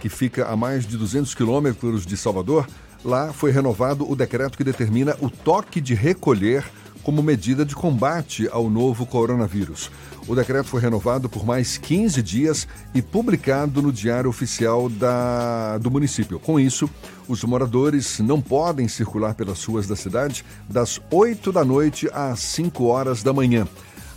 que 0.00 0.08
fica 0.08 0.46
a 0.46 0.56
mais 0.56 0.86
de 0.86 0.96
200 0.96 1.34
quilômetros 1.34 2.06
de 2.06 2.16
Salvador, 2.16 2.68
lá 3.04 3.32
foi 3.32 3.50
renovado 3.50 4.10
o 4.10 4.16
decreto 4.16 4.56
que 4.56 4.64
determina 4.64 5.16
o 5.20 5.30
toque 5.30 5.80
de 5.80 5.94
recolher 5.94 6.64
como 7.02 7.22
medida 7.22 7.64
de 7.64 7.74
combate 7.74 8.48
ao 8.52 8.68
novo 8.68 9.06
coronavírus. 9.06 9.90
O 10.26 10.34
decreto 10.34 10.68
foi 10.68 10.80
renovado 10.80 11.26
por 11.26 11.42
mais 11.42 11.78
15 11.78 12.22
dias 12.22 12.68
e 12.94 13.00
publicado 13.00 13.80
no 13.80 13.90
Diário 13.90 14.28
Oficial 14.28 14.90
da, 14.90 15.78
do 15.78 15.90
município. 15.90 16.38
Com 16.38 16.60
isso, 16.60 16.88
os 17.26 17.42
moradores 17.44 18.18
não 18.18 18.42
podem 18.42 18.86
circular 18.88 19.34
pelas 19.34 19.64
ruas 19.64 19.86
da 19.86 19.96
cidade 19.96 20.44
das 20.68 21.00
8 21.10 21.50
da 21.50 21.64
noite 21.64 22.10
às 22.12 22.40
5 22.40 22.84
horas 22.84 23.22
da 23.22 23.32
manhã. 23.32 23.66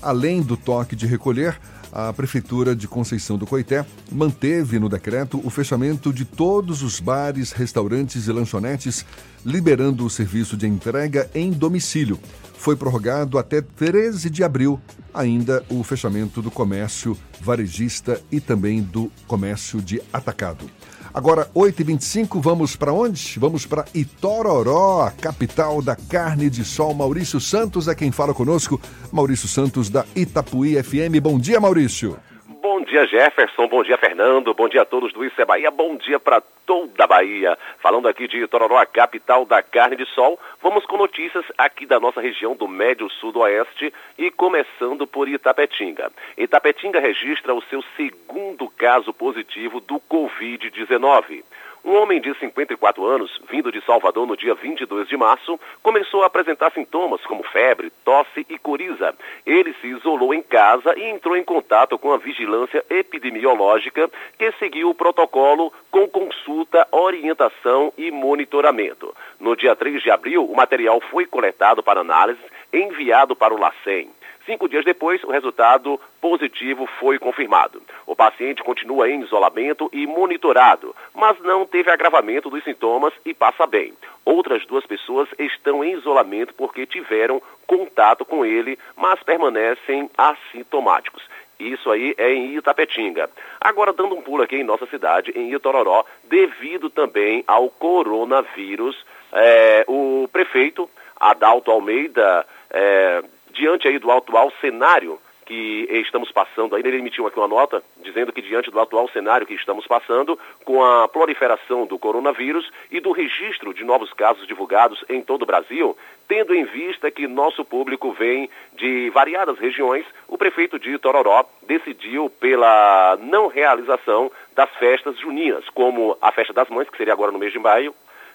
Além 0.01 0.41
do 0.41 0.57
toque 0.57 0.93
de 0.93 1.05
recolher, 1.05 1.57
a 1.91 2.11
Prefeitura 2.13 2.75
de 2.75 2.87
Conceição 2.87 3.37
do 3.37 3.45
Coité 3.45 3.85
manteve 4.11 4.79
no 4.79 4.87
decreto 4.87 5.41
o 5.43 5.49
fechamento 5.49 6.13
de 6.13 6.25
todos 6.25 6.81
os 6.81 6.99
bares, 6.99 7.51
restaurantes 7.51 8.27
e 8.27 8.31
lanchonetes, 8.31 9.05
liberando 9.45 10.05
o 10.05 10.09
serviço 10.09 10.55
de 10.55 10.67
entrega 10.67 11.29
em 11.35 11.51
domicílio. 11.51 12.19
Foi 12.57 12.75
prorrogado 12.75 13.37
até 13.37 13.61
13 13.61 14.29
de 14.29 14.43
abril 14.43 14.79
ainda 15.13 15.63
o 15.69 15.83
fechamento 15.83 16.41
do 16.41 16.49
comércio 16.49 17.17
varejista 17.39 18.21
e 18.31 18.39
também 18.39 18.81
do 18.81 19.11
comércio 19.27 19.81
de 19.81 20.01
atacado. 20.13 20.69
Agora, 21.13 21.49
8h25, 21.53 22.41
vamos 22.41 22.77
para 22.77 22.93
onde? 22.93 23.37
Vamos 23.37 23.65
para 23.65 23.85
Itororó, 23.93 25.01
a 25.01 25.11
capital 25.11 25.81
da 25.81 25.93
carne 25.93 26.49
de 26.49 26.63
sol. 26.63 26.93
Maurício 26.93 27.39
Santos 27.39 27.89
é 27.89 27.95
quem 27.95 28.11
fala 28.11 28.33
conosco. 28.33 28.79
Maurício 29.11 29.47
Santos 29.47 29.89
da 29.89 30.05
Itapuí 30.15 30.81
FM. 30.81 31.19
Bom 31.21 31.37
dia, 31.37 31.59
Maurício. 31.59 32.17
Bom 32.61 32.79
dia, 32.81 33.07
Jefferson. 33.07 33.67
Bom 33.67 33.81
dia, 33.81 33.97
Fernando. 33.97 34.53
Bom 34.53 34.69
dia 34.69 34.83
a 34.83 34.85
todos 34.85 35.11
do 35.11 35.25
Isso 35.25 35.43
Bahia. 35.47 35.71
Bom 35.71 35.95
dia 35.95 36.19
para 36.19 36.39
toda 36.63 37.05
a 37.05 37.07
Bahia. 37.07 37.57
Falando 37.79 38.07
aqui 38.07 38.27
de 38.27 38.37
Itororó, 38.37 38.77
a 38.77 38.85
capital 38.85 39.45
da 39.45 39.63
carne 39.63 39.95
de 39.95 40.05
sol, 40.13 40.39
vamos 40.61 40.85
com 40.85 40.95
notícias 40.95 41.43
aqui 41.57 41.87
da 41.87 41.99
nossa 41.99 42.21
região 42.21 42.55
do 42.55 42.67
Médio 42.67 43.09
Sudoeste 43.09 43.91
e 44.15 44.29
começando 44.29 45.07
por 45.07 45.27
Itapetinga. 45.27 46.11
Itapetinga 46.37 46.99
registra 46.99 47.51
o 47.51 47.63
seu 47.63 47.83
segundo 47.97 48.69
caso 48.69 49.11
positivo 49.11 49.79
do 49.79 49.99
Covid-19. 49.99 51.43
Um 51.83 51.95
homem 51.95 52.21
de 52.21 52.31
54 52.37 53.03
anos, 53.03 53.41
vindo 53.49 53.71
de 53.71 53.83
Salvador 53.83 54.27
no 54.27 54.37
dia 54.37 54.53
22 54.53 55.07
de 55.07 55.17
março, 55.17 55.59
começou 55.81 56.21
a 56.21 56.27
apresentar 56.27 56.71
sintomas 56.71 57.21
como 57.25 57.43
febre, 57.43 57.91
tosse 58.05 58.45
e 58.47 58.59
coriza. 58.59 59.15
Ele 59.47 59.73
se 59.81 59.87
isolou 59.87 60.31
em 60.31 60.43
casa 60.43 60.93
e 60.95 61.09
entrou 61.09 61.35
em 61.35 61.43
contato 61.43 61.97
com 61.97 62.13
a 62.13 62.17
vigilância 62.17 62.85
epidemiológica, 62.87 64.07
que 64.37 64.51
seguiu 64.53 64.91
o 64.91 64.95
protocolo 64.95 65.73
com 65.89 66.07
consulta, 66.07 66.87
orientação 66.91 67.91
e 67.97 68.11
monitoramento. 68.11 69.15
No 69.39 69.55
dia 69.55 69.75
3 69.75 70.03
de 70.03 70.11
abril, 70.11 70.45
o 70.45 70.55
material 70.55 71.01
foi 71.09 71.25
coletado 71.25 71.81
para 71.81 72.01
análise, 72.01 72.39
enviado 72.73 73.35
para 73.35 73.53
o 73.53 73.59
LACEN. 73.59 74.09
Cinco 74.45 74.67
dias 74.67 74.83
depois, 74.83 75.23
o 75.23 75.31
resultado 75.31 75.99
positivo 76.19 76.87
foi 76.99 77.19
confirmado. 77.19 77.81
O 78.07 78.15
paciente 78.15 78.63
continua 78.63 79.09
em 79.09 79.21
isolamento 79.21 79.89
e 79.93 80.07
monitorado, 80.07 80.95
mas 81.13 81.39
não 81.41 81.65
teve 81.65 81.91
agravamento 81.91 82.49
dos 82.49 82.63
sintomas 82.63 83.13
e 83.23 83.33
passa 83.33 83.67
bem. 83.67 83.93
Outras 84.25 84.65
duas 84.65 84.85
pessoas 84.85 85.29
estão 85.37 85.83
em 85.83 85.93
isolamento 85.93 86.55
porque 86.55 86.87
tiveram 86.87 87.41
contato 87.67 88.25
com 88.25 88.43
ele, 88.43 88.79
mas 88.95 89.21
permanecem 89.21 90.09
assintomáticos. 90.17 91.23
Isso 91.59 91.91
aí 91.91 92.15
é 92.17 92.33
em 92.33 92.55
Itapetinga. 92.57 93.29
Agora, 93.59 93.93
dando 93.93 94.15
um 94.15 94.21
pulo 94.21 94.41
aqui 94.41 94.55
em 94.55 94.63
nossa 94.63 94.87
cidade, 94.87 95.31
em 95.35 95.53
Itororó, 95.53 96.03
devido 96.23 96.89
também 96.89 97.43
ao 97.45 97.69
coronavírus, 97.69 99.05
é, 99.31 99.85
o 99.87 100.27
prefeito 100.33 100.89
Adalto 101.19 101.69
Almeida 101.69 102.45
é, 102.71 103.23
diante 103.53 103.87
aí 103.87 103.99
do 103.99 104.11
atual 104.11 104.51
cenário 104.61 105.19
que 105.45 105.85
estamos 106.05 106.31
passando, 106.31 106.75
ainda 106.75 106.87
ele 106.87 106.99
emitiu 106.99 107.27
aqui 107.27 107.37
uma 107.37 107.47
nota 107.47 107.83
dizendo 108.01 108.31
que 108.31 108.41
diante 108.41 108.71
do 108.71 108.79
atual 108.79 109.09
cenário 109.09 109.45
que 109.45 109.53
estamos 109.53 109.85
passando, 109.85 110.39
com 110.63 110.81
a 110.81 111.09
proliferação 111.09 111.85
do 111.85 111.99
coronavírus 111.99 112.71
e 112.89 113.01
do 113.01 113.11
registro 113.11 113.73
de 113.73 113.83
novos 113.83 114.13
casos 114.13 114.47
divulgados 114.47 115.03
em 115.09 115.21
todo 115.21 115.41
o 115.41 115.45
Brasil, 115.45 115.97
tendo 116.25 116.55
em 116.55 116.63
vista 116.63 117.11
que 117.11 117.27
nosso 117.27 117.65
público 117.65 118.13
vem 118.13 118.49
de 118.73 119.09
variadas 119.09 119.59
regiões, 119.59 120.05
o 120.25 120.37
prefeito 120.37 120.79
de 120.79 120.97
Tororó 120.97 121.45
decidiu 121.63 122.29
pela 122.29 123.17
não 123.19 123.47
realização 123.47 124.31
das 124.55 124.69
festas 124.75 125.19
juninas, 125.19 125.67
como 125.73 126.17
a 126.21 126.31
Festa 126.31 126.53
das 126.53 126.69
Mães, 126.69 126.89
que 126.89 126.97
seria 126.97 127.11
agora 127.11 127.31
no 127.31 127.39
mês 127.39 127.51
de 127.51 127.59
maio, 127.59 127.93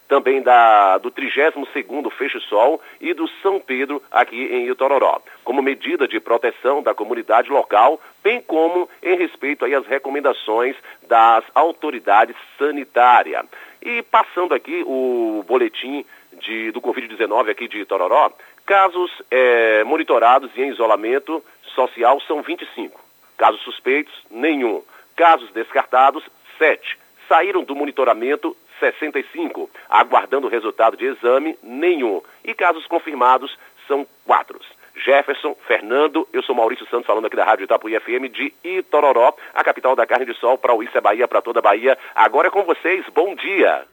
também 0.09 0.43
da, 0.43 0.99
do 0.99 1.11
32º 1.11 2.11
Fecho 2.13 2.41
Sol 2.43 2.81
e 3.01 3.13
do 3.13 3.29
São 3.43 3.59
Pedro 3.61 4.03
aqui 4.11 4.37
em 4.37 4.69
Itororó, 4.69 5.21
como 5.45 5.63
medida 5.63 6.07
de 6.07 6.21
proteção 6.21 6.83
da 6.83 6.95
comunidade 6.95 7.51
local, 7.51 8.01
bem 8.23 8.41
como 8.41 8.89
em 9.03 9.17
respeito 9.17 9.65
aí 9.65 9.75
às 9.75 9.87
recomendações 9.87 10.77
das 11.09 11.45
autoridades 11.55 12.37
sanitárias. 12.59 13.47
E 13.83 14.03
passando 14.03 14.55
aqui 14.55 14.83
o 14.87 15.45
boletim 15.47 16.05
de, 16.33 16.71
do 16.71 16.81
Covid-19 16.81 17.51
aqui 17.51 17.69
de 17.69 17.81
Itororó, 17.81 18.33
casos 18.65 19.11
é, 19.31 19.85
monitorados 19.85 20.51
e 20.57 20.63
em 20.63 20.71
isolamento 20.71 21.43
social 21.75 22.21
são 22.23 22.43
25. 22.43 23.01
Casos 23.37 23.61
suspeitos, 23.63 24.13
nenhum. 24.31 24.83
Casos 25.15 25.51
descartados, 25.53 26.25
7. 26.59 26.99
Saíram 27.29 27.63
do 27.63 27.75
monitoramento 27.75 28.57
65, 28.81 29.71
aguardando 29.89 30.49
resultado 30.49 30.97
de 30.97 31.07
exame, 31.07 31.59
nenhum. 31.63 32.23
E 32.45 32.55
casos 32.55 32.87
confirmados 32.87 33.57
são 33.87 34.07
quatro. 34.25 34.59
Jefferson, 34.97 35.55
Fernando, 35.67 36.27
eu 36.33 36.43
sou 36.43 36.55
Maurício 36.55 36.87
Santos 36.89 37.07
falando 37.07 37.27
aqui 37.27 37.37
da 37.37 37.45
Rádio 37.45 37.65
Itapuí 37.65 37.99
FM 38.01 38.33
de 38.33 38.53
Itororó, 38.65 39.35
a 39.55 39.63
capital 39.63 39.95
da 39.95 40.07
carne 40.07 40.25
de 40.25 40.35
sol, 40.35 40.57
para 40.57 40.75
o 40.75 40.83
Isso 40.83 40.97
é 40.97 41.01
Bahia, 41.01 41.29
para 41.29 41.43
toda 41.43 41.59
a 41.59 41.63
Bahia. 41.63 41.99
Agora 42.15 42.49
é 42.49 42.51
com 42.51 42.65
vocês, 42.65 43.05
bom 43.15 43.35
dia! 43.35 43.87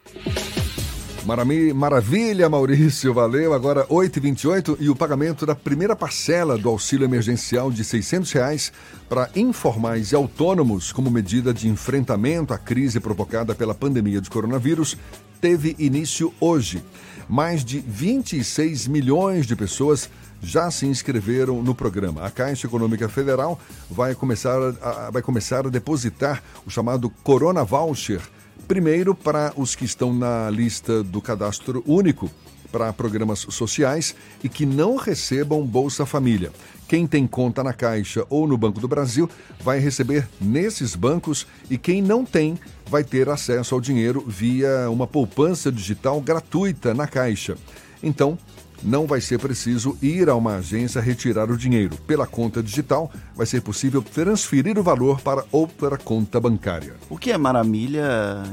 Maravilha, 1.26 2.50
Maurício, 2.50 3.14
valeu. 3.14 3.54
Agora 3.54 3.86
8h28 3.88 4.76
e 4.80 4.90
o 4.90 4.96
pagamento 4.96 5.46
da 5.46 5.56
primeira 5.56 5.96
parcela 5.96 6.58
do 6.58 6.68
auxílio 6.68 7.06
emergencial 7.06 7.72
de 7.72 7.82
600 7.82 8.32
reais 8.34 8.74
para 9.08 9.30
informais 9.34 10.12
e 10.12 10.16
autônomos 10.16 10.92
como 10.92 11.10
medida 11.10 11.54
de 11.54 11.70
enfrentamento 11.70 12.54
à 12.54 12.58
crise 12.58 13.00
provocada 13.00 13.56
pela 13.56 13.74
pandemia 13.74 14.20
de 14.20 14.30
coronavírus 14.30 14.98
teve 15.40 15.76
início 15.80 16.34
hoje. 16.42 16.84
Mais 17.30 17.64
de 17.64 17.80
26 17.80 18.88
milhões 18.88 19.46
de 19.46 19.56
pessoas 19.56 20.10
já 20.42 20.70
se 20.70 20.86
inscreveram 20.86 21.64
no 21.64 21.74
programa. 21.74 22.26
A 22.26 22.32
Caixa 22.32 22.68
Econômica 22.68 23.08
Federal 23.08 23.58
vai 23.90 24.14
começar 24.14 24.58
a, 24.82 25.10
vai 25.10 25.22
começar 25.22 25.66
a 25.66 25.70
depositar 25.70 26.44
o 26.66 26.70
chamado 26.70 27.10
Corona 27.24 27.64
Voucher 27.64 28.20
Primeiro, 28.68 29.14
para 29.14 29.54
os 29.56 29.76
que 29.76 29.86
estão 29.86 30.14
na 30.14 30.50
lista 30.50 31.04
do 31.04 31.22
cadastro 31.22 31.84
único 31.86 32.32
para 32.72 32.92
programas 32.92 33.40
sociais 33.50 34.16
e 34.44 34.50
que 34.50 34.66
não 34.66 34.96
recebam 34.96 35.64
Bolsa 35.64 36.08
Família. 36.08 36.52
Quem 36.88 37.06
tem 37.06 37.28
conta 37.28 37.64
na 37.64 37.72
Caixa 37.72 38.26
ou 38.30 38.48
no 38.48 38.58
Banco 38.58 38.80
do 38.80 38.88
Brasil 38.88 39.30
vai 39.62 39.78
receber 39.80 40.28
nesses 40.42 40.96
bancos 40.96 41.46
e 41.70 41.78
quem 41.78 42.02
não 42.02 42.26
tem 42.26 42.58
vai 42.90 43.04
ter 43.04 43.30
acesso 43.30 43.76
ao 43.76 43.82
dinheiro 43.82 44.24
via 44.28 44.90
uma 44.90 45.06
poupança 45.06 45.72
digital 45.72 46.20
gratuita 46.20 46.94
na 46.94 47.06
Caixa. 47.06 47.56
Então, 48.02 48.38
não 48.84 49.08
vai 49.08 49.22
ser 49.22 49.40
preciso 49.40 49.98
ir 50.02 50.30
a 50.30 50.36
uma 50.36 50.58
agência 50.58 51.02
retirar 51.02 51.50
o 51.50 51.58
dinheiro. 51.58 51.96
Pela 52.08 52.28
conta 52.28 52.62
digital, 52.62 53.12
vai 53.36 53.46
ser 53.46 53.62
possível 53.62 54.02
transferir 54.02 54.78
o 54.78 54.84
valor 54.84 55.22
para 55.22 55.44
outra 55.52 55.98
conta 55.98 56.40
bancária. 56.40 56.96
O 57.10 57.18
que 57.18 57.32
é 57.32 57.38
maravilha, 57.38 58.04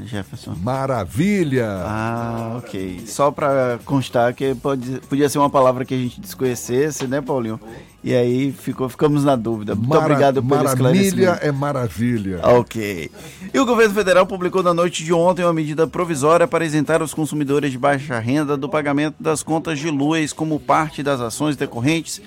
Jefferson? 0.05 0.55
Maravilha! 0.61 1.67
Ah, 1.85 2.55
ok. 2.57 3.03
Só 3.05 3.31
para 3.31 3.79
constar 3.85 4.33
que 4.33 4.55
pode, 4.55 5.01
podia 5.09 5.29
ser 5.29 5.37
uma 5.37 5.49
palavra 5.49 5.85
que 5.85 5.93
a 5.93 5.97
gente 5.97 6.21
desconhecesse, 6.21 7.07
né, 7.07 7.21
Paulinho? 7.21 7.59
E 8.03 8.15
aí 8.15 8.51
ficou, 8.51 8.89
ficamos 8.89 9.23
na 9.23 9.35
dúvida. 9.35 9.75
Muito 9.75 9.89
Mara, 9.89 10.05
obrigado 10.05 10.41
pelo 10.41 10.63
Maravilha 10.63 11.39
é 11.41 11.51
maravilha. 11.51 12.39
Ok. 12.43 13.11
E 13.53 13.59
o 13.59 13.65
governo 13.65 13.93
federal 13.93 14.25
publicou 14.25 14.63
na 14.63 14.73
noite 14.73 15.03
de 15.03 15.13
ontem 15.13 15.43
uma 15.43 15.53
medida 15.53 15.85
provisória 15.85 16.47
para 16.47 16.65
isentar 16.65 17.03
os 17.03 17.13
consumidores 17.13 17.71
de 17.71 17.77
baixa 17.77 18.17
renda 18.17 18.57
do 18.57 18.67
pagamento 18.67 19.15
das 19.19 19.43
contas 19.43 19.77
de 19.77 19.89
luz 19.91 20.33
como 20.33 20.59
parte 20.59 21.03
das 21.03 21.21
ações 21.21 21.55
decorrentes 21.55 22.21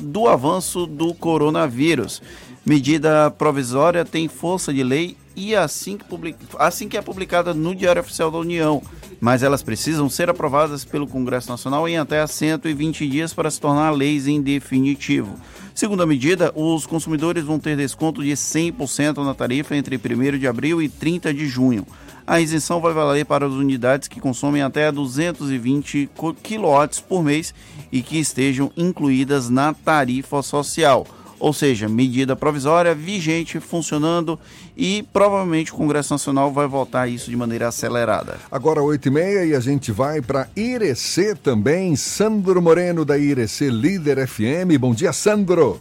do 0.00 0.26
avanço 0.26 0.86
do 0.86 1.14
coronavírus. 1.14 2.20
Medida 2.64 3.30
provisória 3.30 4.04
tem 4.04 4.28
força 4.28 4.72
de 4.72 4.82
lei 4.82 5.16
e 5.34 5.54
assim 5.54 5.96
que, 5.96 6.04
public... 6.04 6.36
assim 6.58 6.88
que 6.88 6.96
é 6.96 7.02
publicada 7.02 7.54
no 7.54 7.74
Diário 7.74 8.00
Oficial 8.00 8.30
da 8.30 8.38
União, 8.38 8.82
mas 9.22 9.44
elas 9.44 9.62
precisam 9.62 10.10
ser 10.10 10.28
aprovadas 10.28 10.84
pelo 10.84 11.06
Congresso 11.06 11.48
Nacional 11.48 11.88
em 11.88 11.96
até 11.96 12.26
120 12.26 13.06
dias 13.06 13.32
para 13.32 13.48
se 13.52 13.60
tornar 13.60 13.92
leis 13.92 14.26
em 14.26 14.42
definitivo. 14.42 15.38
Segundo 15.72 16.02
a 16.02 16.06
medida, 16.06 16.52
os 16.56 16.86
consumidores 16.86 17.44
vão 17.44 17.56
ter 17.56 17.76
desconto 17.76 18.20
de 18.20 18.32
100% 18.32 19.24
na 19.24 19.32
tarifa 19.32 19.76
entre 19.76 19.96
1 19.96 20.38
de 20.40 20.48
abril 20.48 20.82
e 20.82 20.88
30 20.88 21.32
de 21.32 21.46
junho. 21.46 21.86
A 22.26 22.40
isenção 22.40 22.80
vai 22.80 22.92
valer 22.92 23.24
para 23.24 23.46
as 23.46 23.52
unidades 23.52 24.08
que 24.08 24.20
consomem 24.20 24.60
até 24.60 24.90
220 24.90 26.10
kW 26.16 27.02
por 27.08 27.22
mês 27.22 27.54
e 27.92 28.02
que 28.02 28.18
estejam 28.18 28.72
incluídas 28.76 29.48
na 29.48 29.72
tarifa 29.72 30.42
social 30.42 31.06
ou 31.42 31.52
seja, 31.52 31.88
medida 31.88 32.36
provisória 32.36 32.94
vigente, 32.94 33.58
funcionando 33.58 34.38
e 34.76 35.02
provavelmente 35.12 35.72
o 35.72 35.74
Congresso 35.74 36.14
Nacional 36.14 36.52
vai 36.52 36.68
votar 36.68 37.10
isso 37.10 37.28
de 37.28 37.36
maneira 37.36 37.66
acelerada. 37.66 38.38
Agora 38.48 38.80
8 38.80 39.08
e 39.08 39.10
meia 39.10 39.44
e 39.44 39.52
a 39.52 39.58
gente 39.58 39.90
vai 39.90 40.22
para 40.22 40.48
Irecê 40.54 41.34
também. 41.34 41.96
Sandro 41.96 42.62
Moreno 42.62 43.04
da 43.04 43.18
Irecê 43.18 43.70
Líder 43.70 44.24
FM. 44.24 44.78
Bom 44.78 44.94
dia, 44.94 45.12
Sandro. 45.12 45.80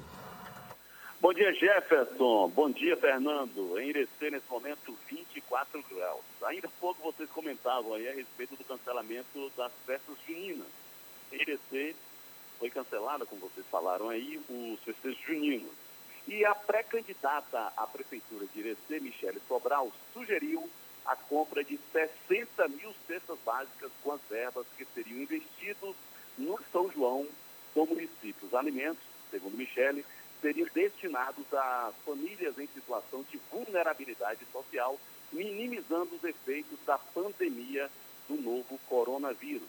Bom 1.21 1.31
dia, 1.31 1.53
Jefferson. 1.53 2.51
Bom 2.55 2.71
dia, 2.71 2.97
Fernando. 2.97 3.79
Em 3.79 3.89
Irecê, 3.89 4.31
nesse 4.31 4.49
momento, 4.49 4.97
24 5.11 5.85
graus. 5.93 6.21
Ainda 6.47 6.65
há 6.65 6.71
pouco 6.81 7.03
vocês 7.03 7.29
comentavam 7.29 7.93
aí 7.93 8.09
a 8.09 8.13
respeito 8.13 8.55
do 8.55 8.63
cancelamento 8.63 9.51
das 9.55 9.71
festas 9.85 10.15
juninas. 10.27 10.65
Em 11.31 11.39
Irecê, 11.39 11.95
foi 12.61 12.69
cancelada, 12.69 13.25
como 13.25 13.41
vocês 13.41 13.65
falaram 13.71 14.09
aí, 14.09 14.39
os 14.47 14.79
festejos 14.83 15.19
juninos. 15.25 15.71
E 16.27 16.45
a 16.45 16.53
pré-candidata 16.53 17.73
à 17.75 17.88
prefeitura 17.88 18.45
de 18.45 18.59
Irecê, 18.59 18.99
Michele 18.99 19.41
Sobral, 19.47 19.91
sugeriu 20.13 20.69
a 21.03 21.15
compra 21.15 21.63
de 21.63 21.79
60 21.91 22.67
mil 22.67 22.93
cestas 23.07 23.39
básicas 23.43 23.91
com 24.03 24.11
as 24.11 24.21
verbas 24.29 24.67
que 24.77 24.85
seriam 24.93 25.23
investidos 25.23 25.95
no 26.38 26.59
São 26.71 26.91
João 26.91 27.27
do 27.73 27.83
município. 27.88 28.47
Os 28.47 28.53
alimentos, 28.53 29.01
segundo 29.31 29.57
Michele, 29.57 30.05
seriam 30.39 30.69
destinados 30.71 31.51
a 31.51 31.91
famílias 32.05 32.59
em 32.59 32.67
situação 32.67 33.25
de 33.31 33.39
vulnerabilidade 33.51 34.45
social, 34.53 34.99
minimizando 35.33 36.13
os 36.15 36.23
efeitos 36.23 36.77
da 36.85 36.99
pandemia 36.99 37.89
do 38.29 38.35
novo 38.35 38.79
coronavírus. 38.88 39.67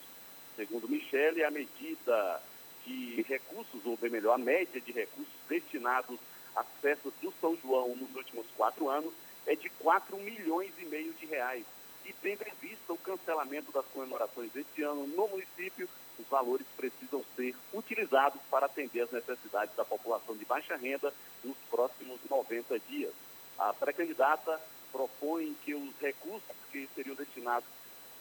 Segundo 0.56 0.86
Michele, 0.86 1.43
a 1.43 1.51
medida 1.51 2.43
de 2.87 3.23
recursos, 3.23 3.85
ou 3.85 3.97
bem 3.97 4.11
melhor, 4.11 4.35
a 4.35 4.39
média 4.39 4.81
de 4.81 4.93
recursos 4.93 5.33
destinados 5.49 6.19
às 6.55 6.67
festas 6.81 7.13
do 7.23 7.33
São 7.41 7.57
João 7.57 7.95
nos 7.97 8.15
últimos 8.15 8.47
quatro 8.57 8.89
anos 8.89 9.13
é 9.47 9.55
de 9.55 9.69
4 9.71 10.17
milhões 10.19 10.73
e 10.79 10.85
meio 10.85 11.13
de 11.15 11.27
reais. 11.27 11.65
E 12.05 12.13
tendo 12.15 12.43
em 12.43 12.55
vista 12.61 12.93
o 12.93 12.99
cancelamento 12.99 13.71
das 13.71 13.87
comemorações 13.87 14.51
deste 14.53 14.83
ano 14.83 15.07
no 15.07 15.29
município, 15.29 15.89
os 16.19 16.27
valores 16.27 16.67
precisam 16.77 17.25
ser 17.37 17.55
utilizados 17.73 18.41
para 18.51 18.67
atender 18.67 19.03
as 19.03 19.13
necessidades 19.13 19.75
da 19.77 19.85
população 19.85 20.37
de 20.37 20.45
baixa 20.45 20.77
renda 20.77 21.13
nos 21.45 21.57
próximos 21.71 22.19
90 22.29 22.79
dias. 22.81 23.13
A 23.59 23.73
pré-candidata 23.73 24.61
propõe 24.91 25.57
que 25.65 25.75
os 25.75 25.95
recursos 26.01 26.43
que 26.71 26.89
seriam 26.95 27.15
destinados 27.15 27.69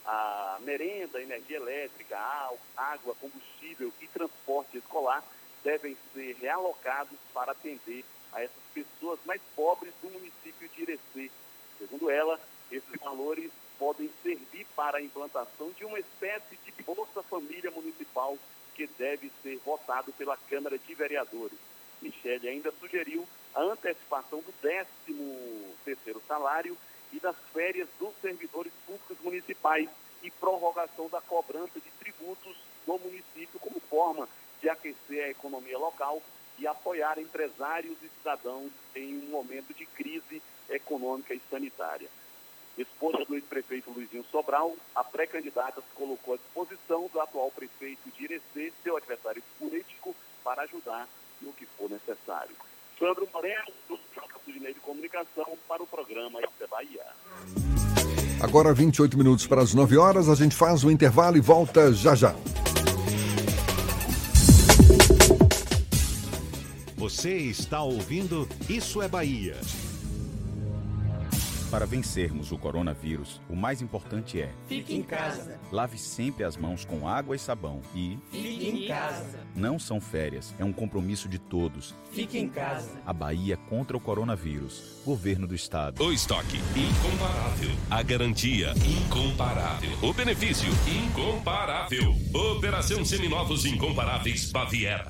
a 0.05 0.57
merenda, 0.61 1.21
energia 1.21 1.57
elétrica, 1.57 2.17
água, 2.75 3.15
combustível 3.15 3.93
e 4.01 4.07
transporte 4.07 4.77
escolar 4.77 5.23
devem 5.63 5.95
ser 6.13 6.35
realocados 6.39 7.17
para 7.33 7.51
atender 7.51 8.03
a 8.33 8.41
essas 8.41 8.63
pessoas 8.73 9.19
mais 9.25 9.41
pobres 9.55 9.93
do 10.01 10.09
município 10.09 10.67
de 10.69 10.81
Irecê. 10.81 11.31
Segundo 11.77 12.09
ela, 12.09 12.39
esses 12.71 12.99
valores 12.99 13.51
podem 13.77 14.09
servir 14.23 14.65
para 14.75 14.97
a 14.97 15.01
implantação 15.01 15.71
de 15.71 15.85
uma 15.85 15.99
espécie 15.99 16.57
de 16.63 16.83
Bolsa 16.83 17.21
Família 17.23 17.71
Municipal 17.71 18.37
que 18.75 18.87
deve 18.97 19.31
ser 19.43 19.57
votado 19.65 20.11
pela 20.13 20.37
Câmara 20.49 20.77
de 20.77 20.95
Vereadores. 20.95 21.57
Michele 22.01 22.47
ainda 22.47 22.71
sugeriu 22.79 23.27
a 23.53 23.61
antecipação 23.61 24.39
do 24.39 24.51
13 24.61 24.87
terceiro 25.83 26.21
salário 26.27 26.77
e 27.11 27.19
das 27.19 27.35
férias 27.53 27.87
dos 27.99 28.13
servidores 28.21 28.71
públicos 28.85 29.17
municipais 29.21 29.89
e 30.23 30.31
prorrogação 30.31 31.09
da 31.09 31.21
cobrança 31.21 31.79
de 31.79 31.89
tributos 31.99 32.55
no 32.87 32.97
município 32.99 33.59
como 33.59 33.79
forma 33.81 34.27
de 34.61 34.69
aquecer 34.69 35.25
a 35.25 35.29
economia 35.29 35.77
local 35.77 36.21
e 36.57 36.67
apoiar 36.67 37.17
empresários 37.17 37.97
e 38.03 38.09
cidadãos 38.09 38.71
em 38.95 39.17
um 39.17 39.29
momento 39.29 39.73
de 39.73 39.85
crise 39.85 40.41
econômica 40.69 41.33
e 41.33 41.41
sanitária. 41.49 42.07
Esposa 42.77 43.25
do 43.25 43.35
ex-prefeito 43.35 43.91
Luizinho 43.91 44.23
Sobral, 44.31 44.75
a 44.95 45.03
pré-candidata 45.03 45.81
se 45.81 45.95
colocou 45.95 46.35
à 46.35 46.37
disposição 46.37 47.09
do 47.11 47.19
atual 47.19 47.51
prefeito 47.51 48.09
de 48.11 48.23
Irecê, 48.23 48.71
seu 48.81 48.95
adversário 48.95 49.43
político, 49.59 50.15
para 50.43 50.63
ajudar 50.63 51.07
no 51.41 51.51
que 51.51 51.65
for 51.65 51.89
necessário. 51.89 52.55
Sandro 53.01 53.27
Moreno, 53.33 53.65
do 53.89 53.97
Centro 54.13 54.39
de 54.45 54.79
Comunicação, 54.79 55.57
para 55.67 55.81
o 55.81 55.87
programa 55.87 56.39
Isso 56.39 56.67
Bahia. 56.67 57.03
Agora 58.39 58.71
28 58.75 59.17
minutos 59.17 59.47
para 59.47 59.59
as 59.59 59.73
9 59.73 59.97
horas, 59.97 60.29
a 60.29 60.35
gente 60.35 60.55
faz 60.55 60.83
o 60.83 60.91
intervalo 60.91 61.35
e 61.35 61.41
volta 61.41 61.91
já 61.91 62.13
já. 62.13 62.35
Você 66.95 67.37
está 67.37 67.81
ouvindo 67.81 68.47
Isso 68.69 69.01
é 69.01 69.07
Bahia. 69.07 69.57
Para 71.71 71.85
vencermos 71.85 72.51
o 72.51 72.57
coronavírus, 72.57 73.39
o 73.49 73.55
mais 73.55 73.81
importante 73.81 74.41
é: 74.41 74.51
fique 74.67 74.93
em 74.93 75.01
casa. 75.01 75.57
Lave 75.71 75.97
sempre 75.97 76.43
as 76.43 76.57
mãos 76.57 76.83
com 76.83 77.07
água 77.07 77.33
e 77.33 77.39
sabão 77.39 77.79
e 77.95 78.19
fique 78.29 78.67
em 78.67 78.87
casa. 78.89 79.39
Não 79.55 79.79
são 79.79 80.01
férias, 80.01 80.53
é 80.59 80.65
um 80.65 80.73
compromisso 80.73 81.29
de 81.29 81.39
todos. 81.39 81.95
Fique 82.11 82.37
em 82.37 82.49
casa. 82.49 82.99
A 83.05 83.13
Bahia 83.13 83.55
contra 83.55 83.95
o 83.95 84.01
coronavírus. 84.01 85.01
Governo 85.05 85.47
do 85.47 85.55
Estado. 85.55 86.03
O 86.03 86.11
estoque 86.11 86.57
incomparável. 86.57 87.69
A 87.89 88.03
garantia 88.03 88.73
incomparável. 89.05 89.91
O 90.01 90.13
benefício 90.13 90.69
incomparável. 91.05 92.13
Operação 92.33 93.05
Seminovos 93.05 93.63
Incomparáveis 93.63 94.51
Baviera. 94.51 95.07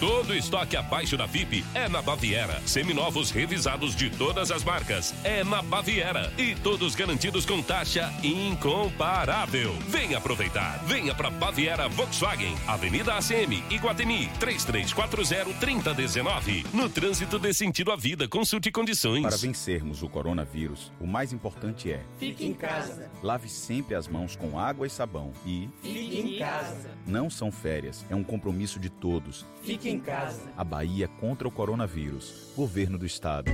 Todo 0.00 0.34
estoque 0.34 0.76
abaixo 0.78 1.14
da 1.14 1.28
FIP 1.28 1.62
é 1.74 1.86
na 1.86 2.00
Baviera. 2.00 2.62
Seminovos 2.64 3.30
revisados 3.30 3.94
de 3.94 4.08
todas 4.08 4.50
as 4.50 4.64
marcas 4.64 5.14
é 5.22 5.44
na 5.44 5.60
Baviera. 5.60 6.32
E 6.38 6.54
todos 6.54 6.94
garantidos 6.94 7.44
com 7.44 7.60
taxa 7.60 8.10
incomparável. 8.24 9.74
Venha 9.88 10.16
aproveitar. 10.16 10.82
Venha 10.86 11.14
para 11.14 11.28
Baviera 11.28 11.86
Volkswagen, 11.86 12.54
Avenida 12.66 13.12
ACM, 13.12 13.62
Iguatemi, 13.68 14.30
3340-3019. 14.40 16.64
No 16.72 16.88
trânsito 16.88 17.38
dê 17.38 17.52
sentido 17.52 17.92
à 17.92 17.96
vida, 17.96 18.26
consulte 18.26 18.72
condições. 18.72 19.20
Para 19.20 19.36
vencermos 19.36 20.02
o 20.02 20.08
coronavírus, 20.08 20.90
o 20.98 21.06
mais 21.06 21.30
importante 21.30 21.92
é: 21.92 22.00
fique 22.18 22.46
em 22.46 22.54
casa. 22.54 23.10
Lave 23.22 23.50
sempre 23.50 23.94
as 23.94 24.08
mãos 24.08 24.34
com 24.34 24.58
água 24.58 24.86
e 24.86 24.90
sabão 24.90 25.30
e 25.44 25.68
fique 25.82 26.20
em 26.20 26.38
casa. 26.38 26.88
Não 27.06 27.28
são 27.28 27.52
férias, 27.52 28.06
é 28.08 28.16
um 28.16 28.24
compromisso 28.24 28.80
de 28.80 28.88
todos. 28.88 29.44
Fique 29.62 29.89
em 29.90 29.98
casa. 29.98 30.50
A 30.56 30.64
Bahia 30.64 31.08
contra 31.08 31.46
o 31.48 31.50
coronavírus. 31.50 32.52
Governo 32.56 32.96
do 32.96 33.04
Estado. 33.04 33.50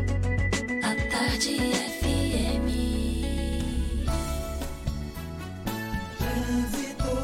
A 0.83 0.95
tarde 1.11 1.57
FM. 1.57 2.69
Trânsito. 6.19 7.17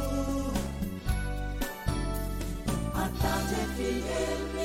A 2.94 3.08
tarde 3.20 3.54
FM. 3.76 4.56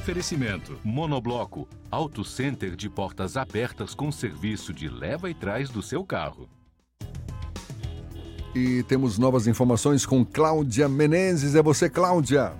Oferecimento: 0.00 0.80
Monobloco, 0.82 1.68
Auto 1.90 2.24
Center 2.24 2.74
de 2.74 2.88
portas 2.88 3.36
abertas 3.36 3.94
com 3.94 4.10
serviço 4.10 4.72
de 4.72 4.88
leva 4.88 5.28
e 5.28 5.34
trás 5.34 5.68
do 5.68 5.82
seu 5.82 6.02
carro. 6.04 6.48
E 8.54 8.82
temos 8.84 9.18
novas 9.18 9.46
informações 9.46 10.06
com 10.06 10.24
Cláudia 10.24 10.88
Menezes. 10.88 11.54
É 11.54 11.62
você, 11.62 11.88
Cláudia. 11.88 12.52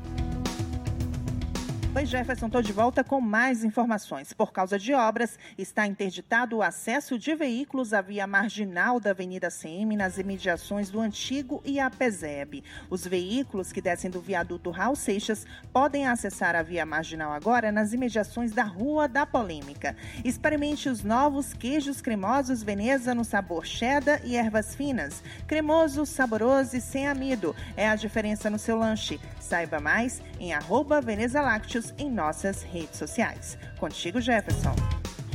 Oi, 1.98 2.06
Jefferson, 2.06 2.46
estou 2.46 2.62
de 2.62 2.72
volta 2.72 3.02
com 3.02 3.20
mais 3.20 3.64
informações. 3.64 4.32
Por 4.32 4.52
causa 4.52 4.78
de 4.78 4.94
obras, 4.94 5.36
está 5.58 5.84
interditado 5.84 6.56
o 6.56 6.62
acesso 6.62 7.18
de 7.18 7.34
veículos 7.34 7.92
à 7.92 8.00
via 8.00 8.24
marginal 8.24 9.00
da 9.00 9.10
Avenida 9.10 9.50
CM 9.50 9.96
nas 9.96 10.16
imediações 10.16 10.90
do 10.90 11.00
antigo 11.00 11.60
IAPESEB. 11.66 12.62
Os 12.88 13.04
veículos 13.04 13.72
que 13.72 13.80
descem 13.80 14.12
do 14.12 14.20
viaduto 14.20 14.70
Raul 14.70 14.94
Seixas 14.94 15.44
podem 15.72 16.06
acessar 16.06 16.54
a 16.54 16.62
via 16.62 16.86
marginal 16.86 17.32
agora 17.32 17.72
nas 17.72 17.92
imediações 17.92 18.52
da 18.52 18.62
Rua 18.62 19.08
da 19.08 19.26
Polêmica. 19.26 19.96
Experimente 20.24 20.88
os 20.88 21.02
novos 21.02 21.52
queijos 21.52 22.00
cremosos 22.00 22.62
Veneza 22.62 23.12
no 23.12 23.24
sabor 23.24 23.66
cheddar 23.66 24.20
e 24.24 24.36
ervas 24.36 24.72
finas. 24.72 25.20
Cremoso, 25.48 26.06
saboroso 26.06 26.76
e 26.76 26.80
sem 26.80 27.08
amido. 27.08 27.56
É 27.76 27.88
a 27.88 27.96
diferença 27.96 28.48
no 28.48 28.56
seu 28.56 28.78
lanche. 28.78 29.18
Saiba 29.40 29.80
mais 29.80 30.22
em 30.39 30.52
arroba 30.52 31.01
Veneza 31.01 31.40
Lácteos 31.40 31.93
em 31.98 32.10
nossas 32.10 32.62
redes 32.62 32.98
sociais. 32.98 33.59
Contigo, 33.78 34.20
Jefferson. 34.20 34.74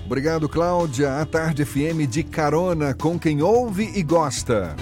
Obrigado, 0.05 0.49
Cláudia. 0.49 1.21
A 1.21 1.25
Tarde 1.25 1.65
FM 1.65 2.07
de 2.09 2.23
carona 2.23 2.93
com 2.93 3.17
quem 3.17 3.41
ouve 3.41 3.91
e 3.95 4.03
gosta. 4.03 4.75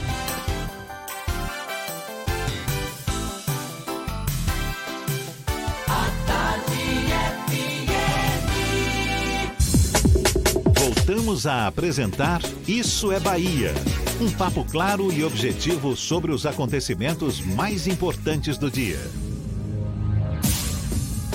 Voltamos 10.77 11.45
a 11.45 11.68
apresentar 11.68 12.41
Isso 12.68 13.11
é 13.11 13.19
Bahia. 13.19 13.73
Um 14.19 14.31
papo 14.31 14.65
claro 14.65 15.11
e 15.11 15.23
objetivo 15.23 15.95
sobre 15.95 16.31
os 16.31 16.45
acontecimentos 16.45 17.41
mais 17.41 17.85
importantes 17.85 18.57
do 18.57 18.69
dia. 18.72 18.99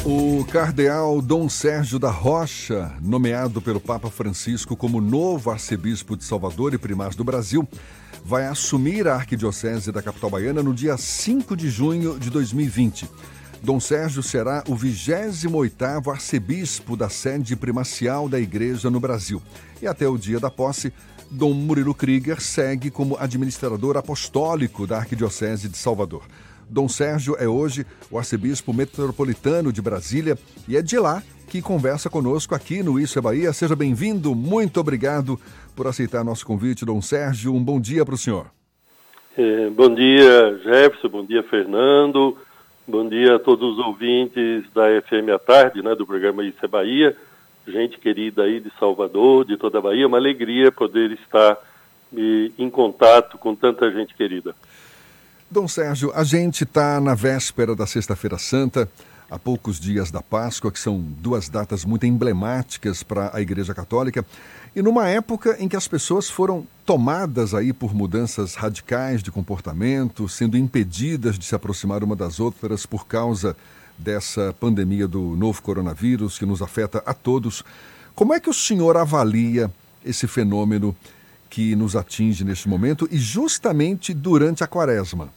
O 0.09 0.45
cardeal 0.45 1.21
Dom 1.21 1.49
Sérgio 1.49 1.99
da 1.99 2.11
Rocha, 2.11 2.95
nomeado 3.03 3.61
pelo 3.61 3.81
Papa 3.81 4.09
Francisco 4.09 4.77
como 4.77 5.01
novo 5.01 5.51
arcebispo 5.51 6.17
de 6.17 6.23
Salvador 6.23 6.73
e 6.73 6.79
primaz 6.79 7.17
do 7.17 7.25
Brasil, 7.25 7.69
vai 8.25 8.47
assumir 8.47 9.09
a 9.09 9.17
arquidiocese 9.17 9.91
da 9.91 10.01
capital 10.01 10.31
baiana 10.31 10.63
no 10.63 10.73
dia 10.73 10.97
5 10.97 11.57
de 11.57 11.69
junho 11.69 12.21
de 12.21 12.31
2020. 12.31 13.11
Dom 13.61 13.81
Sérgio 13.81 14.23
será 14.23 14.63
o 14.69 14.77
28º 14.77 16.13
arcebispo 16.13 16.97
da 16.97 17.09
sede 17.09 17.57
primacial 17.57 18.29
da 18.29 18.39
igreja 18.39 18.89
no 18.89 19.01
Brasil. 19.01 19.43
E 19.83 19.89
até 19.89 20.07
o 20.07 20.17
dia 20.17 20.39
da 20.39 20.53
posse, 20.53 20.93
Dom 21.29 21.53
Murilo 21.53 21.93
Krieger 21.93 22.41
segue 22.41 22.93
como 22.93 23.17
administrador 23.19 23.97
apostólico 23.97 24.87
da 24.87 24.99
Arquidiocese 24.99 25.69
de 25.69 25.77
Salvador. 25.77 26.23
Dom 26.69 26.89
Sérgio 26.89 27.37
é 27.39 27.47
hoje 27.47 27.87
o 28.11 28.19
arcebispo 28.19 28.73
metropolitano 28.73 29.73
de 29.73 29.81
Brasília 29.81 30.37
e 30.69 30.77
é 30.77 30.83
de 30.83 30.99
lá 30.99 31.23
que 31.49 31.63
conversa 31.63 32.11
conosco 32.11 32.55
aqui 32.55 32.83
no 32.83 32.99
Isso 32.99 33.19
é 33.19 33.23
Bahia. 33.23 33.53
Seja 33.53 33.77
bem-vindo, 33.77 34.35
muito 34.35 34.81
obrigado 34.81 35.39
por 35.75 35.87
aceitar 35.87 36.25
nosso 36.25 36.45
convite, 36.45 36.85
Dom 36.85 37.01
Sérgio. 37.01 37.55
Um 37.55 37.63
bom 37.63 37.81
dia 37.81 38.05
para 38.05 38.15
o 38.15 38.19
senhor. 38.19 38.47
É, 39.39 39.69
bom 39.71 39.95
dia, 39.95 40.59
Jefferson, 40.65 41.09
bom 41.09 41.25
dia, 41.25 41.43
Fernando, 41.43 42.37
bom 42.89 43.09
dia 43.09 43.37
a 43.37 43.39
todos 43.39 43.79
os 43.79 43.85
ouvintes 43.85 44.65
da 44.75 44.87
FM 45.03 45.29
à 45.35 45.39
tarde, 45.39 45.83
né, 45.83 45.95
do 45.95 46.07
programa 46.07 46.45
Isso 46.45 46.59
é 46.63 46.69
Bahia. 46.69 47.17
Gente 47.69 47.99
querida 47.99 48.45
aí 48.45 48.61
de 48.61 48.73
Salvador, 48.79 49.45
de 49.45 49.57
toda 49.57 49.79
a 49.79 49.83
Bahia, 49.83 50.07
uma 50.07 50.17
alegria 50.17 50.73
poder 50.73 51.11
estar 51.13 51.59
e, 52.13 52.53
em 52.59 52.71
contato 52.71 53.37
com 53.39 53.55
tanta 53.55 53.91
gente 53.91 54.15
querida. 54.15 54.55
Dom 55.49 55.69
Sérgio, 55.69 56.13
a 56.13 56.25
gente 56.25 56.65
está 56.65 57.01
na 57.01 57.15
véspera 57.15 57.77
da 57.77 57.87
Sexta-feira 57.87 58.37
Santa, 58.37 58.91
há 59.31 59.39
poucos 59.39 59.79
dias 59.79 60.11
da 60.11 60.21
Páscoa, 60.21 60.73
que 60.73 60.79
são 60.79 61.01
duas 61.01 61.49
datas 61.49 61.85
muito 61.85 62.05
emblemáticas 62.05 63.05
para 63.05 63.31
a 63.33 63.41
Igreja 63.41 63.73
Católica, 63.73 64.27
e 64.75 64.83
numa 64.83 65.09
época 65.09 65.57
em 65.61 65.69
que 65.69 65.77
as 65.77 65.87
pessoas 65.87 66.29
foram 66.29 66.67
tomadas 66.85 67.55
aí 67.55 67.73
por 67.73 67.95
mudanças 67.95 68.57
radicais 68.57 69.23
de 69.23 69.31
comportamento, 69.31 70.29
sendo 70.29 70.59
impedidas 70.59 71.39
de 71.39 71.45
se 71.45 71.55
aproximar 71.55 72.03
uma 72.03 72.17
das 72.17 72.41
outras 72.41 72.85
por 72.85 73.07
causa 73.07 73.57
dessa 73.97 74.53
pandemia 74.59 75.07
do 75.07 75.37
novo 75.37 75.63
coronavírus 75.63 76.41
que 76.41 76.45
nos 76.45 76.61
afeta 76.61 77.05
a 77.07 77.15
todos. 77.15 77.63
Como 78.17 78.35
é 78.35 78.41
que 78.41 78.51
o 78.51 78.55
senhor 78.55 78.97
avalia 78.97 79.71
esse 80.05 80.27
fenômeno 80.27 80.95
que 81.49 81.77
nos 81.77 81.95
atinge 81.95 82.45
neste 82.45 82.69
momento 82.69 83.09
e 83.13 83.17
justamente 83.17 84.13
durante 84.13 84.65
a 84.65 84.67
quaresma? 84.67 85.36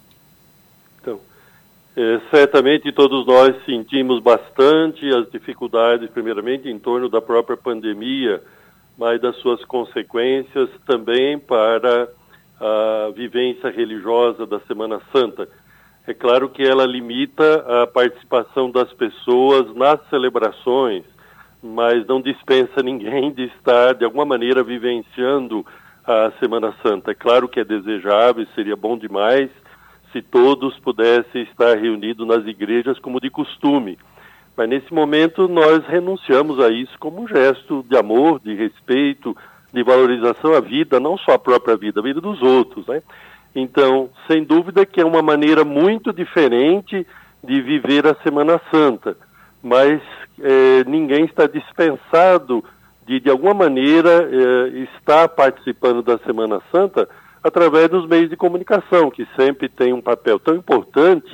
É, 1.97 2.21
certamente 2.29 2.91
todos 2.91 3.25
nós 3.25 3.55
sentimos 3.65 4.21
bastante 4.21 5.07
as 5.09 5.29
dificuldades, 5.31 6.09
primeiramente 6.11 6.69
em 6.69 6.77
torno 6.77 7.09
da 7.09 7.21
própria 7.21 7.57
pandemia, 7.57 8.41
mas 8.97 9.19
das 9.19 9.35
suas 9.37 9.63
consequências 9.65 10.69
também 10.85 11.39
para 11.39 12.07
a 12.59 13.11
vivência 13.15 13.69
religiosa 13.69 14.45
da 14.45 14.59
Semana 14.61 15.01
Santa. 15.11 15.47
É 16.05 16.13
claro 16.13 16.49
que 16.49 16.63
ela 16.63 16.85
limita 16.85 17.83
a 17.83 17.87
participação 17.87 18.69
das 18.69 18.91
pessoas 18.93 19.73
nas 19.75 19.99
celebrações, 20.09 21.03
mas 21.61 22.05
não 22.07 22.21
dispensa 22.21 22.83
ninguém 22.83 23.31
de 23.31 23.43
estar, 23.45 23.93
de 23.93 24.05
alguma 24.05 24.25
maneira, 24.25 24.63
vivenciando 24.63 25.65
a 26.05 26.31
Semana 26.39 26.73
Santa. 26.81 27.11
É 27.11 27.15
claro 27.15 27.47
que 27.47 27.59
é 27.59 27.63
desejável, 27.63 28.45
seria 28.55 28.75
bom 28.75 28.97
demais 28.97 29.49
se 30.11 30.21
todos 30.21 30.77
pudessem 30.79 31.43
estar 31.43 31.77
reunidos 31.77 32.27
nas 32.27 32.45
igrejas 32.45 32.99
como 32.99 33.19
de 33.19 33.29
costume. 33.29 33.97
Mas 34.55 34.67
nesse 34.67 34.93
momento 34.93 35.47
nós 35.47 35.85
renunciamos 35.85 36.59
a 36.59 36.69
isso 36.69 36.97
como 36.99 37.21
um 37.21 37.27
gesto 37.27 37.85
de 37.87 37.97
amor, 37.97 38.39
de 38.39 38.53
respeito, 38.55 39.35
de 39.71 39.83
valorização 39.83 40.53
à 40.53 40.59
vida, 40.59 40.99
não 40.99 41.17
só 41.17 41.33
a 41.33 41.39
própria 41.39 41.77
vida, 41.77 41.99
a 41.99 42.03
vida 42.03 42.19
dos 42.19 42.41
outros, 42.41 42.85
né? 42.87 43.01
Então, 43.55 44.09
sem 44.27 44.43
dúvida 44.43 44.85
que 44.85 45.01
é 45.01 45.05
uma 45.05 45.21
maneira 45.21 45.63
muito 45.63 46.11
diferente 46.13 47.05
de 47.43 47.61
viver 47.61 48.05
a 48.05 48.15
Semana 48.15 48.59
Santa, 48.71 49.17
mas 49.63 50.01
é, 50.39 50.83
ninguém 50.85 51.25
está 51.25 51.47
dispensado 51.47 52.63
de, 53.09 53.19
de 53.19 53.29
alguma 53.29 53.55
maneira, 53.55 54.29
eh, 54.31 54.85
estar 54.95 55.27
participando 55.29 56.03
da 56.03 56.19
Semana 56.19 56.61
Santa 56.71 57.09
através 57.43 57.89
dos 57.89 58.07
meios 58.07 58.29
de 58.29 58.35
comunicação, 58.35 59.09
que 59.09 59.27
sempre 59.35 59.69
tem 59.69 59.93
um 59.93 60.01
papel 60.01 60.39
tão 60.39 60.55
importante, 60.55 61.27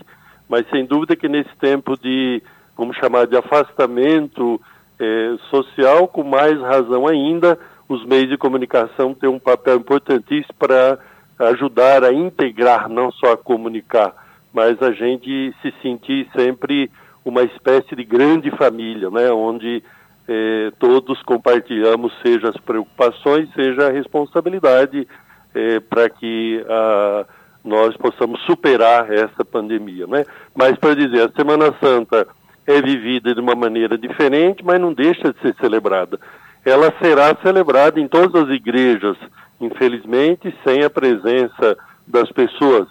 mas 0.48 0.68
sem 0.69 0.86
dúvida 0.86 1.15
que 1.15 1.27
nesse 1.27 1.53
tempo 1.60 1.98
de, 1.98 2.41
vamos 2.77 2.95
chamar 2.98 3.26
de 3.27 3.36
afastamento 3.36 4.61
eh, 4.99 5.36
social, 5.49 6.07
com 6.07 6.23
mais 6.23 6.60
razão 6.60 7.07
ainda, 7.07 7.57
os 7.90 8.06
meios 8.06 8.30
de 8.30 8.38
comunicação 8.38 9.14
têm 9.14 9.30
um 9.30 9.40
papel 9.40 9.77
importantíssimo 9.77 10.53
para 10.57 10.99
ajudar 11.40 12.03
a 12.03 12.14
integrar, 12.14 12.88
não 12.88 13.11
só 13.11 13.34
a 13.34 13.38
comunicar, 13.38 14.14
mas 14.53 14.82
a 14.82 14.91
gente 14.91 15.53
se 15.61 15.73
sentir 15.82 16.27
sempre 16.36 16.90
uma 17.23 17.44
espécie 17.44 17.95
de 17.95 18.03
grande 18.03 18.52
família, 18.52 19.10
né, 19.10 19.32
onde 19.32 19.84
eh, 20.27 20.72
todos 20.80 21.22
compartilhamos, 21.23 22.14
seja 22.22 22.49
as 22.49 22.57
preocupações, 22.57 23.49
seja 23.53 23.88
a 23.88 23.91
responsabilidade 23.91 25.07
eh, 25.56 25.80
para 25.80 26.10
que 26.10 26.64
ah, 26.69 27.26
nós 27.64 27.95
possamos 27.98 28.41
superar 28.41 29.11
essa 29.11 29.44
pandemia. 29.44 30.06
Né? 30.06 30.26
Mas 30.53 30.77
para 30.77 30.95
dizer, 30.95 31.30
a 31.30 31.32
Semana 31.36 31.73
Santa 31.82 32.27
é 32.68 32.82
vivida 32.82 33.34
de 33.34 33.41
uma 33.41 33.56
maneira 33.56 33.98
diferente, 33.98 34.64
mas 34.64 34.80
não 34.80 34.94
deixa 34.94 35.34
de 35.34 35.40
ser 35.40 35.56
celebrada. 35.60 36.19
Ela 36.64 36.94
será 37.02 37.36
celebrada 37.41 37.99
em 37.99 38.07
todas 38.07 38.44
as 38.44 38.49
igrejas, 38.49 39.18
infelizmente, 39.61 40.53
sem 40.64 40.84
a 40.84 40.90
presença 40.90 41.77
das 42.07 42.32
pessoas, 42.32 42.88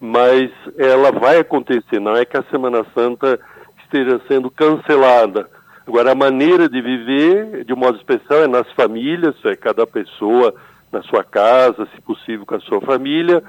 mas 0.00 0.50
ela 0.76 1.12
vai 1.12 1.38
acontecer, 1.38 2.00
não 2.00 2.16
é 2.16 2.24
que 2.24 2.36
a 2.36 2.44
Semana 2.50 2.84
Santa 2.94 3.38
esteja 3.84 4.20
sendo 4.28 4.50
cancelada, 4.50 5.48
Agora, 5.86 6.10
a 6.10 6.14
maneira 6.16 6.68
de 6.68 6.80
viver, 6.80 7.64
de 7.64 7.72
um 7.72 7.76
modo 7.76 7.96
especial, 7.96 8.42
é 8.42 8.48
nas 8.48 8.70
famílias, 8.72 9.36
é 9.44 9.54
cada 9.54 9.86
pessoa 9.86 10.52
na 10.92 11.02
sua 11.02 11.24
casa, 11.24 11.88
se 11.94 12.00
possível 12.00 12.46
com 12.46 12.54
a 12.54 12.60
sua 12.60 12.80
família, 12.80 13.42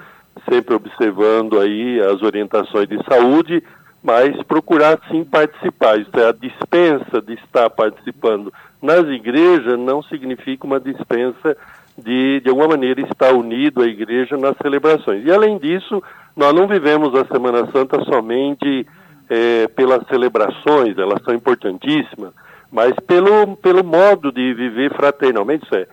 sempre 0.50 0.76
observando 0.76 1.60
aí 1.60 2.00
as 2.00 2.22
orientações 2.22 2.88
de 2.88 3.04
saúde, 3.06 3.64
mas 4.04 4.42
procurar 4.44 5.00
sim 5.10 5.24
participar. 5.24 6.00
Isto 6.00 6.20
é, 6.20 6.30
a 6.30 6.32
dispensa 6.32 7.22
de 7.22 7.34
estar 7.34 7.70
participando 7.70 8.54
nas 8.82 9.06
igrejas 9.08 9.78
não 9.80 10.02
significa 10.04 10.66
uma 10.66 10.80
dispensa 10.80 11.58
de, 11.98 12.40
de 12.42 12.50
alguma 12.50 12.70
maneira, 12.70 13.02
estar 13.02 13.34
unido 13.34 13.82
à 13.82 13.88
igreja 13.88 14.38
nas 14.38 14.56
celebrações. 14.62 15.26
E 15.26 15.32
além 15.32 15.58
disso, 15.58 16.02
nós 16.36 16.54
não 16.54 16.68
vivemos 16.68 17.16
a 17.16 17.26
Semana 17.26 17.68
Santa 17.72 18.00
somente 18.04 18.86
é, 19.30 19.68
pelas 19.70 20.06
celebrações, 20.08 20.98
elas 20.98 21.22
são 21.24 21.34
importantíssimas, 21.34 22.32
mas 22.72 22.94
pelo, 23.08 23.58
pelo 23.58 23.84
modo 23.84 24.32
de 24.32 24.54
viver 24.54 24.94
fraternalmente. 24.94 25.66
Isso 25.66 25.76
é, 25.76 25.88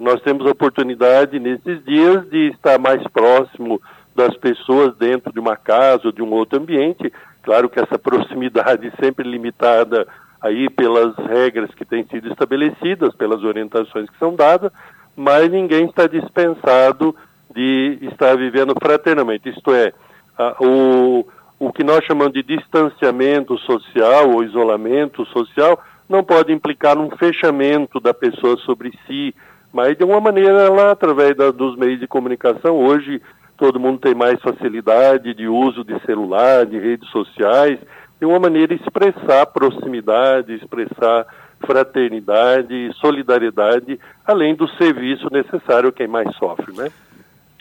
nós 0.00 0.20
temos 0.22 0.46
a 0.46 0.50
oportunidade 0.50 1.38
nesses 1.38 1.84
dias 1.84 2.28
de 2.28 2.50
estar 2.50 2.78
mais 2.78 3.02
próximo 3.08 3.80
das 4.14 4.36
pessoas 4.36 4.96
dentro 4.96 5.32
de 5.32 5.38
uma 5.38 5.56
casa 5.56 6.06
ou 6.06 6.12
de 6.12 6.22
um 6.22 6.32
outro 6.32 6.58
ambiente. 6.58 7.12
Claro 7.42 7.68
que 7.68 7.78
essa 7.78 7.98
proximidade 8.00 8.90
sempre 9.00 9.28
limitada 9.28 10.06
aí 10.40 10.68
pelas 10.70 11.14
regras 11.16 11.70
que 11.74 11.84
têm 11.84 12.06
sido 12.06 12.28
estabelecidas, 12.28 13.14
pelas 13.14 13.42
orientações 13.42 14.08
que 14.08 14.18
são 14.18 14.34
dadas, 14.34 14.72
mas 15.16 15.50
ninguém 15.50 15.86
está 15.86 16.06
dispensado 16.06 17.14
de 17.54 17.98
estar 18.02 18.36
vivendo 18.36 18.74
fraternamente. 18.80 19.48
Isto 19.48 19.74
é, 19.74 19.92
a, 20.38 20.56
o, 20.60 21.26
o 21.58 21.72
que 21.72 21.82
nós 21.82 22.04
chamamos 22.04 22.34
de 22.34 22.42
distanciamento 22.42 23.56
social 23.58 24.30
ou 24.30 24.44
isolamento 24.44 25.24
social 25.26 25.82
não 26.08 26.22
pode 26.22 26.52
implicar 26.52 26.96
num 26.96 27.10
fechamento 27.16 27.98
da 27.98 28.14
pessoa 28.14 28.56
sobre 28.58 28.92
si, 29.06 29.34
mas 29.76 29.94
de 29.94 30.04
uma 30.04 30.18
maneira 30.22 30.62
ela, 30.62 30.92
através 30.92 31.36
da, 31.36 31.50
dos 31.50 31.76
meios 31.76 32.00
de 32.00 32.06
comunicação, 32.06 32.78
hoje 32.78 33.20
todo 33.58 33.78
mundo 33.78 33.98
tem 33.98 34.14
mais 34.14 34.40
facilidade 34.40 35.34
de 35.34 35.46
uso 35.46 35.84
de 35.84 36.00
celular, 36.06 36.64
de 36.64 36.78
redes 36.78 37.06
sociais, 37.10 37.78
de 38.18 38.24
uma 38.24 38.40
maneira 38.40 38.72
expressar 38.72 39.44
proximidade, 39.44 40.54
expressar 40.54 41.26
fraternidade, 41.60 42.90
solidariedade, 42.98 44.00
além 44.24 44.54
do 44.54 44.66
serviço 44.78 45.28
necessário 45.30 45.90
a 45.90 45.92
quem 45.92 46.08
mais 46.08 46.34
sofre, 46.36 46.74
né? 46.74 46.90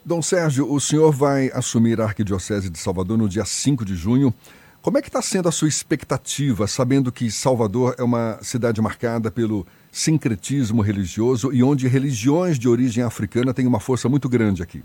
Dom 0.05 0.21
Sérgio, 0.21 0.71
o 0.71 0.79
senhor 0.79 1.11
vai 1.11 1.49
assumir 1.53 1.99
a 1.99 2.05
Arquidiocese 2.05 2.69
de 2.69 2.77
Salvador 2.79 3.17
no 3.17 3.27
dia 3.27 3.43
5 3.43 3.83
de 3.83 3.95
junho. 3.95 4.33
Como 4.81 4.97
é 4.97 5.01
que 5.01 5.09
está 5.09 5.21
sendo 5.21 5.49
a 5.49 5.51
sua 5.51 5.67
expectativa, 5.67 6.65
sabendo 6.65 7.11
que 7.11 7.29
Salvador 7.29 7.93
é 7.97 8.03
uma 8.03 8.37
cidade 8.41 8.79
marcada 8.81 9.29
pelo 9.29 9.67
sincretismo 9.95 10.81
religioso 10.81 11.53
e 11.53 11.63
onde 11.63 11.87
religiões 11.87 12.59
de 12.59 12.67
origem 12.67 13.01
africana 13.01 13.53
têm 13.53 13.65
uma 13.65 13.79
força 13.79 14.09
muito 14.09 14.27
grande 14.27 14.61
aqui? 14.61 14.83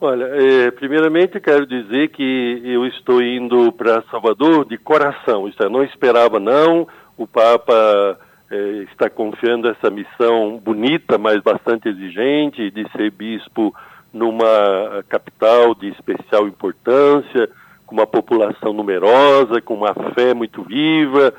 Olha, 0.00 0.24
é, 0.24 0.70
primeiramente 0.70 1.40
quero 1.40 1.66
dizer 1.66 2.10
que 2.10 2.62
eu 2.64 2.86
estou 2.86 3.20
indo 3.20 3.72
para 3.72 4.04
Salvador 4.08 4.64
de 4.64 4.78
coração. 4.78 5.48
Isso 5.48 5.60
é, 5.60 5.68
não 5.68 5.82
esperava 5.82 6.38
não. 6.38 6.86
O 7.18 7.26
Papa 7.26 8.16
é, 8.48 8.84
está 8.92 9.10
confiando 9.10 9.66
essa 9.68 9.90
missão 9.90 10.60
bonita, 10.64 11.18
mas 11.18 11.42
bastante 11.42 11.88
exigente, 11.88 12.70
de 12.70 12.88
ser 12.92 13.10
bispo 13.10 13.74
numa 14.12 15.02
capital 15.08 15.74
de 15.74 15.88
especial 15.88 16.46
importância, 16.46 17.50
com 17.84 17.96
uma 17.96 18.06
população 18.06 18.72
numerosa, 18.72 19.60
com 19.60 19.74
uma 19.74 19.92
fé 20.14 20.34
muito 20.34 20.62
viva. 20.62 21.34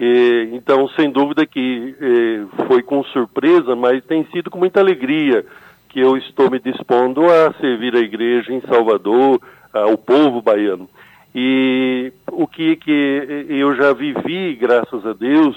E, 0.00 0.48
então, 0.52 0.88
sem 0.96 1.10
dúvida 1.10 1.44
que 1.44 1.94
eh, 2.00 2.64
foi 2.66 2.82
com 2.82 3.04
surpresa, 3.04 3.76
mas 3.76 4.02
tem 4.04 4.24
sido 4.32 4.50
com 4.50 4.58
muita 4.58 4.80
alegria 4.80 5.44
que 5.90 6.00
eu 6.00 6.16
estou 6.16 6.50
me 6.50 6.58
dispondo 6.58 7.26
a 7.26 7.52
servir 7.60 7.94
a 7.94 8.00
igreja 8.00 8.50
em 8.50 8.62
Salvador, 8.62 9.38
ao 9.72 9.98
povo 9.98 10.40
baiano. 10.40 10.88
E 11.34 12.12
o 12.32 12.46
que, 12.46 12.76
que 12.76 13.46
eu 13.48 13.76
já 13.76 13.92
vivi, 13.92 14.54
graças 14.54 15.04
a 15.06 15.12
Deus, 15.12 15.56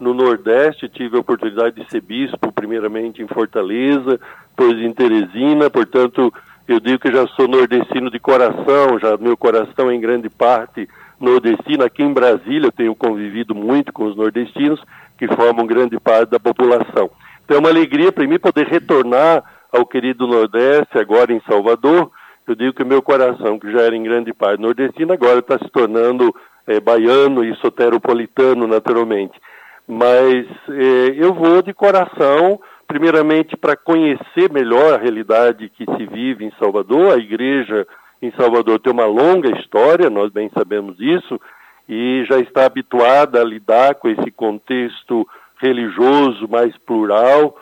no 0.00 0.14
Nordeste, 0.14 0.88
tive 0.88 1.16
a 1.16 1.20
oportunidade 1.20 1.76
de 1.76 1.88
ser 1.90 2.00
bispo, 2.00 2.50
primeiramente 2.50 3.22
em 3.22 3.26
Fortaleza, 3.26 4.18
depois 4.56 4.80
em 4.80 4.92
Teresina, 4.92 5.70
portanto, 5.70 6.32
eu 6.66 6.80
digo 6.80 6.98
que 6.98 7.12
já 7.12 7.26
sou 7.28 7.46
nordestino 7.46 8.10
de 8.10 8.18
coração, 8.18 8.98
já 8.98 9.16
meu 9.16 9.36
coração 9.36 9.92
em 9.92 10.00
grande 10.00 10.28
parte 10.28 10.88
nordestino. 11.22 11.84
Aqui 11.84 12.02
em 12.02 12.12
Brasília 12.12 12.66
eu 12.66 12.72
tenho 12.72 12.94
convivido 12.94 13.54
muito 13.54 13.92
com 13.92 14.04
os 14.04 14.16
nordestinos, 14.16 14.82
que 15.16 15.26
formam 15.28 15.66
grande 15.66 15.98
parte 15.98 16.30
da 16.30 16.40
população. 16.40 17.10
Então 17.44 17.56
é 17.56 17.60
uma 17.60 17.68
alegria 17.68 18.12
para 18.12 18.26
mim 18.26 18.38
poder 18.38 18.66
retornar 18.66 19.42
ao 19.72 19.86
querido 19.86 20.26
Nordeste, 20.26 20.98
agora 20.98 21.32
em 21.32 21.40
Salvador. 21.48 22.10
Eu 22.46 22.54
digo 22.54 22.74
que 22.74 22.84
meu 22.84 23.00
coração, 23.00 23.58
que 23.58 23.70
já 23.70 23.82
era 23.82 23.96
em 23.96 24.02
grande 24.02 24.32
parte 24.32 24.60
nordestino, 24.60 25.12
agora 25.12 25.38
está 25.38 25.58
se 25.58 25.68
tornando 25.70 26.34
é, 26.66 26.80
baiano 26.80 27.44
e 27.44 27.54
soteropolitano, 27.56 28.66
naturalmente. 28.66 29.40
Mas 29.86 30.46
é, 30.68 31.14
eu 31.16 31.32
vou 31.34 31.62
de 31.62 31.72
coração, 31.72 32.60
primeiramente 32.86 33.56
para 33.56 33.76
conhecer 33.76 34.50
melhor 34.52 34.94
a 34.94 34.98
realidade 34.98 35.68
que 35.70 35.84
se 35.84 36.06
vive 36.06 36.44
em 36.44 36.52
Salvador. 36.58 37.14
A 37.14 37.18
igreja 37.18 37.86
em 38.22 38.30
Salvador 38.32 38.78
tem 38.78 38.92
uma 38.92 39.04
longa 39.04 39.50
história, 39.58 40.08
nós 40.08 40.30
bem 40.30 40.48
sabemos 40.54 40.96
isso, 41.00 41.40
e 41.88 42.24
já 42.28 42.38
está 42.38 42.64
habituada 42.64 43.40
a 43.40 43.44
lidar 43.44 43.96
com 43.96 44.08
esse 44.08 44.30
contexto 44.30 45.26
religioso 45.58 46.48
mais 46.48 46.76
plural. 46.78 47.58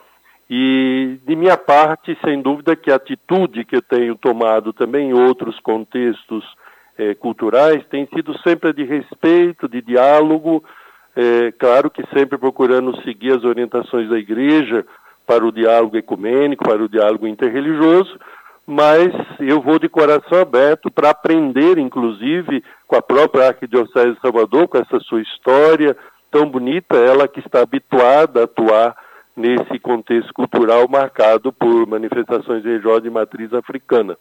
E, 0.49 1.19
de 1.27 1.35
minha 1.35 1.57
parte, 1.57 2.16
sem 2.23 2.43
dúvida 2.43 2.77
que 2.77 2.91
a 2.91 2.97
atitude 2.97 3.65
que 3.65 3.77
eu 3.77 3.82
tenho 3.82 4.15
tomado 4.16 4.73
também 4.73 5.11
em 5.11 5.12
outros 5.15 5.59
contextos 5.61 6.45
eh, 6.99 7.15
culturais 7.15 7.82
tem 7.89 8.07
sido 8.15 8.37
sempre 8.41 8.73
de 8.73 8.85
respeito, 8.85 9.69
de 9.69 9.81
diálogo, 9.81 10.62
eh, 11.16 11.53
claro 11.59 11.89
que 11.91 12.05
sempre 12.12 12.37
procurando 12.37 13.01
seguir 13.03 13.32
as 13.32 13.45
orientações 13.45 14.11
da 14.11 14.19
igreja 14.19 14.85
para 15.27 15.47
o 15.47 15.53
diálogo 15.53 15.97
ecumênico, 15.97 16.65
para 16.65 16.82
o 16.82 16.89
diálogo 16.89 17.27
interreligioso, 17.27 18.19
mas 18.71 19.13
eu 19.41 19.61
vou 19.61 19.81
de 19.81 19.89
coração 19.89 20.39
aberto 20.39 20.93
para 20.93 21.11
aprender, 21.11 21.77
inclusive, 21.77 22.63
com 22.87 22.95
a 22.95 23.03
própria 23.03 23.49
Arquidiocese 23.49 24.15
de 24.15 24.21
Salvador, 24.21 24.69
com 24.69 24.79
essa 24.79 25.01
sua 25.01 25.21
história 25.21 25.97
tão 26.31 26.49
bonita, 26.49 26.97
ela 26.97 27.27
que 27.27 27.41
está 27.41 27.63
habituada 27.63 28.41
a 28.41 28.45
atuar 28.45 28.97
nesse 29.37 29.77
contexto 29.81 30.33
cultural 30.33 30.87
marcado 30.89 31.53
por 31.53 31.85
manifestações 31.89 32.65
religiosas 32.65 33.03
de 33.03 33.11
matriz 33.11 33.53
africana. 33.53 34.17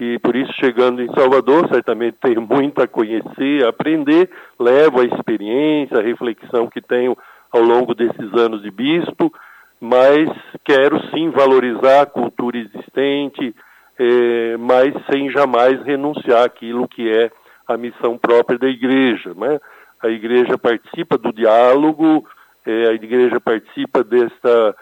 E 0.00 0.18
por 0.20 0.34
isso, 0.34 0.52
chegando 0.58 1.02
em 1.02 1.12
Salvador, 1.12 1.68
certamente 1.68 2.16
tenho 2.18 2.40
muito 2.40 2.80
a 2.82 2.88
conhecer, 2.88 3.62
a 3.62 3.68
aprender, 3.68 4.30
levo 4.58 5.02
a 5.02 5.04
experiência, 5.04 5.98
a 5.98 6.02
reflexão 6.02 6.66
que 6.66 6.80
tenho 6.80 7.14
ao 7.52 7.60
longo 7.60 7.94
desses 7.94 8.32
anos 8.32 8.62
de 8.62 8.70
bispo, 8.70 9.30
mas 9.78 10.30
quero 10.64 10.98
sim 11.10 11.28
valorizar 11.28 12.00
a 12.00 12.06
cultura 12.06 12.56
existente, 12.56 13.54
é, 13.98 14.56
mas 14.56 14.94
sem 15.10 15.30
jamais 15.30 15.82
renunciar 15.84 16.44
àquilo 16.44 16.88
que 16.88 17.08
é 17.10 17.30
a 17.66 17.76
missão 17.76 18.18
própria 18.18 18.58
da 18.58 18.68
igreja. 18.68 19.32
Né? 19.34 19.58
A 20.02 20.08
igreja 20.08 20.58
participa 20.58 21.16
do 21.16 21.32
diálogo, 21.32 22.26
é, 22.66 22.88
a 22.88 22.92
igreja 22.92 23.40
participa 23.40 24.02
desta, 24.02 24.76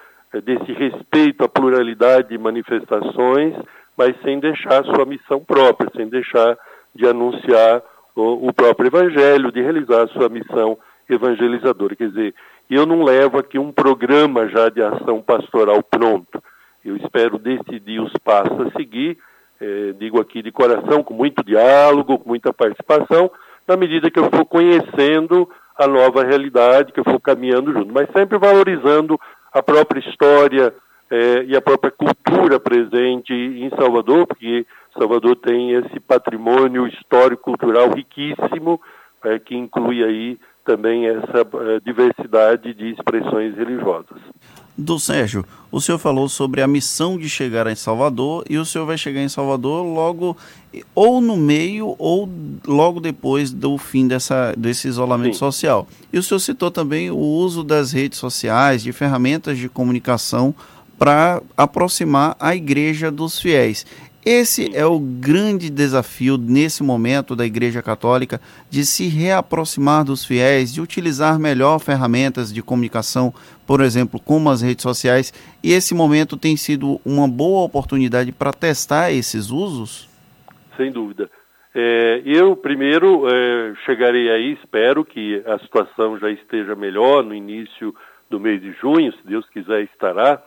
desse 0.45 0.73
respeito 0.73 1.45
à 1.45 1.49
pluralidade 1.49 2.29
de 2.29 2.39
manifestações, 2.39 3.55
mas 3.97 4.15
sem 4.23 4.39
deixar 4.39 4.85
sua 4.85 5.05
missão 5.05 5.41
própria, 5.41 5.91
sem 5.95 6.09
deixar 6.09 6.57
de 6.95 7.07
anunciar 7.07 7.83
o, 8.15 8.49
o 8.49 8.53
próprio 8.53 8.89
evangelho, 8.89 9.53
de 9.53 9.61
realizar 9.61 10.09
sua 10.09 10.29
missão 10.29 10.79
evangelizadora. 11.09 11.97
Quer 11.97 12.09
dizer, 12.09 12.35
eu 12.69 12.87
não 12.87 13.03
levo 13.03 13.39
aqui 13.39 13.59
um 13.59 13.73
programa 13.73 14.49
já 14.49 14.69
de 14.69 14.83
ação 14.83 15.21
pastoral 15.21 15.83
pronto. 15.83 16.43
Eu 16.85 16.97
espero 16.97 17.39
decidir 17.39 18.01
os 18.01 18.13
passos 18.25 18.59
a 18.67 18.71
seguir, 18.71 19.19
eh, 19.61 19.95
digo 19.99 20.21
aqui 20.21 20.43
de 20.43 20.51
coração, 20.51 21.03
com 21.03 21.13
muito 21.13 21.45
diálogo, 21.45 22.19
com 22.19 22.29
muita 22.29 22.53
participação, 22.53 23.31
na 23.69 23.77
medida 23.77 24.11
que 24.11 24.19
eu 24.19 24.31
for 24.31 24.47
conhecendo 24.47 25.49
a 25.77 25.87
nova 25.87 26.25
realidade, 26.25 26.93
que 26.93 27.01
eu 27.01 27.05
for 27.05 27.21
caminhando 27.21 27.73
junto, 27.73 27.93
mas 27.93 28.09
sempre 28.17 28.39
valorizando 28.39 29.21
a 29.53 29.63
própria 29.63 30.01
história 30.01 30.75
eh, 31.11 31.45
e 31.49 31.55
a 31.55 31.61
própria 31.61 31.91
cultura 31.91 32.59
presente 32.59 33.35
em 33.35 33.69
Salvador, 33.71 34.27
porque 34.27 34.67
Salvador 34.99 35.37
tem 35.37 35.73
esse 35.73 36.01
patrimônio 36.01 36.87
histórico-cultural 36.87 37.91
riquíssimo, 37.91 38.81
eh, 39.25 39.39
que 39.39 39.55
inclui 39.55 40.03
aí 40.03 40.39
também 40.65 41.07
essa 41.07 41.45
diversidade 41.85 42.73
de 42.73 42.91
expressões 42.93 43.57
religiosas 43.57 44.19
do 44.81 44.99
Sérgio, 44.99 45.45
o 45.71 45.81
senhor 45.81 45.99
falou 45.99 46.29
sobre 46.29 46.63
a 46.63 46.67
missão 46.67 47.19
de 47.19 47.29
chegar 47.29 47.67
em 47.67 47.75
Salvador 47.75 48.45
e 48.49 48.57
o 48.57 48.65
senhor 48.65 48.87
vai 48.87 48.97
chegar 48.97 49.23
em 49.23 49.29
Salvador 49.29 49.85
logo 49.85 50.37
ou 50.95 51.21
no 51.21 51.37
meio 51.37 51.95
ou 51.99 52.29
logo 52.67 52.99
depois 52.99 53.53
do 53.53 53.77
fim 53.77 54.09
dessa, 54.09 54.55
desse 54.57 54.89
isolamento 54.89 55.35
Sim. 55.35 55.39
social. 55.41 55.87
E 56.13 56.19
o 56.19 56.23
senhor 56.23 56.41
citou 56.41 56.71
também 56.71 57.11
o 57.11 57.19
uso 57.19 57.63
das 57.63 57.93
redes 57.93 58.19
sociais, 58.19 58.83
de 58.83 58.93
ferramentas 58.93 59.59
de 59.59 59.69
comunicação 59.69 60.55
para 60.99 61.43
aproximar 61.57 62.37
a 62.39 62.55
igreja 62.55 63.11
dos 63.11 63.39
fiéis. 63.39 63.87
Esse 64.25 64.77
é 64.77 64.85
o 64.85 64.99
grande 65.01 65.71
desafio 65.71 66.37
nesse 66.37 66.83
momento 66.83 67.35
da 67.35 67.47
Igreja 67.47 67.81
Católica 67.81 68.39
de 68.69 68.85
se 68.85 69.09
reaproximar 69.09 70.05
dos 70.05 70.27
fiéis, 70.27 70.75
de 70.75 70.83
utilizar 70.83 71.39
melhor 71.39 71.79
ferramentas 71.79 72.53
de 72.53 72.63
comunicação, 72.63 73.33
por 73.67 73.81
exemplo, 73.81 74.21
como 74.21 74.51
as 74.51 74.61
redes 74.61 74.83
sociais. 74.83 75.33
E 75.65 75.73
esse 75.73 75.95
momento 75.95 76.37
tem 76.37 76.55
sido 76.55 77.01
uma 77.03 77.27
boa 77.27 77.65
oportunidade 77.65 78.31
para 78.31 78.53
testar 78.53 79.11
esses 79.11 79.51
usos? 79.51 80.07
Sem 80.77 80.93
dúvida. 80.93 81.31
É, 81.75 82.21
eu 82.27 82.55
primeiro 82.55 83.27
é, 83.27 83.75
chegarei 83.87 84.31
aí, 84.31 84.53
espero 84.53 85.03
que 85.03 85.43
a 85.47 85.59
situação 85.61 86.19
já 86.19 86.31
esteja 86.31 86.75
melhor 86.75 87.25
no 87.25 87.35
início 87.35 87.95
do 88.29 88.39
mês 88.39 88.61
de 88.61 88.73
junho, 88.73 89.13
se 89.13 89.27
Deus 89.27 89.49
quiser 89.49 89.83
estará, 89.85 90.43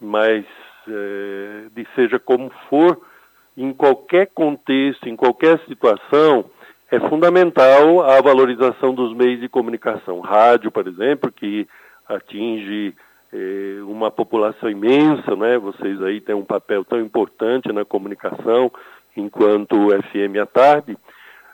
mas 0.00 0.46
é, 0.88 1.84
seja 1.94 2.18
como 2.18 2.50
for, 2.68 3.09
em 3.56 3.72
qualquer 3.72 4.28
contexto, 4.28 5.08
em 5.08 5.16
qualquer 5.16 5.58
situação, 5.66 6.44
é 6.90 6.98
fundamental 7.08 8.02
a 8.02 8.20
valorização 8.20 8.94
dos 8.94 9.14
meios 9.14 9.40
de 9.40 9.48
comunicação. 9.48 10.20
Rádio, 10.20 10.70
por 10.70 10.86
exemplo, 10.86 11.30
que 11.30 11.66
atinge 12.08 12.94
eh, 13.32 13.78
uma 13.82 14.10
população 14.10 14.68
imensa, 14.68 15.36
né? 15.36 15.56
Vocês 15.58 16.02
aí 16.02 16.20
têm 16.20 16.34
um 16.34 16.44
papel 16.44 16.84
tão 16.84 17.00
importante 17.00 17.72
na 17.72 17.84
comunicação, 17.84 18.72
enquanto 19.16 19.90
FM 20.10 20.38
à 20.42 20.46
tarde. 20.46 20.98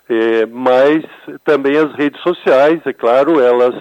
Eh, 0.09 0.47
mas 0.47 1.05
também 1.45 1.77
as 1.77 1.93
redes 1.95 2.21
sociais, 2.23 2.81
é 2.87 2.93
claro, 2.93 3.41
elas 3.41 3.75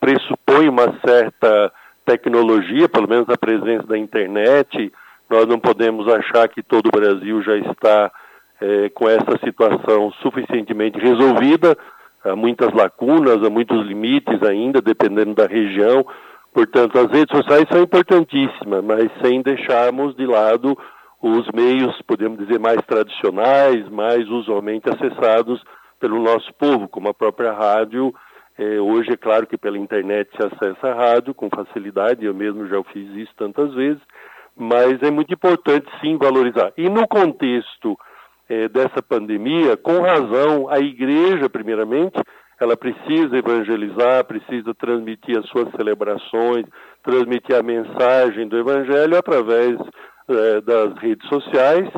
pressupõem 0.00 0.68
uma 0.68 0.92
certa 1.06 1.72
tecnologia, 2.04 2.88
pelo 2.88 3.08
menos 3.08 3.28
a 3.28 3.36
presença 3.36 3.86
da 3.86 3.98
internet, 3.98 4.92
nós 5.28 5.46
não 5.46 5.58
podemos 5.58 6.08
achar 6.08 6.48
que 6.48 6.62
todo 6.62 6.86
o 6.88 6.98
Brasil 6.98 7.42
já 7.42 7.56
está 7.56 8.12
é, 8.60 8.88
com 8.90 9.08
essa 9.08 9.38
situação 9.44 10.12
suficientemente 10.22 10.98
resolvida. 10.98 11.76
Há 12.24 12.34
muitas 12.34 12.72
lacunas, 12.72 13.42
há 13.42 13.50
muitos 13.50 13.86
limites 13.86 14.42
ainda, 14.42 14.80
dependendo 14.80 15.34
da 15.34 15.46
região. 15.46 16.06
Portanto, 16.52 16.98
as 16.98 17.10
redes 17.10 17.36
sociais 17.36 17.66
são 17.70 17.82
importantíssimas, 17.82 18.82
mas 18.82 19.10
sem 19.22 19.42
deixarmos 19.42 20.16
de 20.16 20.26
lado 20.26 20.76
os 21.20 21.46
meios, 21.52 22.00
podemos 22.02 22.38
dizer, 22.38 22.58
mais 22.58 22.80
tradicionais, 22.86 23.88
mais 23.88 24.28
usualmente 24.28 24.88
acessados 24.88 25.62
pelo 25.98 26.22
nosso 26.22 26.52
povo, 26.54 26.88
como 26.88 27.08
a 27.08 27.14
própria 27.14 27.52
rádio. 27.52 28.14
É, 28.58 28.80
hoje, 28.80 29.12
é 29.12 29.16
claro 29.16 29.46
que 29.46 29.58
pela 29.58 29.76
internet 29.76 30.30
se 30.34 30.46
acessa 30.46 30.88
a 30.88 30.94
rádio 30.94 31.34
com 31.34 31.50
facilidade, 31.50 32.24
eu 32.24 32.34
mesmo 32.34 32.66
já 32.68 32.82
fiz 32.84 33.08
isso 33.16 33.32
tantas 33.36 33.74
vezes, 33.74 34.00
mas 34.56 35.02
é 35.02 35.10
muito 35.10 35.34
importante 35.34 35.86
sim 36.00 36.16
valorizar. 36.16 36.72
E 36.76 36.88
no 36.88 37.06
contexto 37.06 37.98
é, 38.48 38.68
dessa 38.68 39.02
pandemia, 39.02 39.76
com 39.76 40.00
razão, 40.00 40.68
a 40.70 40.78
igreja, 40.78 41.48
primeiramente, 41.50 42.18
ela 42.58 42.76
precisa 42.76 43.36
evangelizar, 43.36 44.24
precisa 44.24 44.74
transmitir 44.74 45.38
as 45.38 45.46
suas 45.48 45.70
celebrações, 45.72 46.64
transmitir 47.02 47.54
a 47.54 47.62
mensagem 47.62 48.48
do 48.48 48.56
evangelho 48.56 49.18
através 49.18 49.76
é, 50.28 50.60
das 50.62 50.94
redes 50.98 51.28
sociais. 51.28 51.88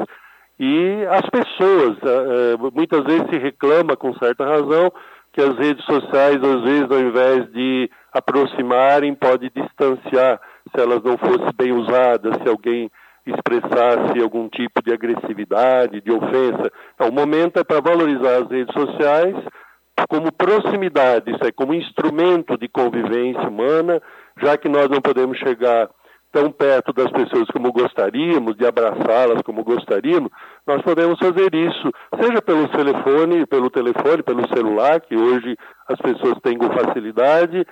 E 0.59 1.07
as 1.09 1.31
pessoas, 1.31 1.97
é, 2.03 2.57
muitas 2.75 3.05
vezes 3.05 3.31
se 3.31 3.39
reclama 3.39 3.97
com 3.97 4.13
certa 4.15 4.45
razão 4.45 4.93
que 5.33 5.41
as 5.41 5.57
redes 5.57 5.85
sociais, 5.85 6.43
às 6.43 6.63
vezes, 6.63 6.91
ao 6.91 6.99
invés 6.99 7.53
de 7.53 7.89
aproximarem, 8.13 9.15
pode 9.15 9.51
distanciar 9.51 10.41
se 10.75 10.81
elas 10.81 11.03
não 11.03 11.17
fossem 11.17 11.53
bem 11.57 11.73
usadas, 11.73 12.37
se 12.43 12.49
alguém 12.49 12.91
expressasse 13.27 14.21
algum 14.23 14.49
tipo 14.49 14.83
de 14.83 14.93
agressividade, 14.93 16.01
de 16.01 16.11
ofensa. 16.11 16.73
Não, 16.99 17.09
o 17.09 17.13
momento 17.13 17.59
é 17.59 17.65
para 17.65 17.81
valorizar 17.81 18.43
as 18.43 18.51
redes 18.51 18.73
sociais 18.73 19.37
como 20.09 20.33
proximidade, 20.33 21.31
isso 21.31 21.45
é, 21.45 21.51
como 21.51 21.75
instrumento 21.75 22.57
de 22.57 22.69
convivência 22.69 23.49
humana, 23.49 24.01
já 24.41 24.57
que 24.57 24.69
nós 24.69 24.89
não 24.89 25.01
podemos 25.01 25.37
chegar 25.39 25.91
tão 26.31 26.53
perto 26.53 26.93
das 26.93 27.11
pessoas 27.11 27.49
como 27.49 27.73
gostaríamos, 27.73 28.57
de 28.57 28.67
abraçá-las 28.67 29.43
como 29.43 29.65
gostaríamos, 29.65 30.31
nós 30.67 30.83
podemos 30.83 31.19
fazer 31.19 31.55
isso, 31.55 31.91
seja 32.21 32.41
pelo 32.43 32.69
telefone, 32.69 33.47
pelo 33.47 33.71
telefone, 33.71 34.23
pelo 34.23 34.47
celular, 34.55 35.01
que 35.01 35.17
hoje 35.17 35.57
as 35.89 35.99
pessoas 35.99 36.39
têm 36.43 36.59
com 36.59 36.71
facilidade, 36.71 37.67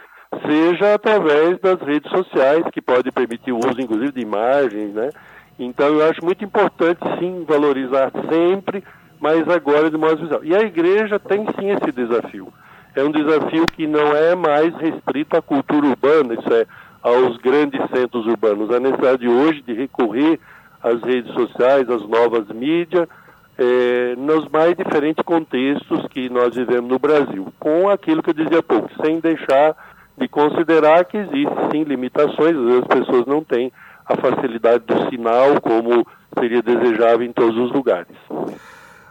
seja 0.47 0.95
através 0.95 1.59
das 1.61 1.81
redes 1.81 2.11
sociais, 2.11 2.65
que 2.73 2.81
pode 2.81 3.11
permitir 3.11 3.53
o 3.53 3.59
uso, 3.59 3.81
inclusive, 3.81 4.13
de 4.13 4.21
imagens, 4.21 4.93
né? 4.95 5.11
Então, 5.59 5.87
eu 5.89 6.09
acho 6.09 6.25
muito 6.25 6.45
importante, 6.45 7.01
sim, 7.19 7.45
valorizar 7.49 8.11
sempre, 8.31 8.85
mas 9.19 9.49
agora 9.49 9.91
de 9.91 9.97
modo 9.97 10.21
visual. 10.23 10.45
E 10.45 10.55
a 10.55 10.61
igreja 10.61 11.19
tem, 11.19 11.47
sim, 11.59 11.71
esse 11.71 11.93
desafio. 11.93 12.53
É 12.95 13.03
um 13.03 13.11
desafio 13.11 13.67
que 13.67 13.87
não 13.87 14.15
é 14.15 14.35
mais 14.35 14.75
restrito 14.77 15.37
à 15.37 15.43
cultura 15.43 15.87
urbana, 15.87 16.35
isso 16.35 16.53
é, 16.53 16.67
aos 17.03 17.37
grandes 17.39 17.81
centros 17.91 18.27
urbanos. 18.27 18.71
A 18.71 18.81
necessidade 18.81 19.29
hoje 19.29 19.63
de 19.63 19.73
recorrer 19.75 20.39
às 20.83 21.01
redes 21.03 21.33
sociais, 21.33 21.89
às 21.89 22.07
novas 22.09 22.49
mídias, 22.49 23.09
é, 23.59 24.15
nos 24.17 24.49
mais 24.49 24.75
diferentes 24.77 25.25
contextos 25.25 26.07
que 26.09 26.29
nós 26.29 26.55
vivemos 26.55 26.91
no 26.91 26.99
Brasil, 26.99 27.53
com 27.59 27.89
aquilo 27.89 28.23
que 28.23 28.31
eu 28.31 28.35
dizia 28.35 28.59
há 28.59 28.63
pouco, 28.63 28.91
sem 29.03 29.19
deixar 29.21 29.75
de 30.19 30.29
considerar 30.29 31.05
que 31.05 31.17
existem 31.17 31.71
sim 31.71 31.85
limitações, 31.85 32.57
as 32.81 32.87
pessoas 32.87 33.27
não 33.27 33.45
têm 33.45 33.73
a 34.05 34.17
facilidade 34.17 34.85
do 34.85 35.11
sinal 35.11 35.61
como 35.61 36.07
seria 36.39 36.63
desejável 36.63 37.27
em 37.27 37.33
todos 37.33 37.57
os 37.57 37.73
lugares. 37.73 38.17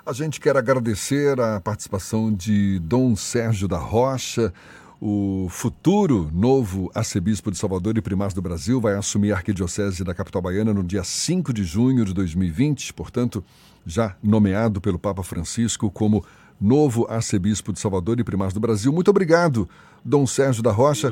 A 0.05 0.13
gente 0.13 0.39
quer 0.39 0.55
agradecer 0.55 1.39
a 1.39 1.59
participação 1.59 2.31
de 2.31 2.79
Dom 2.79 3.15
Sérgio 3.15 3.67
da 3.67 3.77
Rocha, 3.77 4.53
o 5.01 5.47
futuro 5.49 6.29
novo 6.33 6.89
arcebispo 6.95 7.51
de 7.51 7.57
Salvador 7.57 7.97
e 7.97 8.01
primaz 8.01 8.33
do 8.33 8.41
Brasil 8.41 8.79
vai 8.79 8.95
assumir 8.95 9.31
a 9.31 9.35
arquidiocese 9.35 10.03
da 10.03 10.13
capital 10.13 10.41
baiana 10.41 10.73
no 10.73 10.83
dia 10.83 11.03
5 11.03 11.51
de 11.51 11.63
junho 11.63 12.05
de 12.05 12.13
2020, 12.13 12.93
portanto, 12.93 13.43
já 13.85 14.15
nomeado 14.23 14.79
pelo 14.79 14.97
Papa 14.97 15.21
Francisco 15.21 15.91
como 15.91 16.25
novo 16.59 17.05
arcebispo 17.09 17.73
de 17.73 17.79
Salvador 17.79 18.19
e 18.19 18.23
primaz 18.23 18.53
do 18.53 18.59
Brasil. 18.59 18.91
Muito 18.91 19.09
obrigado, 19.09 19.67
Dom 20.03 20.25
Sérgio 20.25 20.63
da 20.63 20.71
Rocha. 20.71 21.11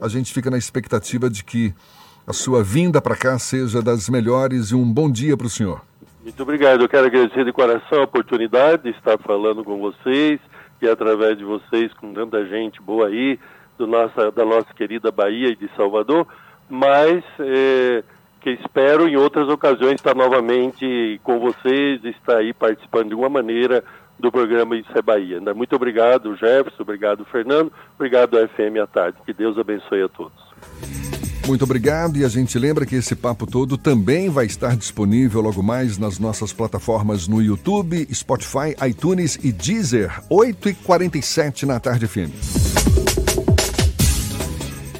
A 0.00 0.08
gente 0.08 0.32
fica 0.32 0.50
na 0.50 0.58
expectativa 0.58 1.28
de 1.28 1.44
que 1.44 1.74
a 2.26 2.32
sua 2.32 2.62
vinda 2.62 3.00
para 3.00 3.16
cá 3.16 3.38
seja 3.38 3.82
das 3.82 4.08
melhores 4.08 4.70
e 4.70 4.74
um 4.74 4.84
bom 4.84 5.10
dia 5.10 5.36
para 5.36 5.46
o 5.46 5.50
senhor. 5.50 5.82
Muito 6.22 6.42
obrigado. 6.42 6.82
Eu 6.82 6.88
quero 6.88 7.06
agradecer 7.06 7.44
de 7.44 7.52
coração 7.52 8.00
a 8.00 8.04
oportunidade 8.04 8.82
de 8.82 8.90
estar 8.90 9.18
falando 9.18 9.64
com 9.64 9.78
vocês 9.78 10.38
e 10.80 10.88
através 10.88 11.38
de 11.38 11.44
vocês 11.44 11.92
com 11.94 12.12
tanta 12.12 12.46
gente 12.46 12.80
boa 12.82 13.08
aí 13.08 13.38
do 13.78 13.86
nossa, 13.86 14.30
da 14.30 14.44
nossa 14.44 14.72
querida 14.74 15.10
Bahia 15.10 15.48
e 15.48 15.56
de 15.56 15.70
Salvador, 15.76 16.26
mas 16.68 17.24
é, 17.40 18.04
que 18.40 18.50
espero 18.50 19.08
em 19.08 19.16
outras 19.16 19.48
ocasiões 19.48 19.94
estar 19.94 20.14
novamente 20.14 21.20
com 21.22 21.38
vocês, 21.38 22.04
estar 22.04 22.38
aí 22.38 22.52
participando 22.52 23.08
de 23.08 23.14
uma 23.14 23.28
maneira 23.28 23.82
do 24.18 24.30
programa 24.32 24.76
Isso 24.76 24.90
é 24.96 25.02
Bahia. 25.02 25.40
Muito 25.54 25.74
obrigado, 25.76 26.36
Jefferson, 26.36 26.82
obrigado, 26.82 27.24
Fernando, 27.26 27.72
obrigado, 27.94 28.36
FM 28.36 28.78
à 28.82 28.86
tarde. 28.86 29.18
Que 29.24 29.32
Deus 29.32 29.58
abençoe 29.58 30.02
a 30.02 30.08
todos. 30.08 30.48
Muito 31.46 31.64
obrigado 31.64 32.18
e 32.18 32.26
a 32.26 32.28
gente 32.28 32.58
lembra 32.58 32.84
que 32.84 32.94
esse 32.94 33.16
papo 33.16 33.46
todo 33.46 33.78
também 33.78 34.28
vai 34.28 34.44
estar 34.44 34.76
disponível 34.76 35.40
logo 35.40 35.62
mais 35.62 35.96
nas 35.96 36.18
nossas 36.18 36.52
plataformas 36.52 37.26
no 37.26 37.40
YouTube, 37.40 38.06
Spotify, 38.12 38.76
iTunes 38.86 39.38
e 39.42 39.50
Deezer, 39.50 40.10
8h47 40.30 41.62
na 41.62 41.80
tarde 41.80 42.06
FM. 42.06 42.28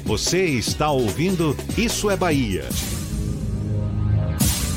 Você 0.05 0.43
está 0.43 0.89
ouvindo 0.89 1.55
Isso 1.77 2.09
é 2.09 2.17
Bahia. 2.17 2.63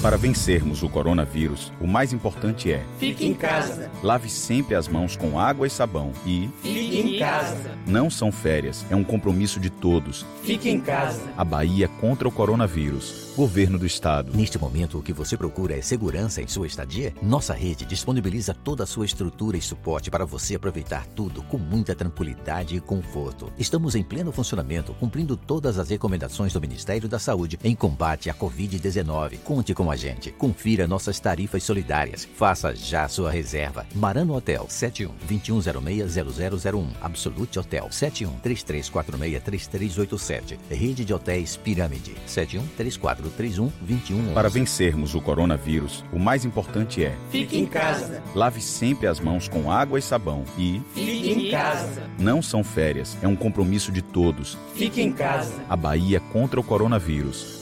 Para 0.02 0.16
vencermos 0.16 0.82
o 0.82 0.88
coronavírus, 0.88 1.72
o 1.80 1.86
mais 1.86 2.12
importante 2.12 2.72
é: 2.72 2.84
fique 2.98 3.24
em 3.24 3.32
casa. 3.32 3.88
Lave 4.02 4.28
sempre 4.28 4.74
as 4.74 4.88
mãos 4.88 5.14
com 5.14 5.38
água 5.38 5.64
e 5.64 5.70
sabão 5.70 6.10
e 6.26 6.50
fique 6.60 6.98
em 6.98 7.18
casa. 7.20 7.70
Não 7.86 8.10
são 8.10 8.32
férias, 8.32 8.84
é 8.90 8.96
um 8.96 9.04
compromisso 9.04 9.60
de 9.60 9.70
todos. 9.70 10.26
Fique 10.42 10.68
em 10.68 10.80
casa. 10.80 11.22
A 11.36 11.44
Bahia 11.44 11.86
contra 11.86 12.26
o 12.26 12.32
coronavírus. 12.32 13.22
Governo 13.36 13.78
do 13.78 13.86
Estado. 13.86 14.36
Neste 14.36 14.58
momento, 14.58 14.98
o 14.98 15.02
que 15.02 15.12
você 15.12 15.38
procura 15.38 15.74
é 15.74 15.80
segurança 15.80 16.42
em 16.42 16.46
sua 16.46 16.66
estadia? 16.66 17.14
Nossa 17.22 17.54
rede 17.54 17.86
disponibiliza 17.86 18.52
toda 18.52 18.82
a 18.82 18.86
sua 18.86 19.06
estrutura 19.06 19.56
e 19.56 19.62
suporte 19.62 20.10
para 20.10 20.26
você 20.26 20.56
aproveitar 20.56 21.06
tudo 21.06 21.42
com 21.44 21.56
muita 21.56 21.94
tranquilidade 21.94 22.76
e 22.76 22.80
conforto. 22.80 23.50
Estamos 23.56 23.94
em 23.94 24.02
pleno 24.02 24.32
funcionamento, 24.32 24.92
cumprindo 25.00 25.34
todas 25.34 25.78
as 25.78 25.88
recomendações 25.88 26.52
do 26.52 26.60
Ministério 26.60 27.08
da 27.08 27.18
Saúde 27.18 27.58
em 27.64 27.74
combate 27.74 28.28
à 28.28 28.34
Covid-19. 28.34 29.38
Conte 29.38 29.72
com 29.72 29.90
a 29.90 29.91
gente. 29.96 30.32
Confira 30.32 30.86
nossas 30.86 31.20
tarifas 31.20 31.62
solidárias. 31.62 32.28
Faça 32.36 32.74
já 32.74 33.08
sua 33.08 33.30
reserva. 33.30 33.86
Marano 33.94 34.34
Hotel 34.34 34.66
71 34.68 35.12
2106 35.26 36.14
0001. 36.64 36.88
Absolute 37.00 37.58
Hotel 37.58 37.88
71 37.90 38.38
3346 38.38 39.66
3387. 39.66 40.58
Rede 40.70 41.04
de 41.04 41.14
Hotéis 41.14 41.56
Pirâmide 41.56 42.14
71 42.26 42.66
34 42.76 43.30
31 43.30 43.70
Para 44.34 44.48
vencermos 44.48 45.14
o 45.14 45.20
coronavírus, 45.20 46.04
o 46.12 46.18
mais 46.18 46.44
importante 46.44 47.04
é: 47.04 47.16
fique 47.30 47.58
em 47.58 47.66
casa. 47.66 48.22
Lave 48.34 48.60
sempre 48.60 49.06
as 49.06 49.20
mãos 49.20 49.48
com 49.48 49.70
água 49.70 49.98
e 49.98 50.02
sabão 50.02 50.44
e 50.58 50.80
fique 50.94 51.30
em 51.30 51.50
casa. 51.50 52.10
Não 52.18 52.42
são 52.42 52.62
férias, 52.64 53.16
é 53.22 53.28
um 53.28 53.36
compromisso 53.36 53.92
de 53.92 54.02
todos. 54.02 54.58
Fique 54.74 55.00
em 55.00 55.12
casa. 55.12 55.54
A 55.68 55.76
Bahia 55.76 56.20
contra 56.20 56.60
o 56.60 56.64
coronavírus. 56.64 57.61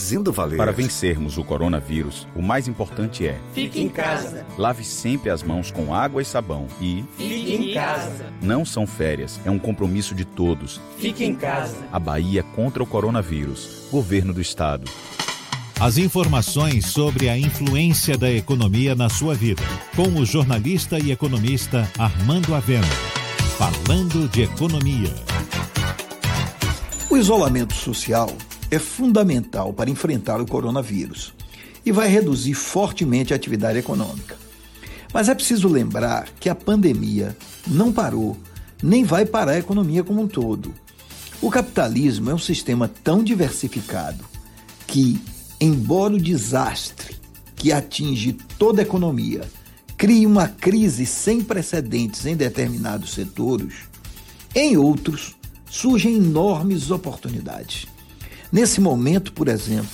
fazendo 0.00 0.32
valer. 0.32 0.56
Para 0.56 0.72
vencermos 0.72 1.36
o 1.36 1.44
coronavírus, 1.44 2.26
o 2.34 2.40
mais 2.40 2.66
importante 2.66 3.26
é: 3.26 3.38
fique 3.52 3.82
em 3.82 3.88
casa. 3.88 4.46
Lave 4.56 4.82
sempre 4.82 5.28
as 5.28 5.42
mãos 5.42 5.70
com 5.70 5.94
água 5.94 6.22
e 6.22 6.24
sabão 6.24 6.66
e 6.80 7.04
fique 7.18 7.54
em 7.54 7.74
casa. 7.74 8.26
Não 8.40 8.64
são 8.64 8.86
férias, 8.86 9.38
é 9.44 9.50
um 9.50 9.58
compromisso 9.58 10.14
de 10.14 10.24
todos. 10.24 10.80
Fique 10.96 11.22
em 11.22 11.34
casa. 11.34 11.76
A 11.92 11.98
Bahia 11.98 12.42
contra 12.42 12.82
o 12.82 12.86
coronavírus. 12.86 13.88
Governo 13.90 14.32
do 14.32 14.40
Estado. 14.40 14.90
As 15.78 15.98
informações 15.98 16.86
sobre 16.86 17.28
a 17.28 17.38
influência 17.38 18.16
da 18.16 18.30
economia 18.30 18.94
na 18.94 19.08
sua 19.08 19.34
vida, 19.34 19.62
com 19.94 20.08
o 20.18 20.24
jornalista 20.24 20.98
e 20.98 21.10
economista 21.10 21.90
Armando 21.98 22.54
Avena. 22.54 22.86
Falando 23.58 24.28
de 24.28 24.42
economia. 24.42 25.14
O 27.10 27.16
isolamento 27.16 27.74
social 27.74 28.30
é 28.70 28.78
fundamental 28.78 29.72
para 29.72 29.90
enfrentar 29.90 30.40
o 30.40 30.46
coronavírus 30.46 31.34
e 31.84 31.90
vai 31.90 32.08
reduzir 32.08 32.54
fortemente 32.54 33.32
a 33.32 33.36
atividade 33.36 33.78
econômica. 33.78 34.36
Mas 35.12 35.28
é 35.28 35.34
preciso 35.34 35.68
lembrar 35.68 36.28
que 36.38 36.48
a 36.48 36.54
pandemia 36.54 37.36
não 37.66 37.92
parou, 37.92 38.36
nem 38.82 39.02
vai 39.04 39.26
parar 39.26 39.52
a 39.52 39.58
economia 39.58 40.04
como 40.04 40.22
um 40.22 40.28
todo. 40.28 40.72
O 41.42 41.50
capitalismo 41.50 42.30
é 42.30 42.34
um 42.34 42.38
sistema 42.38 42.88
tão 43.02 43.24
diversificado 43.24 44.24
que, 44.86 45.20
embora 45.60 46.14
o 46.14 46.20
desastre 46.20 47.16
que 47.56 47.72
atinge 47.72 48.34
toda 48.58 48.82
a 48.82 48.84
economia 48.84 49.42
crie 49.96 50.26
uma 50.26 50.48
crise 50.48 51.04
sem 51.04 51.42
precedentes 51.42 52.24
em 52.24 52.36
determinados 52.36 53.12
setores, 53.12 53.74
em 54.54 54.76
outros 54.76 55.36
surgem 55.68 56.16
enormes 56.16 56.90
oportunidades. 56.90 57.86
Nesse 58.52 58.80
momento, 58.80 59.32
por 59.32 59.48
exemplo, 59.48 59.88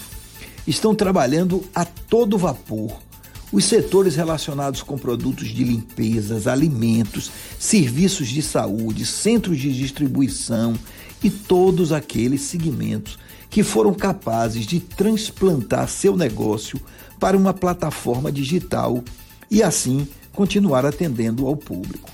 estão 0.66 0.94
trabalhando 0.94 1.64
a 1.74 1.84
todo 1.84 2.38
vapor 2.38 3.06
os 3.52 3.64
setores 3.64 4.16
relacionados 4.16 4.82
com 4.82 4.98
produtos 4.98 5.48
de 5.48 5.62
limpezas, 5.62 6.46
alimentos, 6.46 7.30
serviços 7.58 8.28
de 8.28 8.42
saúde, 8.42 9.06
centros 9.06 9.58
de 9.58 9.72
distribuição 9.72 10.74
e 11.22 11.30
todos 11.30 11.92
aqueles 11.92 12.42
segmentos 12.42 13.18
que 13.48 13.62
foram 13.62 13.94
capazes 13.94 14.66
de 14.66 14.80
transplantar 14.80 15.88
seu 15.88 16.16
negócio 16.16 16.80
para 17.20 17.36
uma 17.36 17.54
plataforma 17.54 18.32
digital 18.32 19.02
e 19.50 19.62
assim 19.62 20.08
continuar 20.32 20.84
atendendo 20.84 21.46
ao 21.46 21.56
público. 21.56 22.10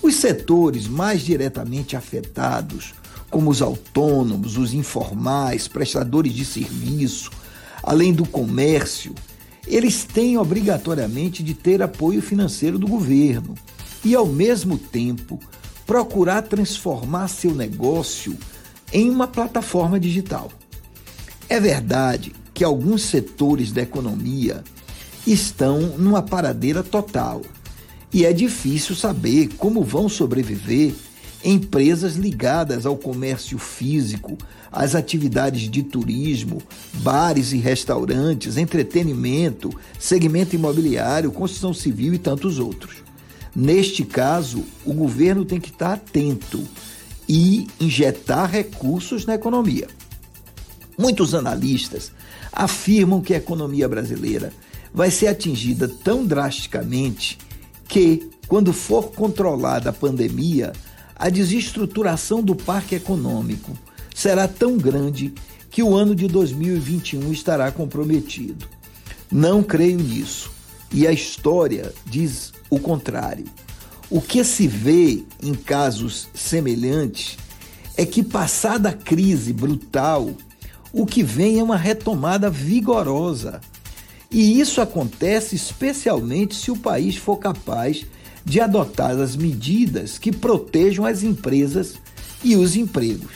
Os 0.00 0.14
setores 0.14 0.86
mais 0.86 1.22
diretamente 1.22 1.96
afetados, 1.96 2.94
como 3.32 3.50
os 3.50 3.62
autônomos, 3.62 4.58
os 4.58 4.74
informais, 4.74 5.66
prestadores 5.66 6.34
de 6.34 6.44
serviço, 6.44 7.30
além 7.82 8.12
do 8.12 8.26
comércio, 8.26 9.14
eles 9.66 10.04
têm 10.04 10.36
obrigatoriamente 10.36 11.42
de 11.42 11.54
ter 11.54 11.80
apoio 11.80 12.20
financeiro 12.20 12.78
do 12.78 12.86
governo 12.86 13.54
e, 14.04 14.14
ao 14.14 14.26
mesmo 14.26 14.76
tempo, 14.76 15.40
procurar 15.86 16.42
transformar 16.42 17.26
seu 17.28 17.54
negócio 17.54 18.36
em 18.92 19.08
uma 19.08 19.26
plataforma 19.26 19.98
digital. 19.98 20.50
É 21.48 21.58
verdade 21.58 22.34
que 22.52 22.62
alguns 22.62 23.02
setores 23.02 23.72
da 23.72 23.80
economia 23.80 24.62
estão 25.26 25.80
numa 25.96 26.20
paradeira 26.20 26.82
total 26.82 27.40
e 28.12 28.26
é 28.26 28.32
difícil 28.32 28.94
saber 28.94 29.48
como 29.56 29.82
vão 29.82 30.06
sobreviver 30.06 30.92
empresas 31.44 32.14
ligadas 32.14 32.86
ao 32.86 32.96
comércio 32.96 33.58
físico, 33.58 34.36
às 34.70 34.94
atividades 34.94 35.70
de 35.70 35.82
turismo, 35.82 36.62
bares 36.94 37.52
e 37.52 37.58
restaurantes, 37.58 38.56
entretenimento, 38.56 39.70
segmento 39.98 40.54
imobiliário, 40.54 41.32
construção 41.32 41.74
civil 41.74 42.14
e 42.14 42.18
tantos 42.18 42.58
outros. 42.58 43.02
Neste 43.54 44.04
caso, 44.04 44.64
o 44.84 44.94
governo 44.94 45.44
tem 45.44 45.60
que 45.60 45.70
estar 45.70 45.92
atento 45.92 46.62
e 47.28 47.66
injetar 47.80 48.50
recursos 48.50 49.26
na 49.26 49.34
economia. 49.34 49.88
Muitos 50.96 51.34
analistas 51.34 52.12
afirmam 52.52 53.20
que 53.20 53.34
a 53.34 53.38
economia 53.38 53.88
brasileira 53.88 54.52
vai 54.92 55.10
ser 55.10 55.28
atingida 55.28 55.88
tão 55.88 56.24
drasticamente 56.24 57.38
que, 57.88 58.30
quando 58.46 58.72
for 58.72 59.10
controlada 59.12 59.90
a 59.90 59.92
pandemia, 59.92 60.72
a 61.22 61.30
desestruturação 61.30 62.42
do 62.42 62.52
parque 62.52 62.96
econômico 62.96 63.78
será 64.12 64.48
tão 64.48 64.76
grande 64.76 65.32
que 65.70 65.80
o 65.80 65.94
ano 65.94 66.16
de 66.16 66.26
2021 66.26 67.30
estará 67.32 67.70
comprometido. 67.70 68.66
Não 69.30 69.62
creio 69.62 70.00
nisso. 70.00 70.50
E 70.92 71.06
a 71.06 71.12
história 71.12 71.94
diz 72.04 72.52
o 72.68 72.80
contrário. 72.80 73.44
O 74.10 74.20
que 74.20 74.42
se 74.42 74.66
vê 74.66 75.22
em 75.40 75.54
casos 75.54 76.26
semelhantes 76.34 77.38
é 77.96 78.04
que, 78.04 78.24
passada 78.24 78.88
a 78.88 78.92
crise 78.92 79.52
brutal, 79.52 80.28
o 80.92 81.06
que 81.06 81.22
vem 81.22 81.60
é 81.60 81.62
uma 81.62 81.76
retomada 81.76 82.50
vigorosa. 82.50 83.60
E 84.28 84.58
isso 84.58 84.80
acontece 84.80 85.54
especialmente 85.54 86.56
se 86.56 86.72
o 86.72 86.76
país 86.76 87.14
for 87.14 87.36
capaz 87.36 88.04
de 88.44 88.60
adotar 88.60 89.18
as 89.18 89.36
medidas 89.36 90.18
que 90.18 90.32
protejam 90.32 91.06
as 91.06 91.22
empresas 91.22 91.94
e 92.42 92.56
os 92.56 92.76
empregos. 92.76 93.32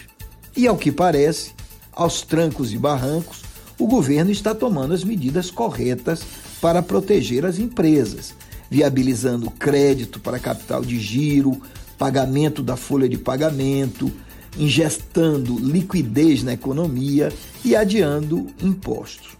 E 0.56 0.66
ao 0.66 0.76
que 0.76 0.90
parece, 0.90 1.52
aos 1.92 2.22
trancos 2.22 2.72
e 2.72 2.78
barrancos, 2.78 3.42
o 3.78 3.86
governo 3.86 4.30
está 4.30 4.54
tomando 4.54 4.94
as 4.94 5.04
medidas 5.04 5.50
corretas 5.50 6.22
para 6.60 6.82
proteger 6.82 7.44
as 7.44 7.58
empresas, 7.58 8.34
viabilizando 8.70 9.50
crédito 9.50 10.18
para 10.18 10.38
capital 10.38 10.82
de 10.82 10.98
giro, 10.98 11.60
pagamento 11.98 12.62
da 12.62 12.76
folha 12.76 13.08
de 13.08 13.18
pagamento, 13.18 14.10
ingestando 14.58 15.58
liquidez 15.58 16.42
na 16.42 16.54
economia 16.54 17.32
e 17.64 17.76
adiando 17.76 18.46
impostos. 18.62 19.36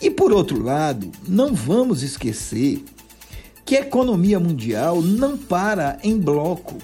E 0.00 0.10
por 0.10 0.32
outro 0.32 0.62
lado, 0.62 1.10
não 1.26 1.54
vamos 1.54 2.02
esquecer 2.02 2.84
que 3.64 3.76
a 3.76 3.80
economia 3.80 4.38
mundial 4.38 5.00
não 5.00 5.38
para 5.38 5.98
em 6.02 6.18
bloco 6.18 6.76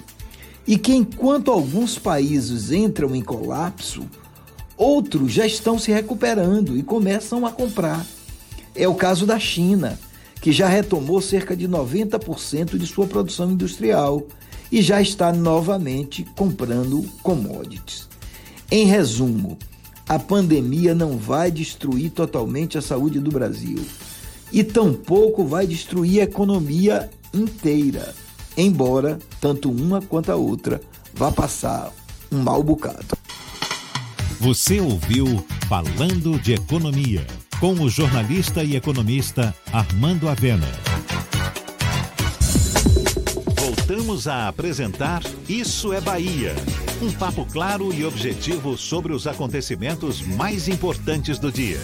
e 0.65 0.77
que 0.77 0.93
enquanto 0.93 1.51
alguns 1.51 1.97
países 1.97 2.71
entram 2.71 3.15
em 3.15 3.21
colapso, 3.21 4.03
outros 4.75 5.31
já 5.31 5.45
estão 5.45 5.77
se 5.77 5.91
recuperando 5.91 6.77
e 6.77 6.83
começam 6.83 7.45
a 7.45 7.51
comprar. 7.51 8.05
É 8.75 8.87
o 8.87 8.95
caso 8.95 9.25
da 9.25 9.37
China, 9.37 9.99
que 10.41 10.51
já 10.51 10.67
retomou 10.67 11.21
cerca 11.21 11.55
de 11.55 11.67
90% 11.67 12.77
de 12.77 12.87
sua 12.87 13.05
produção 13.05 13.51
industrial 13.51 14.25
e 14.71 14.81
já 14.81 15.01
está 15.01 15.31
novamente 15.31 16.25
comprando 16.35 17.03
commodities. 17.21 18.07
Em 18.71 18.85
resumo, 18.85 19.57
a 20.07 20.17
pandemia 20.17 20.95
não 20.95 21.17
vai 21.17 21.51
destruir 21.51 22.11
totalmente 22.11 22.77
a 22.77 22.81
saúde 22.81 23.19
do 23.19 23.29
Brasil 23.29 23.83
e 24.51 24.63
tampouco 24.63 25.45
vai 25.45 25.65
destruir 25.65 26.21
a 26.21 26.23
economia 26.23 27.09
inteira, 27.33 28.13
embora 28.57 29.17
tanto 29.39 29.71
uma 29.71 30.01
quanto 30.01 30.31
a 30.31 30.35
outra 30.35 30.81
vá 31.13 31.31
passar 31.31 31.91
um 32.31 32.39
mau 32.39 32.63
bocado. 32.63 33.17
Você 34.39 34.79
ouviu 34.79 35.45
Falando 35.69 36.39
de 36.39 36.53
Economia, 36.53 37.25
com 37.59 37.73
o 37.73 37.89
jornalista 37.89 38.63
e 38.63 38.75
economista 38.75 39.55
Armando 39.71 40.27
Avena. 40.27 40.67
Voltamos 43.55 44.27
a 44.27 44.47
apresentar 44.47 45.21
Isso 45.47 45.93
é 45.93 46.01
Bahia. 46.01 46.55
Um 47.01 47.11
papo 47.11 47.45
claro 47.45 47.93
e 47.93 48.03
objetivo 48.03 48.77
sobre 48.77 49.13
os 49.13 49.27
acontecimentos 49.27 50.21
mais 50.21 50.67
importantes 50.67 51.37
do 51.37 51.51
dia. 51.51 51.79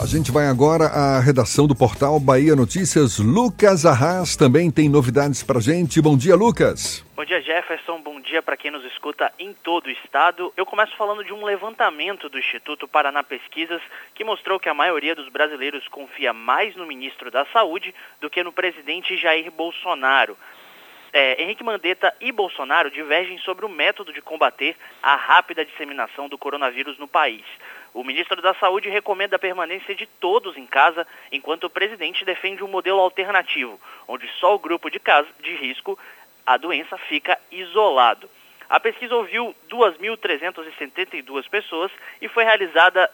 A 0.00 0.06
gente 0.06 0.32
vai 0.32 0.46
agora 0.46 0.86
à 0.86 1.20
redação 1.20 1.66
do 1.66 1.76
portal 1.76 2.18
Bahia 2.18 2.56
Notícias. 2.56 3.18
Lucas 3.18 3.84
Arras 3.84 4.34
também 4.34 4.70
tem 4.70 4.88
novidades 4.88 5.42
pra 5.42 5.60
gente. 5.60 6.00
Bom 6.00 6.16
dia, 6.16 6.34
Lucas. 6.34 7.04
Bom 7.14 7.22
dia, 7.22 7.38
Jefferson. 7.42 8.00
Bom 8.00 8.18
dia 8.18 8.40
para 8.40 8.56
quem 8.56 8.70
nos 8.70 8.82
escuta 8.86 9.30
em 9.38 9.52
todo 9.52 9.88
o 9.88 9.90
estado. 9.90 10.54
Eu 10.56 10.64
começo 10.64 10.96
falando 10.96 11.22
de 11.22 11.34
um 11.34 11.44
levantamento 11.44 12.30
do 12.30 12.38
Instituto 12.38 12.88
Paraná 12.88 13.22
Pesquisas 13.22 13.82
que 14.14 14.24
mostrou 14.24 14.58
que 14.58 14.70
a 14.70 14.74
maioria 14.74 15.14
dos 15.14 15.28
brasileiros 15.28 15.86
confia 15.88 16.32
mais 16.32 16.74
no 16.76 16.86
ministro 16.86 17.30
da 17.30 17.44
Saúde 17.52 17.94
do 18.22 18.30
que 18.30 18.42
no 18.42 18.54
presidente 18.54 19.18
Jair 19.18 19.50
Bolsonaro. 19.50 20.34
É, 21.12 21.42
Henrique 21.42 21.64
Mandetta 21.64 22.14
e 22.20 22.30
Bolsonaro 22.30 22.90
divergem 22.90 23.36
sobre 23.38 23.66
o 23.66 23.68
método 23.68 24.12
de 24.12 24.22
combater 24.22 24.76
a 25.02 25.16
rápida 25.16 25.64
disseminação 25.64 26.26
do 26.26 26.38
coronavírus 26.38 26.96
no 26.98 27.08
país. 27.08 27.42
O 27.92 28.04
ministro 28.04 28.40
da 28.40 28.54
Saúde 28.54 28.88
recomenda 28.88 29.36
a 29.36 29.38
permanência 29.38 29.94
de 29.94 30.06
todos 30.06 30.56
em 30.56 30.66
casa, 30.66 31.06
enquanto 31.32 31.64
o 31.64 31.70
presidente 31.70 32.24
defende 32.24 32.62
um 32.62 32.68
modelo 32.68 33.00
alternativo, 33.00 33.80
onde 34.06 34.28
só 34.38 34.54
o 34.54 34.58
grupo 34.58 34.90
de, 34.90 35.00
de 35.40 35.56
risco, 35.56 35.98
a 36.46 36.56
doença, 36.56 36.96
fica 36.96 37.38
isolado. 37.50 38.30
A 38.68 38.78
pesquisa 38.78 39.16
ouviu 39.16 39.52
2.372 39.68 41.48
pessoas 41.48 41.90
e 42.22 42.28
foi 42.28 42.44
realizada 42.44 43.10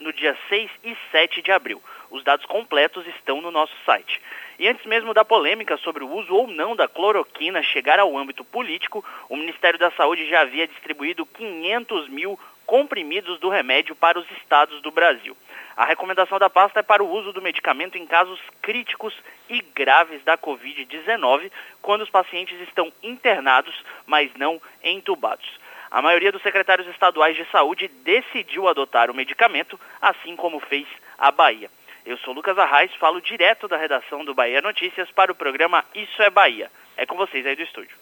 no 0.00 0.12
dia 0.12 0.36
6 0.48 0.68
e 0.82 0.96
7 1.12 1.42
de 1.42 1.52
abril. 1.52 1.80
Os 2.10 2.24
dados 2.24 2.44
completos 2.46 3.06
estão 3.06 3.40
no 3.40 3.52
nosso 3.52 3.72
site. 3.84 4.20
E 4.58 4.66
antes 4.66 4.84
mesmo 4.86 5.14
da 5.14 5.24
polêmica 5.24 5.76
sobre 5.76 6.02
o 6.02 6.10
uso 6.10 6.34
ou 6.34 6.48
não 6.48 6.74
da 6.74 6.88
cloroquina 6.88 7.62
chegar 7.62 8.00
ao 8.00 8.16
âmbito 8.16 8.44
político, 8.44 9.04
o 9.28 9.36
Ministério 9.36 9.78
da 9.78 9.92
Saúde 9.92 10.28
já 10.28 10.40
havia 10.40 10.66
distribuído 10.66 11.24
500 11.24 12.08
mil 12.08 12.38
comprimidos 12.66 13.38
do 13.38 13.48
remédio 13.48 13.94
para 13.94 14.18
os 14.18 14.30
estados 14.32 14.82
do 14.82 14.90
Brasil. 14.90 15.36
A 15.76 15.84
recomendação 15.84 16.38
da 16.38 16.50
pasta 16.50 16.80
é 16.80 16.82
para 16.82 17.04
o 17.04 17.10
uso 17.10 17.32
do 17.32 17.40
medicamento 17.40 17.96
em 17.96 18.06
casos 18.06 18.40
críticos 18.60 19.14
e 19.48 19.60
graves 19.60 20.22
da 20.24 20.36
Covid-19, 20.36 21.50
quando 21.80 22.02
os 22.02 22.10
pacientes 22.10 22.60
estão 22.62 22.92
internados, 23.02 23.74
mas 24.06 24.30
não 24.34 24.60
entubados. 24.82 25.46
A 25.90 26.02
maioria 26.02 26.32
dos 26.32 26.42
secretários 26.42 26.88
estaduais 26.88 27.36
de 27.36 27.44
saúde 27.50 27.88
decidiu 27.88 28.68
adotar 28.68 29.10
o 29.10 29.14
medicamento, 29.14 29.78
assim 30.00 30.34
como 30.34 30.58
fez 30.60 30.86
a 31.16 31.30
Bahia. 31.30 31.70
Eu 32.04 32.16
sou 32.18 32.32
Lucas 32.32 32.58
Arraes, 32.58 32.94
falo 32.96 33.20
direto 33.20 33.68
da 33.68 33.76
redação 33.76 34.24
do 34.24 34.34
Bahia 34.34 34.60
Notícias 34.60 35.10
para 35.10 35.32
o 35.32 35.34
programa 35.34 35.84
Isso 35.94 36.22
é 36.22 36.30
Bahia. 36.30 36.70
É 36.96 37.04
com 37.04 37.16
vocês 37.16 37.44
aí 37.46 37.56
do 37.56 37.62
estúdio. 37.62 37.96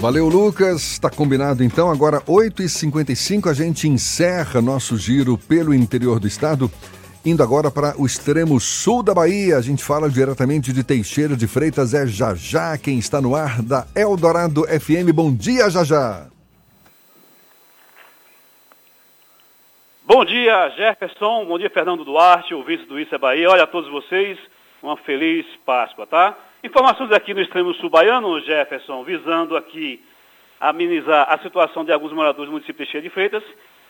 Valeu, 0.00 0.28
Lucas. 0.28 0.92
Está 0.92 1.10
combinado 1.10 1.62
então. 1.62 1.90
Agora, 1.90 2.22
8h55, 2.22 3.50
a 3.50 3.52
gente 3.52 3.86
encerra 3.86 4.62
nosso 4.62 4.96
giro 4.96 5.36
pelo 5.36 5.74
interior 5.74 6.18
do 6.18 6.26
estado. 6.26 6.70
Indo 7.22 7.42
agora 7.42 7.70
para 7.70 7.94
o 8.00 8.06
extremo 8.06 8.58
sul 8.58 9.02
da 9.02 9.12
Bahia, 9.12 9.58
a 9.58 9.60
gente 9.60 9.84
fala 9.84 10.08
diretamente 10.08 10.72
de 10.72 10.82
Teixeira 10.82 11.36
de 11.36 11.46
Freitas, 11.46 11.92
é 11.92 12.06
Jajá, 12.06 12.78
quem 12.78 12.98
está 12.98 13.20
no 13.20 13.36
ar 13.36 13.60
da 13.60 13.86
Eldorado 13.94 14.62
FM. 14.64 15.12
Bom 15.14 15.34
dia, 15.34 15.68
Jajá. 15.68 16.28
Bom 20.06 20.24
dia, 20.24 20.70
Jefferson. 20.70 21.44
Bom 21.44 21.58
dia, 21.58 21.68
Fernando 21.68 22.06
Duarte, 22.06 22.54
ouvinte 22.54 22.86
do 22.86 22.98
Isso 22.98 23.14
é 23.14 23.18
Bahia. 23.18 23.50
Olha 23.50 23.64
a 23.64 23.66
todos 23.66 23.90
vocês, 23.90 24.38
uma 24.82 24.96
feliz 24.96 25.44
Páscoa, 25.66 26.06
tá? 26.06 26.34
Informações 26.62 27.10
aqui 27.10 27.32
no 27.32 27.40
extremo 27.40 27.72
sul 27.76 27.88
baiano, 27.88 28.38
Jefferson, 28.40 29.02
visando 29.02 29.56
aqui 29.56 29.98
amenizar 30.60 31.26
a 31.30 31.38
situação 31.38 31.82
de 31.86 31.90
alguns 31.90 32.12
moradores 32.12 32.50
do 32.50 32.52
município 32.52 32.84
de 32.84 32.92
Teixeira 32.92 33.02
de 33.02 33.08
Freitas, 33.08 33.42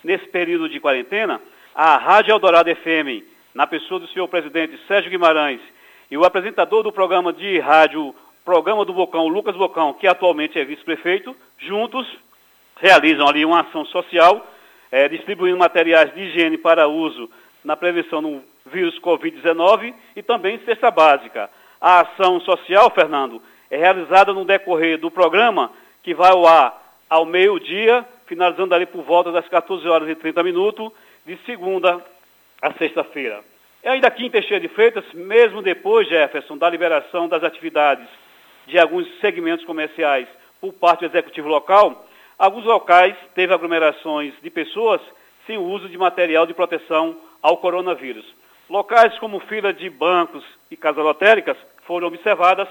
nesse 0.04 0.28
período 0.28 0.68
de 0.68 0.78
quarentena, 0.78 1.40
a 1.74 1.96
Rádio 1.96 2.30
Eldorado 2.30 2.70
FM, 2.72 3.26
na 3.52 3.66
pessoa 3.66 3.98
do 3.98 4.06
senhor 4.06 4.28
presidente 4.28 4.78
Sérgio 4.86 5.10
Guimarães, 5.10 5.60
e 6.08 6.16
o 6.16 6.24
apresentador 6.24 6.84
do 6.84 6.92
programa 6.92 7.32
de 7.32 7.58
rádio 7.58 8.14
Programa 8.44 8.84
do 8.84 8.92
Bocão, 8.92 9.26
Lucas 9.26 9.56
Bocão, 9.56 9.92
que 9.92 10.06
atualmente 10.06 10.56
é 10.56 10.64
vice-prefeito, 10.64 11.34
juntos 11.58 12.06
realizam 12.80 13.26
ali 13.26 13.44
uma 13.44 13.62
ação 13.62 13.84
social, 13.86 14.46
é, 14.92 15.08
distribuindo 15.08 15.58
materiais 15.58 16.14
de 16.14 16.20
higiene 16.20 16.56
para 16.56 16.86
uso 16.86 17.28
na 17.64 17.76
prevenção 17.76 18.22
do 18.22 18.40
vírus 18.66 18.96
Covid-19 19.00 19.92
e 20.14 20.22
também 20.22 20.60
cesta 20.60 20.88
básica. 20.88 21.50
A 21.80 22.00
ação 22.00 22.40
social, 22.40 22.90
Fernando, 22.90 23.40
é 23.70 23.76
realizada 23.76 24.32
no 24.32 24.44
decorrer 24.44 24.98
do 24.98 25.10
programa, 25.10 25.72
que 26.02 26.12
vai 26.12 26.30
ao 26.30 26.46
ar 26.46 26.78
ao 27.08 27.24
meio-dia, 27.24 28.04
finalizando 28.26 28.74
ali 28.74 28.86
por 28.86 29.02
volta 29.02 29.32
das 29.32 29.48
14 29.48 29.88
horas 29.88 30.08
e 30.08 30.14
30 30.14 30.42
minutos, 30.42 30.92
de 31.24 31.36
segunda 31.46 32.04
a 32.60 32.72
sexta-feira. 32.74 33.42
E 33.82 33.88
ainda 33.88 34.08
aqui 34.08 34.26
em 34.26 34.30
Teixeira 34.30 34.60
de 34.60 34.68
Freitas, 34.68 35.04
mesmo 35.14 35.62
depois, 35.62 36.06
Jefferson, 36.06 36.58
da 36.58 36.68
liberação 36.68 37.28
das 37.28 37.42
atividades 37.42 38.06
de 38.66 38.78
alguns 38.78 39.08
segmentos 39.20 39.64
comerciais 39.64 40.28
por 40.60 40.74
parte 40.74 41.00
do 41.00 41.06
executivo 41.06 41.48
local, 41.48 42.06
alguns 42.38 42.64
locais 42.64 43.16
teve 43.34 43.54
aglomerações 43.54 44.34
de 44.42 44.50
pessoas 44.50 45.00
sem 45.46 45.56
uso 45.56 45.88
de 45.88 45.96
material 45.96 46.46
de 46.46 46.52
proteção 46.52 47.16
ao 47.40 47.56
coronavírus. 47.56 48.24
Locais 48.68 49.18
como 49.18 49.40
fila 49.40 49.72
de 49.72 49.88
bancos 49.88 50.44
e 50.70 50.76
casas 50.76 51.02
lotéricas 51.02 51.56
foram 51.84 52.08
observadas 52.08 52.68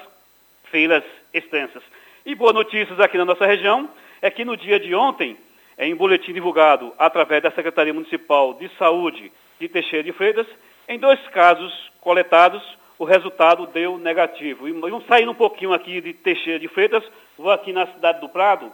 filas 0.72 1.03
extensas. 1.34 1.84
E 2.26 2.36
boas 2.36 2.53
notícias 2.53 2.99
aqui 2.99 3.18
na 3.18 3.26
nossa 3.26 3.45
região 3.45 3.90
é 4.22 4.30
que 4.30 4.45
no 4.45 4.56
dia 4.56 4.80
de 4.80 4.94
ontem, 4.94 5.38
em 5.77 5.95
boletim 5.95 6.34
divulgado 6.34 6.94
através 6.98 7.41
da 7.41 7.52
Secretaria 7.52 7.94
Municipal 7.94 8.53
de 8.53 8.69
Saúde 8.77 9.31
de 9.60 9.68
Teixeira 9.68 10.03
de 10.03 10.11
Freitas, 10.11 10.48
em 10.88 10.99
dois 10.99 11.19
casos 11.30 11.73
coletados, 12.02 12.61
o 12.98 13.06
resultado 13.06 13.68
deu 13.68 13.98
negativo. 13.98 14.68
E 14.68 14.72
vamos 14.72 15.06
saindo 15.06 15.31
um 15.31 15.36
pouquinho 15.36 15.73
aqui 15.73 16.02
de 16.02 16.14
Teixeira 16.14 16.60
de 16.60 16.68
Freitas, 16.68 17.03
vou 17.38 17.52
aqui 17.52 17.72
na 17.72 17.88
cidade 17.88 18.19
do 18.19 18.30
Prado. 18.30 18.72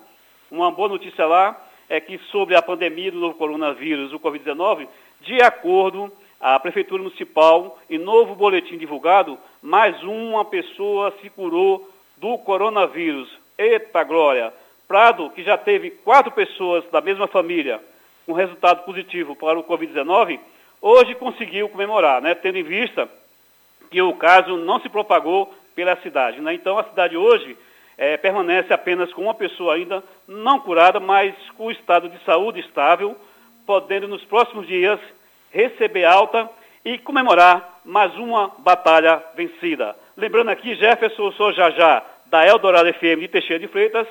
Uma 0.50 0.72
boa 0.72 0.90
notícia 0.90 1.26
lá 1.26 1.56
é 1.88 2.00
que 2.00 2.18
sobre 2.32 2.56
a 2.56 2.62
pandemia 2.62 3.12
do 3.12 3.20
novo 3.20 3.36
coronavírus, 3.36 4.12
o 4.12 4.20
Covid-19, 4.20 4.88
de 5.22 5.42
acordo 5.42 6.12
a 6.46 6.60
Prefeitura 6.60 7.02
Municipal, 7.02 7.80
em 7.90 7.98
novo 7.98 8.36
boletim 8.36 8.78
divulgado, 8.78 9.36
mais 9.64 10.00
uma 10.04 10.46
pessoa 10.46 11.12
se 11.20 11.28
curou 11.28 11.90
do 12.18 12.38
coronavírus. 12.38 13.28
Eita 13.58 14.04
glória! 14.04 14.54
Prado, 14.88 15.32
que 15.32 15.42
já 15.42 15.58
teve 15.58 15.90
quatro 15.90 16.32
pessoas 16.32 16.86
da 16.92 17.02
mesma 17.02 17.26
família 17.26 17.82
com 18.28 18.34
resultado 18.34 18.86
positivo 18.86 19.36
para 19.36 19.58
o 19.58 19.64
Covid-19, 19.64 20.40
hoje 20.80 21.16
conseguiu 21.16 21.68
comemorar, 21.68 22.22
né, 22.22 22.36
tendo 22.36 22.60
em 22.60 22.64
vista 22.64 23.10
que 23.90 24.00
o 24.00 24.14
caso 24.14 24.56
não 24.56 24.80
se 24.80 24.88
propagou 24.88 25.52
pela 25.74 25.96
cidade. 26.04 26.40
Né? 26.42 26.54
Então, 26.54 26.78
a 26.78 26.84
cidade 26.84 27.18
hoje 27.18 27.58
é, 27.98 28.18
permanece 28.18 28.72
apenas 28.72 29.12
com 29.14 29.24
uma 29.24 29.34
pessoa 29.34 29.74
ainda 29.74 30.04
não 30.28 30.60
curada, 30.60 31.00
mas 31.00 31.34
com 31.58 31.66
o 31.66 31.72
estado 31.72 32.08
de 32.08 32.24
saúde 32.24 32.60
estável, 32.60 33.18
podendo 33.66 34.08
nos 34.08 34.24
próximos 34.26 34.68
dias 34.68 35.00
receber 35.56 36.04
alta 36.04 36.50
e 36.84 36.98
comemorar 36.98 37.80
mais 37.86 38.14
uma 38.18 38.52
batalha 38.60 39.24
vencida. 39.38 39.96
Lembrando 40.18 40.50
aqui, 40.50 40.76
Jefferson, 40.76 41.32
sou 41.32 41.54
já 41.54 41.72
já 41.72 42.04
da 42.26 42.46
Eldorado 42.46 42.94
FM 42.94 43.22
de 43.22 43.30
Teixeira 43.30 43.60
de 43.60 43.70
Freitas, 43.70 44.06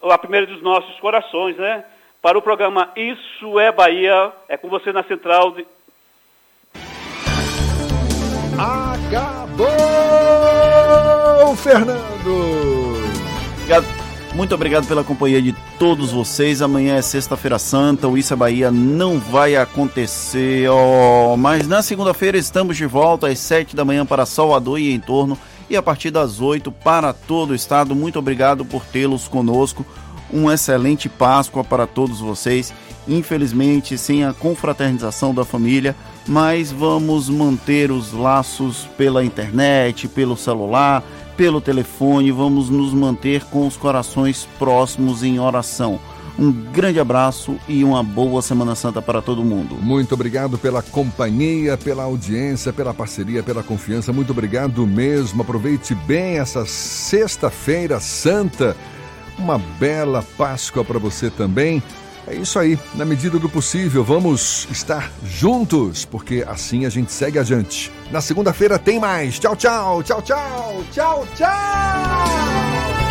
a 0.00 0.16
primeira 0.16 0.46
dos 0.46 0.62
nossos 0.62 1.00
corações, 1.00 1.56
né? 1.56 1.84
Para 2.22 2.38
o 2.38 2.42
programa 2.42 2.92
Isso 2.94 3.58
é 3.58 3.72
Bahia, 3.72 4.32
é 4.48 4.56
com 4.56 4.68
você 4.68 4.92
na 4.92 5.02
central 5.02 5.50
de, 5.50 5.66
Acabou, 8.56 9.66
Fernando! 11.56 13.02
Obrigado. 13.56 14.01
Muito 14.34 14.54
obrigado 14.54 14.86
pela 14.86 15.04
companhia 15.04 15.42
de 15.42 15.54
todos 15.78 16.10
vocês. 16.10 16.62
Amanhã 16.62 16.96
é 16.96 17.02
sexta-feira 17.02 17.58
santa, 17.58 18.08
o 18.08 18.16
Isso 18.16 18.32
é 18.32 18.36
Bahia 18.36 18.70
não 18.70 19.18
vai 19.18 19.56
acontecer, 19.56 20.70
oh, 20.70 21.36
mas 21.36 21.68
na 21.68 21.82
segunda-feira 21.82 22.38
estamos 22.38 22.78
de 22.78 22.86
volta 22.86 23.28
às 23.28 23.38
sete 23.38 23.76
da 23.76 23.84
manhã 23.84 24.06
para 24.06 24.24
Salvador 24.24 24.78
e 24.80 24.90
em 24.90 24.98
torno 24.98 25.36
e 25.68 25.76
a 25.76 25.82
partir 25.82 26.10
das 26.10 26.40
oito 26.40 26.72
para 26.72 27.12
todo 27.12 27.50
o 27.50 27.54
estado. 27.54 27.94
Muito 27.94 28.18
obrigado 28.18 28.64
por 28.64 28.82
tê-los 28.86 29.28
conosco. 29.28 29.84
Um 30.32 30.50
excelente 30.50 31.10
Páscoa 31.10 31.62
para 31.62 31.86
todos 31.86 32.18
vocês. 32.20 32.72
Infelizmente, 33.06 33.98
sem 33.98 34.24
a 34.24 34.32
confraternização 34.32 35.34
da 35.34 35.44
família, 35.44 35.94
mas 36.26 36.72
vamos 36.72 37.28
manter 37.28 37.90
os 37.90 38.12
laços 38.12 38.88
pela 38.96 39.24
internet, 39.24 40.08
pelo 40.08 40.36
celular, 40.36 41.02
pelo 41.36 41.60
telefone, 41.60 42.30
vamos 42.30 42.68
nos 42.70 42.92
manter 42.92 43.44
com 43.44 43.66
os 43.66 43.76
corações 43.76 44.48
próximos 44.58 45.22
em 45.22 45.38
oração. 45.38 46.00
Um 46.38 46.50
grande 46.50 46.98
abraço 46.98 47.56
e 47.68 47.84
uma 47.84 48.02
boa 48.02 48.40
Semana 48.40 48.74
Santa 48.74 49.02
para 49.02 49.20
todo 49.20 49.44
mundo. 49.44 49.76
Muito 49.76 50.14
obrigado 50.14 50.56
pela 50.56 50.82
companhia, 50.82 51.76
pela 51.76 52.04
audiência, 52.04 52.72
pela 52.72 52.94
parceria, 52.94 53.42
pela 53.42 53.62
confiança. 53.62 54.12
Muito 54.12 54.30
obrigado 54.30 54.86
mesmo. 54.86 55.42
Aproveite 55.42 55.94
bem 55.94 56.38
essa 56.38 56.64
Sexta-feira 56.64 58.00
Santa. 58.00 58.76
Uma 59.38 59.58
bela 59.58 60.24
Páscoa 60.36 60.84
para 60.84 60.98
você 60.98 61.28
também. 61.28 61.82
É 62.26 62.34
isso 62.34 62.58
aí, 62.58 62.78
na 62.94 63.04
medida 63.04 63.38
do 63.38 63.48
possível, 63.48 64.04
vamos 64.04 64.68
estar 64.70 65.10
juntos, 65.24 66.04
porque 66.04 66.44
assim 66.46 66.86
a 66.86 66.88
gente 66.88 67.10
segue 67.10 67.38
adiante. 67.38 67.92
Na 68.10 68.20
segunda-feira 68.20 68.78
tem 68.78 69.00
mais. 69.00 69.38
Tchau, 69.38 69.56
tchau, 69.56 70.02
tchau, 70.02 70.22
tchau, 70.22 70.84
tchau, 70.92 71.26
tchau. 71.36 73.01